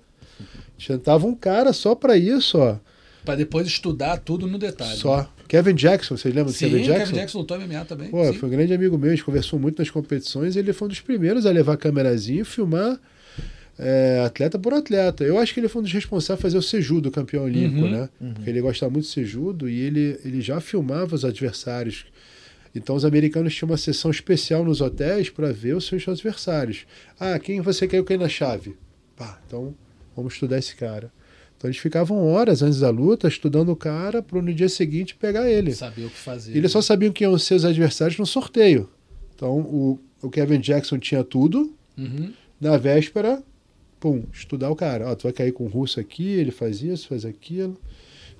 tentava 0.86 1.28
um 1.28 1.36
cara 1.36 1.72
só 1.72 1.94
para 1.94 2.18
isso, 2.18 2.58
ó. 2.58 2.78
Pra 3.24 3.36
depois 3.36 3.68
estudar 3.68 4.18
tudo 4.18 4.48
no 4.48 4.58
detalhe. 4.58 4.98
Só. 4.98 5.18
né? 5.18 5.28
Kevin 5.48 5.76
Jackson, 5.76 6.18
vocês 6.18 6.34
lembram 6.34 6.52
do 6.52 6.58
Sim, 6.58 6.70
Kevin 6.70 6.84
Jackson? 6.84 7.06
Kevin 7.06 7.16
Jackson 7.16 7.38
lutou 7.38 7.60
MMA 7.60 7.86
também. 7.86 8.10
Pô, 8.10 8.26
sim. 8.26 8.34
foi 8.34 8.50
um 8.50 8.52
grande 8.52 8.74
amigo 8.74 8.98
meu, 8.98 9.12
a 9.12 9.16
gente 9.16 9.24
conversou 9.24 9.60
muito 9.60 9.78
nas 9.80 9.92
competições, 9.92 10.56
ele 10.56 10.74
foi 10.74 10.88
um 10.88 10.90
dos 10.90 11.02
primeiros 11.02 11.46
a 11.46 11.52
levar 11.52 11.74
a 11.74 11.78
câmerazinha 11.78 12.42
e 12.42 12.46
filmar 12.46 13.00
é, 13.78 14.24
atleta 14.26 14.58
por 14.58 14.74
atleta. 14.74 15.24
Eu 15.24 15.38
acho 15.38 15.54
que 15.54 15.60
ele 15.60 15.68
foi 15.68 15.82
um 15.82 15.84
dos 15.84 15.94
responsáveis 15.94 16.40
por 16.40 16.42
fazer 16.44 16.58
o 16.58 16.62
Sejudo 16.64 17.12
campeão 17.12 17.44
olímpico, 17.44 17.86
Uhum, 17.86 17.92
né? 17.92 18.10
Porque 18.34 18.50
ele 18.50 18.62
gostava 18.62 18.92
muito 18.92 19.06
de 19.06 19.12
Sejudo 19.12 19.70
e 19.70 19.80
ele, 19.82 20.20
ele 20.26 20.42
já 20.42 20.60
filmava 20.60 21.14
os 21.14 21.24
adversários. 21.24 22.06
Então 22.76 22.96
os 22.96 23.06
americanos 23.06 23.56
tinham 23.56 23.70
uma 23.70 23.78
sessão 23.78 24.12
especial 24.12 24.66
nos 24.66 24.82
hotéis 24.82 25.30
para 25.30 25.52
ver 25.54 25.76
os 25.76 25.88
seus 25.88 26.08
adversários. 26.08 26.86
Ah, 27.18 27.40
quem 27.40 27.62
você 27.62 27.88
quer 27.88 28.04
cair 28.04 28.20
na 28.20 28.28
chave? 28.28 28.76
Pá, 29.16 29.40
então 29.48 29.74
vamos 30.16 30.34
estudar 30.34 30.58
esse 30.58 30.76
cara. 30.76 31.12
Então 31.58 31.70
eles 31.70 31.80
ficavam 31.80 32.28
horas 32.28 32.62
antes 32.62 32.82
da 32.82 32.90
luta 32.90 33.30
estudando 33.30 33.70
o 33.70 33.76
cara 33.76 34.22
para 34.22 34.42
no 34.42 34.54
dia 34.54 34.68
seguinte 34.68 35.16
pegar 35.16 35.50
ele. 35.50 35.74
Saber 35.74 36.06
o 36.06 36.10
que 36.10 36.18
fazer. 36.18 36.54
E 36.54 36.58
eles 36.58 36.72
só 36.72 36.82
sabiam 36.82 37.14
quem 37.14 37.38
ser 37.40 37.56
os 37.56 37.64
adversários 37.64 38.20
no 38.20 38.26
sorteio. 38.26 38.90
Então 39.34 39.60
o, 39.60 40.00
o 40.22 40.30
Kevin 40.30 40.60
Jackson 40.60 41.00
tinha 41.00 41.24
tudo. 41.24 41.74
Uhum. 41.98 42.34
Na 42.60 42.78
véspera, 42.78 43.42
pum, 44.00 44.24
estudar 44.34 44.70
o 44.70 44.76
cara. 44.76 45.08
Ó, 45.08 45.16
tu 45.16 45.24
vai 45.24 45.34
cair 45.34 45.54
com 45.54 45.66
o 45.66 45.70
russo 45.70 46.00
aqui, 46.00 46.28
ele 46.28 46.52
faz 46.52 46.82
isso, 46.82 47.08
faz 47.08 47.26
aquilo. 47.26 47.80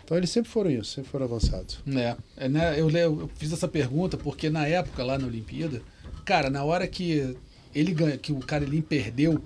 Então 0.06 0.16
eles 0.16 0.30
sempre 0.30 0.50
foram 0.52 0.70
isso, 0.70 0.92
sempre 0.92 1.10
foram 1.10 1.26
avançados. 1.26 1.80
É, 1.88 2.16
é, 2.38 2.48
né, 2.48 2.80
eu, 2.80 2.90
eu 2.92 3.30
fiz 3.36 3.52
essa 3.52 3.68
pergunta 3.68 4.16
porque 4.16 4.50
na 4.50 4.66
época 4.68 5.04
lá 5.04 5.18
na 5.18 5.26
Olimpíada, 5.26 5.82
cara, 6.24 6.48
na 6.50 6.64
hora 6.64 6.88
que 6.88 7.36
ele 7.74 7.92
ganha, 7.92 8.16
que 8.18 8.32
o 8.32 8.38
Karelin 8.40 8.82
perdeu, 8.82 9.42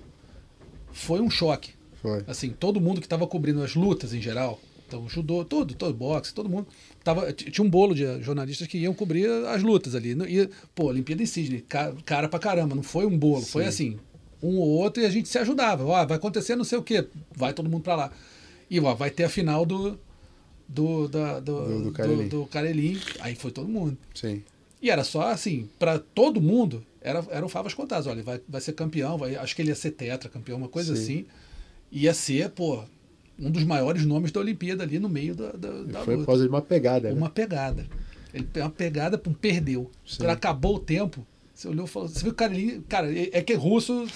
foi 0.92 1.22
um 1.22 1.30
choque. 1.30 1.72
Foi. 2.02 2.24
Assim, 2.28 2.50
todo 2.50 2.80
mundo 2.80 3.00
que 3.00 3.06
estava 3.06 3.26
cobrindo 3.28 3.62
as 3.64 3.74
lutas 3.76 4.14
em 4.14 4.22
geral, 4.22 4.60
então 4.88 5.08
judô, 5.08 5.44
todo, 5.46 5.74
todo 5.76 5.94
boxe, 5.94 6.34
todo 6.34 6.50
mundo 6.50 6.68
tava, 7.04 7.32
tinha 7.32 7.66
um 7.66 7.70
bolo 7.70 7.94
de 7.96 8.22
jornalistas 8.22 8.68
que 8.68 8.78
iam 8.80 8.94
cobrir 8.94 9.30
as 9.48 9.62
lutas 9.64 9.96
ali. 9.96 10.12
E, 10.28 10.50
pô, 10.76 10.86
Olimpíada 10.88 11.22
em 11.24 11.26
Sydney, 11.26 11.62
ca- 11.62 11.94
cara 12.06 12.28
pra 12.28 12.40
caramba, 12.40 12.76
não 12.76 12.84
foi 12.84 13.06
um 13.06 13.18
bolo, 13.18 13.44
foi 13.46 13.66
assim, 13.66 13.98
um 14.44 14.58
ou 14.58 14.68
outro 14.70 15.02
e 15.04 15.06
a 15.06 15.10
gente 15.10 15.30
se 15.30 15.38
ajudava. 15.38 15.86
Ó, 15.86 16.06
vai 16.06 16.18
acontecer 16.18 16.56
não 16.56 16.64
sei 16.66 16.78
o 16.78 16.84
quê, 16.84 17.08
vai 17.36 17.54
todo 17.54 17.70
mundo 17.70 17.84
pra 17.84 17.96
lá. 17.96 18.12
E 18.70 18.80
ó, 18.80 18.94
vai 18.94 19.10
ter 19.10 19.24
a 19.26 19.30
final 19.30 19.66
do 19.66 20.00
do 20.70 21.08
da, 21.08 21.40
do, 21.40 21.66
Do- 21.66 21.92
do 21.92 22.28
do, 22.30 22.48
do 22.48 22.50
aí 23.20 23.36
foi 23.36 23.52
todo 23.52 23.68
mundo. 23.68 23.98
Sim. 24.14 24.44
E 24.82 24.90
era 24.90 25.04
só 25.04 25.24
assim, 25.24 25.68
pra 25.78 26.00
todo 26.00 26.40
mundo, 26.40 26.86
era, 27.02 27.26
eram 27.32 27.50
favas 27.50 27.74
contadas. 27.74 28.08
Olha, 28.08 28.24
vai, 28.24 28.40
vai 28.48 28.62
ser 28.62 28.74
campeão, 28.74 29.18
vai, 29.18 29.36
acho 29.36 29.56
que 29.56 29.62
ele 29.62 29.70
ia 29.70 29.76
ser 29.76 29.92
tetra 29.92 30.30
campeão, 30.30 30.58
uma 30.58 30.70
coisa 30.70 30.96
Sim. 30.96 31.02
assim. 31.02 31.26
Ia 31.92 32.14
ser, 32.14 32.50
pô, 32.52 32.84
um 33.38 33.50
dos 33.50 33.64
maiores 33.64 34.06
nomes 34.06 34.32
da 34.32 34.40
Olimpíada 34.40 34.84
ali 34.84 35.00
no 35.00 35.10
meio 35.10 35.34
da, 35.36 35.52
da, 35.52 35.82
da 35.84 36.00
Foi 36.04 36.14
por 36.14 36.20
luta. 36.20 36.26
causa 36.28 36.44
de 36.44 36.50
uma 36.50 36.62
pegada, 36.62 37.10
né? 37.10 37.16
Uma 37.16 37.30
pegada. 37.30 37.88
Ele 38.34 38.48
uma 38.62 38.70
pegada, 38.70 39.18
pum, 39.18 39.34
perdeu. 39.34 39.90
Sim. 40.06 40.26
Acabou 40.28 40.76
o 40.76 40.80
tempo, 40.80 41.26
você 41.60 41.68
olhou 41.68 41.86
e 41.86 41.90
falou. 41.90 42.08
Você 42.08 42.22
viu 42.24 42.32
o 42.32 42.34
cara 42.34 42.54
ali. 42.54 42.82
Cara, 42.88 43.14
é 43.14 43.30
é 43.34 43.42
que 43.42 43.52
é 43.52 43.56
russo, 43.58 44.08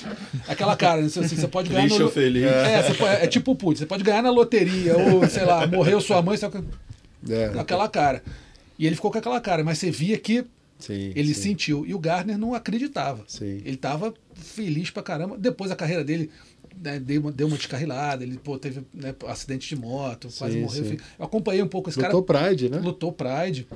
aquela 0.47 0.77
cara, 0.77 1.01
né? 1.01 1.07
Assim, 1.07 1.21
você 1.35 1.47
pode 1.47 1.67
ganhar 1.67 1.89
no. 1.89 2.03
ou 2.05 2.09
feliz? 2.09 2.43
É, 2.45 2.81
você 2.81 2.93
pode- 2.93 3.21
é 3.21 3.27
tipo 3.27 3.51
o 3.51 3.55
Putz, 3.55 3.79
você 3.79 3.85
pode 3.85 4.01
ganhar 4.01 4.21
na 4.21 4.31
loteria, 4.31 4.97
ou, 4.97 5.27
sei 5.27 5.43
lá, 5.43 5.67
morreu 5.67 5.99
sua 5.99 6.21
mãe, 6.21 6.37
você 6.37 6.49
com 6.49 6.63
É, 7.29 7.47
aquela 7.59 7.89
cara. 7.89 8.23
E 8.79 8.87
ele 8.87 8.95
ficou 8.95 9.11
com 9.11 9.17
aquela 9.17 9.41
cara, 9.41 9.61
mas 9.61 9.77
você 9.77 9.91
via 9.91 10.17
que 10.17 10.45
sim, 10.79 11.11
ele 11.15 11.33
sim, 11.33 11.41
sentiu. 11.49 11.85
E 11.85 11.93
o 11.93 11.99
Gardner 11.99 12.37
não 12.37 12.53
acreditava. 12.53 13.25
Sim. 13.27 13.61
Ele 13.65 13.75
tava 13.75 14.13
feliz 14.35 14.89
pra 14.89 15.03
caramba. 15.03 15.37
Depois 15.37 15.69
a 15.69 15.75
carreira 15.75 16.03
dele 16.03 16.29
né, 16.81 16.97
deu, 16.97 17.19
uma, 17.21 17.31
deu 17.31 17.47
uma 17.47 17.57
descarrilada. 17.57 18.23
Ele 18.23 18.37
pô, 18.37 18.57
teve 18.57 18.83
né, 18.93 19.13
acidente 19.27 19.67
de 19.67 19.75
moto, 19.75 20.29
quase 20.37 20.53
Sim, 20.53 20.61
morreu. 20.61 20.97
Eu 21.19 21.25
acompanhei 21.25 21.61
um 21.61 21.67
pouco 21.67 21.89
esse 21.89 21.99
Lutou 22.01 22.23
cara. 22.23 22.47
Pride, 22.47 22.69
né? 22.69 22.79
Lutou 22.79 23.11
Pride. 23.11 23.67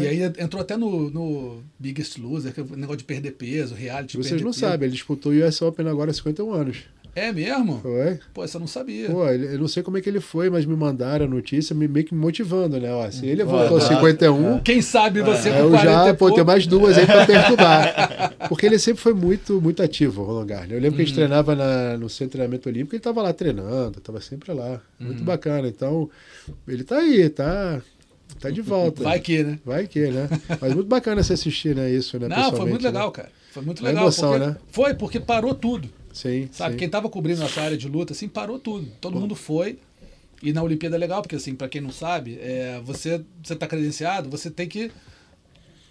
E 0.00 0.06
aí 0.06 0.22
entrou 0.38 0.60
até 0.60 0.76
no, 0.76 1.10
no 1.10 1.62
Biggest 1.78 2.18
Loser, 2.18 2.52
que 2.52 2.60
é 2.60 2.62
o 2.62 2.76
negócio 2.76 2.98
de 2.98 3.04
perder 3.04 3.32
peso, 3.32 3.74
reality. 3.74 4.16
Vocês 4.16 4.40
não 4.42 4.52
sabem, 4.52 4.86
ele 4.86 4.94
disputou 4.96 5.32
o 5.32 5.46
US 5.46 5.60
Open 5.62 5.86
agora 5.88 6.10
há 6.10 6.14
51 6.14 6.52
anos. 6.52 6.78
É 7.14 7.30
mesmo? 7.30 7.78
Foi? 7.82 8.18
Pô, 8.32 8.42
essa 8.42 8.56
eu 8.56 8.60
não 8.60 8.66
sabia. 8.66 9.10
Pô, 9.10 9.28
ele- 9.28 9.44
eu 9.54 9.58
não 9.58 9.68
sei 9.68 9.82
como 9.82 9.98
é 9.98 10.00
que 10.00 10.08
ele 10.08 10.18
foi, 10.18 10.48
mas 10.48 10.64
me 10.64 10.74
mandaram 10.74 11.26
a 11.26 11.28
notícia, 11.28 11.74
me, 11.76 11.86
meio 11.86 12.06
que 12.06 12.14
me 12.14 12.20
motivando, 12.22 12.80
né? 12.80 12.90
Ó, 12.90 13.10
se 13.10 13.26
ele 13.26 13.42
Ó, 13.42 13.46
voltou 13.46 13.76
aos 13.76 13.86
dá- 13.86 13.94
51, 13.96 14.60
Quem 14.60 14.80
sabe 14.80 15.20
você 15.20 15.50
É, 15.50 15.52
com 15.52 15.58
eu 15.58 15.70
40 15.72 16.06
já, 16.06 16.14
pô, 16.14 16.32
tem 16.32 16.42
mais 16.42 16.66
duas 16.66 16.96
aí 16.96 17.04
pra 17.04 17.26
perturbar. 17.26 18.48
Porque 18.48 18.64
ele 18.64 18.78
sempre 18.78 19.02
foi 19.02 19.12
muito, 19.12 19.60
muito 19.60 19.82
ativo, 19.82 20.22
o 20.22 20.24
Roland 20.24 20.46
Garner. 20.46 20.72
Eu 20.78 20.80
lembro 20.80 20.96
que 20.96 21.02
a 21.02 21.04
gente 21.04 21.14
treinava 21.14 21.54
na- 21.54 21.98
no 21.98 22.08
centro 22.08 22.24
de 22.28 22.32
treinamento 22.32 22.68
olímpico, 22.70 22.94
ele 22.94 23.02
tava 23.02 23.20
lá 23.20 23.30
treinando, 23.34 24.00
tava 24.00 24.18
sempre 24.22 24.50
lá. 24.54 24.80
Muito 24.98 25.22
bacana. 25.22 25.68
Então, 25.68 26.08
ele 26.66 26.82
tá 26.82 26.96
aí, 26.96 27.28
tá, 27.28 27.82
tá 28.40 28.50
de 28.50 28.60
volta. 28.62 29.02
Vai 29.04 29.20
que, 29.20 29.42
né? 29.42 29.58
Vai 29.64 29.86
que, 29.86 30.06
né? 30.08 30.28
Mas 30.60 30.74
muito 30.74 30.88
bacana 30.88 31.22
você 31.22 31.32
assistir, 31.34 31.74
né, 31.74 31.90
isso, 31.90 32.18
né, 32.18 32.28
Não, 32.28 32.50
foi 32.52 32.68
muito 32.68 32.82
né? 32.82 32.88
legal, 32.88 33.10
cara. 33.12 33.30
Foi 33.52 33.62
muito 33.62 33.80
Uma 33.80 33.88
legal. 33.88 34.04
emoção, 34.04 34.30
porque- 34.32 34.46
né? 34.46 34.56
Foi, 34.70 34.94
porque 34.94 35.20
parou 35.20 35.54
tudo. 35.54 35.88
Sim, 36.12 36.48
Sabe, 36.52 36.72
sim. 36.74 36.78
quem 36.78 36.88
tava 36.88 37.08
cobrindo 37.08 37.42
essa 37.42 37.60
área 37.62 37.76
de 37.76 37.88
luta, 37.88 38.12
assim, 38.12 38.28
parou 38.28 38.58
tudo. 38.58 38.86
Todo 39.00 39.18
mundo 39.18 39.34
foi. 39.34 39.78
E 40.42 40.52
na 40.52 40.62
Olimpíada 40.62 40.96
é 40.96 40.98
legal, 40.98 41.22
porque 41.22 41.36
assim, 41.36 41.54
para 41.54 41.68
quem 41.68 41.80
não 41.80 41.90
sabe, 41.92 42.38
é, 42.42 42.80
você, 42.84 43.22
você 43.42 43.54
tá 43.54 43.66
credenciado, 43.66 44.28
você 44.28 44.50
tem 44.50 44.68
que 44.68 44.90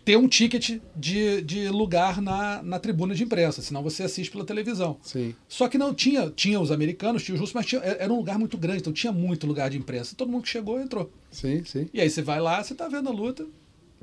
ter 0.04 0.18
um 0.18 0.28
ticket 0.28 0.80
de, 0.96 1.42
de 1.42 1.70
lugar 1.70 2.22
na, 2.22 2.62
na 2.64 2.80
tribuna 2.80 3.14
de 3.14 3.24
imprensa, 3.24 3.62
senão 3.62 3.84
você 3.84 4.04
assiste 4.04 4.32
pela 4.32 4.44
televisão. 4.44 4.98
Sim. 5.04 5.36
Só 5.48 5.68
que 5.68 5.78
não 5.78 5.94
tinha, 5.94 6.30
tinha 6.36 6.60
os 6.60 6.72
americanos, 6.72 7.24
tinha 7.24 7.36
os 7.36 7.40
russos, 7.40 7.54
mas 7.54 7.66
tinha, 7.66 7.82
era 7.82 8.12
um 8.12 8.18
lugar 8.18 8.40
muito 8.40 8.58
grande, 8.58 8.80
então 8.82 8.92
tinha 8.94 9.14
muito 9.14 9.46
lugar 9.46 9.70
de 9.70 9.78
imprensa. 9.78 10.16
Todo 10.16 10.30
mundo 10.32 10.44
que 10.44 10.50
chegou 10.50 10.80
entrou. 10.80 11.12
Sim, 11.30 11.64
sim. 11.66 11.88
E 11.94 12.02
aí 12.02 12.10
você 12.10 12.22
vai 12.22 12.40
lá, 12.40 12.64
você 12.64 12.74
tá 12.74 12.88
vendo 12.88 13.10
a 13.10 13.12
luta, 13.12 13.46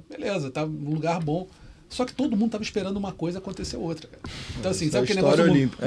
beleza, 0.09 0.51
tá 0.51 0.65
num 0.65 0.91
lugar 0.95 1.21
bom. 1.21 1.49
Só 1.89 2.05
que 2.05 2.13
todo 2.13 2.37
mundo 2.37 2.51
tava 2.53 2.63
esperando 2.63 2.99
uma 2.99 3.13
coisa 3.13 3.39
acontecer 3.39 3.79
outra, 3.79 4.09
cara. 4.09 4.23
Então 4.59 4.71
assim, 4.71 4.89
É 4.89 4.91
sabe 4.91 4.99
a 4.99 5.05
aquele 5.05 5.21
negócio... 5.21 5.39
do 5.39 5.47
mundo- 5.49 5.57
olímpica. 5.57 5.87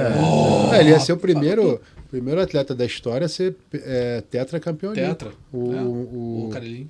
É, 0.76 0.80
ele 0.80 0.89
ia 0.89 0.99
ser 0.99 1.14
o 1.14 1.18
primeiro, 1.18 1.80
primeiro 2.09 2.41
atleta 2.41 2.74
da 2.74 2.84
história 2.86 3.26
a 3.26 3.30
ser 3.30 3.55
é, 3.74 4.22
tetracampeão 4.22 4.91
olímpico. 4.93 5.16
Tetra. 5.16 5.34
O, 5.53 5.68
né? 5.72 5.82
o, 5.84 6.47
o 6.47 6.49
Karelin. 6.51 6.89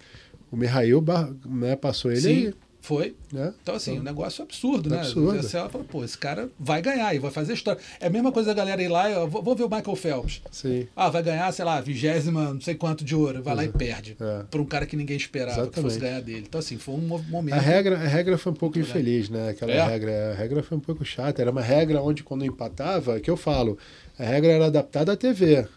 o 0.50 0.56
Mihail 0.56 1.04
né, 1.46 1.76
passou 1.76 2.10
ele 2.10 2.22
Sim, 2.22 2.30
aí. 2.48 2.54
Foi. 2.82 3.16
Né? 3.32 3.54
Então, 3.62 3.76
assim, 3.76 4.00
um 4.00 4.04
negócio 4.04 4.44
absurdo, 4.44 4.90
né? 4.90 4.98
Absurdo. 5.00 5.42
Você 5.42 5.56
olha 5.56 5.68
e 5.68 5.72
fala, 5.72 5.84
pô, 5.84 6.04
esse 6.04 6.18
cara 6.18 6.50
vai 6.60 6.82
ganhar 6.82 7.14
e 7.16 7.20
vai 7.20 7.30
fazer 7.32 7.54
história. 7.54 7.80
É 8.00 8.08
a 8.08 8.10
mesma 8.10 8.32
coisa 8.32 8.50
da 8.50 8.54
galera 8.56 8.82
ir 8.82 8.88
lá, 8.88 9.10
eu 9.10 9.28
vou, 9.28 9.42
vou 9.44 9.56
ver 9.56 9.64
o 9.64 9.70
Michael 9.70 9.96
Phelps. 9.96 10.42
Sim. 10.52 10.88
Ah, 10.96 11.10
vai 11.10 11.22
ganhar, 11.24 11.52
sei 11.54 11.64
lá, 11.64 11.80
vigésima, 11.80 12.54
não 12.54 12.60
sei 12.60 12.76
quanto 12.76 13.06
de 13.06 13.16
ouro. 13.16 13.42
Vai 13.44 13.56
lá 13.56 13.64
e 13.64 13.70
perde. 13.70 14.18
É. 14.20 14.44
Pra 14.50 14.60
um 14.62 14.66
cara 14.66 14.86
que 14.86 14.98
ninguém 14.98 15.16
esperava 15.16 15.68
que 15.68 15.80
fosse 15.80 15.98
Exatamente. 15.98 16.00
ganhar 16.00 16.22
dele. 16.22 16.46
Então, 16.48 16.60
assim, 16.60 16.78
foi 16.78 16.96
um 16.96 17.00
mo- 17.00 17.24
momento. 17.30 17.54
A 17.56 17.60
regra, 17.60 17.96
a 17.96 18.08
regra 18.08 18.38
foi 18.38 18.52
um 18.52 18.56
pouco 18.56 18.80
infeliz, 18.80 19.30
né? 19.30 19.50
Aquela 19.50 19.72
É? 19.72 19.84
regra, 19.88 20.32
a 20.32 20.36
regra 20.36 20.64
foi 20.64 20.78
um 20.78 20.82
pouco 20.82 21.06
chata. 21.06 21.42
Era 21.42 21.52
uma 21.52 21.62
regra 21.62 22.02
onde 22.02 22.24
quando 22.24 22.44
empatava, 22.44 23.20
que 23.20 23.30
eu 23.30 23.38
falo, 23.38 23.78
a 24.18 24.24
regra 24.24 24.52
era 24.52 24.66
adaptada 24.66 25.14
à 25.14 25.16
TV. 25.16 25.68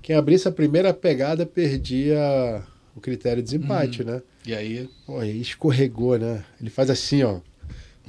Quem 0.00 0.14
abrisse 0.14 0.46
a 0.46 0.52
primeira 0.52 0.94
pegada 0.94 1.44
perdia 1.44 2.62
o 2.96 3.00
critério 3.00 3.42
de 3.42 3.50
desempate, 3.50 4.02
Uhum. 4.02 4.08
né? 4.12 4.22
E 4.46 4.54
aí, 4.54 4.88
Pô, 5.06 5.18
aí 5.18 5.40
escorregou, 5.40 6.18
né? 6.18 6.42
Ele 6.60 6.70
faz 6.70 6.90
assim, 6.90 7.22
ó. 7.22 7.38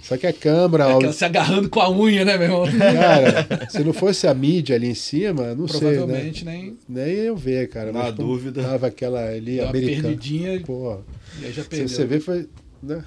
Só 0.01 0.17
que 0.17 0.25
a 0.27 0.33
câmera, 0.33 0.87
ó, 0.87 0.97
aquela 0.97 1.13
se 1.13 1.23
agarrando 1.23 1.69
com 1.69 1.79
a 1.79 1.89
unha, 1.89 2.25
né, 2.25 2.35
meu 2.37 2.47
irmão? 2.47 2.65
cara, 2.65 3.69
se 3.69 3.83
não 3.83 3.93
fosse 3.93 4.27
a 4.27 4.33
mídia 4.33 4.75
ali 4.75 4.87
em 4.87 4.95
cima, 4.95 5.53
não 5.55 5.67
sei, 5.67 5.79
né? 5.81 5.95
Provavelmente 5.97 6.43
nem 6.43 6.77
Nem 6.89 7.13
eu 7.13 7.37
ver, 7.37 7.69
cara. 7.69 7.91
Na 7.91 7.99
Mas 8.05 8.15
dúvida. 8.15 8.61
Tava 8.63 8.87
aquela 8.87 9.23
ali 9.29 9.55
deu 9.57 9.63
uma 9.65 9.69
americana. 9.69 10.01
perdidinha 10.09 10.59
Pô, 10.61 10.99
e 11.39 11.45
aí 11.45 11.53
já 11.53 11.63
se 11.63 11.69
perdeu. 11.69 11.87
você 11.87 12.05
vê, 12.05 12.19
foi 12.19 12.49
né? 12.81 13.03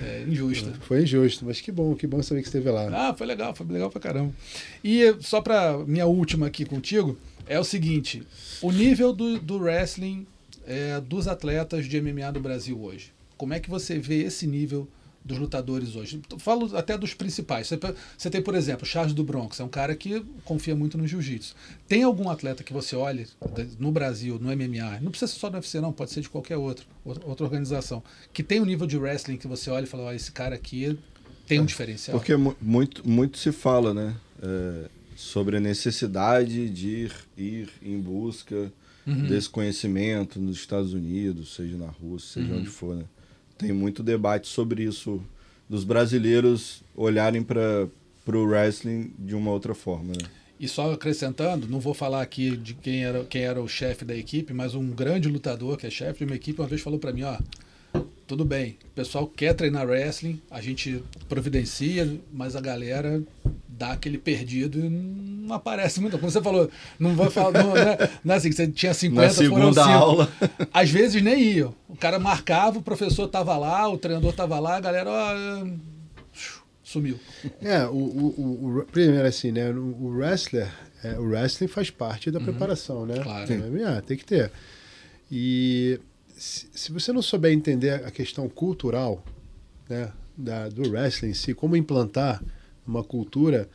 É 0.00 0.24
injusto. 0.26 0.72
Foi 0.80 1.02
injusto, 1.02 1.44
mas 1.44 1.60
que 1.60 1.70
bom, 1.70 1.94
que 1.94 2.06
bom 2.06 2.22
saber 2.22 2.40
que 2.40 2.46
esteve 2.48 2.70
lá. 2.70 2.88
Ah, 3.10 3.14
foi 3.14 3.26
legal, 3.26 3.54
foi 3.54 3.66
legal 3.66 3.90
pra 3.90 4.00
caramba. 4.00 4.32
E 4.82 5.14
só 5.20 5.42
pra 5.42 5.76
minha 5.86 6.06
última 6.06 6.46
aqui 6.46 6.64
contigo, 6.64 7.18
é 7.46 7.58
o 7.60 7.64
seguinte: 7.64 8.22
o 8.62 8.72
nível 8.72 9.12
do, 9.12 9.38
do 9.38 9.58
wrestling 9.58 10.26
é, 10.70 11.00
dos 11.00 11.26
atletas 11.26 11.86
de 11.86 12.00
MMA 12.00 12.30
do 12.30 12.38
Brasil 12.38 12.80
hoje. 12.80 13.12
Como 13.36 13.52
é 13.52 13.58
que 13.58 13.68
você 13.68 13.98
vê 13.98 14.22
esse 14.22 14.46
nível 14.46 14.86
dos 15.24 15.36
lutadores 15.36 15.96
hoje? 15.96 16.22
Falo 16.38 16.76
até 16.76 16.96
dos 16.96 17.12
principais. 17.12 17.66
Você, 17.66 17.78
você 18.16 18.30
tem, 18.30 18.40
por 18.40 18.54
exemplo, 18.54 18.86
Charles 18.86 19.12
do 19.12 19.24
Bronx, 19.24 19.58
é 19.58 19.64
um 19.64 19.68
cara 19.68 19.96
que 19.96 20.24
confia 20.44 20.76
muito 20.76 20.96
no 20.96 21.08
jiu-jitsu. 21.08 21.56
Tem 21.88 22.04
algum 22.04 22.30
atleta 22.30 22.62
que 22.62 22.72
você 22.72 22.94
olhe 22.94 23.26
no 23.80 23.90
Brasil, 23.90 24.38
no 24.38 24.48
MMA, 24.56 25.00
não 25.00 25.10
precisa 25.10 25.32
ser 25.32 25.40
só 25.40 25.50
do 25.50 25.54
UFC, 25.54 25.80
não, 25.80 25.92
pode 25.92 26.12
ser 26.12 26.20
de 26.20 26.28
qualquer 26.28 26.56
outro, 26.56 26.86
outra 27.04 27.44
organização, 27.44 28.00
que 28.32 28.44
tem 28.44 28.60
um 28.60 28.64
nível 28.64 28.86
de 28.86 28.96
wrestling 28.96 29.38
que 29.38 29.48
você 29.48 29.70
olha 29.70 29.84
e 29.84 29.88
fala, 29.88 30.04
oh, 30.04 30.12
esse 30.12 30.30
cara 30.30 30.54
aqui 30.54 30.96
tem 31.48 31.58
um 31.58 31.64
diferencial. 31.64 32.16
Porque 32.16 32.36
muito, 32.36 33.08
muito 33.08 33.38
se 33.38 33.50
fala, 33.50 33.92
né? 33.92 34.16
É, 34.40 34.88
sobre 35.16 35.56
a 35.56 35.60
necessidade 35.60 36.70
de 36.70 36.88
ir, 36.88 37.12
ir 37.36 37.68
em 37.82 38.00
busca 38.00 38.72
uhum. 39.06 39.26
desse 39.26 39.48
conhecimento 39.48 40.40
nos 40.40 40.56
Estados 40.56 40.92
Unidos, 40.92 41.54
seja 41.54 41.76
na 41.76 41.88
Rússia, 41.88 42.40
seja 42.40 42.52
uhum. 42.52 42.60
onde 42.60 42.68
for, 42.68 42.96
né? 42.96 43.04
tem 43.58 43.72
muito 43.72 44.02
debate 44.02 44.48
sobre 44.48 44.84
isso, 44.84 45.22
dos 45.68 45.84
brasileiros 45.84 46.82
olharem 46.96 47.42
para 47.42 47.88
o 48.26 48.44
wrestling 48.44 49.12
de 49.18 49.34
uma 49.34 49.50
outra 49.50 49.74
forma. 49.74 50.14
Né? 50.14 50.28
E 50.58 50.66
só 50.66 50.92
acrescentando, 50.92 51.68
não 51.68 51.78
vou 51.78 51.94
falar 51.94 52.22
aqui 52.22 52.56
de 52.56 52.74
quem 52.74 53.04
era, 53.04 53.24
quem 53.24 53.42
era 53.42 53.60
o 53.62 53.68
chefe 53.68 54.04
da 54.04 54.16
equipe, 54.16 54.52
mas 54.52 54.74
um 54.74 54.90
grande 54.90 55.28
lutador 55.28 55.76
que 55.76 55.86
é 55.86 55.90
chefe 55.90 56.20
de 56.20 56.24
uma 56.24 56.36
equipe 56.36 56.60
uma 56.60 56.68
vez 56.68 56.80
falou 56.80 56.98
para 56.98 57.12
mim, 57.12 57.22
ó, 57.22 57.38
tudo 58.26 58.44
bem, 58.44 58.76
o 58.84 58.94
pessoal 58.94 59.26
quer 59.26 59.54
treinar 59.54 59.86
wrestling, 59.86 60.40
a 60.50 60.60
gente 60.60 61.02
providencia, 61.28 62.18
mas 62.32 62.54
a 62.54 62.60
galera 62.60 63.22
dá 63.80 63.92
aquele 63.92 64.18
perdido 64.18 64.78
e 64.78 64.90
não 64.90 65.54
aparece 65.54 66.02
muito. 66.02 66.18
Como 66.18 66.30
você 66.30 66.42
falou, 66.42 66.70
não 66.98 67.16
vai 67.16 67.30
falar, 67.30 67.64
não, 67.64 67.72
né? 67.72 67.96
não 68.22 68.34
é 68.34 68.36
assim, 68.36 68.52
você 68.52 68.68
tinha 68.68 68.92
50, 68.92 69.22
Na 69.22 69.30
segunda 69.30 69.84
aula. 69.86 70.30
Às 70.70 70.90
vezes 70.90 71.22
nem 71.22 71.42
ia. 71.42 71.68
O 71.88 71.96
cara 71.96 72.18
marcava, 72.18 72.78
o 72.78 72.82
professor 72.82 73.24
estava 73.24 73.56
lá, 73.56 73.88
o 73.88 73.96
treinador 73.96 74.32
estava 74.32 74.60
lá, 74.60 74.76
a 74.76 74.80
galera 74.80 75.10
ó, 75.10 75.66
sumiu. 76.84 77.18
É, 77.62 77.86
o, 77.86 77.94
o, 77.94 78.80
o, 78.80 78.84
primeiro 78.84 79.26
assim, 79.26 79.50
né? 79.50 79.70
O 79.70 80.08
wrestler, 80.10 80.70
é, 81.02 81.18
o 81.18 81.22
wrestling 81.30 81.68
faz 81.68 81.88
parte 81.88 82.30
da 82.30 82.38
uhum. 82.38 82.44
preparação, 82.44 83.06
né? 83.06 83.18
Claro. 83.22 83.46
Tem, 83.46 83.62
tem 84.06 84.16
que 84.18 84.26
ter. 84.26 84.52
E 85.32 85.98
se, 86.36 86.68
se 86.74 86.92
você 86.92 87.14
não 87.14 87.22
souber 87.22 87.50
entender 87.50 88.04
a 88.04 88.10
questão 88.10 88.46
cultural, 88.46 89.24
né, 89.88 90.12
da, 90.36 90.68
do 90.68 90.90
wrestling 90.90 91.30
em 91.30 91.34
si, 91.34 91.54
como 91.54 91.76
implantar 91.76 92.42
uma 92.86 93.04
cultura, 93.04 93.68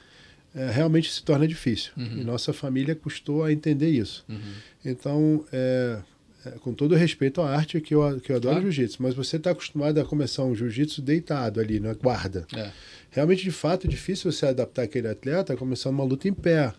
é, 0.54 0.70
realmente 0.72 1.12
se 1.12 1.24
torna 1.24 1.48
difícil. 1.48 1.92
Uhum. 1.98 2.20
E 2.20 2.24
nossa 2.24 2.54
família 2.54 2.96
custou 2.96 3.44
a 3.44 3.52
entender 3.52 3.90
isso. 3.90 4.26
Uhum. 4.30 4.54
Então, 4.84 5.46
é, 5.52 6.00
é, 6.46 6.52
com 6.52 6.74
todo 6.74 6.96
respeito 6.96 7.42
à 7.42 7.50
arte, 7.50 7.82
que 7.82 7.94
eu, 7.94 8.20
que 8.22 8.32
eu 8.32 8.36
adoro 8.36 8.56
claro. 8.56 8.72
jiu-jitsu, 8.72 9.02
mas 9.02 9.16
você 9.16 9.38
está 9.38 9.52
acostumado 9.52 10.00
a 10.00 10.06
começar 10.06 10.44
um 10.44 10.56
jiu-jitsu 10.56 11.02
deitado 11.02 11.60
ali, 11.60 11.80
na 11.80 11.94
guarda. 11.94 12.46
É. 12.56 12.72
Realmente, 13.10 13.44
de 13.44 13.52
fato, 13.52 13.88
é 13.88 13.90
difícil 13.90 14.32
você 14.32 14.46
adaptar 14.46 14.84
aquele 14.84 15.08
atleta 15.08 15.54
a 15.54 15.58
começar 15.58 15.90
uma 15.90 16.04
luta 16.04 16.28
em 16.28 16.34
pé, 16.34 16.74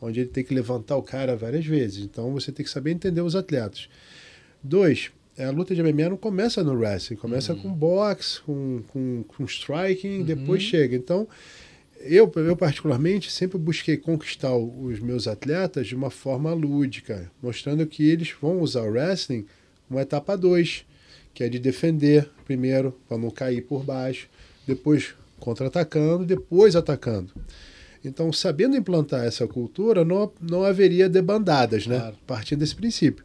onde 0.00 0.20
ele 0.20 0.28
tem 0.28 0.42
que 0.42 0.52
levantar 0.52 0.96
o 0.96 1.02
cara 1.02 1.36
várias 1.36 1.64
vezes. 1.64 2.04
Então, 2.04 2.32
você 2.32 2.50
tem 2.50 2.64
que 2.64 2.70
saber 2.70 2.90
entender 2.90 3.20
os 3.20 3.36
atletas. 3.36 3.88
Dois, 4.62 5.10
a 5.38 5.50
luta 5.50 5.74
de 5.74 5.82
MMA 5.82 6.10
não 6.10 6.16
começa 6.16 6.62
no 6.62 6.74
wrestling, 6.74 7.16
começa 7.16 7.54
uhum. 7.54 7.60
com 7.60 7.72
boxe, 7.72 8.40
com, 8.40 8.82
com, 8.88 9.24
com 9.28 9.44
striking, 9.44 10.18
uhum. 10.18 10.24
depois 10.24 10.62
chega. 10.62 10.96
Então, 10.96 11.28
eu, 12.04 12.30
eu 12.36 12.56
particularmente 12.56 13.30
sempre 13.30 13.58
busquei 13.58 13.96
conquistar 13.96 14.54
os 14.56 15.00
meus 15.00 15.26
atletas 15.26 15.86
de 15.86 15.94
uma 15.94 16.10
forma 16.10 16.52
lúdica, 16.52 17.30
mostrando 17.42 17.86
que 17.86 18.08
eles 18.08 18.34
vão 18.40 18.60
usar 18.60 18.82
o 18.82 18.90
wrestling 18.90 19.46
uma 19.88 20.02
etapa 20.02 20.36
2, 20.36 20.86
que 21.34 21.44
é 21.44 21.48
de 21.48 21.58
defender 21.58 22.28
primeiro, 22.44 22.98
para 23.08 23.18
não 23.18 23.30
cair 23.30 23.62
por 23.62 23.84
baixo, 23.84 24.28
depois 24.66 25.14
contra-atacando, 25.38 26.24
depois 26.24 26.76
atacando. 26.76 27.32
Então, 28.04 28.32
sabendo 28.32 28.76
implantar 28.76 29.24
essa 29.24 29.46
cultura, 29.46 30.04
não, 30.04 30.32
não 30.40 30.64
haveria 30.64 31.08
debandadas, 31.08 31.86
né? 31.86 31.98
Claro. 31.98 32.16
Partindo 32.26 32.58
desse 32.58 32.74
princípio. 32.74 33.24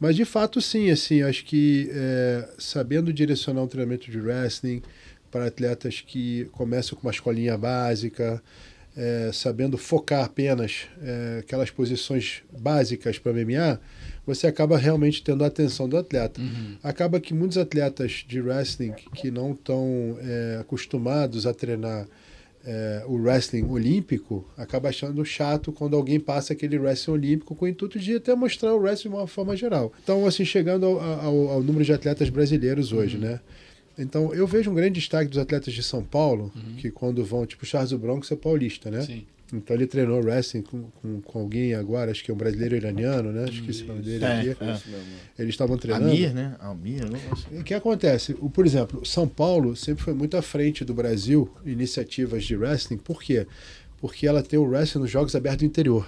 Mas, 0.00 0.16
de 0.16 0.24
fato, 0.24 0.60
sim, 0.60 0.90
assim, 0.90 1.22
acho 1.22 1.44
que 1.44 1.90
é, 1.92 2.48
sabendo 2.58 3.12
direcionar 3.12 3.62
um 3.62 3.66
treinamento 3.66 4.10
de 4.10 4.18
wrestling, 4.18 4.80
para 5.30 5.46
atletas 5.46 6.00
que 6.00 6.46
começam 6.52 6.98
com 6.98 7.06
uma 7.06 7.12
escolinha 7.12 7.56
básica, 7.56 8.42
é, 8.96 9.30
sabendo 9.32 9.78
focar 9.78 10.24
apenas 10.24 10.88
é, 11.00 11.38
aquelas 11.38 11.70
posições 11.70 12.42
básicas 12.50 13.18
para 13.18 13.32
MMA, 13.32 13.80
você 14.26 14.46
acaba 14.46 14.76
realmente 14.76 15.22
tendo 15.22 15.44
a 15.44 15.46
atenção 15.46 15.88
do 15.88 15.96
atleta. 15.96 16.40
Uhum. 16.40 16.76
Acaba 16.82 17.20
que 17.20 17.32
muitos 17.32 17.56
atletas 17.56 18.24
de 18.26 18.40
wrestling 18.40 18.92
que 19.14 19.30
não 19.30 19.52
estão 19.52 20.18
é, 20.20 20.58
acostumados 20.60 21.46
a 21.46 21.54
treinar 21.54 22.08
é, 22.64 23.04
o 23.06 23.14
wrestling 23.14 23.64
olímpico 23.70 24.46
acaba 24.56 24.88
achando 24.88 25.24
chato 25.24 25.72
quando 25.72 25.96
alguém 25.96 26.18
passa 26.18 26.52
aquele 26.52 26.76
wrestling 26.76 27.14
olímpico 27.14 27.54
com 27.54 27.64
o 27.64 27.68
intuito 27.68 27.98
de 27.98 28.16
até 28.16 28.34
mostrar 28.34 28.74
o 28.74 28.78
wrestling 28.78 29.10
de 29.10 29.16
uma 29.16 29.26
forma 29.26 29.56
geral. 29.56 29.92
Então, 30.02 30.26
assim, 30.26 30.44
chegando 30.44 30.84
ao, 30.84 31.00
ao, 31.00 31.48
ao 31.50 31.62
número 31.62 31.84
de 31.84 31.92
atletas 31.92 32.28
brasileiros 32.28 32.92
hoje, 32.92 33.16
uhum. 33.16 33.22
né? 33.22 33.40
Então, 33.98 34.32
eu 34.32 34.46
vejo 34.46 34.70
um 34.70 34.74
grande 34.74 35.00
destaque 35.00 35.28
dos 35.28 35.38
atletas 35.38 35.74
de 35.74 35.82
São 35.82 36.02
Paulo, 36.02 36.52
uhum. 36.54 36.76
que 36.76 36.90
quando 36.90 37.24
vão, 37.24 37.44
tipo, 37.44 37.66
Charles 37.66 37.92
Bronx 37.92 38.30
é 38.30 38.36
paulista, 38.36 38.90
né? 38.90 39.02
Sim. 39.02 39.26
Então 39.52 39.74
ele 39.74 39.86
treinou 39.86 40.20
wrestling 40.20 40.62
com, 40.62 40.84
com, 41.00 41.20
com, 41.22 41.38
alguém 41.40 41.74
agora, 41.74 42.10
acho 42.10 42.22
que 42.22 42.30
é 42.30 42.34
um 42.34 42.36
brasileiro 42.36 42.76
iraniano, 42.76 43.32
né? 43.32 43.44
Acho 43.44 43.62
que 43.62 43.70
esse 43.70 43.82
nome 43.84 44.02
dele 44.02 44.24
é, 44.24 44.40
aqui. 44.40 44.50
É. 44.62 44.78
Eles 45.38 45.54
estavam 45.54 45.78
treinando. 45.78 46.10
Amir, 46.10 46.34
né? 46.34 46.54
Amir, 46.60 47.04
não 47.10 47.60
O 47.60 47.64
que 47.64 47.72
acontece? 47.72 48.36
O, 48.40 48.50
por 48.50 48.66
exemplo, 48.66 49.04
São 49.06 49.26
Paulo 49.26 49.74
sempre 49.74 50.04
foi 50.04 50.12
muito 50.12 50.36
à 50.36 50.42
frente 50.42 50.84
do 50.84 50.92
Brasil 50.92 51.50
em 51.64 51.70
iniciativas 51.70 52.44
de 52.44 52.56
wrestling. 52.56 52.98
Por 52.98 53.22
quê? 53.22 53.46
Porque 53.98 54.26
ela 54.26 54.42
tem 54.42 54.58
o 54.58 54.64
wrestling 54.64 55.02
nos 55.02 55.10
Jogos 55.10 55.34
Abertos 55.34 55.60
do 55.60 55.64
Interior. 55.64 56.06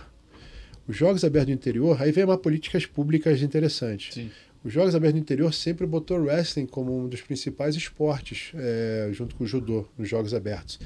Os 0.86 0.96
Jogos 0.96 1.24
Abertos 1.24 1.48
do 1.48 1.54
Interior, 1.54 2.02
aí 2.02 2.12
vem 2.12 2.24
uma 2.24 2.36
políticas 2.36 2.84
públicas 2.84 3.40
interessantes. 3.40 4.14
Sim. 4.14 4.30
Os 4.62 4.72
Jogos 4.72 4.94
Abertos 4.94 5.18
do 5.18 5.22
Interior 5.22 5.54
sempre 5.54 5.86
botou 5.86 6.18
o 6.18 6.24
wrestling 6.24 6.66
como 6.66 6.96
um 6.96 7.08
dos 7.08 7.22
principais 7.22 7.74
esportes, 7.74 8.52
é, 8.54 9.08
junto 9.12 9.34
com 9.34 9.44
o 9.44 9.46
judô, 9.46 9.86
nos 9.96 10.08
Jogos 10.08 10.34
Abertos. 10.34 10.78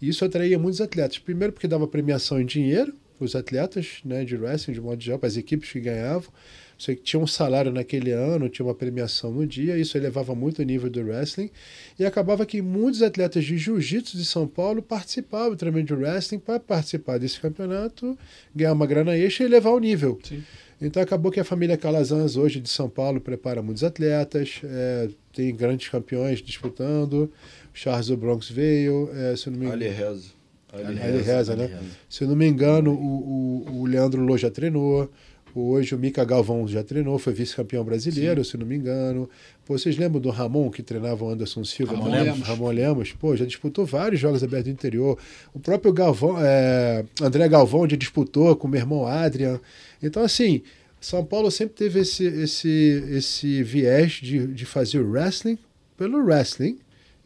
E 0.00 0.08
isso 0.08 0.24
atraía 0.24 0.58
muitos 0.58 0.80
atletas. 0.80 1.18
Primeiro 1.18 1.52
porque 1.52 1.68
dava 1.68 1.86
premiação 1.86 2.40
em 2.40 2.46
dinheiro 2.46 2.94
para 3.18 3.24
os 3.26 3.36
atletas 3.36 3.98
né, 4.02 4.24
de 4.24 4.36
wrestling, 4.36 4.72
de 4.72 4.80
modo 4.80 5.02
geral, 5.02 5.18
para 5.18 5.26
as 5.26 5.36
equipes 5.36 5.70
que 5.70 5.80
ganhavam. 5.80 6.32
Você 6.78 6.94
tinha 6.94 7.20
um 7.20 7.26
salário 7.26 7.72
naquele 7.72 8.12
ano, 8.12 8.48
tinha 8.48 8.64
uma 8.64 8.74
premiação 8.74 9.32
no 9.32 9.44
dia, 9.44 9.76
isso 9.76 9.98
elevava 9.98 10.32
muito 10.34 10.62
o 10.62 10.64
nível 10.64 10.88
do 10.88 11.00
wrestling. 11.00 11.50
E 11.98 12.06
acabava 12.06 12.46
que 12.46 12.62
muitos 12.62 13.02
atletas 13.02 13.44
de 13.44 13.58
jiu-jitsu 13.58 14.16
de 14.16 14.24
São 14.24 14.46
Paulo 14.46 14.80
participavam 14.80 15.56
também 15.56 15.84
do 15.84 15.96
wrestling 15.96 16.38
para 16.38 16.60
participar 16.60 17.18
desse 17.18 17.40
campeonato, 17.40 18.16
ganhar 18.54 18.72
uma 18.72 18.86
grana 18.86 19.16
extra 19.18 19.44
e 19.44 19.48
elevar 19.48 19.72
o 19.72 19.80
nível. 19.80 20.18
Sim. 20.22 20.44
Então 20.80 21.02
acabou 21.02 21.32
que 21.32 21.40
a 21.40 21.44
família 21.44 21.76
Calazans 21.76 22.36
hoje 22.36 22.60
de 22.60 22.68
São 22.68 22.88
Paulo 22.88 23.20
prepara 23.20 23.60
muitos 23.60 23.82
atletas, 23.82 24.60
é, 24.62 25.08
tem 25.32 25.54
grandes 25.54 25.88
campeões 25.88 26.40
disputando. 26.40 27.30
Charles 27.74 28.06
do 28.08 28.16
Bronx 28.16 28.48
veio, 28.48 29.10
é, 29.12 29.36
se 29.36 29.50
não 29.50 29.58
me 29.58 29.66
engano. 29.66 29.82
Ali 29.82 29.88
Reza. 29.88 30.28
Ali, 30.72 31.00
Ali 31.00 31.22
Reza, 31.22 31.56
né? 31.56 31.66
Reza. 31.66 31.82
Se 32.08 32.24
não 32.24 32.36
me 32.36 32.46
engano, 32.46 32.92
o, 32.92 33.64
o, 33.66 33.80
o 33.80 33.86
Leandro 33.86 34.22
Lô 34.22 34.36
já 34.36 34.50
treinou. 34.50 35.10
Hoje 35.54 35.94
o 35.94 35.98
Mica 35.98 36.24
Galvão 36.24 36.68
já 36.68 36.84
treinou, 36.84 37.18
foi 37.18 37.32
vice-campeão 37.32 37.82
brasileiro, 37.82 38.44
Sim. 38.44 38.50
se 38.52 38.56
não 38.56 38.66
me 38.66 38.76
engano. 38.76 39.28
Pô, 39.64 39.76
vocês 39.76 39.96
lembram 39.96 40.20
do 40.20 40.30
Ramon, 40.30 40.70
que 40.70 40.82
treinava 40.82 41.24
o 41.24 41.28
Anderson 41.28 41.64
Silva? 41.64 41.94
Ramon 41.94 42.10
Lemos. 42.10 42.46
Ramon 42.46 42.70
Lemos. 42.70 43.12
Pô, 43.12 43.34
já 43.34 43.44
disputou 43.44 43.84
vários 43.84 44.20
Jogos 44.20 44.44
Abertos 44.44 44.66
do 44.66 44.74
Interior. 44.74 45.18
O 45.52 45.58
próprio 45.58 45.92
Galvão, 45.92 46.36
é, 46.38 47.04
André 47.20 47.48
Galvão 47.48 47.88
já 47.88 47.96
disputou 47.96 48.54
com 48.54 48.68
o 48.68 48.70
meu 48.70 48.80
irmão 48.80 49.06
Adrian. 49.06 49.58
Então, 50.02 50.22
assim, 50.22 50.62
São 51.00 51.24
Paulo 51.24 51.50
sempre 51.50 51.74
teve 51.74 52.00
esse, 52.00 52.24
esse, 52.24 53.04
esse 53.10 53.62
viés 53.62 54.12
de, 54.12 54.46
de 54.46 54.66
fazer 54.66 55.00
o 55.00 55.10
wrestling 55.10 55.58
pelo 55.96 56.24
wrestling, 56.24 56.78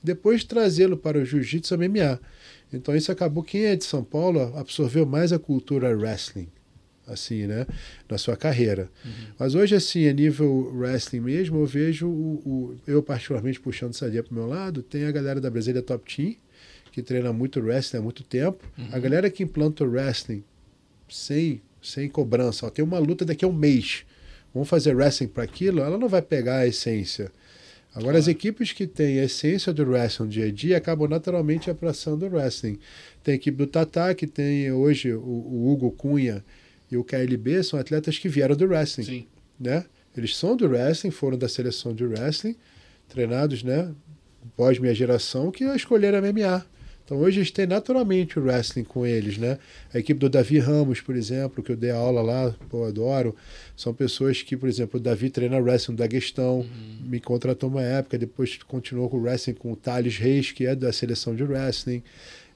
depois 0.03 0.45
trazê-lo 0.45 0.97
para 0.97 1.19
o 1.19 1.25
jiu-jitsu 1.25 1.77
MMA. 1.77 2.19
Então 2.73 2.97
isso 2.97 3.13
acabou, 3.13 3.43
quem 3.43 3.67
é 3.67 3.77
de 3.77 3.85
São 3.85 4.03
Paulo 4.03 4.57
absorveu 4.57 5.05
mais 5.05 5.33
a 5.33 5.39
cultura 5.39 5.95
wrestling, 5.95 6.49
assim, 7.07 7.47
né, 7.47 7.67
na 8.09 8.17
sua 8.17 8.37
carreira. 8.37 8.91
Uhum. 9.05 9.11
Mas 9.39 9.55
hoje, 9.55 9.75
assim, 9.75 10.09
a 10.09 10.13
nível 10.13 10.73
wrestling 10.75 11.21
mesmo, 11.21 11.61
eu 11.61 11.67
vejo, 11.67 12.09
o, 12.09 12.35
o 12.45 12.77
eu 12.87 13.03
particularmente 13.03 13.61
puxando 13.61 13.93
sardinha 13.93 14.23
para 14.23 14.33
o 14.33 14.35
meu 14.35 14.47
lado, 14.47 14.83
tem 14.83 15.05
a 15.05 15.13
galera 15.13 15.41
da 15.41 15.51
Brasília 15.51 15.83
Top 15.83 16.03
Team, 16.13 16.35
que 16.91 17.03
treina 17.03 17.33
muito 17.33 17.61
wrestling 17.61 18.01
há 18.01 18.03
muito 18.03 18.23
tempo. 18.23 18.65
Uhum. 18.79 18.89
A 18.91 18.99
galera 18.99 19.31
que 19.31 19.43
implanta 19.43 19.85
o 19.85 19.89
wrestling 19.91 20.43
sem 21.09 21.61
sem 21.83 22.09
cobrança. 22.09 22.67
Ó, 22.67 22.71
tem 22.71 22.85
uma 22.85 22.99
luta 22.99 23.25
daqui 23.25 23.45
a 23.45 23.49
um 23.49 23.53
mês. 23.53 24.05
Vamos 24.55 24.69
fazer 24.69 24.95
wrestling 24.95 25.29
para 25.29 25.43
aquilo, 25.43 25.81
ela 25.81 25.99
não 25.99 26.09
vai 26.09 26.23
pegar 26.23 26.59
a 26.59 26.67
essência. 26.67 27.33
Agora, 27.95 28.19
as 28.19 28.27
equipes 28.27 28.73
que 28.73 28.87
têm 28.87 29.21
a 29.21 29.25
essência 29.25 29.73
do 29.73 29.85
wrestling 29.85 30.29
dia 30.29 30.47
a 30.47 30.51
dia 30.51 30.77
acabam 30.79 31.09
naturalmente 31.09 31.71
abraçando 31.71 32.25
o 32.25 32.31
wrestling. 32.31 32.79
Tem 33.23 33.33
a 33.33 33.37
equipe 33.37 33.57
do 33.57 33.67
Tatá, 33.67 34.15
que 34.15 34.27
tem 34.27 34.73
hoje 34.73 35.13
o, 35.13 35.21
o 35.21 35.71
Hugo 35.71 35.91
Cunha 35.91 36.43
e 36.91 36.97
o 36.97 37.05
KLB, 37.05 37.63
são 37.63 37.79
atletas 37.79 38.19
que 38.19 38.29
vieram 38.29 38.57
do 38.57 38.67
wrestling. 38.67 39.05
Sim. 39.05 39.27
Né? 39.61 39.85
Eles 40.17 40.37
são 40.37 40.57
do 40.57 40.69
wrestling, 40.69 41.11
foram 41.11 41.37
da 41.37 41.49
seleção 41.49 41.95
de 41.95 42.05
wrestling, 42.05 42.57
treinados, 43.09 43.63
né? 43.63 43.91
Pós 44.57 44.79
minha 44.79 44.95
geração, 44.95 45.51
que 45.51 45.65
escolheram 45.65 46.21
MMA. 46.21 46.65
Então 47.05 47.19
hoje 47.19 47.41
eles 47.41 47.51
têm 47.51 47.67
naturalmente 47.67 48.39
o 48.39 48.43
wrestling 48.43 48.85
com 48.85 49.05
eles, 49.05 49.37
né? 49.37 49.59
A 49.93 49.99
equipe 49.99 50.19
do 50.19 50.29
Davi 50.29 50.59
Ramos, 50.59 51.01
por 51.01 51.17
exemplo, 51.17 51.63
que 51.63 51.73
eu 51.73 51.77
dei 51.77 51.91
aula 51.91 52.23
lá, 52.23 52.55
pô, 52.69 52.85
adoro. 52.85 53.35
São 53.77 53.93
pessoas 53.93 54.43
que, 54.43 54.57
por 54.57 54.69
exemplo, 54.69 54.99
o 54.99 55.03
Davi 55.03 55.29
treina 55.29 55.59
wrestling 55.59 55.97
da 55.97 56.07
Guestão, 56.07 56.61
uhum. 56.61 56.67
me 57.03 57.21
contratou 57.21 57.69
uma 57.69 57.83
época, 57.83 58.17
depois 58.17 58.59
continuou 58.63 59.09
com 59.09 59.17
o 59.17 59.23
wrestling 59.23 59.55
com 59.55 59.73
o 59.73 59.77
Thales 59.77 60.17
Reis, 60.17 60.53
que 60.53 60.67
é 60.67 60.75
da 60.75 60.93
seleção 60.93 61.35
de 61.35 61.43
wrestling. 61.43 62.03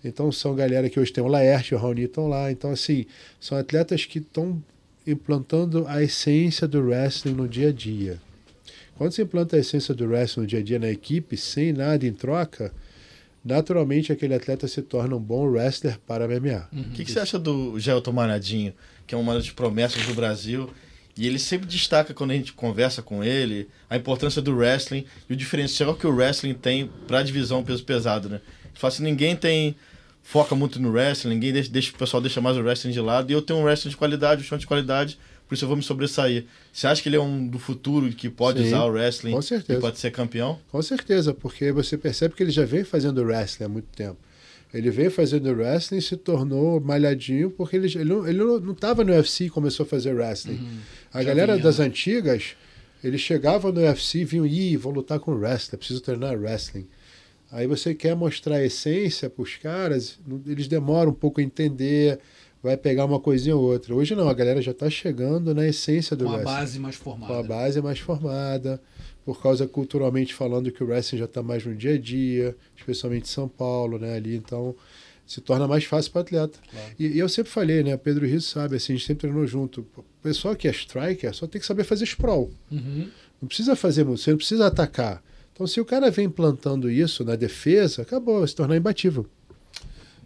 Então 0.04 0.30
são 0.30 0.54
galera 0.54 0.88
que 0.88 1.00
hoje 1.00 1.12
tem 1.12 1.22
o 1.24 1.28
Laerte 1.28 1.74
e 1.74 1.76
o 1.76 1.78
Raoni 1.78 2.04
estão 2.04 2.28
lá. 2.28 2.50
Então, 2.50 2.70
assim, 2.70 3.06
são 3.40 3.58
atletas 3.58 4.04
que 4.04 4.18
estão 4.18 4.62
implantando 5.06 5.86
a 5.86 6.02
essência 6.02 6.66
do 6.66 6.80
wrestling 6.80 7.32
no 7.32 7.48
dia 7.48 7.68
a 7.68 7.72
dia. 7.72 8.18
Quando 8.96 9.12
você 9.12 9.22
implanta 9.22 9.56
a 9.56 9.58
essência 9.58 9.94
do 9.94 10.06
wrestling 10.06 10.42
no 10.42 10.46
dia 10.48 10.58
a 10.60 10.62
dia 10.62 10.78
na 10.78 10.90
equipe, 10.90 11.36
sem 11.36 11.72
nada 11.72 12.06
em 12.06 12.12
troca, 12.12 12.72
naturalmente 13.46 14.12
aquele 14.12 14.34
atleta 14.34 14.66
se 14.66 14.82
torna 14.82 15.14
um 15.14 15.20
bom 15.20 15.46
wrestler 15.46 15.98
para 16.04 16.26
MMA. 16.26 16.68
Uhum. 16.72 16.80
O 16.80 16.84
que, 16.90 17.04
que, 17.04 17.12
você 17.12 17.20
acha 17.20 17.38
do 17.38 17.78
Gelton 17.78 18.12
Manadinho, 18.12 18.74
que 19.06 19.14
é 19.14 19.18
uma 19.18 19.34
das 19.34 19.48
promessas 19.50 20.04
do 20.04 20.14
Brasil? 20.14 20.68
E 21.16 21.26
ele 21.26 21.38
sempre 21.38 21.66
destaca 21.66 22.12
quando 22.12 22.32
a 22.32 22.34
gente 22.34 22.52
conversa 22.52 23.02
com 23.02 23.22
ele 23.22 23.68
a 23.88 23.96
importância 23.96 24.42
do 24.42 24.54
wrestling 24.54 25.06
e 25.30 25.32
o 25.32 25.36
diferencial 25.36 25.94
que 25.94 26.06
o 26.06 26.14
wrestling 26.14 26.54
tem 26.54 26.90
para 27.06 27.20
a 27.20 27.22
divisão 27.22 27.62
peso 27.62 27.84
pesado, 27.84 28.28
né? 28.28 28.40
Ele 28.64 28.74
fala 28.74 28.92
assim, 28.92 29.04
ninguém 29.04 29.34
tem 29.36 29.76
foca 30.22 30.56
muito 30.56 30.82
no 30.82 30.90
wrestling, 30.90 31.34
ninguém 31.34 31.52
deixa, 31.52 31.70
deixa 31.70 31.92
o 31.92 31.94
pessoal 31.94 32.20
deixa 32.20 32.40
mais 32.40 32.56
o 32.56 32.60
wrestling 32.60 32.90
de 32.90 33.00
lado 33.00 33.30
e 33.30 33.32
eu 33.32 33.40
tenho 33.40 33.60
um 33.60 33.62
wrestling 33.62 33.90
de 33.90 33.96
qualidade, 33.96 34.42
um 34.42 34.44
chão 34.44 34.58
de 34.58 34.66
qualidade, 34.66 35.16
por 35.46 35.54
isso 35.54 35.64
eu 35.64 35.68
vou 35.68 35.76
me 35.76 35.82
sobressair. 35.82 36.44
Você 36.72 36.86
acha 36.86 37.02
que 37.02 37.08
ele 37.08 37.16
é 37.16 37.20
um 37.20 37.46
do 37.46 37.58
futuro 37.58 38.10
que 38.10 38.28
pode 38.28 38.60
Sim, 38.60 38.66
usar 38.66 38.84
o 38.84 38.90
wrestling 38.90 39.32
com 39.32 39.42
certeza. 39.42 39.78
e 39.78 39.80
pode 39.80 39.98
ser 39.98 40.10
campeão? 40.10 40.58
Com 40.70 40.82
certeza, 40.82 41.32
porque 41.32 41.70
você 41.70 41.96
percebe 41.96 42.34
que 42.34 42.42
ele 42.42 42.50
já 42.50 42.64
vem 42.64 42.84
fazendo 42.84 43.22
wrestling 43.22 43.66
há 43.66 43.68
muito 43.68 43.88
tempo. 43.94 44.18
Ele 44.74 44.90
veio 44.90 45.10
fazendo 45.10 45.50
wrestling 45.52 45.98
e 45.98 46.02
se 46.02 46.16
tornou 46.16 46.80
malhadinho 46.80 47.50
porque 47.50 47.76
ele, 47.76 47.86
ele, 47.86 48.04
não, 48.04 48.28
ele 48.28 48.38
não 48.38 48.72
estava 48.72 49.04
no 49.04 49.12
UFC 49.12 49.44
e 49.44 49.50
começou 49.50 49.84
a 49.84 49.88
fazer 49.88 50.12
wrestling. 50.12 50.56
Uhum. 50.56 50.78
A 51.12 51.22
galera 51.22 51.52
vinha. 51.54 51.64
das 51.64 51.78
antigas, 51.78 52.56
eles 53.02 53.20
chegavam 53.20 53.70
no 53.70 53.80
UFC 53.80 54.18
e 54.18 54.24
vinham, 54.24 54.44
ih, 54.44 54.76
vou 54.76 54.92
lutar 54.92 55.20
com 55.20 55.32
wrestling, 55.32 55.78
preciso 55.78 56.00
treinar 56.00 56.36
wrestling. 56.36 56.86
Aí 57.50 57.66
você 57.66 57.94
quer 57.94 58.16
mostrar 58.16 58.56
a 58.56 58.64
essência 58.64 59.30
para 59.30 59.42
os 59.42 59.56
caras, 59.56 60.18
eles 60.46 60.66
demoram 60.66 61.12
um 61.12 61.14
pouco 61.14 61.40
a 61.40 61.44
entender, 61.44 62.18
vai 62.66 62.76
pegar 62.76 63.04
uma 63.04 63.20
coisinha 63.20 63.56
ou 63.56 63.62
outra. 63.62 63.94
Hoje 63.94 64.14
não, 64.16 64.28
a 64.28 64.34
galera 64.34 64.60
já 64.60 64.72
está 64.72 64.90
chegando 64.90 65.54
na 65.54 65.66
essência 65.66 66.16
do 66.16 66.24
com 66.24 66.30
wrestling. 66.32 66.44
Com 66.44 66.50
a 66.50 66.54
base 66.58 66.78
mais 66.80 66.96
formada. 66.96 67.32
Com 67.32 67.38
a 67.38 67.42
base 67.42 67.80
mais 67.80 67.98
formada, 68.00 68.82
por 69.24 69.40
causa 69.40 69.68
culturalmente 69.68 70.34
falando 70.34 70.72
que 70.72 70.82
o 70.82 70.86
wrestling 70.86 71.18
já 71.20 71.26
está 71.26 71.42
mais 71.42 71.64
no 71.64 71.74
dia 71.76 71.94
a 71.94 71.98
dia, 71.98 72.56
especialmente 72.76 73.24
em 73.24 73.32
São 73.32 73.48
Paulo, 73.48 73.98
né? 73.98 74.16
Ali, 74.16 74.34
então 74.36 74.74
se 75.24 75.40
torna 75.40 75.66
mais 75.66 75.84
fácil 75.84 76.10
para 76.12 76.18
o 76.18 76.22
atleta. 76.22 76.58
Claro. 76.70 76.92
E, 76.98 77.06
e, 77.06 77.18
eu 77.18 77.28
sempre 77.28 77.50
falei, 77.50 77.82
né? 77.82 77.96
Pedro 77.96 78.26
Rizzo 78.26 78.48
sabe, 78.48 78.76
assim, 78.76 78.92
a 78.92 78.96
gente 78.96 79.06
sempre 79.06 79.28
treinou 79.28 79.46
junto. 79.46 79.86
O 79.96 80.04
pessoal 80.22 80.54
que 80.54 80.68
é 80.68 80.70
striker 80.70 81.34
só 81.34 81.46
tem 81.46 81.60
que 81.60 81.66
saber 81.66 81.84
fazer 81.84 82.04
sprawl. 82.04 82.50
Uhum. 82.70 83.08
Não 83.40 83.48
precisa 83.48 83.76
fazer 83.76 84.04
muito, 84.04 84.20
você 84.20 84.30
não 84.30 84.38
precisa 84.38 84.66
atacar. 84.66 85.22
Então, 85.52 85.66
se 85.66 85.80
o 85.80 85.84
cara 85.84 86.10
vem 86.10 86.28
plantando 86.28 86.90
isso 86.90 87.24
na 87.24 87.34
defesa, 87.34 88.02
acabou, 88.02 88.40
vai 88.40 88.48
se 88.48 88.54
tornar 88.54 88.76
imbatível. 88.76 89.26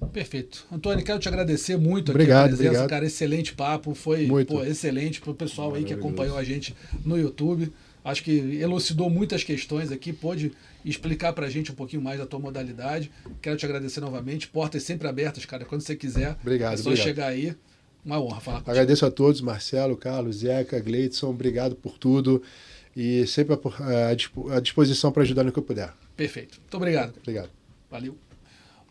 Perfeito. 0.09 0.67
Antônio, 0.73 1.05
quero 1.05 1.19
te 1.19 1.29
agradecer 1.29 1.77
muito 1.77 2.11
obrigado, 2.11 2.47
aqui 2.47 2.55
a 2.55 2.57
presença, 2.57 2.69
obrigado. 2.71 2.91
cara. 2.91 3.07
Excelente 3.07 3.55
papo. 3.55 3.95
Foi 3.95 4.27
pô, 4.47 4.65
excelente 4.65 5.21
para 5.21 5.31
o 5.31 5.35
pessoal 5.35 5.75
aí 5.75 5.85
que 5.85 5.93
acompanhou 5.93 6.37
a 6.37 6.45
gente 6.45 6.75
no 7.05 7.19
YouTube. 7.19 7.73
Acho 8.03 8.25
que 8.25 8.31
elucidou 8.61 9.11
muitas 9.11 9.45
questões 9.45 9.93
aqui, 9.93 10.13
pôde 10.13 10.53
explicar 10.85 11.35
para 11.35 11.47
a 11.47 11.51
gente 11.51 11.71
um 11.71 11.75
pouquinho 11.75 12.01
mais 12.01 12.19
da 12.19 12.27
tua 12.27 12.39
modalidade. 12.39 13.11
Quero 13.43 13.57
te 13.57 13.67
agradecer 13.67 14.01
novamente. 14.01 14.49
Portas 14.49 14.83
sempre 14.83 15.07
abertas, 15.07 15.45
cara. 15.45 15.67
Quando 15.67 15.83
você 15.83 15.95
quiser, 15.95 16.37
obrigado, 16.41 16.75
é 16.75 16.77
só 16.79 16.89
obrigado. 16.89 17.07
chegar 17.07 17.27
aí. 17.27 17.55
Uma 18.03 18.19
honra 18.19 18.41
falar 18.41 18.57
contigo. 18.59 18.71
Agradeço 18.71 19.05
a 19.05 19.11
todos, 19.11 19.43
Marcelo, 19.43 19.95
Carlos, 19.97 20.37
Zeca, 20.37 20.81
Gleidson. 20.81 21.29
Obrigado 21.29 21.77
por 21.77 21.99
tudo 21.99 22.43
e 22.97 23.27
sempre 23.27 23.55
à 23.55 24.61
disposição 24.61 25.13
para 25.13 25.23
ajudar 25.23 25.45
no 25.45 25.53
que 25.53 25.59
eu 25.59 25.63
puder. 25.63 25.93
Perfeito. 26.17 26.59
Muito 26.59 26.77
obrigado. 26.79 27.15
Obrigado. 27.19 27.51
Valeu. 27.91 28.30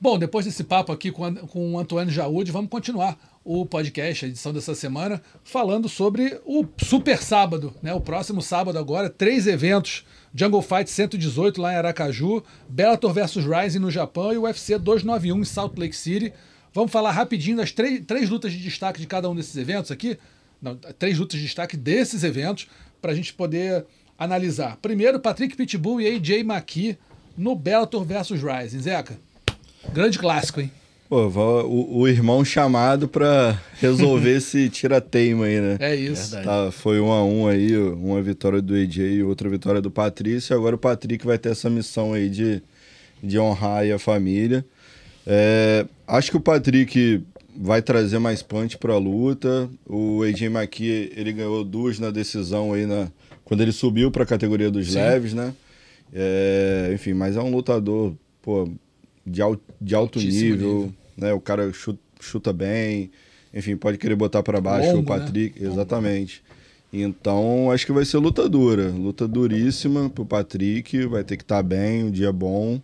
Bom, 0.02 0.18
depois 0.18 0.46
desse 0.46 0.64
papo 0.64 0.94
aqui 0.94 1.12
com, 1.12 1.36
com 1.36 1.74
o 1.74 1.78
Antônio 1.78 2.14
Jaúde, 2.14 2.54
vamos 2.54 2.70
continuar 2.70 3.20
o 3.44 3.66
podcast, 3.66 4.24
a 4.24 4.28
edição 4.30 4.54
dessa 4.54 4.74
semana, 4.74 5.22
falando 5.44 5.90
sobre 5.90 6.40
o 6.46 6.66
Super 6.78 7.22
Sábado, 7.22 7.74
né? 7.84 7.94
O 7.94 8.00
próximo 8.00 8.42
sábado 8.42 8.80
agora, 8.80 9.10
três 9.10 9.46
eventos. 9.46 10.06
Jungle 10.34 10.62
Fight 10.62 10.90
118 10.90 11.62
lá 11.62 11.74
em 11.74 11.76
Aracaju, 11.76 12.42
Bellator 12.70 13.12
vs 13.12 13.46
Rising 13.46 13.80
no 13.80 13.92
Japão 13.92 14.32
e 14.32 14.38
o 14.38 14.44
UFC 14.44 14.78
291 14.78 15.42
em 15.42 15.44
Salt 15.44 15.78
Lake 15.78 15.98
City. 15.98 16.32
Vamos 16.74 16.94
falar 16.94 17.12
rapidinho 17.12 17.58
das 17.58 17.74
três, 17.74 18.02
três 18.06 18.30
lutas 18.30 18.54
de 18.54 18.60
destaque 18.60 19.02
de 19.02 19.08
cada 19.08 19.30
um 19.30 19.36
desses 19.36 19.58
eventos 19.58 19.92
aqui. 19.92 20.18
Não, 20.62 20.78
três 20.78 21.20
lutas 21.20 21.38
de 21.38 21.46
destaque 21.46 21.76
desses 21.76 22.24
eventos 22.24 22.70
para 23.02 23.12
a 23.12 23.16
gente 23.16 23.34
poder 23.34 23.86
analisar. 24.18 24.78
Primeiro, 24.78 25.20
Patrick 25.20 25.58
Pitbull 25.58 26.00
e 26.00 26.08
AJ 26.08 26.40
McKee 26.40 26.98
no 27.36 27.54
Bellator 27.54 28.06
vs 28.06 28.42
Rising. 28.42 28.80
Zeca, 28.80 29.20
grande 29.94 30.20
clássico, 30.20 30.62
hein? 30.62 30.72
Pô, 31.10 31.28
o, 31.28 32.02
o 32.02 32.08
irmão 32.08 32.46
chamado 32.46 33.08
para 33.08 33.60
resolver 33.80 34.38
esse 34.38 34.70
tira-teima 34.70 35.46
aí, 35.46 35.60
né? 35.60 35.78
É 35.80 35.96
isso. 35.96 36.40
Tá, 36.44 36.72
foi 36.72 37.00
um 37.00 37.12
a 37.12 37.24
um 37.24 37.48
aí, 37.48 37.76
uma 37.76 38.22
vitória 38.22 38.62
do 38.62 38.76
AJ 38.76 38.98
e 39.00 39.24
outra 39.24 39.50
vitória 39.50 39.82
do 39.82 39.90
Patrício. 39.90 40.56
Agora 40.56 40.76
o 40.76 40.80
Patrick 40.80 41.26
vai 41.26 41.40
ter 41.40 41.50
essa 41.50 41.68
missão 41.68 42.14
aí 42.14 42.30
de, 42.30 42.62
de 43.24 43.40
honrar 43.40 43.90
a 43.90 43.98
família. 43.98 44.64
É, 45.26 45.86
acho 46.08 46.30
que 46.30 46.38
o 46.38 46.42
Patrick 46.42 47.24
vai 47.58 47.82
trazer 47.82 48.20
mais 48.20 48.44
punch 48.44 48.78
para 48.78 48.94
a 48.94 48.98
luta. 49.00 49.68
O 49.88 50.22
AJ 50.22 50.44
McKee, 50.44 51.12
ele 51.16 51.34
ganhou 51.34 51.64
duas 51.64 51.98
na 51.98 52.12
decisão 52.12 52.72
aí 52.74 52.86
na, 52.86 53.08
quando 53.44 53.62
ele 53.62 53.72
subiu 53.72 54.12
para 54.12 54.24
a 54.24 54.28
categoria 54.28 54.70
dos 54.70 54.92
Sim. 54.92 55.00
leves, 55.00 55.34
né? 55.34 55.56
É, 56.14 56.92
enfim, 56.94 57.14
mas 57.14 57.36
é 57.36 57.42
um 57.42 57.52
lutador, 57.52 58.14
pô, 58.44 58.72
de, 59.30 59.42
al, 59.42 59.58
de 59.80 59.96
alto 59.96 60.20
nível, 60.20 60.42
nível, 60.42 60.94
né? 61.18 61.34
O 61.34 61.40
cara 61.40 61.72
chuta, 61.72 62.00
chuta, 62.20 62.54
bem, 62.54 63.12
enfim, 63.54 63.76
pode 63.76 63.98
querer 63.98 64.16
botar 64.16 64.44
para 64.44 64.60
baixo 64.60 64.94
o 64.94 64.98
né? 64.98 65.04
Patrick, 65.04 65.62
né? 65.62 65.70
exatamente. 65.70 66.44
Então, 66.92 67.70
acho 67.72 67.86
que 67.86 67.92
vai 67.92 68.04
ser 68.04 68.18
luta 68.18 68.50
dura, 68.50 68.90
luta 68.90 69.28
duríssima 69.28 70.10
pro 70.10 70.26
Patrick, 70.26 71.06
vai 71.06 71.24
ter 71.24 71.38
que 71.38 71.44
estar 71.44 71.58
tá 71.58 71.64
bem, 71.64 72.06
um 72.06 72.12
dia 72.12 72.32
bom, 72.32 72.82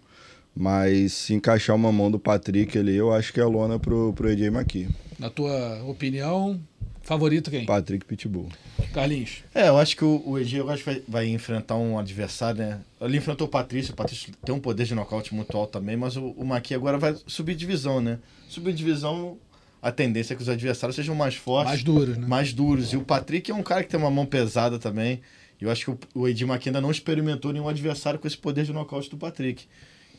mas 0.55 1.13
se 1.13 1.33
encaixar 1.33 1.75
uma 1.75 1.91
mão 1.91 2.11
do 2.11 2.19
Patrick 2.19 2.77
ali, 2.77 2.95
eu 2.95 3.11
acho 3.11 3.33
que 3.33 3.39
é 3.39 3.43
a 3.43 3.47
lona 3.47 3.79
pro, 3.79 4.13
pro 4.13 4.29
AJ 4.29 4.41
McKee. 4.43 4.87
Na 5.17 5.29
tua 5.29 5.83
opinião, 5.85 6.59
favorito 7.05 7.49
quem? 7.49 7.65
Patrick 7.65 8.05
Pitbull. 8.05 8.49
Carlinhos. 8.93 9.43
É, 9.53 9.69
eu 9.69 9.77
acho 9.77 9.95
que 9.95 10.03
o, 10.03 10.21
o 10.25 10.39
EG 10.39 10.57
eu 10.57 10.69
acho 10.69 10.83
que 10.83 10.89
vai, 10.89 11.03
vai, 11.07 11.27
enfrentar 11.27 11.75
um 11.75 11.97
adversário, 11.97 12.59
né? 12.59 12.79
Ele 12.99 13.17
enfrentou 13.17 13.47
o 13.47 13.49
Patrício, 13.49 13.93
o 13.93 13.95
Patrício 13.95 14.33
tem 14.43 14.53
um 14.53 14.59
poder 14.59 14.85
de 14.85 14.95
nocaute 14.95 15.33
muito 15.33 15.55
alto 15.55 15.71
também, 15.71 15.95
mas 15.95 16.17
o, 16.17 16.29
o 16.31 16.43
Maqui 16.45 16.73
agora 16.73 16.97
vai 16.97 17.15
subir 17.27 17.55
divisão, 17.55 18.01
né? 18.01 18.19
Subir 18.49 18.73
divisão, 18.73 19.37
a 19.81 19.91
tendência 19.91 20.33
é 20.33 20.35
que 20.35 20.41
os 20.41 20.49
adversários 20.49 20.95
sejam 20.95 21.13
mais 21.13 21.35
fortes. 21.35 21.69
Mais 21.69 21.83
duros, 21.83 22.17
né? 22.17 22.27
Mais 22.27 22.53
duros. 22.53 22.91
E 22.91 22.97
o 22.97 23.01
Patrick 23.01 23.51
é 23.51 23.53
um 23.53 23.63
cara 23.63 23.83
que 23.83 23.89
tem 23.89 23.99
uma 23.99 24.11
mão 24.11 24.25
pesada 24.25 24.79
também. 24.79 25.21
Eu 25.61 25.69
acho 25.69 25.85
que 25.85 25.91
o, 25.91 25.99
o 26.21 26.27
Edir 26.27 26.47
Maqui 26.47 26.69
ainda 26.69 26.81
não 26.81 26.91
experimentou 26.91 27.53
nenhum 27.53 27.69
adversário 27.69 28.19
com 28.19 28.27
esse 28.27 28.37
poder 28.37 28.65
de 28.65 28.73
nocaute 28.73 29.09
do 29.09 29.17
Patrick. 29.17 29.65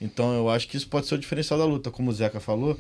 Então 0.01 0.35
eu 0.35 0.49
acho 0.49 0.69
que 0.69 0.77
isso 0.77 0.89
pode 0.89 1.07
ser 1.07 1.15
o 1.15 1.19
diferencial 1.19 1.59
da 1.59 1.65
luta. 1.65 1.91
Como 1.91 2.11
o 2.11 2.15
Zeca 2.15 2.41
falou, 2.41 2.79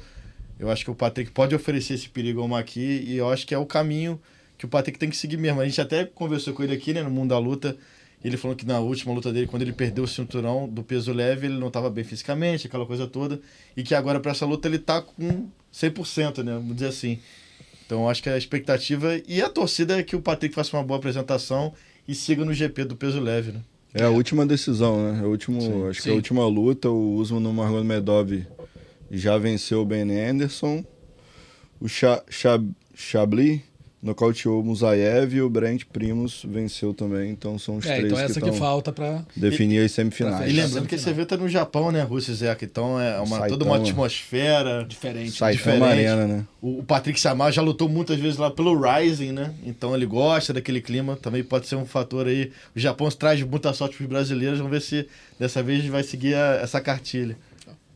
eu 0.58 0.70
acho 0.70 0.84
que 0.84 0.90
o 0.90 0.94
Patrick 0.94 1.30
pode 1.30 1.54
oferecer 1.54 1.94
esse 1.94 2.08
perigo 2.08 2.40
ao 2.40 2.48
Maqui 2.48 3.04
e 3.06 3.16
eu 3.16 3.28
acho 3.30 3.46
que 3.46 3.54
é 3.54 3.58
o 3.58 3.66
caminho 3.66 4.20
que 4.56 4.64
o 4.64 4.68
Patrick 4.68 4.98
tem 4.98 5.10
que 5.10 5.16
seguir 5.16 5.36
mesmo. 5.36 5.60
A 5.60 5.64
gente 5.64 5.80
até 5.80 6.04
conversou 6.04 6.54
com 6.54 6.62
ele 6.62 6.74
aqui, 6.74 6.92
né, 6.92 7.02
no 7.02 7.10
mundo 7.10 7.30
da 7.30 7.38
luta. 7.38 7.76
Ele 8.24 8.36
falou 8.36 8.56
que 8.56 8.66
na 8.66 8.80
última 8.80 9.12
luta 9.12 9.32
dele, 9.32 9.46
quando 9.46 9.62
ele 9.62 9.72
perdeu 9.72 10.04
o 10.04 10.08
cinturão 10.08 10.66
do 10.66 10.82
peso 10.82 11.12
leve, 11.12 11.46
ele 11.46 11.58
não 11.58 11.68
estava 11.68 11.90
bem 11.90 12.02
fisicamente, 12.02 12.66
aquela 12.66 12.86
coisa 12.86 13.06
toda. 13.06 13.38
E 13.76 13.82
que 13.82 13.94
agora 13.94 14.18
para 14.18 14.32
essa 14.32 14.46
luta 14.46 14.66
ele 14.66 14.76
está 14.76 15.02
com 15.02 15.48
100%, 15.72 16.42
né? 16.42 16.54
Vamos 16.54 16.74
dizer 16.74 16.88
assim. 16.88 17.18
Então 17.84 18.08
acho 18.08 18.22
que 18.22 18.30
a 18.30 18.36
expectativa 18.36 19.20
e 19.28 19.40
a 19.42 19.48
torcida 19.48 19.98
é 19.98 20.02
que 20.02 20.16
o 20.16 20.20
Patrick 20.20 20.54
faça 20.54 20.76
uma 20.76 20.82
boa 20.82 20.98
apresentação 20.98 21.72
e 22.08 22.14
siga 22.14 22.44
no 22.44 22.52
GP 22.52 22.84
do 22.84 22.96
peso 22.96 23.20
leve, 23.20 23.52
né? 23.52 23.60
É 23.94 24.02
a 24.02 24.10
última 24.10 24.44
decisão, 24.44 25.12
né? 25.12 25.20
É 25.22 25.26
o 25.26 25.30
último, 25.30 25.60
sim, 25.60 25.88
acho 25.88 26.00
sim. 26.00 26.02
que 26.04 26.08
é 26.08 26.12
a 26.12 26.16
última 26.16 26.46
luta. 26.46 26.90
O 26.90 27.14
Usman 27.14 27.40
no 27.40 27.52
Marlon 27.52 27.84
já 29.10 29.38
venceu 29.38 29.82
o 29.82 29.84
Ben 29.84 30.02
Anderson. 30.18 30.84
O 31.80 31.86
Chablis 32.94 33.60
nocauteou 34.02 34.60
o 34.60 34.64
Musayev 34.64 35.34
e 35.34 35.42
o 35.42 35.50
Brent 35.50 35.82
Primus 35.92 36.42
venceu 36.48 36.94
também. 36.94 37.30
Então 37.30 37.58
são 37.58 37.76
os 37.78 37.84
É, 37.86 37.96
três 37.96 38.04
então 38.06 38.16
que 38.18 38.24
essa 38.24 38.40
que 38.40 38.46
estão 38.46 38.54
falta 38.54 38.92
pra. 38.92 39.24
definir 39.34 39.84
as 39.84 39.90
semifinais. 39.92 40.48
E 40.48 40.54
lembrando 40.54 40.86
que 40.86 40.94
esse 40.94 41.08
evento 41.10 41.34
é 41.34 41.36
no 41.36 41.48
Japão, 41.48 41.90
né, 41.90 42.02
Rússia 42.02 42.30
e 42.30 42.34
Zeca? 42.36 42.64
Então 42.64 43.00
é 43.00 43.18
uma, 43.18 43.36
toda 43.38 43.48
Saitama. 43.48 43.64
uma 43.72 43.76
atmosfera. 43.78 44.84
Diferente. 44.88 45.32
Saitama 45.32 45.74
diferente. 45.88 46.06
Arena, 46.06 46.26
né? 46.26 46.46
O, 46.62 46.78
o 46.78 46.84
Patrick 46.84 47.18
Samar 47.20 47.50
já 47.52 47.62
lutou 47.62 47.88
muitas 47.88 48.18
vezes 48.18 48.38
lá 48.38 48.50
pelo 48.50 48.78
Rising, 48.80 49.32
né? 49.32 49.52
Então 49.64 49.94
ele 49.94 50.06
gosta 50.06 50.52
daquele 50.52 50.80
clima. 50.80 51.16
Também 51.16 51.42
pode 51.42 51.66
ser 51.66 51.74
um 51.76 51.84
fator 51.86 52.26
aí. 52.28 52.52
O 52.76 52.78
Japão 52.78 53.08
traz 53.10 53.42
muita 53.42 53.72
sorte 53.72 53.96
para 53.96 54.04
os 54.04 54.08
brasileiros. 54.08 54.58
Vamos 54.58 54.72
ver 54.72 54.82
se 54.82 55.08
dessa 55.38 55.62
vez 55.62 55.84
vai 55.86 56.02
seguir 56.04 56.34
a- 56.34 56.60
essa 56.62 56.80
cartilha. 56.80 57.36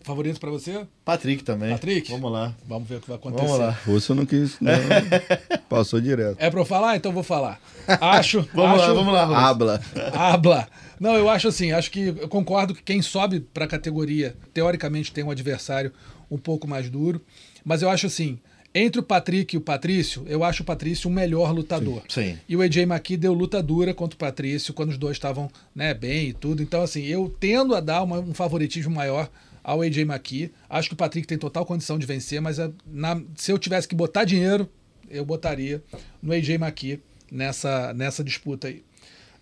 Favorito 0.02 0.40
pra 0.40 0.51
você? 0.51 0.86
Patrick 1.05 1.44
também. 1.44 1.70
Patrick? 1.72 2.10
Vamos 2.10 2.32
lá. 2.32 2.55
Vamos 2.66 2.89
ver 2.89 2.97
o 2.97 3.01
que 3.01 3.09
vai 3.09 3.16
acontecer. 3.16 3.44
Vamos 3.44 3.59
lá. 3.60 3.78
Rússia 3.86 4.14
não 4.14 4.24
quis. 4.24 4.59
Não, 4.60 4.72
passou 5.68 6.01
direto. 6.01 6.36
É 6.40 6.51
pra 6.51 6.60
eu 6.60 6.64
falar? 6.64 6.97
Então 6.97 7.10
eu 7.10 7.14
vou 7.14 7.22
falar. 7.22 7.60
Acho. 7.86 8.48
Vamos 8.55 8.81
acho, 8.81 8.89
lá, 8.89 8.94
vamos 8.94 9.12
lá, 9.12 9.24
Rússia. 9.24 9.43
Habla. 9.43 9.81
Habla. 10.14 10.68
Não, 10.98 11.14
eu 11.16 11.28
acho 11.28 11.48
assim, 11.48 11.72
acho 11.72 11.90
que 11.90 12.09
eu 12.18 12.28
concordo 12.28 12.74
que 12.74 12.82
quem 12.82 13.02
sobe 13.02 13.40
para 13.40 13.64
a 13.64 13.68
categoria, 13.68 14.35
teoricamente, 14.55 15.12
tem 15.12 15.22
um 15.24 15.31
adversário 15.31 15.93
um 16.31 16.39
pouco 16.39 16.66
mais 16.66 16.89
duro. 16.89 17.20
Mas 17.64 17.82
eu 17.82 17.90
acho 17.90 18.06
assim, 18.06 18.39
entre 18.74 19.01
o 19.01 19.02
Patrick 19.02 19.55
e 19.55 19.59
o 19.59 19.60
Patrício, 19.60 20.24
eu 20.27 20.43
acho 20.44 20.62
o 20.62 20.66
Patrício 20.66 21.10
o 21.10 21.12
melhor 21.12 21.52
lutador. 21.52 22.02
Sim. 22.09 22.39
E 22.48 22.56
o 22.56 22.62
AJ 22.62 22.78
McKee 22.85 23.16
deu 23.16 23.32
luta 23.35 23.62
dura 23.62 23.93
contra 23.93 24.14
o 24.14 24.18
Patrício 24.18 24.72
quando 24.72 24.90
os 24.90 24.98
dois 24.98 25.16
estavam 25.16 25.51
né, 25.74 25.93
bem 25.93 26.28
e 26.28 26.32
tudo. 26.32 26.62
Então, 26.62 26.82
assim, 26.82 27.05
eu 27.05 27.35
tendo 27.39 27.74
a 27.74 27.81
dar 27.81 28.02
uma- 28.02 28.20
um 28.20 28.32
favoritismo 28.32 28.94
maior 28.94 29.28
ao 29.62 29.82
AJ 29.82 29.99
McKee. 29.99 30.53
Acho 30.69 30.89
que 30.89 30.95
o 30.95 30.97
Patrick 30.97 31.27
tem 31.27 31.39
total 31.39 31.65
condição 31.66 31.99
de 31.99 32.07
vencer, 32.07 32.41
mas 32.41 32.59
é, 32.59 32.70
na- 32.87 33.20
se 33.37 33.53
eu 33.53 33.59
tivesse 33.59 33.87
que 33.89 33.95
botar 33.95 34.24
dinheiro, 34.24 34.69
eu 35.11 35.24
botaria 35.24 35.82
no 36.23 36.32
AJ 36.32 36.51
McKee 36.57 37.01
nessa, 37.31 37.93
nessa 37.95 38.23
disputa 38.24 38.69
aí. 38.69 38.82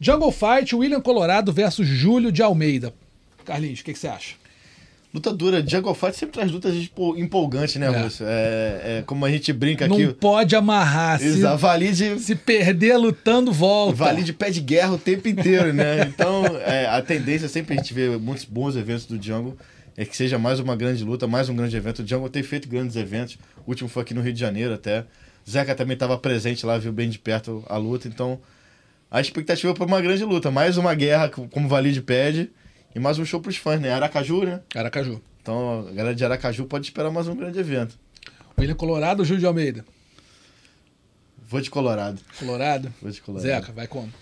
Jungle 0.01 0.31
Fight, 0.33 0.75
William 0.77 1.01
Colorado 1.01 1.53
versus 1.53 1.87
Júlio 1.87 2.31
de 2.31 2.43
Almeida. 2.43 2.95
Carlinhos, 3.45 3.81
o 3.81 3.85
que, 3.85 3.93
que 3.93 3.99
você 3.99 4.09
acha? 4.09 4.35
Luta 5.13 5.33
dura. 5.33 5.67
Jungle 5.67 5.95
Fight 5.95 6.15
sempre 6.17 6.35
traz 6.35 6.53
lutas 6.53 6.75
empo- 6.75 7.17
empolgantes, 7.17 7.77
né, 7.77 7.87
É. 7.87 8.07
É, 8.21 8.99
é 8.99 9.03
como 9.07 9.25
a 9.25 9.31
gente 9.31 9.53
brinca 9.55 9.89
Não 9.89 9.97
aqui. 9.97 10.09
pode 10.13 10.55
amarrar. 10.55 11.19
Se, 11.19 11.41
valide, 11.57 12.21
se 12.21 12.35
perder 12.35 12.97
lutando, 12.99 13.51
volta. 13.51 13.97
valide 13.97 14.35
pé 14.35 14.51
de 14.51 14.61
guerra 14.61 14.93
o 14.93 14.99
tempo 14.99 15.27
inteiro, 15.27 15.73
né? 15.73 16.03
Então, 16.07 16.45
é, 16.65 16.87
a 16.87 17.01
tendência 17.01 17.49
sempre 17.49 17.73
a 17.75 17.77
gente 17.79 17.95
vê 17.95 18.11
muitos 18.19 18.45
bons 18.45 18.77
eventos 18.77 19.07
do 19.07 19.21
Jungle. 19.21 19.57
É 20.01 20.05
que 20.05 20.17
seja 20.17 20.39
mais 20.39 20.61
uma 20.61 20.77
grande 20.77 21.03
luta, 21.03 21.27
mais 21.27 21.49
um 21.49 21.57
grande 21.57 21.77
evento. 21.77 22.05
O 22.05 22.07
Jungle 22.07 22.31
tem 22.31 22.41
feito 22.41 22.69
grandes 22.69 22.95
eventos. 22.95 23.37
O 23.67 23.71
último 23.71 23.89
foi 23.89 24.03
aqui 24.05 24.15
no 24.15 24.21
Rio 24.21 24.33
de 24.33 24.39
Janeiro 24.39 24.73
até. 24.73 25.05
Zeca 25.51 25.75
também 25.75 25.95
estava 25.95 26.17
presente 26.17 26.65
lá, 26.65 26.79
viu 26.79 26.93
bem 26.93 27.11
de 27.11 27.19
perto 27.19 27.65
a 27.69 27.77
luta. 27.77 28.07
Então, 28.07 28.39
a 29.11 29.21
expectativa 29.21 29.73
é 29.73 29.75
para 29.75 29.85
uma 29.85 30.01
grande 30.01 30.23
luta. 30.23 30.53
Mais 30.53 30.77
uma 30.77 30.95
guerra, 30.95 31.29
como 31.29 31.67
o 31.67 31.69
Valide 31.69 32.01
pede. 32.01 32.49
E 32.95 33.01
mais 33.01 33.19
um 33.19 33.25
show 33.25 33.41
para 33.41 33.51
os 33.51 33.57
fãs, 33.57 33.81
né? 33.81 33.91
Aracaju, 33.91 34.45
né? 34.45 34.61
Aracaju. 34.73 35.21
Então, 35.43 35.89
a 35.89 35.93
galera 35.93 36.15
de 36.15 36.25
Aracaju 36.25 36.65
pode 36.67 36.87
esperar 36.87 37.11
mais 37.11 37.27
um 37.27 37.35
grande 37.35 37.59
evento. 37.59 37.99
William 38.57 38.77
Colorado 38.77 39.19
ou 39.19 39.25
Júlio 39.25 39.41
de 39.41 39.47
Almeida? 39.47 39.85
Vou 41.49 41.61
de 41.61 41.71
Colorado. 41.71 42.21
Colorado? 42.39 42.95
Vou 43.03 43.11
de 43.11 43.21
Colorado. 43.21 43.49
Zeca, 43.49 43.73
vai 43.73 43.89
como? 43.89 44.13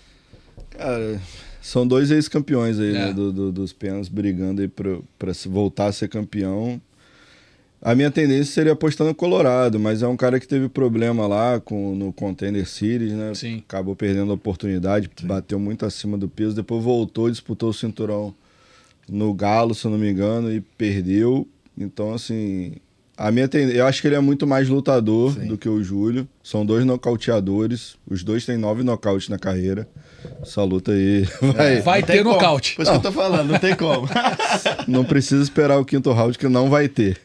Cara, 0.71 1.21
são 1.67 1.85
dois 1.87 2.11
ex-campeões 2.11 2.79
aí, 2.79 2.89
É. 2.89 2.93
né, 3.07 3.13
do, 3.13 3.31
do- 3.31 3.51
dos 3.51 3.73
penas 3.73 4.07
brigando 4.07 4.61
aí 4.61 4.67
pra, 4.67 4.97
pra 5.17 5.31
voltar 5.47 5.87
a 5.87 5.91
ser 5.91 6.07
campeão. 6.07 6.81
A 7.81 7.93
minha 7.93 8.09
tendência 8.09 8.51
seria 8.53 8.73
apostar 8.73 9.05
no 9.05 9.13
Colorado, 9.13 9.79
mas 9.79 10.01
é 10.01 10.07
um 10.07 10.17
cara 10.17 10.39
que 10.39 10.47
teve 10.47 10.67
problema 10.67 11.27
lá 11.27 11.59
com, 11.59 11.93
no 11.93 12.11
Contender 12.11 12.67
Series, 12.67 13.13
né? 13.13 13.33
Sim. 13.35 13.57
Acabou 13.67 13.95
perdendo 13.95 14.31
a 14.31 14.35
oportunidade, 14.35 15.09
bateu 15.23 15.59
muito 15.59 15.85
acima 15.85 16.17
do 16.17 16.27
peso, 16.27 16.55
depois 16.55 16.83
voltou, 16.83 17.29
disputou 17.29 17.69
o 17.69 17.73
cinturão 17.73 18.33
no 19.07 19.31
Galo, 19.33 19.75
se 19.75 19.85
eu 19.85 19.91
não 19.91 19.97
me 19.99 20.09
engano, 20.09 20.51
e 20.51 20.59
perdeu. 20.59 21.47
Então, 21.77 22.13
assim, 22.13 22.73
a 23.17 23.31
minha 23.31 23.47
tendência, 23.47 23.79
eu 23.79 23.87
acho 23.87 23.99
que 24.01 24.07
ele 24.07 24.15
é 24.15 24.19
muito 24.19 24.45
mais 24.45 24.69
lutador 24.69 25.33
Sim. 25.33 25.47
do 25.47 25.57
que 25.57 25.67
o 25.67 25.83
Júlio. 25.83 26.27
São 26.43 26.65
dois 26.65 26.85
nocauteadores, 26.85 27.95
os 28.07 28.23
dois 28.23 28.45
têm 28.45 28.57
nove 28.57 28.83
nocautes 28.83 29.27
na 29.29 29.39
carreira. 29.39 29.87
Essa 30.41 30.63
luta 30.63 30.91
aí 30.91 31.23
vai. 31.55 31.81
Vai 31.81 31.99
Não 32.01 32.07
tem 32.07 32.15
ter 32.17 32.23
como. 32.23 32.35
nocaute. 32.35 32.75
Por 32.75 32.81
isso 32.83 32.91
que 32.91 32.97
eu 32.97 33.01
tô 33.01 33.11
falando, 33.11 33.51
não 33.51 33.59
tem 33.59 33.75
como. 33.75 34.07
Não 34.87 35.03
precisa 35.03 35.41
esperar 35.43 35.77
o 35.79 35.85
quinto 35.85 36.11
round, 36.11 36.37
que 36.37 36.47
não 36.47 36.69
vai 36.69 36.87
ter. 36.87 37.19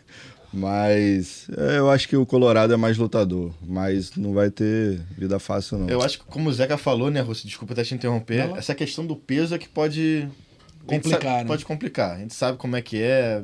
Mas 0.53 1.47
é, 1.57 1.79
eu 1.79 1.91
acho 1.91 2.07
que 2.09 2.17
o 2.17 2.27
Colorado 2.27 2.73
é 2.75 2.77
mais 2.77 2.99
lutador. 2.99 3.53
Mas 3.67 4.15
não 4.17 4.35
vai 4.35 4.51
ter 4.51 5.01
vida 5.17 5.39
fácil, 5.39 5.79
não. 5.79 5.89
Eu 5.89 6.03
acho 6.03 6.19
que, 6.19 6.25
como 6.27 6.49
o 6.51 6.53
Zeca 6.53 6.77
falou, 6.77 7.11
né, 7.11 7.21
Russo? 7.21 7.47
Desculpa 7.47 7.73
até 7.73 7.83
te 7.85 7.95
interromper. 7.95 8.49
Não. 8.49 8.57
Essa 8.57 8.75
questão 8.75 9.07
do 9.07 9.17
peso 9.17 9.55
é 9.55 9.59
que 9.59 9.69
pode. 9.69 10.29
Complicar, 10.87 11.21
sabe- 11.23 11.35
né? 11.39 11.45
Pode 11.47 11.65
complicar. 11.65 12.17
A 12.17 12.19
gente 12.19 12.35
sabe 12.35 12.59
como 12.59 12.77
é 12.77 12.83
que 12.83 13.01
é. 13.01 13.43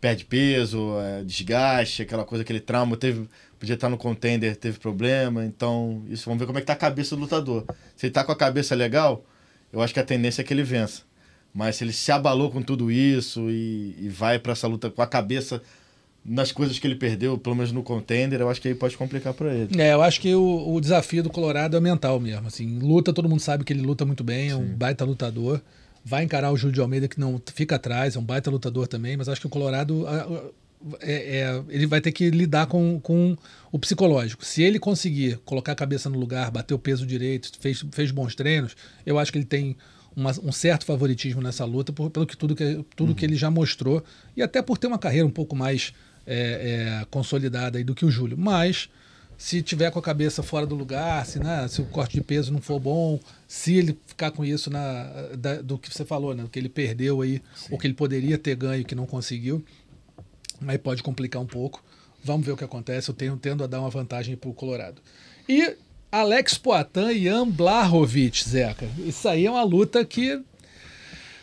Perde 0.00 0.24
peso, 0.24 0.98
é, 1.00 1.24
desgaste, 1.24 2.02
aquela 2.02 2.24
coisa, 2.24 2.42
aquele 2.42 2.60
trauma. 2.60 2.96
Teve, 2.96 3.28
podia 3.58 3.74
estar 3.74 3.88
no 3.88 3.98
contender, 3.98 4.56
teve 4.56 4.78
problema. 4.78 5.44
Então, 5.44 6.02
isso 6.08 6.26
vamos 6.26 6.38
ver 6.38 6.46
como 6.46 6.58
é 6.58 6.60
que 6.60 6.66
tá 6.66 6.74
a 6.74 6.76
cabeça 6.76 7.16
do 7.16 7.22
lutador. 7.22 7.64
Se 7.96 8.06
ele 8.06 8.12
tá 8.12 8.22
com 8.22 8.32
a 8.32 8.36
cabeça 8.36 8.74
legal, 8.74 9.24
eu 9.72 9.82
acho 9.82 9.92
que 9.92 10.00
a 10.00 10.04
tendência 10.04 10.42
é 10.42 10.44
que 10.44 10.52
ele 10.52 10.62
vença. 10.62 11.02
Mas 11.52 11.76
se 11.76 11.84
ele 11.84 11.92
se 11.92 12.12
abalou 12.12 12.50
com 12.50 12.62
tudo 12.62 12.90
isso 12.90 13.50
e, 13.50 13.96
e 13.98 14.08
vai 14.08 14.38
para 14.38 14.52
essa 14.52 14.66
luta 14.66 14.90
com 14.90 15.02
a 15.02 15.06
cabeça 15.06 15.60
nas 16.24 16.52
coisas 16.52 16.78
que 16.78 16.86
ele 16.86 16.94
perdeu, 16.94 17.38
pelo 17.38 17.56
menos 17.56 17.72
no 17.72 17.82
contender, 17.82 18.40
eu 18.40 18.50
acho 18.50 18.60
que 18.60 18.68
aí 18.68 18.74
pode 18.74 18.96
complicar 18.96 19.32
para 19.32 19.52
ele. 19.54 19.80
É, 19.80 19.94
eu 19.94 20.02
acho 20.02 20.20
que 20.20 20.34
o, 20.34 20.74
o 20.74 20.80
desafio 20.80 21.22
do 21.22 21.30
Colorado 21.30 21.76
é 21.76 21.80
mental 21.80 22.20
mesmo. 22.20 22.46
Assim, 22.46 22.78
luta, 22.78 23.12
todo 23.12 23.28
mundo 23.28 23.40
sabe 23.40 23.64
que 23.64 23.72
ele 23.72 23.82
luta 23.82 24.04
muito 24.04 24.22
bem, 24.22 24.50
é 24.50 24.56
um 24.56 24.76
baita 24.76 25.04
lutador. 25.04 25.60
Vai 26.08 26.24
encarar 26.24 26.50
o 26.50 26.56
Júlio 26.56 26.74
de 26.74 26.80
Almeida, 26.80 27.06
que 27.08 27.20
não 27.20 27.40
fica 27.54 27.76
atrás, 27.76 28.16
é 28.16 28.18
um 28.18 28.24
baita 28.24 28.50
lutador 28.50 28.86
também, 28.88 29.16
mas 29.16 29.28
acho 29.28 29.40
que 29.40 29.46
o 29.46 29.50
Colorado 29.50 30.06
é- 31.00 31.38
é- 31.40 31.62
ele 31.68 31.86
vai 31.86 32.00
ter 32.00 32.12
que 32.12 32.30
lidar 32.30 32.66
com, 32.66 33.00
com 33.00 33.36
o 33.70 33.78
psicológico. 33.78 34.44
Se 34.44 34.62
ele 34.62 34.78
conseguir 34.78 35.38
colocar 35.44 35.72
a 35.72 35.74
cabeça 35.74 36.08
no 36.08 36.18
lugar, 36.18 36.50
bater 36.50 36.74
o 36.74 36.78
peso 36.78 37.06
direito, 37.06 37.50
fez, 37.60 37.84
fez 37.92 38.10
bons 38.10 38.34
treinos, 38.34 38.76
eu 39.04 39.18
acho 39.18 39.30
que 39.32 39.38
ele 39.38 39.44
tem 39.44 39.76
uma- 40.16 40.34
um 40.42 40.52
certo 40.52 40.84
favoritismo 40.86 41.42
nessa 41.42 41.64
luta, 41.64 41.92
por- 41.92 42.10
pelo 42.10 42.26
que 42.26 42.36
tudo, 42.36 42.54
que, 42.56 42.84
tudo 42.96 43.14
que 43.14 43.24
ele 43.24 43.36
já 43.36 43.50
mostrou, 43.50 44.02
e 44.36 44.42
até 44.42 44.62
por 44.62 44.78
ter 44.78 44.86
uma 44.86 44.98
carreira 44.98 45.26
um 45.26 45.30
pouco 45.30 45.54
mais 45.54 45.92
é, 46.30 47.00
é, 47.00 47.06
consolidada 47.10 47.78
aí 47.78 47.84
do 47.84 47.94
que 47.94 48.04
o 48.04 48.10
Júlio. 48.10 48.36
Mas 48.36 48.88
se 49.38 49.62
tiver 49.62 49.90
com 49.92 49.98
a 50.00 50.02
cabeça 50.02 50.42
fora 50.42 50.66
do 50.66 50.74
lugar, 50.74 51.24
se, 51.24 51.38
né, 51.38 51.66
se 51.68 51.80
o 51.80 51.84
corte 51.86 52.14
de 52.14 52.20
peso 52.22 52.52
não 52.52 52.60
for 52.60 52.78
bom, 52.80 53.18
se 53.46 53.74
ele 53.76 53.96
ficar 54.04 54.32
com 54.32 54.44
isso 54.44 54.68
na, 54.68 55.04
da- 55.38 55.62
do 55.62 55.78
que 55.78 55.94
você 55.94 56.04
falou, 56.04 56.34
né, 56.34 56.44
que 56.50 56.58
ele 56.58 56.68
perdeu 56.68 57.22
aí, 57.22 57.40
ou 57.70 57.78
que 57.78 57.86
ele 57.86 57.94
poderia 57.94 58.36
ter 58.36 58.56
ganho 58.56 58.84
que 58.84 58.96
não 58.96 59.06
conseguiu, 59.06 59.64
aí 60.66 60.76
pode 60.76 61.02
complicar 61.04 61.40
um 61.40 61.46
pouco. 61.46 61.82
Vamos 62.24 62.44
ver 62.44 62.52
o 62.52 62.56
que 62.56 62.64
acontece. 62.64 63.08
Eu 63.08 63.14
tenho 63.14 63.36
tendo 63.36 63.62
a 63.62 63.66
dar 63.68 63.78
uma 63.80 63.88
vantagem 63.90 64.36
para 64.36 64.50
o 64.50 64.52
Colorado. 64.54 65.00
E 65.48 65.76
Alex 66.10 66.58
Poitin 66.58 67.10
e 67.12 67.18
Ian 67.26 67.48
Blahovic, 67.48 68.48
Zeca. 68.48 68.88
Isso 68.98 69.28
aí 69.28 69.46
é 69.46 69.50
uma 69.50 69.62
luta 69.62 70.04
que. 70.04 70.42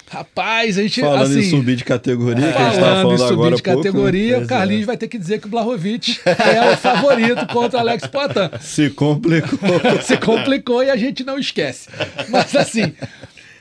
Rapaz, 0.09 0.77
a 0.77 0.81
gente. 0.83 1.01
Falando 1.01 1.23
assim, 1.23 1.39
em 1.39 1.49
subir 1.49 1.75
de 1.75 1.83
categoria, 1.83 2.51
que 2.51 2.57
a 2.57 2.69
gente 2.69 2.79
tava 2.79 3.01
Falando 3.01 3.13
em 3.13 3.17
falando 3.17 3.17
subir 3.17 3.33
agora 3.33 3.55
de 3.55 3.63
pouco, 3.63 3.77
né? 3.77 3.83
categoria, 3.83 4.39
o 4.39 4.43
é. 4.43 4.45
Carlinhos 4.45 4.85
vai 4.85 4.97
ter 4.97 5.07
que 5.07 5.17
dizer 5.17 5.39
que 5.39 5.47
o 5.47 5.49
Blahovic 5.49 6.19
é 6.25 6.71
o 6.71 6.77
favorito 6.77 7.47
contra 7.47 7.77
o 7.77 7.81
Alex 7.81 8.07
Poitin. 8.07 8.49
Se 8.61 8.89
complicou. 8.91 9.57
Se 10.03 10.17
complicou 10.17 10.83
e 10.83 10.89
a 10.89 10.95
gente 10.95 11.23
não 11.23 11.39
esquece. 11.39 11.89
Mas 12.29 12.55
assim, 12.55 12.93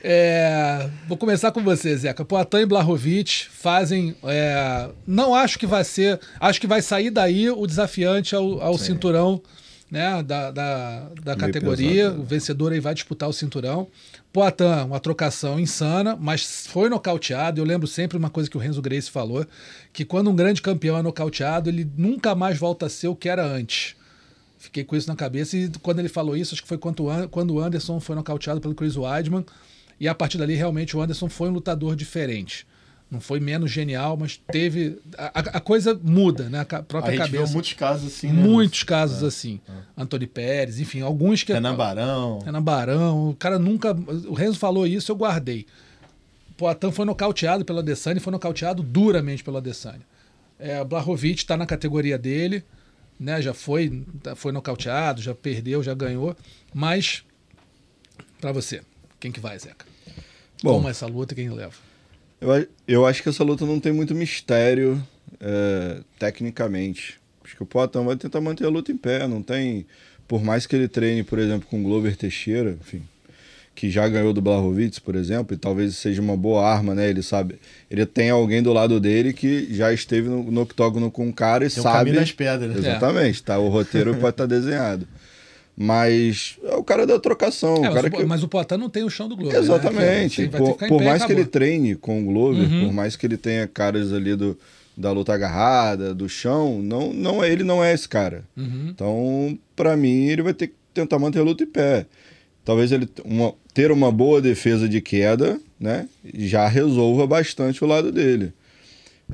é, 0.02 0.86
vou 1.08 1.16
começar 1.16 1.50
com 1.50 1.62
você, 1.62 1.96
Zeca. 1.96 2.24
Poitin 2.26 2.58
e 2.58 2.66
Blahovic 2.66 3.46
fazem. 3.50 4.14
é, 4.24 4.90
não 5.06 5.34
acho 5.34 5.58
que 5.58 5.66
vai 5.66 5.82
ser. 5.82 6.20
Acho 6.38 6.60
que 6.60 6.66
vai 6.66 6.82
sair 6.82 7.10
daí 7.10 7.48
o 7.48 7.66
desafiante 7.66 8.34
ao, 8.34 8.60
ao 8.60 8.76
cinturão 8.76 9.40
né, 9.90 10.22
da, 10.22 10.50
da, 10.50 11.08
da 11.22 11.36
categoria. 11.36 12.04
pesado, 12.04 12.20
O 12.20 12.24
vencedor 12.24 12.72
aí 12.72 12.80
vai 12.80 12.94
disputar 12.94 13.28
o 13.28 13.32
cinturão. 13.32 13.88
Poitin, 14.34 14.64
uma 14.86 14.98
trocação 14.98 15.60
insana, 15.60 16.16
mas 16.20 16.66
foi 16.66 16.88
nocauteado. 16.88 17.60
Eu 17.60 17.64
lembro 17.64 17.86
sempre 17.86 18.18
uma 18.18 18.28
coisa 18.28 18.50
que 18.50 18.56
o 18.56 18.60
Renzo 18.60 18.82
Grace 18.82 19.08
falou: 19.08 19.46
que 19.92 20.04
quando 20.04 20.28
um 20.28 20.34
grande 20.34 20.60
campeão 20.60 20.98
é 20.98 21.02
nocauteado, 21.02 21.70
ele 21.70 21.88
nunca 21.96 22.34
mais 22.34 22.58
volta 22.58 22.86
a 22.86 22.88
ser 22.88 23.06
o 23.06 23.14
que 23.14 23.28
era 23.28 23.46
antes. 23.46 23.94
Fiquei 24.58 24.82
com 24.82 24.96
isso 24.96 25.06
na 25.06 25.14
cabeça 25.14 25.56
e 25.56 25.70
quando 25.80 26.00
ele 26.00 26.08
falou 26.08 26.36
isso, 26.36 26.52
acho 26.52 26.62
que 26.62 26.68
foi 26.68 26.78
quando 26.78 27.54
o 27.54 27.60
Anderson 27.60 28.00
foi 28.00 28.16
nocauteado 28.16 28.60
pelo 28.60 28.74
Chris 28.74 28.96
Weidman. 28.96 29.46
E 30.00 30.08
a 30.08 30.14
partir 30.16 30.36
dali, 30.36 30.56
realmente, 30.56 30.96
o 30.96 31.00
Anderson 31.00 31.28
foi 31.28 31.48
um 31.48 31.52
lutador 31.52 31.94
diferente. 31.94 32.66
Não 33.14 33.20
foi 33.20 33.38
menos 33.40 33.70
genial, 33.70 34.16
mas 34.16 34.36
teve. 34.36 34.98
A, 35.16 35.38
a- 35.38 35.60
coisa 35.60 35.98
muda, 36.02 36.48
né? 36.50 36.60
A 36.60 36.64
ca- 36.64 36.78
A 36.78 36.82
própria 36.82 37.16
gente 37.16 37.30
viu 37.30 37.38
cabeça. 37.40 37.52
muitos 37.54 37.72
casos 37.74 38.12
assim, 38.12 38.26
né? 38.26 38.42
Muitos 38.42 38.82
casos 38.82 39.22
assim. 39.22 39.60
Antônio 39.96 40.26
Pérez, 40.28 40.80
enfim, 40.80 41.00
alguns 41.00 41.42
que. 41.44 41.52
Renan 41.52 41.74
Barão. 41.76 42.40
Renan 42.44 42.62
Barão. 42.62 43.30
O 43.30 43.34
cara 43.36 43.58
nunca. 43.58 43.92
O 44.28 44.34
Renzo 44.34 44.58
falou 44.58 44.86
isso, 44.86 45.12
eu 45.12 45.16
guardei. 45.16 45.64
Poitin 46.56 46.90
foi 46.92 47.04
nocauteado 47.04 47.64
pelo 47.64 47.78
Adesanya 47.78 48.18
e 48.18 48.20
foi 48.20 48.32
nocauteado 48.32 48.82
duramente 48.82 49.42
pelo 49.44 49.56
Adesanya. 49.56 50.02
É, 50.58 50.80
o 50.80 50.84
Blahovic 50.84 51.38
está 51.38 51.56
na 51.56 51.66
categoria 51.66 52.16
dele. 52.18 52.64
né? 53.18 53.40
Já 53.42 53.54
foi, 53.54 54.04
foi 54.36 54.50
nocauteado, 54.52 55.20
já 55.22 55.34
perdeu, 55.34 55.82
já 55.82 55.94
ganhou. 55.94 56.36
Mas, 56.72 57.22
para 58.40 58.52
você, 58.52 58.82
quem 59.20 59.30
que 59.32 59.40
vai, 59.40 59.58
Zeca? 59.58 59.84
Bom. 60.62 60.74
Como 60.74 60.88
é 60.88 60.90
essa 60.92 61.06
luta, 61.06 61.34
quem 61.34 61.48
leva? 61.50 61.74
Eu, 62.44 62.66
eu 62.86 63.06
acho 63.06 63.22
que 63.22 63.28
essa 63.28 63.42
luta 63.44 63.64
não 63.64 63.80
tem 63.80 63.92
muito 63.92 64.14
mistério 64.14 65.02
é, 65.40 65.98
tecnicamente. 66.18 67.18
Acho 67.44 67.56
que 67.56 67.62
o 67.62 67.66
Poatan 67.66 68.04
vai 68.04 68.16
tentar 68.16 68.40
manter 68.40 68.64
a 68.64 68.68
luta 68.68 68.90
em 68.92 68.96
pé. 68.96 69.26
Não 69.26 69.42
tem. 69.42 69.86
Por 70.26 70.42
mais 70.42 70.66
que 70.66 70.74
ele 70.74 70.88
treine, 70.88 71.22
por 71.22 71.38
exemplo, 71.38 71.66
com 71.70 71.80
o 71.80 71.82
Glover 71.82 72.16
Teixeira, 72.16 72.76
enfim, 72.80 73.02
que 73.74 73.90
já 73.90 74.08
ganhou 74.08 74.32
do 74.32 74.40
Blachowicz, 74.40 74.98
por 74.98 75.14
exemplo, 75.14 75.54
e 75.54 75.58
talvez 75.58 75.96
seja 75.96 76.22
uma 76.22 76.36
boa 76.36 76.66
arma, 76.66 76.94
né? 76.94 77.08
Ele 77.10 77.22
sabe. 77.22 77.56
Ele 77.90 78.06
tem 78.06 78.30
alguém 78.30 78.62
do 78.62 78.72
lado 78.72 78.98
dele 78.98 79.32
que 79.34 79.68
já 79.74 79.92
esteve 79.92 80.28
no, 80.28 80.42
no 80.50 80.62
octógono 80.62 81.10
com 81.10 81.28
o 81.28 81.32
cara 81.32 81.66
e 81.66 81.70
Tem 81.70 81.82
sabe. 81.82 81.98
caminho 81.98 82.16
das 82.16 82.32
pedras. 82.32 82.74
né? 82.74 82.78
Exatamente, 82.78 83.42
tá? 83.42 83.58
O 83.58 83.68
roteiro 83.68 84.14
pode 84.16 84.30
estar 84.34 84.46
desenhado. 84.46 85.06
Mas 85.76 86.56
é 86.62 86.63
o 86.84 86.86
cara 86.86 87.06
da 87.06 87.18
trocação. 87.18 87.76
É, 87.76 87.78
o 87.78 87.82
mas, 87.82 87.94
cara 87.94 88.06
o, 88.06 88.10
que... 88.10 88.24
mas 88.24 88.42
o 88.42 88.48
Poitin 88.48 88.76
não 88.76 88.88
tem 88.88 89.02
o 89.02 89.10
chão 89.10 89.28
do 89.28 89.36
Globo. 89.36 89.56
Exatamente. 89.56 90.42
Né? 90.42 90.48
Que 90.48 90.86
Por, 90.88 91.02
mais 91.02 91.24
que 91.24 91.32
ele 91.32 91.40
acabou. 91.42 91.52
treine 91.52 91.94
com 91.96 92.20
o 92.22 92.24
Glover, 92.24 92.62
Uhum. 92.70 92.84
por 92.86 92.92
mais 92.92 93.16
que 93.16 93.26
ele 93.26 93.36
tenha 93.36 93.66
caras 93.66 94.12
ali 94.12 94.36
do, 94.36 94.56
da 94.96 95.10
luta 95.10 95.32
agarrada, 95.34 96.14
do 96.14 96.28
chão, 96.28 96.80
não, 96.82 97.12
não 97.12 97.42
é- 97.42 97.50
ele 97.50 97.64
não 97.64 97.82
é 97.82 97.92
esse 97.92 98.08
cara. 98.08 98.44
Uhum. 98.56 98.88
Então, 98.90 99.58
pra 99.74 99.96
mim, 99.96 100.26
ele 100.26 100.42
vai 100.42 100.54
ter 100.54 100.68
que 100.68 100.74
tentar 100.92 101.18
manter 101.18 101.40
a 101.40 101.42
luta 101.42 101.64
em 101.64 101.66
pé. 101.66 102.06
Talvez 102.64 102.92
ele 102.92 103.08
uma- 103.24 103.52
ter 103.74 103.90
uma 103.90 104.12
boa 104.12 104.40
defesa 104.40 104.88
de 104.88 105.00
queda, 105.00 105.60
né, 105.80 106.08
já 106.34 106.66
resolva 106.68 107.26
bastante 107.26 107.82
o 107.82 107.86
lado 107.86 108.12
dele. 108.12 108.52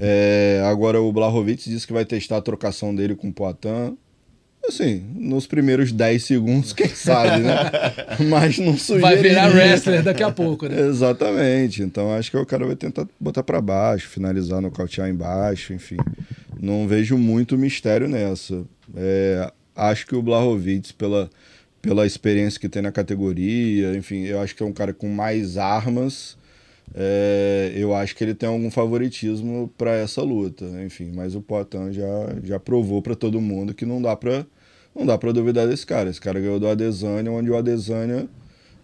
É, 0.01 0.63
agora 0.65 1.01
o 1.01 1.13
Blachowicz 1.13 1.65
disse 1.65 1.87
que 1.87 1.93
vai 1.93 2.05
testar 2.05 2.37
a 2.39 2.41
trocação 2.43 2.95
dele 2.95 3.15
com 3.15 3.29
o 3.29 3.33
Poitin. 3.33 3.97
Assim, 4.71 5.05
nos 5.17 5.49
primeiros 5.49 5.91
10 5.91 6.23
segundos, 6.23 6.73
quem 6.73 6.87
sabe, 6.87 7.43
né? 7.43 7.73
Mas 8.31 8.57
não 8.57 8.79
sugeriria. 8.79 9.01
Vai 9.01 9.17
virar 9.17 9.53
wrestler 9.53 10.01
daqui 10.01 10.23
a 10.23 10.31
pouco, 10.31 10.69
né? 10.69 10.81
Exatamente. 10.81 11.83
Então 11.83 12.15
acho 12.15 12.31
que 12.31 12.37
o 12.37 12.47
cara 12.47 12.65
vai 12.65 12.77
tentar 12.77 13.05
botar 13.19 13.43
pra 13.43 13.61
baixo, 13.61 14.09
finalizar, 14.09 14.61
nocautear 14.61 15.09
embaixo, 15.09 15.75
enfim. 15.75 15.97
Não 16.61 16.87
vejo 16.87 17.19
muito 17.19 17.59
mistério 17.59 18.09
nessa. 18.09 18.63
É, 18.97 19.51
acho 19.75 20.07
que 20.07 20.15
o 20.15 20.23
Blachowicz, 20.23 20.93
pela, 20.93 21.29
pela 21.83 22.07
experiência 22.07 22.61
que 22.61 22.69
tem 22.69 22.81
na 22.81 22.93
categoria, 22.93 23.97
enfim, 23.97 24.23
eu 24.23 24.41
acho 24.41 24.55
que 24.55 24.63
é 24.63 24.67
um 24.67 24.73
cara 24.73 24.95
com 24.95 25.09
mais 25.09 25.59
armas. 25.59 26.39
É, 26.95 27.73
eu 27.75 27.93
acho 27.93 28.15
que 28.15 28.23
ele 28.23 28.35
tem 28.35 28.49
algum 28.49 28.71
favoritismo 28.71 29.69
para 29.77 29.97
essa 29.97 30.23
luta, 30.23 30.65
enfim. 30.87 31.11
Mas 31.13 31.35
o 31.35 31.41
Poitin 31.41 31.91
já, 31.91 32.37
já 32.45 32.61
provou 32.61 33.03
para 33.03 33.17
todo 33.17 33.41
mundo 33.41 33.75
que 33.75 33.85
não 33.85 34.01
dá 34.01 34.15
para 34.15 34.47
não 34.95 35.07
dá 35.07 35.17
para 35.19 35.33
duvidar 35.33 35.67
desse 35.69 35.87
cara. 35.87 36.11
Esse 36.11 36.21
cara 36.21 36.39
ganhou 36.41 36.59
do 36.61 36.69
Adesanya, 36.69 37.31
onde 37.31 37.51
o 37.51 37.57
Adesanya 37.57 38.27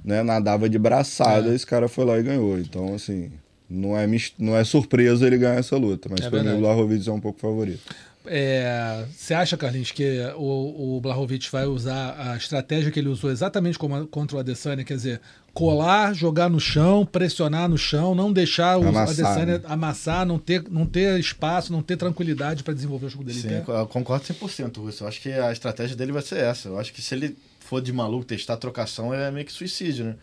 né, 0.04 0.22
nadava 0.22 0.68
de 0.68 0.78
braçada, 0.78 1.54
esse 1.54 1.66
cara 1.66 1.88
foi 1.88 2.04
lá 2.04 2.18
e 2.18 2.22
ganhou. 2.22 2.58
Então, 2.58 2.94
assim, 2.94 3.30
não 3.68 3.96
é, 3.98 4.06
não 4.38 4.56
é 4.56 4.62
surpresa 4.64 5.26
ele 5.26 5.38
ganhar 5.38 5.58
essa 5.58 5.76
luta, 5.76 6.08
mas 6.10 6.24
É 6.26 6.30
pra 6.30 6.42
mim 6.42 6.52
o 6.54 6.58
Blachowicz 6.58 7.08
é 7.08 7.12
um 7.12 7.20
pouco 7.20 7.40
favorito. 7.40 7.80
É, 8.28 9.04
Você 9.14 9.34
acha, 9.34 9.56
Carlinhos, 9.56 9.92
que 9.92 10.18
o, 10.36 10.96
o 10.96 11.00
Blachowicz 11.00 11.48
vai 11.48 11.64
usar 11.66 12.16
a 12.32 12.36
estratégia 12.36 12.90
que 12.90 12.98
ele 12.98 13.08
usou 13.08 13.30
exatamente 13.30 13.78
como 13.78 13.94
a- 13.94 14.06
contra 14.06 14.36
o 14.36 14.40
Adesanya, 14.40 14.84
quer 14.84 14.94
dizer, 14.96 15.20
colar, 15.56 16.14
jogar 16.14 16.50
no 16.50 16.60
chão, 16.60 17.06
pressionar 17.06 17.66
no 17.66 17.78
chão, 17.78 18.14
não 18.14 18.30
deixar 18.30 18.76
o 18.76 18.86
Amassar, 18.86 19.26
Adesanya 19.26 19.58
né? 19.58 19.64
amassar, 19.64 20.26
não 20.26 20.38
ter, 20.38 20.62
não 20.70 20.84
ter 20.84 21.18
espaço, 21.18 21.72
não 21.72 21.80
ter 21.80 21.96
tranquilidade 21.96 22.62
para 22.62 22.74
desenvolver 22.74 23.06
o 23.06 23.08
jogo 23.08 23.24
dele? 23.24 23.40
Sim, 23.40 23.48
pé? 23.48 23.64
eu 23.66 23.86
concordo 23.86 24.26
100%, 24.26 24.76
Russo. 24.76 25.02
Eu 25.02 25.08
acho 25.08 25.18
que 25.18 25.32
a 25.32 25.50
estratégia 25.50 25.96
dele 25.96 26.12
vai 26.12 26.20
ser 26.20 26.40
essa. 26.40 26.68
Eu 26.68 26.78
acho 26.78 26.92
que 26.92 27.00
se 27.00 27.14
ele 27.14 27.34
for 27.58 27.80
de 27.80 27.90
maluco 27.90 28.26
testar 28.26 28.52
a 28.52 28.56
trocação, 28.58 29.14
é 29.14 29.30
meio 29.30 29.46
que 29.46 29.52
suicídio, 29.52 30.04
né? 30.04 30.16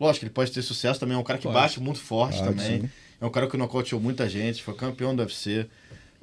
Lógico, 0.00 0.24
ele 0.24 0.32
pode 0.32 0.50
ter 0.50 0.60
sucesso 0.60 0.98
também. 0.98 1.16
É 1.16 1.20
um 1.20 1.22
cara 1.22 1.38
que 1.38 1.44
Pode. 1.44 1.54
bate 1.54 1.78
muito 1.78 2.00
forte 2.00 2.38
Pode, 2.38 2.48
também. 2.48 2.80
sim. 2.80 2.90
É 3.20 3.24
um 3.24 3.30
cara 3.30 3.46
que 3.46 3.56
nocauteou 3.56 4.00
muita 4.00 4.28
gente, 4.28 4.60
foi 4.60 4.74
campeão 4.74 5.14
do 5.14 5.22
UFC. 5.22 5.68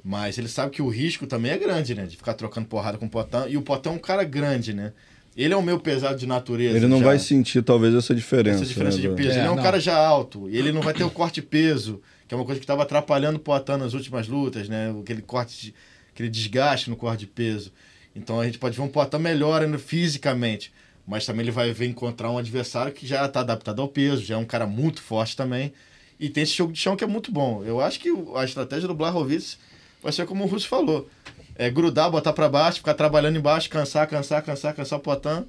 Mas 0.04 0.36
ele 0.36 0.48
sabe 0.48 0.72
que 0.72 0.82
o 0.82 0.88
risco 0.88 1.26
também 1.26 1.52
é 1.52 1.56
grande, 1.56 1.94
né? 1.94 2.04
De 2.04 2.18
ficar 2.18 2.34
trocando 2.34 2.68
porrada 2.68 2.98
com 2.98 3.06
o 3.06 3.10
Potão. 3.10 3.48
E 3.48 3.56
o 3.56 3.62
Potão 3.62 3.94
é 3.94 3.96
um 3.96 3.98
cara 3.98 4.24
grande, 4.24 4.74
né? 4.74 4.92
Ele 5.38 5.54
é 5.54 5.56
o 5.56 5.62
meu 5.62 5.78
pesado 5.78 6.18
de 6.18 6.26
natureza. 6.26 6.76
Ele 6.76 6.88
não 6.88 6.98
já. 6.98 7.04
vai 7.06 7.18
sentir, 7.20 7.62
talvez, 7.62 7.94
essa 7.94 8.12
diferença. 8.12 8.56
Essa 8.56 8.66
diferença 8.66 8.96
né, 8.96 9.02
de 9.02 9.08
peso. 9.14 9.30
É, 9.30 9.32
ele 9.38 9.46
é 9.46 9.50
um 9.50 9.54
não. 9.54 9.62
cara 9.62 9.78
já 9.78 9.96
alto. 9.96 10.50
E 10.50 10.56
ele 10.56 10.72
não 10.72 10.82
vai 10.82 10.92
ter 10.92 11.04
o 11.04 11.10
corte 11.10 11.40
peso, 11.40 12.02
que 12.26 12.34
é 12.34 12.36
uma 12.36 12.44
coisa 12.44 12.58
que 12.58 12.64
estava 12.64 12.82
atrapalhando 12.82 13.36
o 13.36 13.40
Poitin 13.40 13.76
nas 13.76 13.94
últimas 13.94 14.26
lutas, 14.26 14.68
né? 14.68 14.92
Aquele 15.00 15.22
corte, 15.22 15.66
de- 15.66 15.74
aquele 16.12 16.28
desgaste 16.28 16.90
no 16.90 16.96
corte 16.96 17.20
de 17.20 17.26
peso. 17.28 17.72
Então 18.16 18.40
a 18.40 18.44
gente 18.44 18.58
pode 18.58 18.76
ver 18.76 18.82
um 18.82 18.88
Poitin 18.88 19.18
melhor 19.18 19.62
ainda 19.62 19.78
fisicamente. 19.78 20.72
Mas 21.06 21.24
também 21.24 21.42
ele 21.42 21.52
vai 21.52 21.72
ver 21.72 21.86
encontrar 21.86 22.30
um 22.32 22.36
adversário 22.36 22.92
que 22.92 23.06
já 23.06 23.24
está 23.24 23.40
adaptado 23.40 23.80
ao 23.80 23.86
peso, 23.88 24.22
já 24.24 24.34
é 24.34 24.38
um 24.38 24.44
cara 24.44 24.66
muito 24.66 25.00
forte 25.00 25.36
também. 25.36 25.72
E 26.18 26.28
tem 26.28 26.42
esse 26.42 26.52
jogo 26.52 26.72
de 26.72 26.80
chão 26.80 26.96
que 26.96 27.04
é 27.04 27.06
muito 27.06 27.30
bom. 27.30 27.62
Eu 27.64 27.80
acho 27.80 28.00
que 28.00 28.12
a 28.34 28.44
estratégia 28.44 28.88
do 28.88 28.94
Blachowicz 28.94 29.56
vai 30.02 30.12
ser 30.12 30.26
como 30.26 30.42
o 30.42 30.46
Russo 30.48 30.66
falou. 30.68 31.08
É 31.58 31.68
grudar, 31.68 32.08
botar 32.10 32.32
para 32.32 32.48
baixo, 32.48 32.78
ficar 32.78 32.94
trabalhando 32.94 33.36
embaixo, 33.36 33.68
cansar, 33.68 34.06
cansar, 34.06 34.40
cansar, 34.42 34.72
cansar 34.74 34.98
o 34.98 35.02
Poitin 35.02 35.44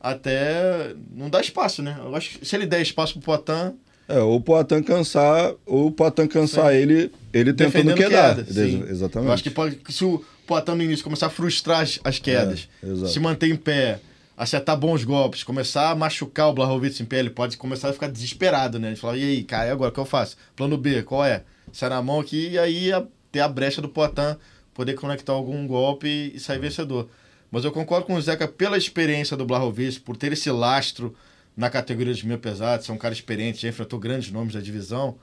até 0.00 0.94
não 1.14 1.28
dá 1.28 1.40
espaço, 1.40 1.82
né? 1.82 1.96
Eu 2.02 2.14
acho 2.16 2.38
que 2.38 2.46
se 2.46 2.56
ele 2.56 2.66
der 2.66 2.80
espaço 2.80 3.14
pro 3.20 3.22
Poitin, 3.22 3.76
É, 4.08 4.18
ou 4.18 4.36
o 4.36 4.40
Poitin 4.40 4.82
cansar, 4.82 5.52
ou 5.66 5.88
o 5.88 5.92
Poitin 5.92 6.26
cansar 6.26 6.74
ele, 6.74 7.12
ele 7.32 7.52
tentando 7.52 7.94
quedar. 7.94 8.36
queda. 8.36 8.52
sim. 8.52 8.80
Ex- 8.80 8.90
Exatamente. 8.90 9.28
Eu 9.28 9.32
acho 9.34 9.42
que 9.42 9.50
pode, 9.50 9.78
se 9.90 10.04
o 10.04 10.24
Poitin 10.46 10.72
no 10.72 10.82
início 10.82 11.04
começar 11.04 11.26
a 11.26 11.30
frustrar 11.30 11.80
as, 11.82 12.00
as 12.02 12.18
quedas, 12.18 12.68
É, 12.82 13.06
se 13.06 13.20
manter 13.20 13.48
em 13.50 13.56
pé, 13.56 14.00
acertar 14.36 14.76
bons 14.78 15.04
golpes, 15.04 15.42
começar 15.44 15.90
a 15.90 15.94
machucar 15.94 16.48
o 16.48 16.54
Blachowicz 16.54 16.98
em 17.00 17.04
pé, 17.04 17.18
ele 17.18 17.30
pode 17.30 17.56
começar 17.58 17.90
a 17.90 17.92
ficar 17.92 18.08
desesperado, 18.08 18.78
né? 18.78 18.88
Ele 18.88 18.96
fala, 18.96 19.16
e 19.18 19.22
aí, 19.22 19.44
cara, 19.44 19.68
e 19.68 19.70
agora 19.70 19.90
o 19.90 19.92
que 19.94 20.00
eu 20.00 20.06
faço? 20.06 20.36
Plano 20.56 20.78
B, 20.78 21.02
qual 21.02 21.24
é? 21.24 21.42
Sai 21.70 21.90
na 21.90 22.00
mão 22.02 22.18
aqui 22.20 22.48
e 22.52 22.58
aí 22.58 22.90
a- 22.92 23.04
ter 23.30 23.40
a 23.40 23.48
brecha 23.48 23.80
do 23.82 23.88
Poitin, 23.88 24.34
poder 24.80 24.94
conectar 24.94 25.34
algum 25.34 25.66
golpe 25.66 26.32
e 26.34 26.40
sair 26.40 26.58
vencedor. 26.58 27.06
Mas 27.50 27.66
eu 27.66 27.70
concordo 27.70 28.06
com 28.06 28.14
o 28.14 28.22
Zeca 28.22 28.48
pela 28.48 28.78
experiência 28.78 29.36
do 29.36 29.44
Blachowicz, 29.44 29.98
por 29.98 30.16
ter 30.16 30.32
esse 30.32 30.50
lastro 30.50 31.14
na 31.54 31.68
categoria 31.68 32.14
dos 32.14 32.22
meio 32.22 32.38
pesados, 32.38 32.86
ser 32.86 32.92
um 32.92 32.96
cara 32.96 33.12
experiente, 33.12 33.60
já 33.60 33.68
enfrentou 33.68 33.98
grandes 33.98 34.32
nomes 34.32 34.54
da 34.54 34.60
divisão. 34.60 35.18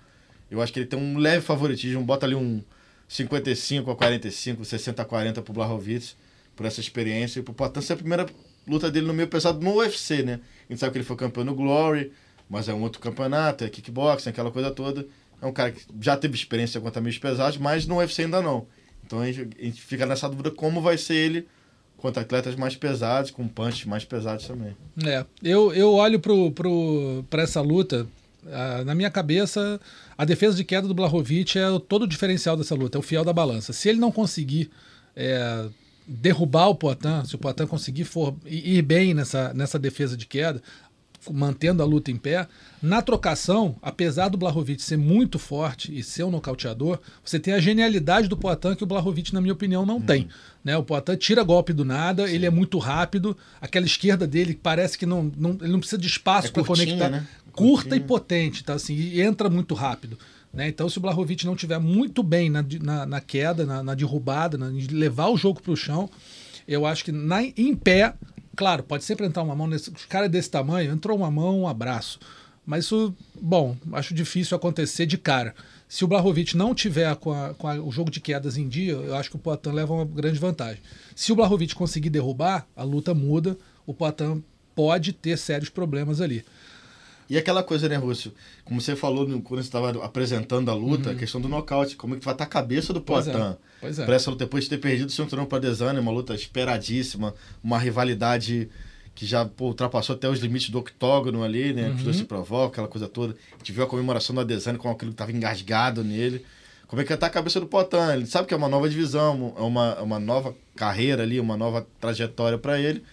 Eu 0.51 0.61
acho 0.61 0.71
que 0.71 0.77
ele 0.77 0.85
tem 0.85 0.99
um 0.99 1.17
leve 1.17 1.41
favoritismo, 1.41 2.03
bota 2.03 2.27
ali 2.27 2.35
um 2.35 2.61
55 3.07 3.89
a 3.89 3.95
45, 3.95 4.63
60 4.63 5.01
a 5.01 5.05
40 5.05 5.41
pro 5.41 5.53
Blachowicz, 5.53 6.15
por 6.55 6.67
essa 6.67 6.79
experiência. 6.79 7.39
E 7.39 7.41
pro 7.41 7.51
Poitin 7.51 7.81
ser 7.81 7.93
a 7.93 7.97
primeira 7.97 8.27
luta 8.67 8.91
dele 8.91 9.07
no 9.07 9.13
meio 9.13 9.27
pesado 9.27 9.59
no 9.59 9.77
UFC, 9.77 10.21
né? 10.21 10.39
A 10.69 10.71
gente 10.71 10.79
sabe 10.79 10.91
que 10.91 10.99
ele 10.99 11.05
foi 11.05 11.15
campeão 11.15 11.43
no 11.43 11.55
Glory, 11.55 12.11
mas 12.47 12.69
é 12.69 12.75
um 12.75 12.84
outro 12.84 13.01
campeonato, 13.01 13.63
é 13.63 13.69
kickboxing, 13.69 14.29
aquela 14.29 14.51
coisa 14.51 14.69
toda. 14.69 15.07
É 15.41 15.47
um 15.47 15.51
cara 15.51 15.71
que 15.71 15.81
já 15.99 16.15
teve 16.15 16.35
experiência 16.35 16.79
contra 16.79 17.01
meios 17.01 17.17
pesados, 17.17 17.57
mas 17.57 17.88
no 17.88 17.97
UFC 17.97 18.21
ainda 18.21 18.39
não. 18.39 18.67
Então 19.07 19.19
a 19.21 19.31
gente, 19.31 19.57
a 19.57 19.63
gente 19.63 19.81
fica 19.81 20.05
nessa 20.05 20.27
dúvida 20.29 20.51
como 20.51 20.81
vai 20.81 20.97
ser 20.97 21.15
ele 21.15 21.47
contra 21.95 22.21
atletas 22.21 22.55
mais 22.55 22.75
pesados, 22.75 23.31
com 23.31 23.47
punches 23.47 23.85
mais 23.85 24.05
pesados 24.05 24.45
também. 24.45 24.75
É, 25.03 25.25
eu, 25.41 25.73
eu 25.73 25.93
olho 25.93 26.19
pro, 26.19 26.51
pro, 26.51 27.25
essa 27.31 27.59
luta, 27.61 28.05
na 28.85 28.93
minha 28.93 29.09
cabeça, 29.09 29.79
a 30.15 30.23
defesa 30.23 30.55
de 30.55 30.63
queda 30.63 30.88
do 30.88 30.93
Blachowicz 30.93 31.55
é 31.55 31.67
todo 31.88 32.03
o 32.03 32.07
diferencial 32.07 32.55
dessa 32.55 32.75
luta, 32.75 32.97
é 32.97 32.99
o 32.99 33.01
fiel 33.01 33.25
da 33.25 33.34
balança. 33.34 33.73
Se 33.73 33.89
ele 33.89 33.99
não 33.99 34.11
conseguir 34.11 34.69
é, 35.15 35.65
derrubar 36.07 36.67
o 36.67 36.75
Poitin, 36.75 37.25
se 37.25 37.35
o 37.35 37.38
Poitin 37.38 37.65
conseguir 37.65 38.05
for, 38.05 38.35
ir 38.45 38.81
bem 38.84 39.13
nessa, 39.13 39.53
nessa 39.53 39.79
defesa 39.79 40.15
de 40.15 40.27
queda, 40.27 40.61
mantendo 41.33 41.81
a 41.81 41.85
luta 41.85 42.11
em 42.11 42.17
pé, 42.17 42.47
na 42.81 43.01
trocação, 43.01 43.75
apesar 43.81 44.29
do 44.29 44.37
Blachowicz 44.37 44.83
ser 44.83 44.97
muito 44.97 45.39
forte 45.39 45.95
e 45.97 46.03
ser 46.03 46.23
um 46.23 46.31
nocauteador, 46.31 46.99
você 47.23 47.39
tem 47.39 47.53
a 47.53 47.59
genialidade 47.59 48.27
do 48.27 48.37
Poitin 48.37 48.75
que 48.75 48.83
o 48.83 48.87
Blachowicz, 48.87 49.31
na 49.31 49.41
minha 49.41 49.53
opinião, 49.53 49.85
não 49.85 49.99
tem. 49.99 50.27
Né? 50.63 50.77
O 50.77 50.83
Poitin 50.83 51.15
tira 51.15 51.43
golpe 51.43 51.73
do 51.73 51.85
nada, 51.85 52.29
ele 52.29 52.45
é 52.45 52.49
muito 52.49 52.77
rápido, 52.77 53.35
aquela 53.61 53.85
esquerda 53.85 54.27
dele 54.27 54.59
parece 54.61 54.97
que 54.97 55.05
não, 55.05 55.31
não, 55.37 55.57
ele 55.61 55.71
não 55.71 55.79
precisa 55.79 55.99
de 56.01 56.07
espaço 56.07 56.47
É 56.47 56.51
para 56.51 56.63
conectar. 56.63 57.09
né? 57.09 57.27
Curta 57.51 57.89
Curtinha. 57.89 57.95
e 57.95 57.99
potente, 58.01 58.63
tá? 58.63 58.73
assim, 58.73 58.93
e 58.93 59.21
entra 59.21 59.49
muito 59.49 59.73
rápido. 59.73 60.17
Né? 60.53 60.67
Então, 60.67 60.87
se 60.89 60.97
o 60.97 61.01
Blachowicz 61.01 61.43
não 61.43 61.55
tiver 61.55 61.79
muito 61.79 62.21
bem 62.21 62.49
na, 62.49 62.63
na, 62.81 63.05
na 63.05 63.21
queda, 63.21 63.65
na, 63.65 63.83
na 63.83 63.93
derrubada, 63.93 64.57
na, 64.57 64.69
de 64.69 64.87
levar 64.93 65.27
o 65.29 65.37
jogo 65.37 65.61
para 65.61 65.71
o 65.71 65.75
chão, 65.75 66.09
eu 66.67 66.85
acho 66.85 67.05
que 67.05 67.11
na, 67.11 67.43
em 67.43 67.75
pé, 67.75 68.13
claro, 68.57 68.84
pode 68.84 69.05
sempre 69.05 69.25
entrar 69.25 69.43
uma 69.43 69.55
mão 69.55 69.67
nesse. 69.67 69.89
Os 69.89 70.03
caras 70.05 70.29
desse 70.29 70.49
tamanho, 70.51 70.91
entrou 70.91 71.15
uma 71.17 71.31
mão, 71.31 71.61
um 71.61 71.67
abraço. 71.67 72.19
Mas 72.65 72.84
isso, 72.84 73.15
bom, 73.41 73.77
acho 73.93 74.13
difícil 74.13 74.57
acontecer 74.57 75.05
de 75.05 75.17
cara. 75.17 75.55
Se 75.88 76.03
o 76.03 76.07
Blachowicz 76.07 76.53
não 76.53 76.75
tiver 76.75 77.15
com, 77.15 77.31
a- 77.31 77.53
com 77.53 77.65
a- 77.65 77.75
o 77.81 77.89
jogo 77.89 78.11
de 78.11 78.19
quedas 78.19 78.57
em 78.57 78.67
dia, 78.67 78.91
eu 78.91 79.15
acho 79.15 79.29
que 79.29 79.38
o 79.38 79.39
Poitin 79.39 79.69
leva 79.69 79.93
uma 79.93 80.03
grande 80.03 80.38
vantagem. 80.38 80.81
Se 81.15 81.31
o 81.31 81.35
Blachowicz 81.38 81.73
conseguir 81.73 82.09
derrubar, 82.09 82.67
a 82.75 82.84
luta 82.84 83.13
muda, 83.13 83.57
o 83.85 83.93
Poitin 83.93 84.43
pode 84.75 85.13
ter 85.13 85.38
sérios 85.38 85.69
problemas 85.69 86.19
ali. 86.19 86.43
E 87.29 87.37
aquela 87.37 87.61
coisa, 87.61 87.89
né, 87.89 87.95
Rússio? 87.97 88.31
Como 88.63 88.79
você 88.79 88.95
falou 88.95 89.27
no- 89.27 89.41
quando 89.41 89.61
você 89.61 89.67
estava 89.67 89.89
apresentando 90.05 90.71
a 90.71 90.73
luta, 90.73 91.11
a 91.11 91.15
questão 91.15 91.41
do 91.41 91.49
nocaute. 91.49 91.95
Como 91.95 92.15
é 92.15 92.19
que 92.19 92.23
vai 92.25 92.33
estar 92.33 92.45
a 92.45 92.47
cabeça 92.47 92.93
do 92.93 92.99
Uhum. 92.99 93.05
Pois 93.05 93.27
é, 93.27 93.57
pois 93.81 93.99
é. 93.99 94.05
Pra 94.05 94.15
essa 94.15 94.29
luta, 94.31 94.45
depois 94.45 94.63
de 94.63 94.69
ter 94.69 94.77
perdido 94.77 95.07
o 95.09 95.11
cinturão 95.11 95.45
para 95.45 95.59
Desane, 95.59 95.99
uma 95.99 96.11
luta 96.11 96.33
esperadíssima, 96.33 97.33
uma 97.63 97.77
rivalidade 97.77 98.69
que 99.13 99.25
já 99.25 99.43
pô, 99.45 99.65
ultrapassou 99.65 100.15
até 100.15 100.29
os 100.29 100.39
limites 100.39 100.69
do 100.69 100.77
octógono 100.79 101.43
ali, 101.43 101.73
né? 101.73 101.85
Que 101.85 101.89
os 101.91 101.97
Uhum. 101.97 102.03
dois 102.05 102.15
se 102.17 102.23
provocam, 102.23 102.67
aquela 102.67 102.87
coisa 102.87 103.07
toda. 103.07 103.35
A 103.53 103.57
gente 103.57 103.71
viu 103.71 103.83
a 103.83 103.87
comemoração 103.87 104.33
do 104.35 104.41
Adesanya 104.41 104.77
com 104.77 104.89
aquilo 104.89 105.11
que 105.11 105.15
estava 105.15 105.31
engasgado 105.31 106.03
nele. 106.03 106.45
Como 106.87 107.01
é 107.01 107.05
que 107.05 107.17
tá 107.17 107.25
a 107.27 107.29
cabeça 107.29 107.59
do 107.59 107.65
Poitin? 107.65 107.97
Ele 108.13 108.25
sabe 108.27 108.47
que 108.47 108.53
é 108.53 108.57
uma 108.57 108.69
nova 108.69 108.87
divisão, 108.87 109.53
é 109.57 109.61
uma, 109.61 109.97
é 109.99 110.01
uma 110.01 110.19
nova 110.19 110.55
carreira 110.75 111.23
ali, 111.23 111.37
uma 111.39 111.57
nova 111.57 111.85
trajetória 111.99 112.57
para 112.57 112.79
ele. 112.79 113.03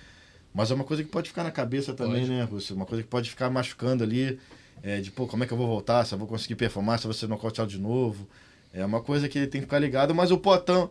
Mas 0.55 0.71
é 0.71 0.75
uma 0.75 0.85
coisa 0.85 1.03
que 1.03 1.09
pode 1.11 1.29
ficar 1.29 1.43
na 1.43 1.51
cabeça 1.51 1.93
também, 1.93 2.21
Pode. 2.21 2.31
né, 2.31 2.45
Rússio? 2.45 2.77
Uma 2.77 2.87
coisa 2.87 3.03
que 3.03 3.09
pode 3.09 3.29
ficar 3.29 3.51
machucando 3.51 4.05
ali. 4.05 4.39
É, 4.83 5.01
de, 5.01 5.11
pô, 5.11 5.27
como 5.27 5.43
é 5.43 5.47
que 5.47 5.53
eu 5.53 5.57
vou 5.59 5.67
voltar? 5.67 6.05
Se 6.05 6.15
eu 6.15 6.19
vou 6.19 6.29
conseguir 6.29 6.55
performar? 6.55 6.99
Se 6.99 7.07
eu 7.07 7.11
vou 7.11 7.19
ser 7.19 7.27
nocauteado 7.27 7.71
de 7.71 7.79
novo? 7.79 8.29
É 8.73 8.85
uma 8.85 9.01
coisa 9.01 9.29
que 9.29 9.39
ele 9.39 9.47
tem 9.49 9.61
que 9.61 9.67
ficar 9.67 9.79
ligado. 9.81 10.15
Mas 10.15 10.31
o 10.31 10.39
Poitin 10.39 10.89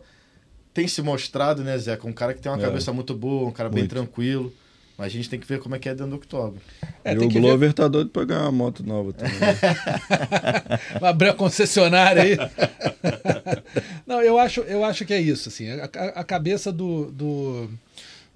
tem 0.74 0.86
se 0.86 1.00
mostrado, 1.00 1.64
né, 1.64 1.78
Zé? 1.78 1.96
Com 1.96 2.10
um 2.10 2.12
cara 2.12 2.34
que 2.34 2.40
tem 2.42 2.52
uma 2.52 2.58
É. 2.58 2.64
cabeça 2.66 2.92
muito 2.92 3.14
boa, 3.14 3.48
um 3.48 3.52
cara 3.52 3.68
bem 3.70 3.80
Muito. 3.80 3.90
tranquilo. 3.90 4.52
Mas 4.98 5.06
a 5.06 5.10
gente 5.10 5.28
tem 5.30 5.40
que 5.40 5.46
ver 5.46 5.58
como 5.60 5.74
é 5.74 5.78
que 5.78 5.88
é 5.88 5.92
dentro 5.94 6.10
do 6.10 6.16
octógono. 6.16 6.60
É, 7.04 7.12
e 7.14 7.16
tem 7.16 7.26
o 7.26 7.30
que 7.30 7.34
ver- 7.34 7.40
Glover 7.40 7.72
tá 7.72 7.88
doido 7.88 8.10
pra 8.10 8.24
ganhar 8.24 8.42
uma 8.42 8.52
moto 8.52 8.82
nova 8.84 9.12
também. 9.12 9.34
Vai 11.00 11.10
abrir 11.10 11.28
a 11.30 11.34
concessionária 11.34 12.22
aí. 12.22 12.36
Não, 14.06 14.20
eu 14.22 14.38
acho, 14.38 14.60
eu 14.60 14.84
acho 14.84 15.04
que 15.04 15.12
é 15.12 15.20
isso. 15.20 15.48
Assim, 15.48 15.68
a, 15.70 15.84
a- 15.84 16.20
a 16.20 16.24
cabeça 16.24 16.70
do, 16.72 17.10
do, 17.10 17.68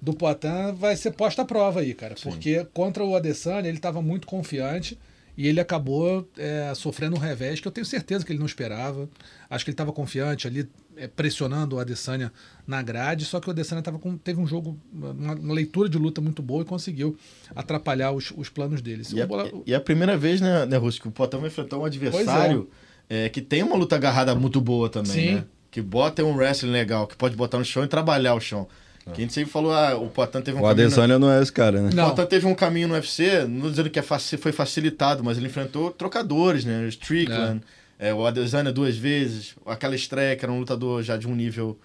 do 0.01 0.13
Poitin 0.13 0.73
vai 0.77 0.95
ser 0.95 1.11
posta 1.11 1.41
à 1.41 1.45
prova 1.45 1.81
aí, 1.81 1.93
cara. 1.93 2.15
Porque 2.21 2.65
contra 2.73 3.03
o 3.03 3.15
Adesanya 3.15 3.67
ele 3.67 3.77
estava 3.77 4.01
muito 4.01 4.27
confiante 4.27 4.97
e 5.37 5.47
ele 5.47 5.59
acabou 5.59 6.27
é, 6.37 6.73
sofrendo 6.75 7.15
um 7.15 7.19
revés 7.19 7.59
que 7.59 7.67
eu 7.67 7.71
tenho 7.71 7.85
certeza 7.85 8.25
que 8.25 8.31
ele 8.31 8.39
não 8.39 8.45
esperava. 8.45 9.09
Acho 9.49 9.63
que 9.63 9.71
ele 9.71 9.73
estava 9.73 9.91
confiante 9.93 10.47
ali, 10.47 10.67
é, 10.97 11.07
pressionando 11.07 11.77
o 11.77 11.79
Adesanya 11.79 12.31
na 12.67 12.81
grade, 12.81 13.25
só 13.25 13.39
que 13.39 13.47
o 13.47 13.51
Adesanya 13.51 13.81
tava 13.81 13.99
com, 13.99 14.17
teve 14.17 14.39
um 14.39 14.45
jogo, 14.47 14.77
uma, 14.91 15.33
uma 15.33 15.53
leitura 15.53 15.87
de 15.87 15.97
luta 15.97 16.19
muito 16.19 16.41
boa 16.41 16.61
e 16.63 16.65
conseguiu 16.65 17.17
atrapalhar 17.55 18.11
os, 18.11 18.33
os 18.35 18.49
planos 18.49 18.81
dele. 18.81 19.03
E 19.13 19.21
é, 19.21 19.25
Bola- 19.25 19.49
e 19.65 19.73
é 19.73 19.75
a 19.75 19.81
primeira 19.81 20.17
vez, 20.17 20.41
né, 20.41 20.65
né 20.65 20.77
Rússio, 20.77 21.01
que 21.01 21.07
o 21.07 21.11
Poitin 21.11 21.37
vai 21.37 21.47
enfrentar 21.47 21.77
um 21.77 21.85
adversário 21.85 22.69
é, 23.09 23.27
que 23.29 23.41
tem 23.41 23.63
uma 23.63 23.75
luta 23.75 23.95
agarrada 23.95 24.35
muito 24.35 24.61
boa 24.61 24.89
também, 24.89 25.11
Sim. 25.11 25.35
né? 25.35 25.45
Que 25.71 25.81
bota 25.81 26.23
um 26.23 26.35
wrestling 26.35 26.71
legal, 26.71 27.07
que 27.07 27.15
pode 27.15 27.35
botar 27.35 27.57
no 27.57 27.65
chão 27.65 27.83
e 27.83 27.87
trabalhar 27.87 28.33
o 28.33 28.39
chão. 28.39 28.67
Que 29.13 29.21
a 29.21 29.23
gente 29.23 29.33
sempre 29.33 29.51
falou, 29.51 29.73
ah, 29.73 29.95
o 29.95 30.07
Poitin 30.07 30.41
teve 30.41 30.57
um 30.57 30.61
o 30.61 30.63
caminho... 30.63 30.85
Adesanya 30.87 31.19
não 31.19 31.31
é 31.31 31.41
esse 31.41 31.51
cara, 31.51 31.81
né? 31.81 31.89
Não. 31.93 32.09
O 32.09 32.15
Poitin 32.15 32.29
teve 32.29 32.47
um 32.47 32.55
caminho 32.55 32.87
no 32.87 32.93
UFC, 32.93 33.45
não 33.47 33.61
tô 33.61 33.69
dizendo 33.69 33.89
que 33.89 33.99
é 33.99 34.01
faci- 34.01 34.37
foi 34.37 34.51
facilitado, 34.51 35.23
mas 35.23 35.37
ele 35.37 35.47
enfrentou 35.47 35.91
trocadores, 35.91 36.65
né? 36.65 36.83
O 36.85 36.87
Strickland, 36.87 37.61
é, 37.97 38.13
o 38.13 38.25
Adesanya 38.25 38.71
duas 38.71 38.95
vezes, 38.97 39.55
aquela 39.65 39.95
estreia 39.95 40.35
que 40.35 40.43
era 40.45 40.51
um 40.51 40.59
lutador 40.59 41.03
já 41.03 41.17
de 41.17 41.27
um 41.27 41.35
nível 41.35 41.77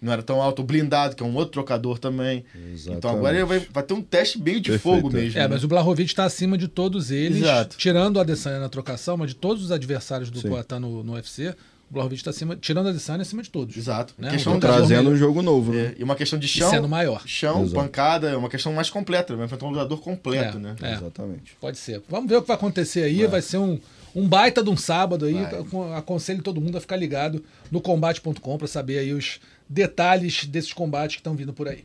não 0.00 0.12
era 0.12 0.22
tão 0.22 0.40
alto, 0.40 0.62
o 0.62 0.64
blindado, 0.64 1.16
que 1.16 1.22
é 1.22 1.26
um 1.26 1.34
outro 1.34 1.52
trocador 1.54 1.98
também. 1.98 2.44
Então 2.86 3.10
agora 3.10 3.36
ele 3.36 3.44
vai, 3.44 3.58
vai 3.58 3.82
ter 3.82 3.94
um 3.94 4.00
teste 4.00 4.40
meio 4.40 4.60
de 4.60 4.70
Perfeito. 4.70 4.96
fogo 4.96 5.12
mesmo. 5.12 5.38
É, 5.38 5.42
né? 5.42 5.48
mas 5.48 5.64
o 5.64 5.68
Blahovic 5.68 6.08
está 6.08 6.24
acima 6.24 6.56
de 6.56 6.68
todos 6.68 7.10
eles, 7.10 7.38
Exato. 7.38 7.76
tirando 7.76 8.16
o 8.16 8.20
Adesanya 8.20 8.60
na 8.60 8.68
trocação, 8.68 9.16
mas 9.16 9.30
de 9.30 9.36
todos 9.36 9.64
os 9.64 9.72
adversários 9.72 10.30
do. 10.30 10.40
Poitin 10.40 10.76
no, 10.76 11.02
no 11.02 11.14
UFC, 11.14 11.54
o 11.90 11.94
Blahovic 11.94 12.20
está 12.20 12.30
acima, 12.30 12.54
tirando 12.56 12.86
o 12.86 12.88
Adesanya, 12.90 13.22
acima 13.22 13.42
de 13.42 13.50
todos. 13.50 13.76
Exato. 13.76 14.14
Né? 14.18 14.30
Questão 14.30 14.54
Um 14.56 14.60
Trazendo 14.60 15.10
um 15.10 15.16
jogo 15.16 15.40
novo, 15.42 15.72
né? 15.72 15.86
É, 15.86 15.94
e 15.98 16.04
uma 16.04 16.14
questão 16.14 16.38
de 16.38 16.46
E 16.46 16.48
chão, 16.48 16.70
sendo 16.70 16.88
maior. 16.88 17.22
chão, 17.26 17.62
Exato. 17.62 17.74
pancada, 17.74 18.28
é 18.30 18.36
uma 18.36 18.48
questão 18.48 18.72
mais 18.72 18.90
completa, 18.90 19.34
vai 19.34 19.46
enfrentar 19.46 19.66
um 19.66 19.70
lutador 19.70 20.00
completo, 20.00 20.58
É, 20.58 20.60
né? 20.60 20.76
é. 20.82 20.92
Exatamente. 20.94 21.56
Pode 21.60 21.78
ser. 21.78 22.02
Vamos 22.08 22.28
ver 22.28 22.36
o 22.36 22.42
que 22.42 22.48
vai 22.48 22.56
acontecer 22.56 23.02
aí. 23.02 23.26
Vai 23.26 23.40
ser 23.42 23.56
um, 23.58 23.78
um 24.14 24.28
baita 24.28 24.62
de 24.62 24.70
um 24.70 24.76
sábado 24.76 25.24
aí. 25.24 25.38
Acon- 25.44 25.92
Aconselho 25.94 26.42
todo 26.42 26.60
mundo 26.60 26.76
a 26.76 26.80
ficar 26.80 26.96
ligado 26.96 27.42
no 27.70 27.80
combate.com 27.80 28.58
para 28.58 28.66
saber 28.68 28.98
aí 28.98 29.12
os 29.12 29.40
detalhes 29.68 30.44
desses 30.46 30.72
combates 30.72 31.16
que 31.16 31.20
estão 31.20 31.34
vindo 31.34 31.52
por 31.52 31.68
aí. 31.68 31.84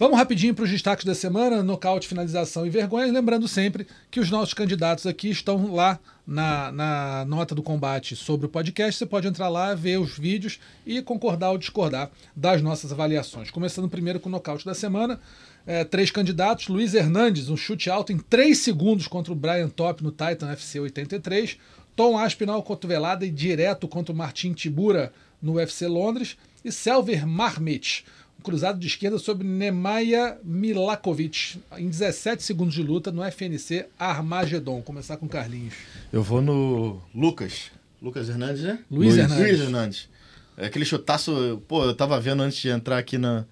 Vamos 0.00 0.16
rapidinho 0.16 0.54
para 0.54 0.64
os 0.64 0.70
destaques 0.70 1.04
da 1.04 1.14
semana, 1.14 1.62
nocaute, 1.62 2.08
finalização 2.08 2.66
e 2.66 2.70
vergonha. 2.70 3.12
Lembrando 3.12 3.46
sempre 3.46 3.86
que 4.10 4.18
os 4.18 4.30
nossos 4.30 4.54
candidatos 4.54 5.06
aqui 5.06 5.28
estão 5.28 5.74
lá 5.74 6.00
na, 6.26 6.72
na 6.72 7.24
nota 7.26 7.54
do 7.54 7.62
combate 7.62 8.16
sobre 8.16 8.46
o 8.46 8.48
podcast. 8.48 8.96
Você 8.96 9.04
pode 9.04 9.28
entrar 9.28 9.50
lá, 9.50 9.74
ver 9.74 10.00
os 10.00 10.16
vídeos 10.16 10.58
e 10.86 11.02
concordar 11.02 11.50
ou 11.50 11.58
discordar 11.58 12.10
das 12.34 12.62
nossas 12.62 12.90
avaliações. 12.90 13.50
Começando 13.50 13.90
primeiro 13.90 14.18
com 14.18 14.30
o 14.30 14.32
nocaute 14.32 14.64
da 14.64 14.72
semana. 14.72 15.20
É, 15.66 15.84
três 15.84 16.10
candidatos: 16.10 16.68
Luiz 16.68 16.94
Hernandes, 16.94 17.50
um 17.50 17.56
chute 17.56 17.90
alto 17.90 18.10
em 18.10 18.16
3 18.16 18.56
segundos 18.56 19.06
contra 19.06 19.34
o 19.34 19.36
Brian 19.36 19.68
Top 19.68 20.02
no 20.02 20.10
Titan 20.10 20.50
FC 20.50 20.80
83. 20.80 21.58
Tom 21.94 22.16
Aspinall, 22.18 22.62
cotovelada 22.62 23.26
e 23.26 23.30
direto 23.30 23.86
contra 23.86 24.14
o 24.14 24.16
Martin 24.16 24.54
Tibura 24.54 25.12
no 25.42 25.56
UFC 25.56 25.86
Londres. 25.86 26.38
E 26.62 26.70
Selver 26.70 27.26
Marmit, 27.26 28.04
cruzado 28.40 28.78
de 28.78 28.86
esquerda 28.86 29.18
sobre 29.18 29.46
Nemanja 29.46 30.38
Milakovic 30.42 31.60
em 31.76 31.88
17 31.88 32.42
segundos 32.42 32.74
de 32.74 32.82
luta 32.82 33.12
no 33.12 33.22
FNC 33.22 33.86
Armagedon. 33.98 34.82
Começar 34.82 35.16
com 35.16 35.28
Carlinhos. 35.28 35.74
Eu 36.12 36.22
vou 36.22 36.40
no 36.40 37.00
Lucas. 37.14 37.70
Lucas 38.02 38.28
Hernandes, 38.28 38.62
né? 38.62 38.78
Luiz 38.90 39.16
Hernandes. 39.16 39.46
Luiz 39.46 39.60
Hernandes. 39.60 40.08
É 40.56 40.66
aquele 40.66 40.84
chutaço. 40.84 41.62
Pô, 41.68 41.84
eu 41.84 41.94
tava 41.94 42.18
vendo 42.20 42.42
antes 42.42 42.58
de 42.58 42.68
entrar 42.68 42.98
aqui 42.98 43.18
na, 43.18 43.44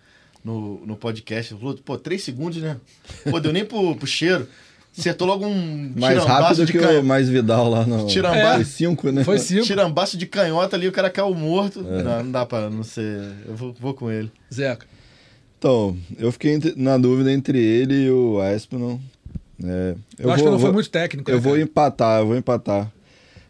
no, 0.44 0.84
no 0.86 0.96
podcast. 0.96 1.54
Pô, 1.84 1.98
três 1.98 2.22
segundos, 2.22 2.60
né? 2.62 2.78
Pô, 3.30 3.38
deu 3.40 3.52
nem 3.52 3.64
pro, 3.64 3.94
pro 3.94 4.06
cheiro. 4.06 4.48
Acertou 4.98 5.26
logo 5.26 5.46
um 5.46 5.92
Mais 5.96 6.22
rápido 6.24 6.66
de 6.66 6.72
que 6.72 6.78
canhota. 6.78 7.00
o 7.00 7.04
mais 7.04 7.28
Vidal 7.28 7.68
lá 7.68 7.86
no. 7.86 8.06
Tirambaço. 8.06 8.54
Foi 8.56 8.64
cinco, 8.64 9.10
né? 9.12 9.24
Foi 9.24 9.38
cinco. 9.38 9.64
Tirambaço 9.64 10.16
de 10.18 10.26
canhota 10.26 10.76
ali, 10.76 10.88
o 10.88 10.92
cara 10.92 11.08
caiu 11.10 11.34
morto. 11.34 11.80
É. 11.88 12.02
Não, 12.02 12.24
não 12.24 12.30
dá 12.32 12.44
pra 12.46 12.68
não 12.68 12.82
ser. 12.82 13.20
Eu 13.46 13.54
vou, 13.54 13.74
vou 13.78 13.94
com 13.94 14.10
ele. 14.10 14.30
Zeca. 14.52 14.86
Então, 15.58 15.96
eu 16.18 16.30
fiquei 16.30 16.52
entre- 16.54 16.74
na 16.76 16.96
dúvida 16.98 17.32
entre 17.32 17.58
ele 17.58 18.04
e 18.06 18.10
o 18.10 18.40
Aspinall. 18.40 19.00
É, 19.64 19.94
Eu, 20.18 20.30
acho 20.30 20.44
que 20.44 20.50
não 20.50 20.58
foi 20.58 20.70
muito 20.72 20.88
técnico. 20.88 21.28
Eu 21.30 21.36
né, 21.36 21.40
vou 21.40 21.58
empatar, 21.58 22.20
eu 22.20 22.26
vou 22.28 22.36
empatar. 22.36 22.90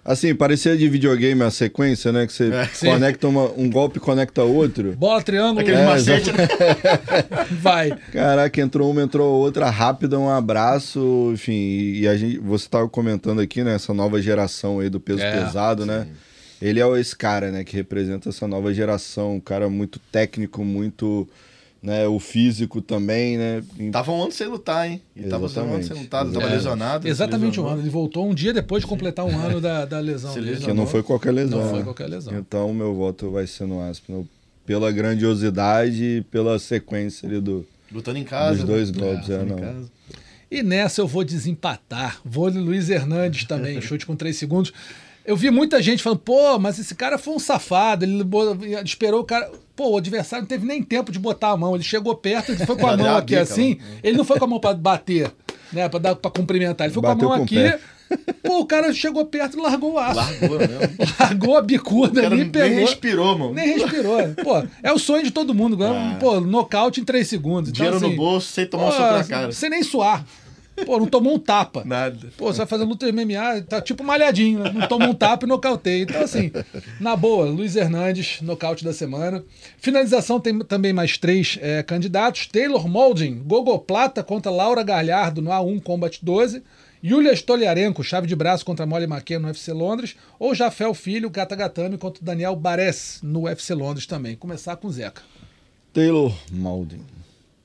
Assim, 0.04 0.34
parecia 0.34 0.74
de 0.76 0.88
videogame 0.88 1.42
a 1.42 1.50
sequência, 1.50 2.10
né? 2.10 2.26
Que 2.26 2.32
você 2.32 2.50
É. 2.52 2.64
Sim. 2.66 2.86
conecta 2.86 3.28
uma, 3.28 3.50
um 3.56 3.68
golpe 3.68 4.00
conecta 4.00 4.42
outro. 4.42 4.92
Bola, 4.96 5.20
triângulo, 5.22 5.60
Aquele 5.60 5.76
É, 5.76 5.84
macete, 5.84 6.32
né? 6.32 6.48
vai. 7.60 7.92
Caraca, 8.12 8.60
entrou 8.60 8.90
uma, 8.90 9.02
entrou 9.02 9.30
outra, 9.38 9.68
rápida, 9.68 10.18
um 10.18 10.28
abraço, 10.30 11.30
enfim. 11.34 11.52
E, 11.52 12.00
e 12.00 12.08
a 12.08 12.16
gente, 12.16 12.38
você 12.38 12.64
estava 12.64 12.88
comentando 12.88 13.40
aqui, 13.40 13.62
né? 13.62 13.74
Essa 13.74 13.92
nova 13.92 14.20
geração 14.22 14.80
aí 14.80 14.88
do 14.88 14.98
peso 14.98 15.20
É, 15.20 15.30
pesado, 15.44 15.84
né? 15.84 16.06
Ele 16.60 16.80
é 16.80 17.00
esse 17.00 17.14
cara, 17.14 17.50
né? 17.50 17.62
Que 17.62 17.76
representa 17.76 18.30
essa 18.30 18.48
nova 18.48 18.72
geração. 18.72 19.36
Um 19.36 19.40
cara 19.40 19.68
muito 19.68 20.00
técnico, 20.10 20.64
muito. 20.64 21.28
Né, 21.80 22.09
o 22.09 22.18
físico 22.18 22.82
também, 22.82 23.38
né? 23.38 23.62
Tava 23.92 24.10
um 24.10 24.20
ano 24.20 24.32
sem 24.32 24.48
lutar, 24.48 24.88
hein? 24.90 25.00
E 25.14 25.22
tava 25.22 25.44
um 25.44 25.46
ano 25.46 25.52
sem 25.52 25.62
Exatamente. 25.62 25.92
lutar, 26.02 26.26
tava 26.26 26.46
É. 26.46 26.48
lesionado. 26.50 27.02
se 27.05 27.09
Exatamente 27.09 27.60
um 27.60 27.66
ano. 27.68 27.80
Ele 27.82 27.88
voltou 27.88 28.28
um 28.28 28.34
dia 28.34 28.52
depois 28.52 28.82
de 28.82 28.88
completar 28.88 29.24
um 29.24 29.38
ano 29.38 29.60
da, 29.60 29.84
da 29.84 30.00
lesão. 30.00 30.34
Que 30.34 30.72
não 30.72 30.86
foi 30.88 31.05
qualquer 31.05 31.30
lesão. 31.30 31.60
Não 31.60 31.68
foi 31.70 31.78
né? 31.78 31.84
qualquer 31.84 32.09
lesão. 32.09 32.36
Então, 32.36 32.74
meu 32.74 32.94
voto 32.96 33.30
vai 33.30 33.46
ser 33.46 33.64
no 33.66 33.80
Aspinall. 33.80 34.26
Pela 34.66 34.90
grandiosidade 34.90 36.02
e 36.02 36.22
pela 36.22 36.59
sequência 36.59 37.28
ali 37.28 37.40
do, 37.40 37.64
Lutando 37.92 38.18
em 38.18 38.24
casa. 38.24 38.56
dos 38.56 38.64
dois 38.64 38.90
né? 38.90 39.00
golpes. 39.00 39.30
É, 39.30 39.38
Lutando 39.38 39.52
em 39.52 39.56
não. 39.56 39.72
casa. 39.74 39.90
E 40.50 40.62
nessa 40.62 41.00
eu 41.00 41.06
vou 41.06 41.22
desempatar. 41.24 42.20
Vou 42.24 42.50
no 42.50 42.60
Luiz 42.60 42.90
Hernandes 42.90 43.44
também, 43.44 43.80
chute 43.82 44.05
com 44.05 44.16
3 44.16 44.36
segundos. 44.36 44.72
Eu 45.28 45.36
vi 45.36 45.50
muita 45.50 45.82
gente 45.82 46.02
falando, 46.02 46.20
pô, 46.20 46.59
mas 46.59 46.78
esse 46.78 46.94
cara 46.94 47.18
foi 47.18 47.34
um 47.34 47.38
safado. 47.38 48.02
Ele 48.02 48.26
esperou 48.82 49.20
o 49.20 49.24
cara. 49.24 49.52
Pô, 49.76 49.90
o 49.90 49.98
adversário 49.98 50.44
não 50.44 50.48
teve 50.48 50.64
nem 50.64 50.82
tempo 50.82 51.12
de 51.12 51.18
botar 51.18 51.50
a 51.50 51.56
mão. 51.56 51.74
Ele 51.74 51.84
chegou 51.84 52.14
perto, 52.16 52.52
ele 52.52 52.64
foi 52.64 52.76
com 52.78 52.86
a 52.86 52.96
mão 52.96 53.14
aqui 53.14 53.36
assim. 53.36 53.76
Ele 54.02 54.16
não 54.16 54.24
foi 54.24 54.38
com 54.38 54.46
a 54.46 54.48
mão 54.48 54.59
pra 54.59 54.72
bater, 54.72 55.30
né? 55.70 55.86
Pra, 55.86 55.98
dar, 55.98 56.16
pra 56.16 56.30
cumprimentar. 56.30 56.86
Ele 56.86 56.94
foi 56.94 57.02
Bateu 57.02 57.28
com 57.28 57.34
a 57.34 57.36
mão 57.36 57.46
com 57.46 57.55
aqui. 57.55 57.78
Pô, 58.42 58.60
o 58.60 58.64
cara 58.64 58.90
chegou 58.94 59.26
perto 59.26 59.59
e 59.59 59.60
largou 59.60 59.92
o 59.92 59.98
aço. 59.98 60.16
Largou 60.16 60.59
mesmo. 60.60 60.78
Largou 61.20 61.59
a 61.59 61.60
bicuda 61.60 62.24
ali 62.24 62.34
e 62.34 62.38
nem 62.38 62.50
pegou. 62.50 62.78
respirou, 62.78 63.38
mano. 63.38 63.52
Nem 63.52 63.78
respirou. 63.78 64.16
Pô, 64.42 64.66
é 64.82 64.90
o 64.94 64.98
sonho 64.98 65.24
de 65.24 65.30
todo 65.30 65.55
mundo. 65.55 65.76
Ah. 65.84 66.16
Pô, 66.18 66.40
nocaute 66.40 67.02
em 67.02 67.05
3 67.05 67.28
segundos. 67.28 67.68
Então, 67.68 67.84
Dinheiro 67.84 67.96
assim, 67.98 68.09
no 68.09 68.16
bolso, 68.16 68.50
sem 68.50 68.66
tomar 68.66 68.84
um 68.84 68.90
pô, 68.92 68.96
soco 68.96 69.12
na 69.12 69.24
cara. 69.24 69.52
Sem 69.52 69.68
nem 69.68 69.82
suar. 69.82 70.24
Pô, 70.84 70.98
não 70.98 71.06
tomou 71.06 71.34
um 71.34 71.38
tapa. 71.38 71.82
Nada. 71.84 72.28
Pô, 72.36 72.52
você 72.52 72.59
vai 72.59 72.66
fazer 72.66 72.84
luta 72.84 73.06
de 73.06 73.12
MMA, 73.12 73.62
tá 73.68 73.80
tipo 73.80 74.05
malhadinho, 74.05 74.60
né? 74.60 74.72
Não 74.72 74.88
toma 74.88 75.06
um 75.06 75.14
tapa 75.14 75.44
e 75.44 75.48
nocauteia. 75.48 76.02
Então, 76.02 76.22
assim, 76.22 76.50
na 77.00 77.16
boa, 77.16 77.46
Luiz 77.46 77.76
Hernandes, 77.76 78.40
nocaute 78.40 78.84
da 78.84 78.92
semana. 78.92 79.44
Finalização 79.78 80.40
tem 80.40 80.59
também 80.60 80.92
mais 80.92 81.18
três 81.18 81.59
é, 81.60 81.82
candidatos: 81.82 82.46
Taylor 82.46 82.86
Molding, 82.88 83.42
Gogo 83.44 83.78
Plata 83.78 84.22
contra 84.22 84.50
Laura 84.50 84.82
Galhardo 84.82 85.42
no 85.42 85.50
A1 85.50 85.82
Combat 85.82 86.18
12. 86.22 86.62
Yulia 87.05 87.32
Stoliarenko, 87.32 88.02
chave 88.02 88.26
de 88.26 88.34
braço 88.34 88.64
contra 88.64 88.84
Molly 88.84 89.05
McKenna 89.05 89.40
no 89.40 89.48
UFC 89.48 89.72
Londres. 89.72 90.16
Ou 90.38 90.55
Jafel 90.55 90.92
Filho, 90.94 91.30
Gata 91.30 91.55
Gatame 91.55 91.96
contra 91.96 92.24
Daniel 92.24 92.56
Bares 92.56 93.20
no 93.22 93.44
UFC 93.44 93.72
Londres 93.74 94.06
também. 94.06 94.34
Começar 94.34 94.76
com 94.76 94.88
o 94.88 94.92
Zeca. 94.92 95.22
Taylor 95.92 96.34
Maldin. 96.50 97.00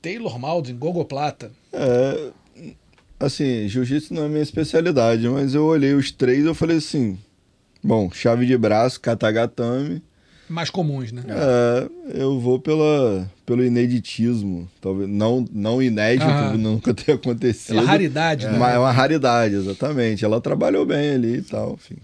Taylor 0.00 0.38
Malding, 0.38 0.76
Gogo 0.76 1.04
Plata. 1.04 1.50
É, 1.72 2.30
Assim, 3.18 3.68
jiu-jitsu 3.68 4.12
não 4.12 4.24
é 4.24 4.28
minha 4.28 4.42
especialidade, 4.42 5.28
mas 5.28 5.54
eu 5.54 5.64
olhei 5.64 5.94
os 5.94 6.10
três 6.10 6.44
e 6.44 6.46
eu 6.46 6.54
falei 6.54 6.78
assim: 6.78 7.18
bom, 7.82 8.10
chave 8.10 8.46
de 8.46 8.56
braço, 8.56 9.00
katagatame. 9.00 10.02
Mais 10.48 10.68
comuns, 10.68 11.10
né? 11.10 11.22
É, 11.26 12.20
eu 12.20 12.38
vou 12.38 12.60
pela, 12.60 13.30
pelo 13.46 13.64
ineditismo. 13.64 14.68
Talvez 14.80 15.08
não, 15.08 15.44
não 15.50 15.82
inédito, 15.82 16.28
Aham. 16.28 16.58
nunca 16.58 16.92
tenha 16.92 17.16
acontecido. 17.16 17.76
Pela 17.76 17.86
raridade, 17.86 18.46
né? 18.46 18.58
Mas 18.58 18.74
é 18.74 18.78
uma 18.78 18.92
raridade, 18.92 19.54
exatamente. 19.54 20.24
Ela 20.24 20.40
trabalhou 20.42 20.84
bem 20.84 21.14
ali 21.14 21.36
e 21.38 21.42
tal, 21.42 21.74
enfim. 21.74 21.96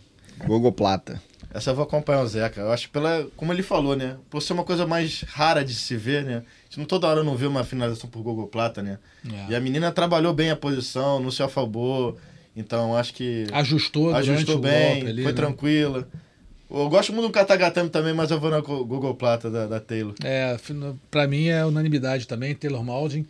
Gogo 0.47 0.73
Plata. 0.73 1.21
Essa 1.53 1.71
eu 1.71 1.75
vou 1.75 1.85
acompanhar 1.85 2.23
o 2.23 2.27
Zeca. 2.27 2.61
Eu 2.61 2.73
acho 2.73 2.87
que 2.87 2.93
pela. 2.93 3.27
Como 3.37 3.53
ele 3.53 3.63
falou, 3.63 3.97
né? 3.97 4.17
Por 4.31 4.41
ser 4.41 4.53
uma 4.53 4.65
coisa 4.65 4.87
mais 4.87 5.23
rara 5.29 5.65
de 5.65 5.75
se 5.75 5.97
ver, 5.97 6.25
né? 6.25 6.43
A 6.71 6.73
gente 6.73 6.79
não 6.79 6.85
toda 6.87 7.09
hora 7.09 7.25
não 7.25 7.35
vê 7.37 7.47
uma 7.47 7.65
finalização 7.65 8.09
por 8.09 8.23
Google 8.23 8.47
Plata, 8.47 8.81
né? 8.81 8.99
É. 9.29 9.51
E 9.53 9.55
a 9.57 9.61
menina 9.61 9.91
trabalhou 9.91 10.33
bem 10.33 10.51
a 10.51 10.57
posição, 10.57 11.19
não 11.19 11.31
se 11.31 11.43
afobou. 11.43 12.17
Então 12.57 12.97
acho 12.97 13.13
que. 13.13 13.47
Ajustou, 13.53 14.15
ajustou 14.15 14.59
bem, 14.59 15.03
ali, 15.09 15.23
foi 15.25 15.33
né? 15.33 15.37
tranquila. 15.37 16.09
Eu 16.71 16.89
gosto 16.89 17.13
muito 17.13 17.27
do 17.27 17.33
Katagatame 17.33 17.91
também, 17.91 18.15
mas 18.15 18.31
eu 18.31 18.39
vou 18.39 18.51
na 18.51 18.61
Go- 18.61 18.85
Google 18.85 19.15
Plata 19.17 19.51
da, 19.51 19.67
da 19.67 19.81
Taylor. 19.81 20.15
É, 20.23 20.57
pra 21.11 21.27
mim 21.27 21.49
é 21.49 21.65
unanimidade 21.67 22.29
também, 22.29 22.55
Taylor 22.55 22.85
Malding. 22.85 23.27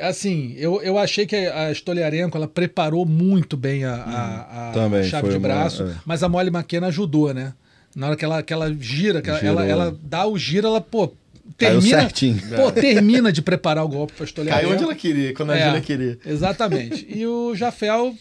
Assim, 0.00 0.54
eu, 0.56 0.80
eu 0.82 0.96
achei 0.98 1.26
que 1.26 1.36
a 1.36 1.70
Stoliarenko 1.72 2.36
ela 2.36 2.48
preparou 2.48 3.04
muito 3.04 3.56
bem 3.56 3.84
a, 3.84 3.94
a- 3.94 4.68
a 4.70 4.72
Também 4.72 5.04
chave 5.04 5.28
de 5.28 5.34
uma- 5.36 5.40
braço, 5.40 5.82
é. 5.82 5.94
mas 6.06 6.22
a 6.22 6.28
Molly 6.28 6.48
McKenna 6.48 6.86
ajudou, 6.88 7.34
né? 7.34 7.52
Na 7.94 8.06
hora 8.08 8.16
que 8.16 8.24
ela, 8.24 8.42
que 8.42 8.52
ela 8.52 8.72
gira, 8.78 9.20
que 9.22 9.28
ela, 9.30 9.40
ela, 9.40 9.66
ela 9.66 9.98
dá 10.02 10.26
o 10.26 10.38
giro, 10.38 10.66
ela, 10.66 10.80
pô, 10.80 11.12
termina, 11.56 12.00
certinho. 12.00 12.40
pô, 12.56 12.70
termina 12.72 13.32
de 13.32 13.40
preparar 13.42 13.84
o 13.84 13.88
golpe 13.88 14.12
pra 14.12 14.24
Stoliarenko. 14.26 14.62
Caiu 14.66 14.74
onde 14.74 14.84
ela 14.84 14.94
queria, 14.94 15.32
quando 15.34 15.50
a 15.50 15.56
É, 15.56 15.64
Gina 15.66 15.80
queria. 15.80 16.18
Exatamente. 16.24 17.06
E 17.08 17.26
o 17.26 17.54
Jafel, 17.54 18.14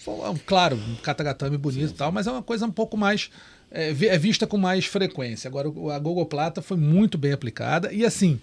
claro, 0.45 0.75
um 0.77 0.95
katagatame 0.95 1.57
bonito 1.57 1.91
e 1.91 1.93
tal, 1.93 2.11
mas 2.11 2.27
é 2.27 2.31
uma 2.31 2.43
coisa 2.43 2.65
um 2.65 2.71
pouco 2.71 2.95
mais. 2.97 3.29
É, 3.69 3.89
é 3.89 4.17
vista 4.17 4.47
com 4.47 4.57
mais 4.57 4.85
frequência. 4.85 5.47
Agora, 5.47 5.69
o- 5.69 5.91
a 5.91 5.99
Gogo 5.99 6.25
Plata 6.25 6.61
foi 6.61 6.77
muito 6.77 7.17
bem 7.17 7.33
aplicada. 7.33 7.91
E 7.91 8.05
assim, 8.05 8.39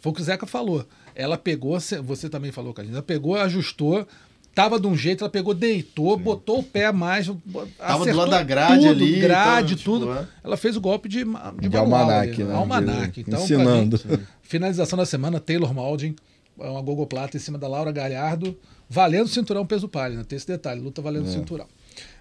foi 0.00 0.12
o 0.12 0.14
que 0.14 0.20
o 0.20 0.24
Zeca 0.24 0.46
falou. 0.46 0.86
Ela 1.14 1.36
pegou, 1.36 1.78
se- 1.80 1.98
você 2.00 2.28
também 2.28 2.52
falou, 2.52 2.72
Carlinhos, 2.72 2.96
ela 2.96 3.02
pegou, 3.02 3.34
ajustou, 3.36 4.06
tava 4.54 4.78
de 4.80 4.86
um 4.86 4.96
jeito, 4.96 5.22
ela 5.24 5.30
pegou, 5.30 5.54
deitou, 5.54 6.16
botou 6.16 6.58
o 6.60 6.62
pé 6.62 6.86
a 6.86 6.92
mais. 6.92 7.26
Tava 7.26 7.36
do 7.36 8.02
acertou 8.02 8.14
lado 8.14 8.30
da 8.30 8.42
grade 8.42 8.86
tudo, 8.86 8.90
ali, 8.90 9.20
grade, 9.20 9.74
então, 9.74 9.76
tipo, 9.78 9.90
tudo. 9.98 10.12
é. 10.12 10.26
Ela 10.44 10.56
fez 10.56 10.76
o 10.76 10.80
golpe 10.80 11.08
de, 11.08 11.24
de, 11.60 11.68
De 11.68 11.76
almanaque, 11.76 12.42
ali, 12.42 12.44
né? 12.44 12.54
Almanaque. 12.54 13.22
De- 13.22 13.30
Então, 13.30 13.42
ensinando. 13.42 14.00
mim, 14.08 14.18
Finalização 14.42 14.96
da 14.98 15.06
semana, 15.06 15.38
Taylor 15.40 15.72
Malding, 15.72 16.14
é 16.58 16.68
uma 16.68 16.82
Gogo 16.82 17.06
Plata 17.06 17.36
em 17.36 17.40
cima 17.40 17.56
da 17.58 17.68
Laura 17.68 17.92
Galhardo, 17.92 18.56
valendo 18.88 19.28
cinturão 19.28 19.64
peso 19.64 19.88
palha, 19.88 20.16
né? 20.16 20.24
Tem 20.26 20.36
esse 20.36 20.46
detalhe, 20.46 20.80
luta 20.80 21.00
valendo 21.00 21.28
É. 21.28 21.32
cinturão. 21.32 21.66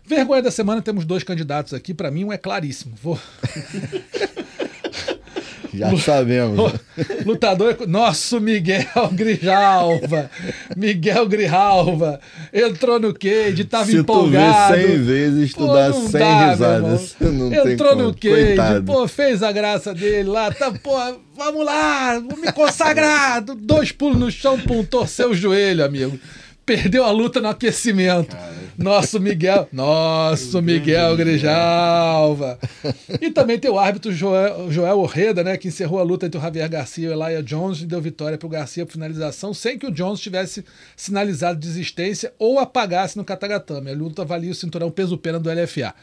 Vergonha 0.05 0.41
da 0.41 0.49
semana, 0.51 0.81
temos 0.81 1.05
dois 1.05 1.23
candidatos 1.23 1.73
aqui, 1.73 1.93
pra 1.93 2.09
mim 2.09 2.23
um 2.25 2.33
é 2.33 2.37
claríssimo. 2.37 2.95
Vou... 3.01 3.19
Já 5.73 5.95
sabemos. 5.97 6.73
Lutador, 7.25 7.77
nosso 7.87 8.39
Miguel 8.39 8.85
Grijalva, 9.13 10.29
Miguel 10.75 11.27
Grijalva, 11.27 12.19
entrou 12.53 12.99
no 12.99 13.13
cage, 13.13 13.63
tava 13.65 13.85
Se 13.85 13.91
tu 13.91 13.95
vê 13.95 14.37
empolgado. 14.37 14.75
100 14.75 15.03
vezes, 15.03 15.53
tu 15.53 15.65
Pô, 15.65 15.73
dá 15.73 15.89
não 15.89 16.07
100 16.07 16.19
dá, 16.19 16.49
risadas. 16.51 17.15
Entrou 17.71 17.95
no 17.95 18.13
cage, 18.13 18.45
Coitado. 18.55 18.83
pô, 18.83 19.07
fez 19.07 19.43
a 19.43 19.51
graça 19.51 19.93
dele 19.93 20.29
lá, 20.29 20.51
tá, 20.51 20.71
pô, 20.71 20.97
vamos 21.35 21.65
lá, 21.65 22.19
vou 22.19 22.37
me 22.37 22.51
consagrar. 22.51 23.41
Dois 23.41 23.91
pulos 23.91 24.17
no 24.19 24.31
chão, 24.31 24.59
pum, 24.59 24.83
torceu 24.83 25.29
o 25.31 25.35
joelho, 25.35 25.83
amigo. 25.85 26.19
Perdeu 26.65 27.03
a 27.03 27.11
luta 27.11 27.41
no 27.41 27.47
aquecimento. 27.49 28.35
Nosso 28.79 29.19
Miguel, 29.19 29.67
nosso 29.73 30.61
Miguel 30.61 31.17
Grijalva. 31.17 32.57
E 33.19 33.29
também 33.29 33.59
tem 33.59 33.69
o 33.69 33.77
árbitro 33.77 34.09
Joel, 34.13 34.71
Joel 34.71 34.99
Orreda, 34.99 35.43
né, 35.43 35.57
que 35.57 35.67
encerrou 35.67 35.99
a 35.99 36.03
luta 36.03 36.25
entre 36.25 36.39
o 36.39 36.41
Javier 36.41 36.69
Garcia 36.69 37.07
e 37.07 37.09
o 37.09 37.11
Elijah 37.11 37.43
Jones 37.43 37.81
e 37.81 37.85
deu 37.85 37.99
vitória 37.99 38.37
para 38.37 38.47
o 38.47 38.49
Garcia 38.49 38.85
por 38.85 38.93
finalização, 38.93 39.53
sem 39.53 39.77
que 39.77 39.85
o 39.85 39.91
Jones 39.91 40.21
tivesse 40.21 40.63
sinalizado 40.95 41.59
desistência 41.59 42.33
ou 42.39 42.57
apagasse 42.57 43.17
no 43.17 43.25
Katagatame. 43.25 43.91
A 43.91 43.93
luta 43.93 44.23
valia 44.23 44.51
o 44.51 44.55
cinturão 44.55 44.89
peso-pena 44.89 45.39
do 45.39 45.49
LFA. 45.51 45.93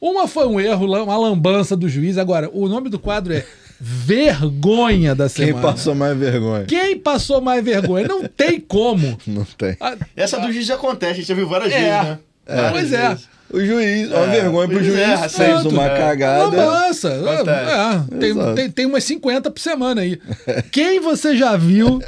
Uma 0.00 0.26
foi 0.26 0.46
um 0.46 0.58
erro, 0.58 0.86
uma 0.86 1.18
lambança 1.18 1.76
do 1.76 1.88
juiz. 1.88 2.16
Agora, 2.16 2.50
o 2.52 2.66
nome 2.66 2.88
do 2.88 2.98
quadro 2.98 3.34
é 3.34 3.46
Vergonha 3.84 5.12
da 5.14 5.28
Quem 5.28 5.46
Semana. 5.46 5.66
passou 5.72 5.94
mais 5.94 6.16
vergonha? 6.16 6.64
Quem 6.66 6.96
passou 6.98 7.40
mais 7.40 7.64
vergonha? 7.64 8.06
Não 8.06 8.22
tem 8.24 8.60
como. 8.60 9.18
Não 9.26 9.44
tem. 9.58 9.76
Ah, 9.80 9.96
Essa 10.16 10.38
do 10.38 10.52
juiz 10.52 10.66
já 10.66 10.76
acontece, 10.76 11.12
a 11.12 11.14
gente 11.16 11.26
já 11.28 11.34
viu 11.34 11.48
várias 11.48 11.72
É. 11.72 11.78
vezes, 11.78 11.90
né? 12.08 12.18
É. 12.46 12.70
Pois 12.70 12.92
é. 12.92 13.16
O 13.52 13.58
juiz, 13.60 14.08
uma 14.08 14.18
É, 14.24 14.40
vergonha 14.40 14.66
o 14.66 14.70
pro 14.70 14.78
juiz 14.82 14.94
juiz, 14.94 15.00
erra, 15.08 15.28
fez 15.28 15.50
Pronto. 15.60 15.68
uma 15.70 15.84
É. 15.86 15.98
cagada. 15.98 16.44
Acontece. 16.72 17.06
É, 17.08 18.18
tem, 18.18 18.54
tem, 18.54 18.70
tem 18.70 18.86
umas 18.86 19.04
50 19.04 19.50
por 19.50 19.60
semana 19.60 20.00
aí. 20.00 20.18
Quem 20.70 21.00
você 21.00 21.36
já 21.36 21.56
viu 21.56 22.00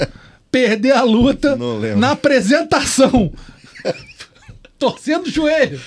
perder 0.51 0.93
a 0.93 1.03
luta 1.03 1.57
Não 1.57 1.79
lembro. 1.79 1.99
na 1.99 2.13
apresentação? 2.13 3.33
Torcendo 4.91 5.27
o 5.27 5.31
joelho. 5.31 5.81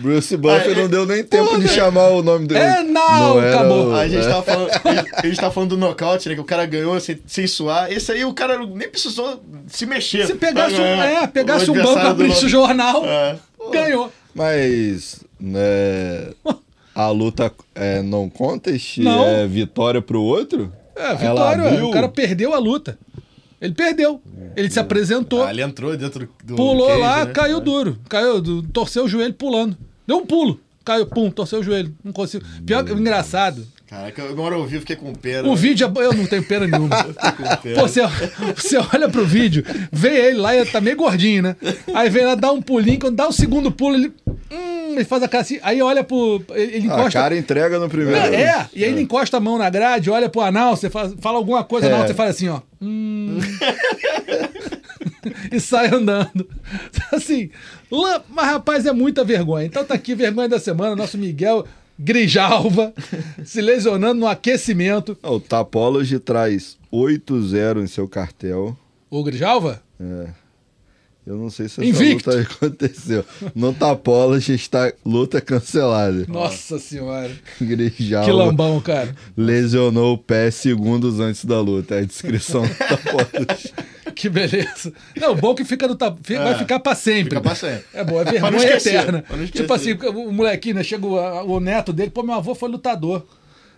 Bruce 0.00 0.36
Buffer 0.36 0.68
Ah, 0.68 0.78
é- 0.78 0.82
não 0.82 0.88
deu 0.88 1.06
nem 1.06 1.22
tempo 1.22 1.58
de 1.60 1.68
chamar 1.68 2.08
o 2.08 2.22
nome 2.22 2.46
dele. 2.46 2.60
É, 2.60 2.82
não, 2.82 3.40
era 3.40 3.56
acabou. 3.56 3.88
o- 3.90 3.94
A 3.94 4.08
gente, 4.08 4.24
é. 4.26 4.28
tava 4.28 4.42
falando, 4.42 4.70
a 5.16 5.26
gente 5.26 5.36
tava 5.36 5.52
falando 5.52 5.70
do 5.70 5.76
nocaute, 5.76 6.28
né? 6.28 6.34
Que 6.34 6.40
o 6.40 6.44
cara 6.44 6.66
ganhou 6.66 6.98
sem, 7.00 7.18
sem 7.26 7.46
suar. 7.46 7.90
Esse 7.92 8.10
aí 8.12 8.24
o 8.24 8.32
cara 8.34 8.58
nem 8.66 8.88
precisou 8.88 9.42
se 9.68 9.86
mexer. 9.86 10.26
Se 10.26 10.34
pegasse, 10.34 10.74
um, 10.74 10.84
é, 10.84 11.26
pegasse 11.26 11.70
O 11.70 11.74
um 11.74 11.76
banco, 11.82 11.98
abrisse 11.98 12.44
o 12.46 12.48
jornal, 12.48 13.04
É. 13.06 13.36
ganhou. 13.72 14.12
Mas 14.34 15.20
né, 15.38 16.32
a 16.94 17.08
luta 17.10 17.52
é 17.74 18.02
non 18.02 18.28
contest 18.30 18.98
Não. 18.98 19.24
é 19.24 19.46
vitória 19.46 20.00
pro 20.02 20.20
outro? 20.22 20.72
É, 20.96 21.04
Ela 21.06 21.14
vitória. 21.16 21.68
abriu? 21.68 21.88
O 21.88 21.92
cara 21.92 22.08
perdeu 22.08 22.54
a 22.54 22.58
luta. 22.58 22.98
Ele 23.62 23.72
perdeu. 23.72 24.20
Ele 24.56 24.68
se 24.68 24.80
apresentou. 24.80 25.44
Ah, 25.44 25.50
ele 25.52 25.62
entrou 25.62 25.96
dentro 25.96 26.28
do. 26.44 26.56
Pulou 26.56 26.88
cage, 26.88 27.00
lá, 27.00 27.24
né? 27.24 27.32
caiu 27.32 27.60
duro. 27.60 27.96
Caiu, 28.08 28.42
torceu 28.72 29.04
o 29.04 29.08
joelho 29.08 29.32
pulando. 29.32 29.78
Deu 30.04 30.16
um 30.16 30.26
pulo. 30.26 30.58
Caiu, 30.84 31.06
pum, 31.06 31.30
torceu 31.30 31.60
o 31.60 31.62
joelho. 31.62 31.94
Não 32.02 32.12
consigo. 32.12 32.44
Pior 32.66 32.84
que 32.84 32.92
engraçado. 32.92 33.64
Caraca, 33.86 34.22
agora 34.24 34.54
eu 34.56 34.60
ouvi, 34.60 34.80
fiquei 34.80 34.96
com 34.96 35.14
pena. 35.14 35.46
O 35.48 35.54
vídeo, 35.54 35.86
é- 35.86 36.04
eu 36.04 36.12
não 36.14 36.26
tenho 36.26 36.42
pena 36.42 36.66
nenhuma. 36.66 36.96
pena. 37.62 37.80
Pô, 37.80 37.86
você, 37.86 38.00
você 38.56 38.78
olha 38.92 39.08
pro 39.08 39.24
vídeo, 39.24 39.62
vê 39.92 40.28
ele 40.28 40.38
lá, 40.38 40.56
ele 40.56 40.68
tá 40.68 40.80
meio 40.80 40.96
gordinho, 40.96 41.42
né? 41.42 41.56
Aí 41.94 42.08
vem 42.08 42.24
lá, 42.24 42.34
dá 42.34 42.50
um 42.50 42.60
pulinho, 42.62 42.98
quando 42.98 43.16
dá 43.16 43.28
o 43.28 43.32
segundo 43.32 43.70
pulo, 43.70 43.94
ele. 43.94 44.12
Hum, 44.50 44.81
ele 44.96 45.04
faz 45.04 45.22
a 45.22 45.28
cara 45.28 45.42
assim. 45.42 45.58
Aí 45.62 45.80
olha 45.82 46.02
pro. 46.04 46.42
Ele 46.50 46.76
ele 46.76 46.90
A 46.90 46.94
encosta. 46.94 47.12
cara 47.18 47.36
entrega 47.36 47.78
no 47.78 47.88
primeiro. 47.88 48.18
Não, 48.18 48.26
é, 48.26 48.68
e 48.74 48.84
aí 48.84 48.90
ele 48.90 49.02
encosta 49.02 49.36
a 49.36 49.40
mão 49.40 49.58
na 49.58 49.68
grade, 49.70 50.10
olha 50.10 50.28
pro 50.28 50.40
anal, 50.42 50.76
você 50.76 50.90
fala, 50.90 51.14
fala 51.20 51.38
alguma 51.38 51.64
coisa, 51.64 51.86
É. 51.88 51.92
anal, 51.92 52.06
você 52.06 52.14
fala 52.14 52.30
assim, 52.30 52.48
ó. 52.48 52.60
Hum. 52.80 53.38
e 55.52 55.60
sai 55.60 55.88
andando. 55.94 56.48
Assim, 57.12 57.50
mas 58.30 58.46
rapaz, 58.46 58.86
é 58.86 58.92
muita 58.92 59.22
vergonha. 59.22 59.66
Então 59.66 59.84
tá 59.84 59.94
aqui, 59.94 60.14
vergonha 60.14 60.48
da 60.48 60.58
semana, 60.58 60.96
nosso 60.96 61.18
Miguel 61.18 61.66
Grijalva 61.98 62.92
se 63.44 63.60
lesionando 63.60 64.20
no 64.20 64.26
aquecimento. 64.26 65.16
O 65.22 65.38
Tapology 65.38 66.18
traz 66.18 66.76
8-0 66.92 67.82
em 67.82 67.86
seu 67.86 68.08
cartel. 68.08 68.76
O 69.10 69.22
Grijalva? 69.22 69.82
Eu 71.24 71.36
não 71.36 71.50
sei 71.50 71.68
se 71.68 71.80
essa 71.80 71.84
Invicto. 71.84 72.30
luta 72.30 72.42
aconteceu. 72.42 73.24
No 73.54 73.72
Tapology 73.72 74.54
está 74.54 74.92
luta 75.06 75.40
cancelada. 75.40 76.24
Nossa 76.28 76.80
senhora. 76.80 77.30
Grijal 77.60 78.24
Que 78.24 78.32
lambão, 78.32 78.80
cara. 78.80 79.14
lesionou 79.36 80.14
o 80.14 80.18
pé 80.18 80.50
segundos 80.50 81.20
antes 81.20 81.44
da 81.44 81.60
luta. 81.60 81.94
É 81.94 81.98
a 81.98 82.04
descrição 82.04 82.62
do 82.62 82.74
Tapology. 82.74 83.72
Que 84.14 84.28
beleza. 84.28 84.92
Não, 85.18 85.34
bom 85.34 85.54
que 85.54 85.64
fica 85.64 85.88
no 85.88 85.94
tap... 85.96 86.18
fica- 86.22 86.42
vai 86.42 86.52
É, 86.52 86.58
ficar 86.58 86.78
pra 86.80 86.94
sempre. 86.94 87.30
Fica 87.30 87.40
pra 87.40 87.54
sempre. 87.54 87.84
É 87.94 88.04
bom, 88.04 88.20
é 88.20 88.24
não 88.40 88.50
vergonha 88.50 88.76
eterna. 88.76 89.24
não. 89.30 89.46
Tipo 89.46 89.72
assim, 89.72 89.92
o 89.94 90.30
molequinho, 90.30 90.74
né? 90.74 90.82
Chega 90.84 91.06
o, 91.06 91.54
o 91.54 91.60
neto 91.60 91.94
dele, 91.94 92.10
pô, 92.10 92.22
meu 92.22 92.34
avô 92.34 92.54
foi 92.54 92.68
lutador. 92.68 93.24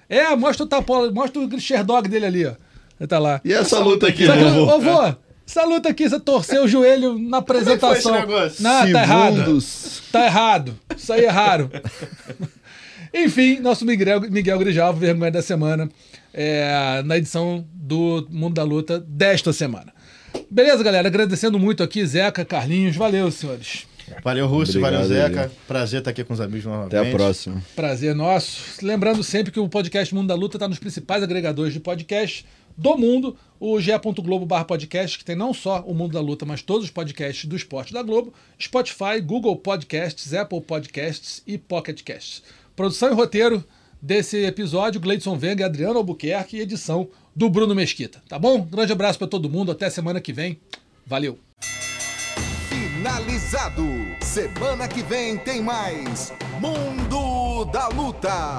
É, 0.09 0.35
mostra 0.35 0.65
o 0.65 0.69
tapola, 0.69 1.09
mostra 1.13 1.41
o 1.41 1.61
Sherdog 1.61 2.09
dele 2.09 2.27
ali, 2.27 2.47
ó. 2.47 2.53
Ele 2.99 3.07
tá 3.07 3.21
lá. 3.21 3.41
E 3.45 3.53
essa 3.53 3.79
luta 3.79 4.09
aqui, 4.09 4.27
Sabe, 4.27 4.43
vovô? 4.43 5.15
Essa 5.47 5.65
luta 5.65 5.89
aqui, 5.89 6.09
você 6.09 6.19
torceu 6.19 6.65
o 6.65 6.69
joelho 6.69 7.19
na 7.19 7.39
apresentação. 7.39 7.93
esse 7.93 8.11
negócio? 8.11 8.63
Não, 8.63 8.93
tá 8.93 9.03
errado. 9.03 9.59
Tá 10.11 10.25
errado. 10.27 10.79
Isso 10.97 11.13
aí 11.13 11.25
é 11.25 11.31
raro. 11.31 11.71
Enfim, 13.13 13.61
nosso 13.61 13.85
Miguel, 13.85 14.23
Miguel 14.23 14.59
Grijalvo, 14.59 14.99
vergonha 14.99 15.31
da 15.31 15.43
semana, 15.43 15.89
é, 16.33 17.01
na 17.05 17.17
edição 17.17 17.65
do 17.73 18.27
Mundo 18.29 18.55
da 18.55 18.65
Luta 18.65 18.99
desta 18.99 19.53
semana. 19.53 19.93
Beleza, 20.51 20.83
galera? 20.83 21.07
Agradecendo 21.07 21.59
muito 21.59 21.83
aqui, 21.83 22.05
Zeca, 22.05 22.45
Carlinhos. 22.45 22.97
Valeu, 22.97 23.31
senhores. 23.31 23.87
Valeu, 24.23 24.47
Russo, 24.47 24.79
Obrigado, 24.79 25.03
valeu, 25.03 25.09
Zeca. 25.09 25.45
Igor. 25.45 25.51
Prazer 25.67 26.01
estar 26.01 26.11
aqui 26.11 26.25
com 26.25 26.35
os 26.35 26.41
amigos 26.41 26.65
novamente. 26.65 26.97
Até 26.97 27.09
a 27.09 27.13
próxima. 27.13 27.63
Prazer 27.75 28.15
nosso. 28.15 28.85
Lembrando 28.85 29.23
sempre 29.23 29.53
que 29.53 29.61
o 29.61 29.69
podcast 29.69 30.15
Mundo 30.15 30.29
da 30.29 30.35
Luta 30.35 30.57
está 30.57 30.69
nos 30.69 30.79
principais 30.79 31.23
agregadores 31.23 31.73
de 31.73 31.81
podcast, 31.81 32.45
do 32.77 32.97
mundo, 32.97 33.37
o 33.59 33.81
ge.globo 33.81 34.45
barra 34.45 34.65
podcast, 34.65 35.19
que 35.19 35.25
tem 35.25 35.37
não 35.37 35.55
só 35.55 35.83
o 35.87 35.95
Mundo 35.95 36.13
da 36.13 36.21
Luta, 36.21 36.45
mas 36.45 36.63
todos 36.63 36.85
os 36.85 36.91
podcasts 36.91 37.45
do 37.47 37.57
esporte 37.57 37.93
da 37.93 38.03
Globo, 38.03 38.33
Spotify, 38.61 39.21
Google 39.23 39.57
Podcasts, 39.57 40.35
Apple 40.35 40.61
Podcasts 40.61 41.43
e 41.47 41.57
Pocket 41.57 42.03
Casts. 42.03 42.43
Produção 42.75 43.11
e 43.11 43.15
roteiro 43.15 43.65
desse 44.03 44.45
episódio, 44.45 45.01
Gleidson 45.01 45.37
Venga 45.39 45.63
e 45.63 45.65
Adriano 45.65 45.99
Albuquerque, 45.99 46.57
e 46.57 46.61
edição 46.61 47.09
do 47.35 47.49
Bruno 47.49 47.75
Mesquita. 47.75 48.23
Tá 48.29 48.39
bom? 48.39 48.63
Grande 48.63 48.93
abraço 48.93 49.19
para 49.19 49.29
todo 49.29 49.49
mundo, 49.49 49.73
até 49.73 49.89
semana 49.89 50.21
que 50.21 50.33
vem. 50.33 50.59
Valeu! 51.07 51.39
Finalizado. 52.69 53.85
Semana 54.23 54.89
que 54.89 55.03
vem 55.03 55.37
tem 55.39 55.63
mais 55.63 56.33
Mundo 56.61 57.65
da 57.67 57.89
Luta. 57.89 58.59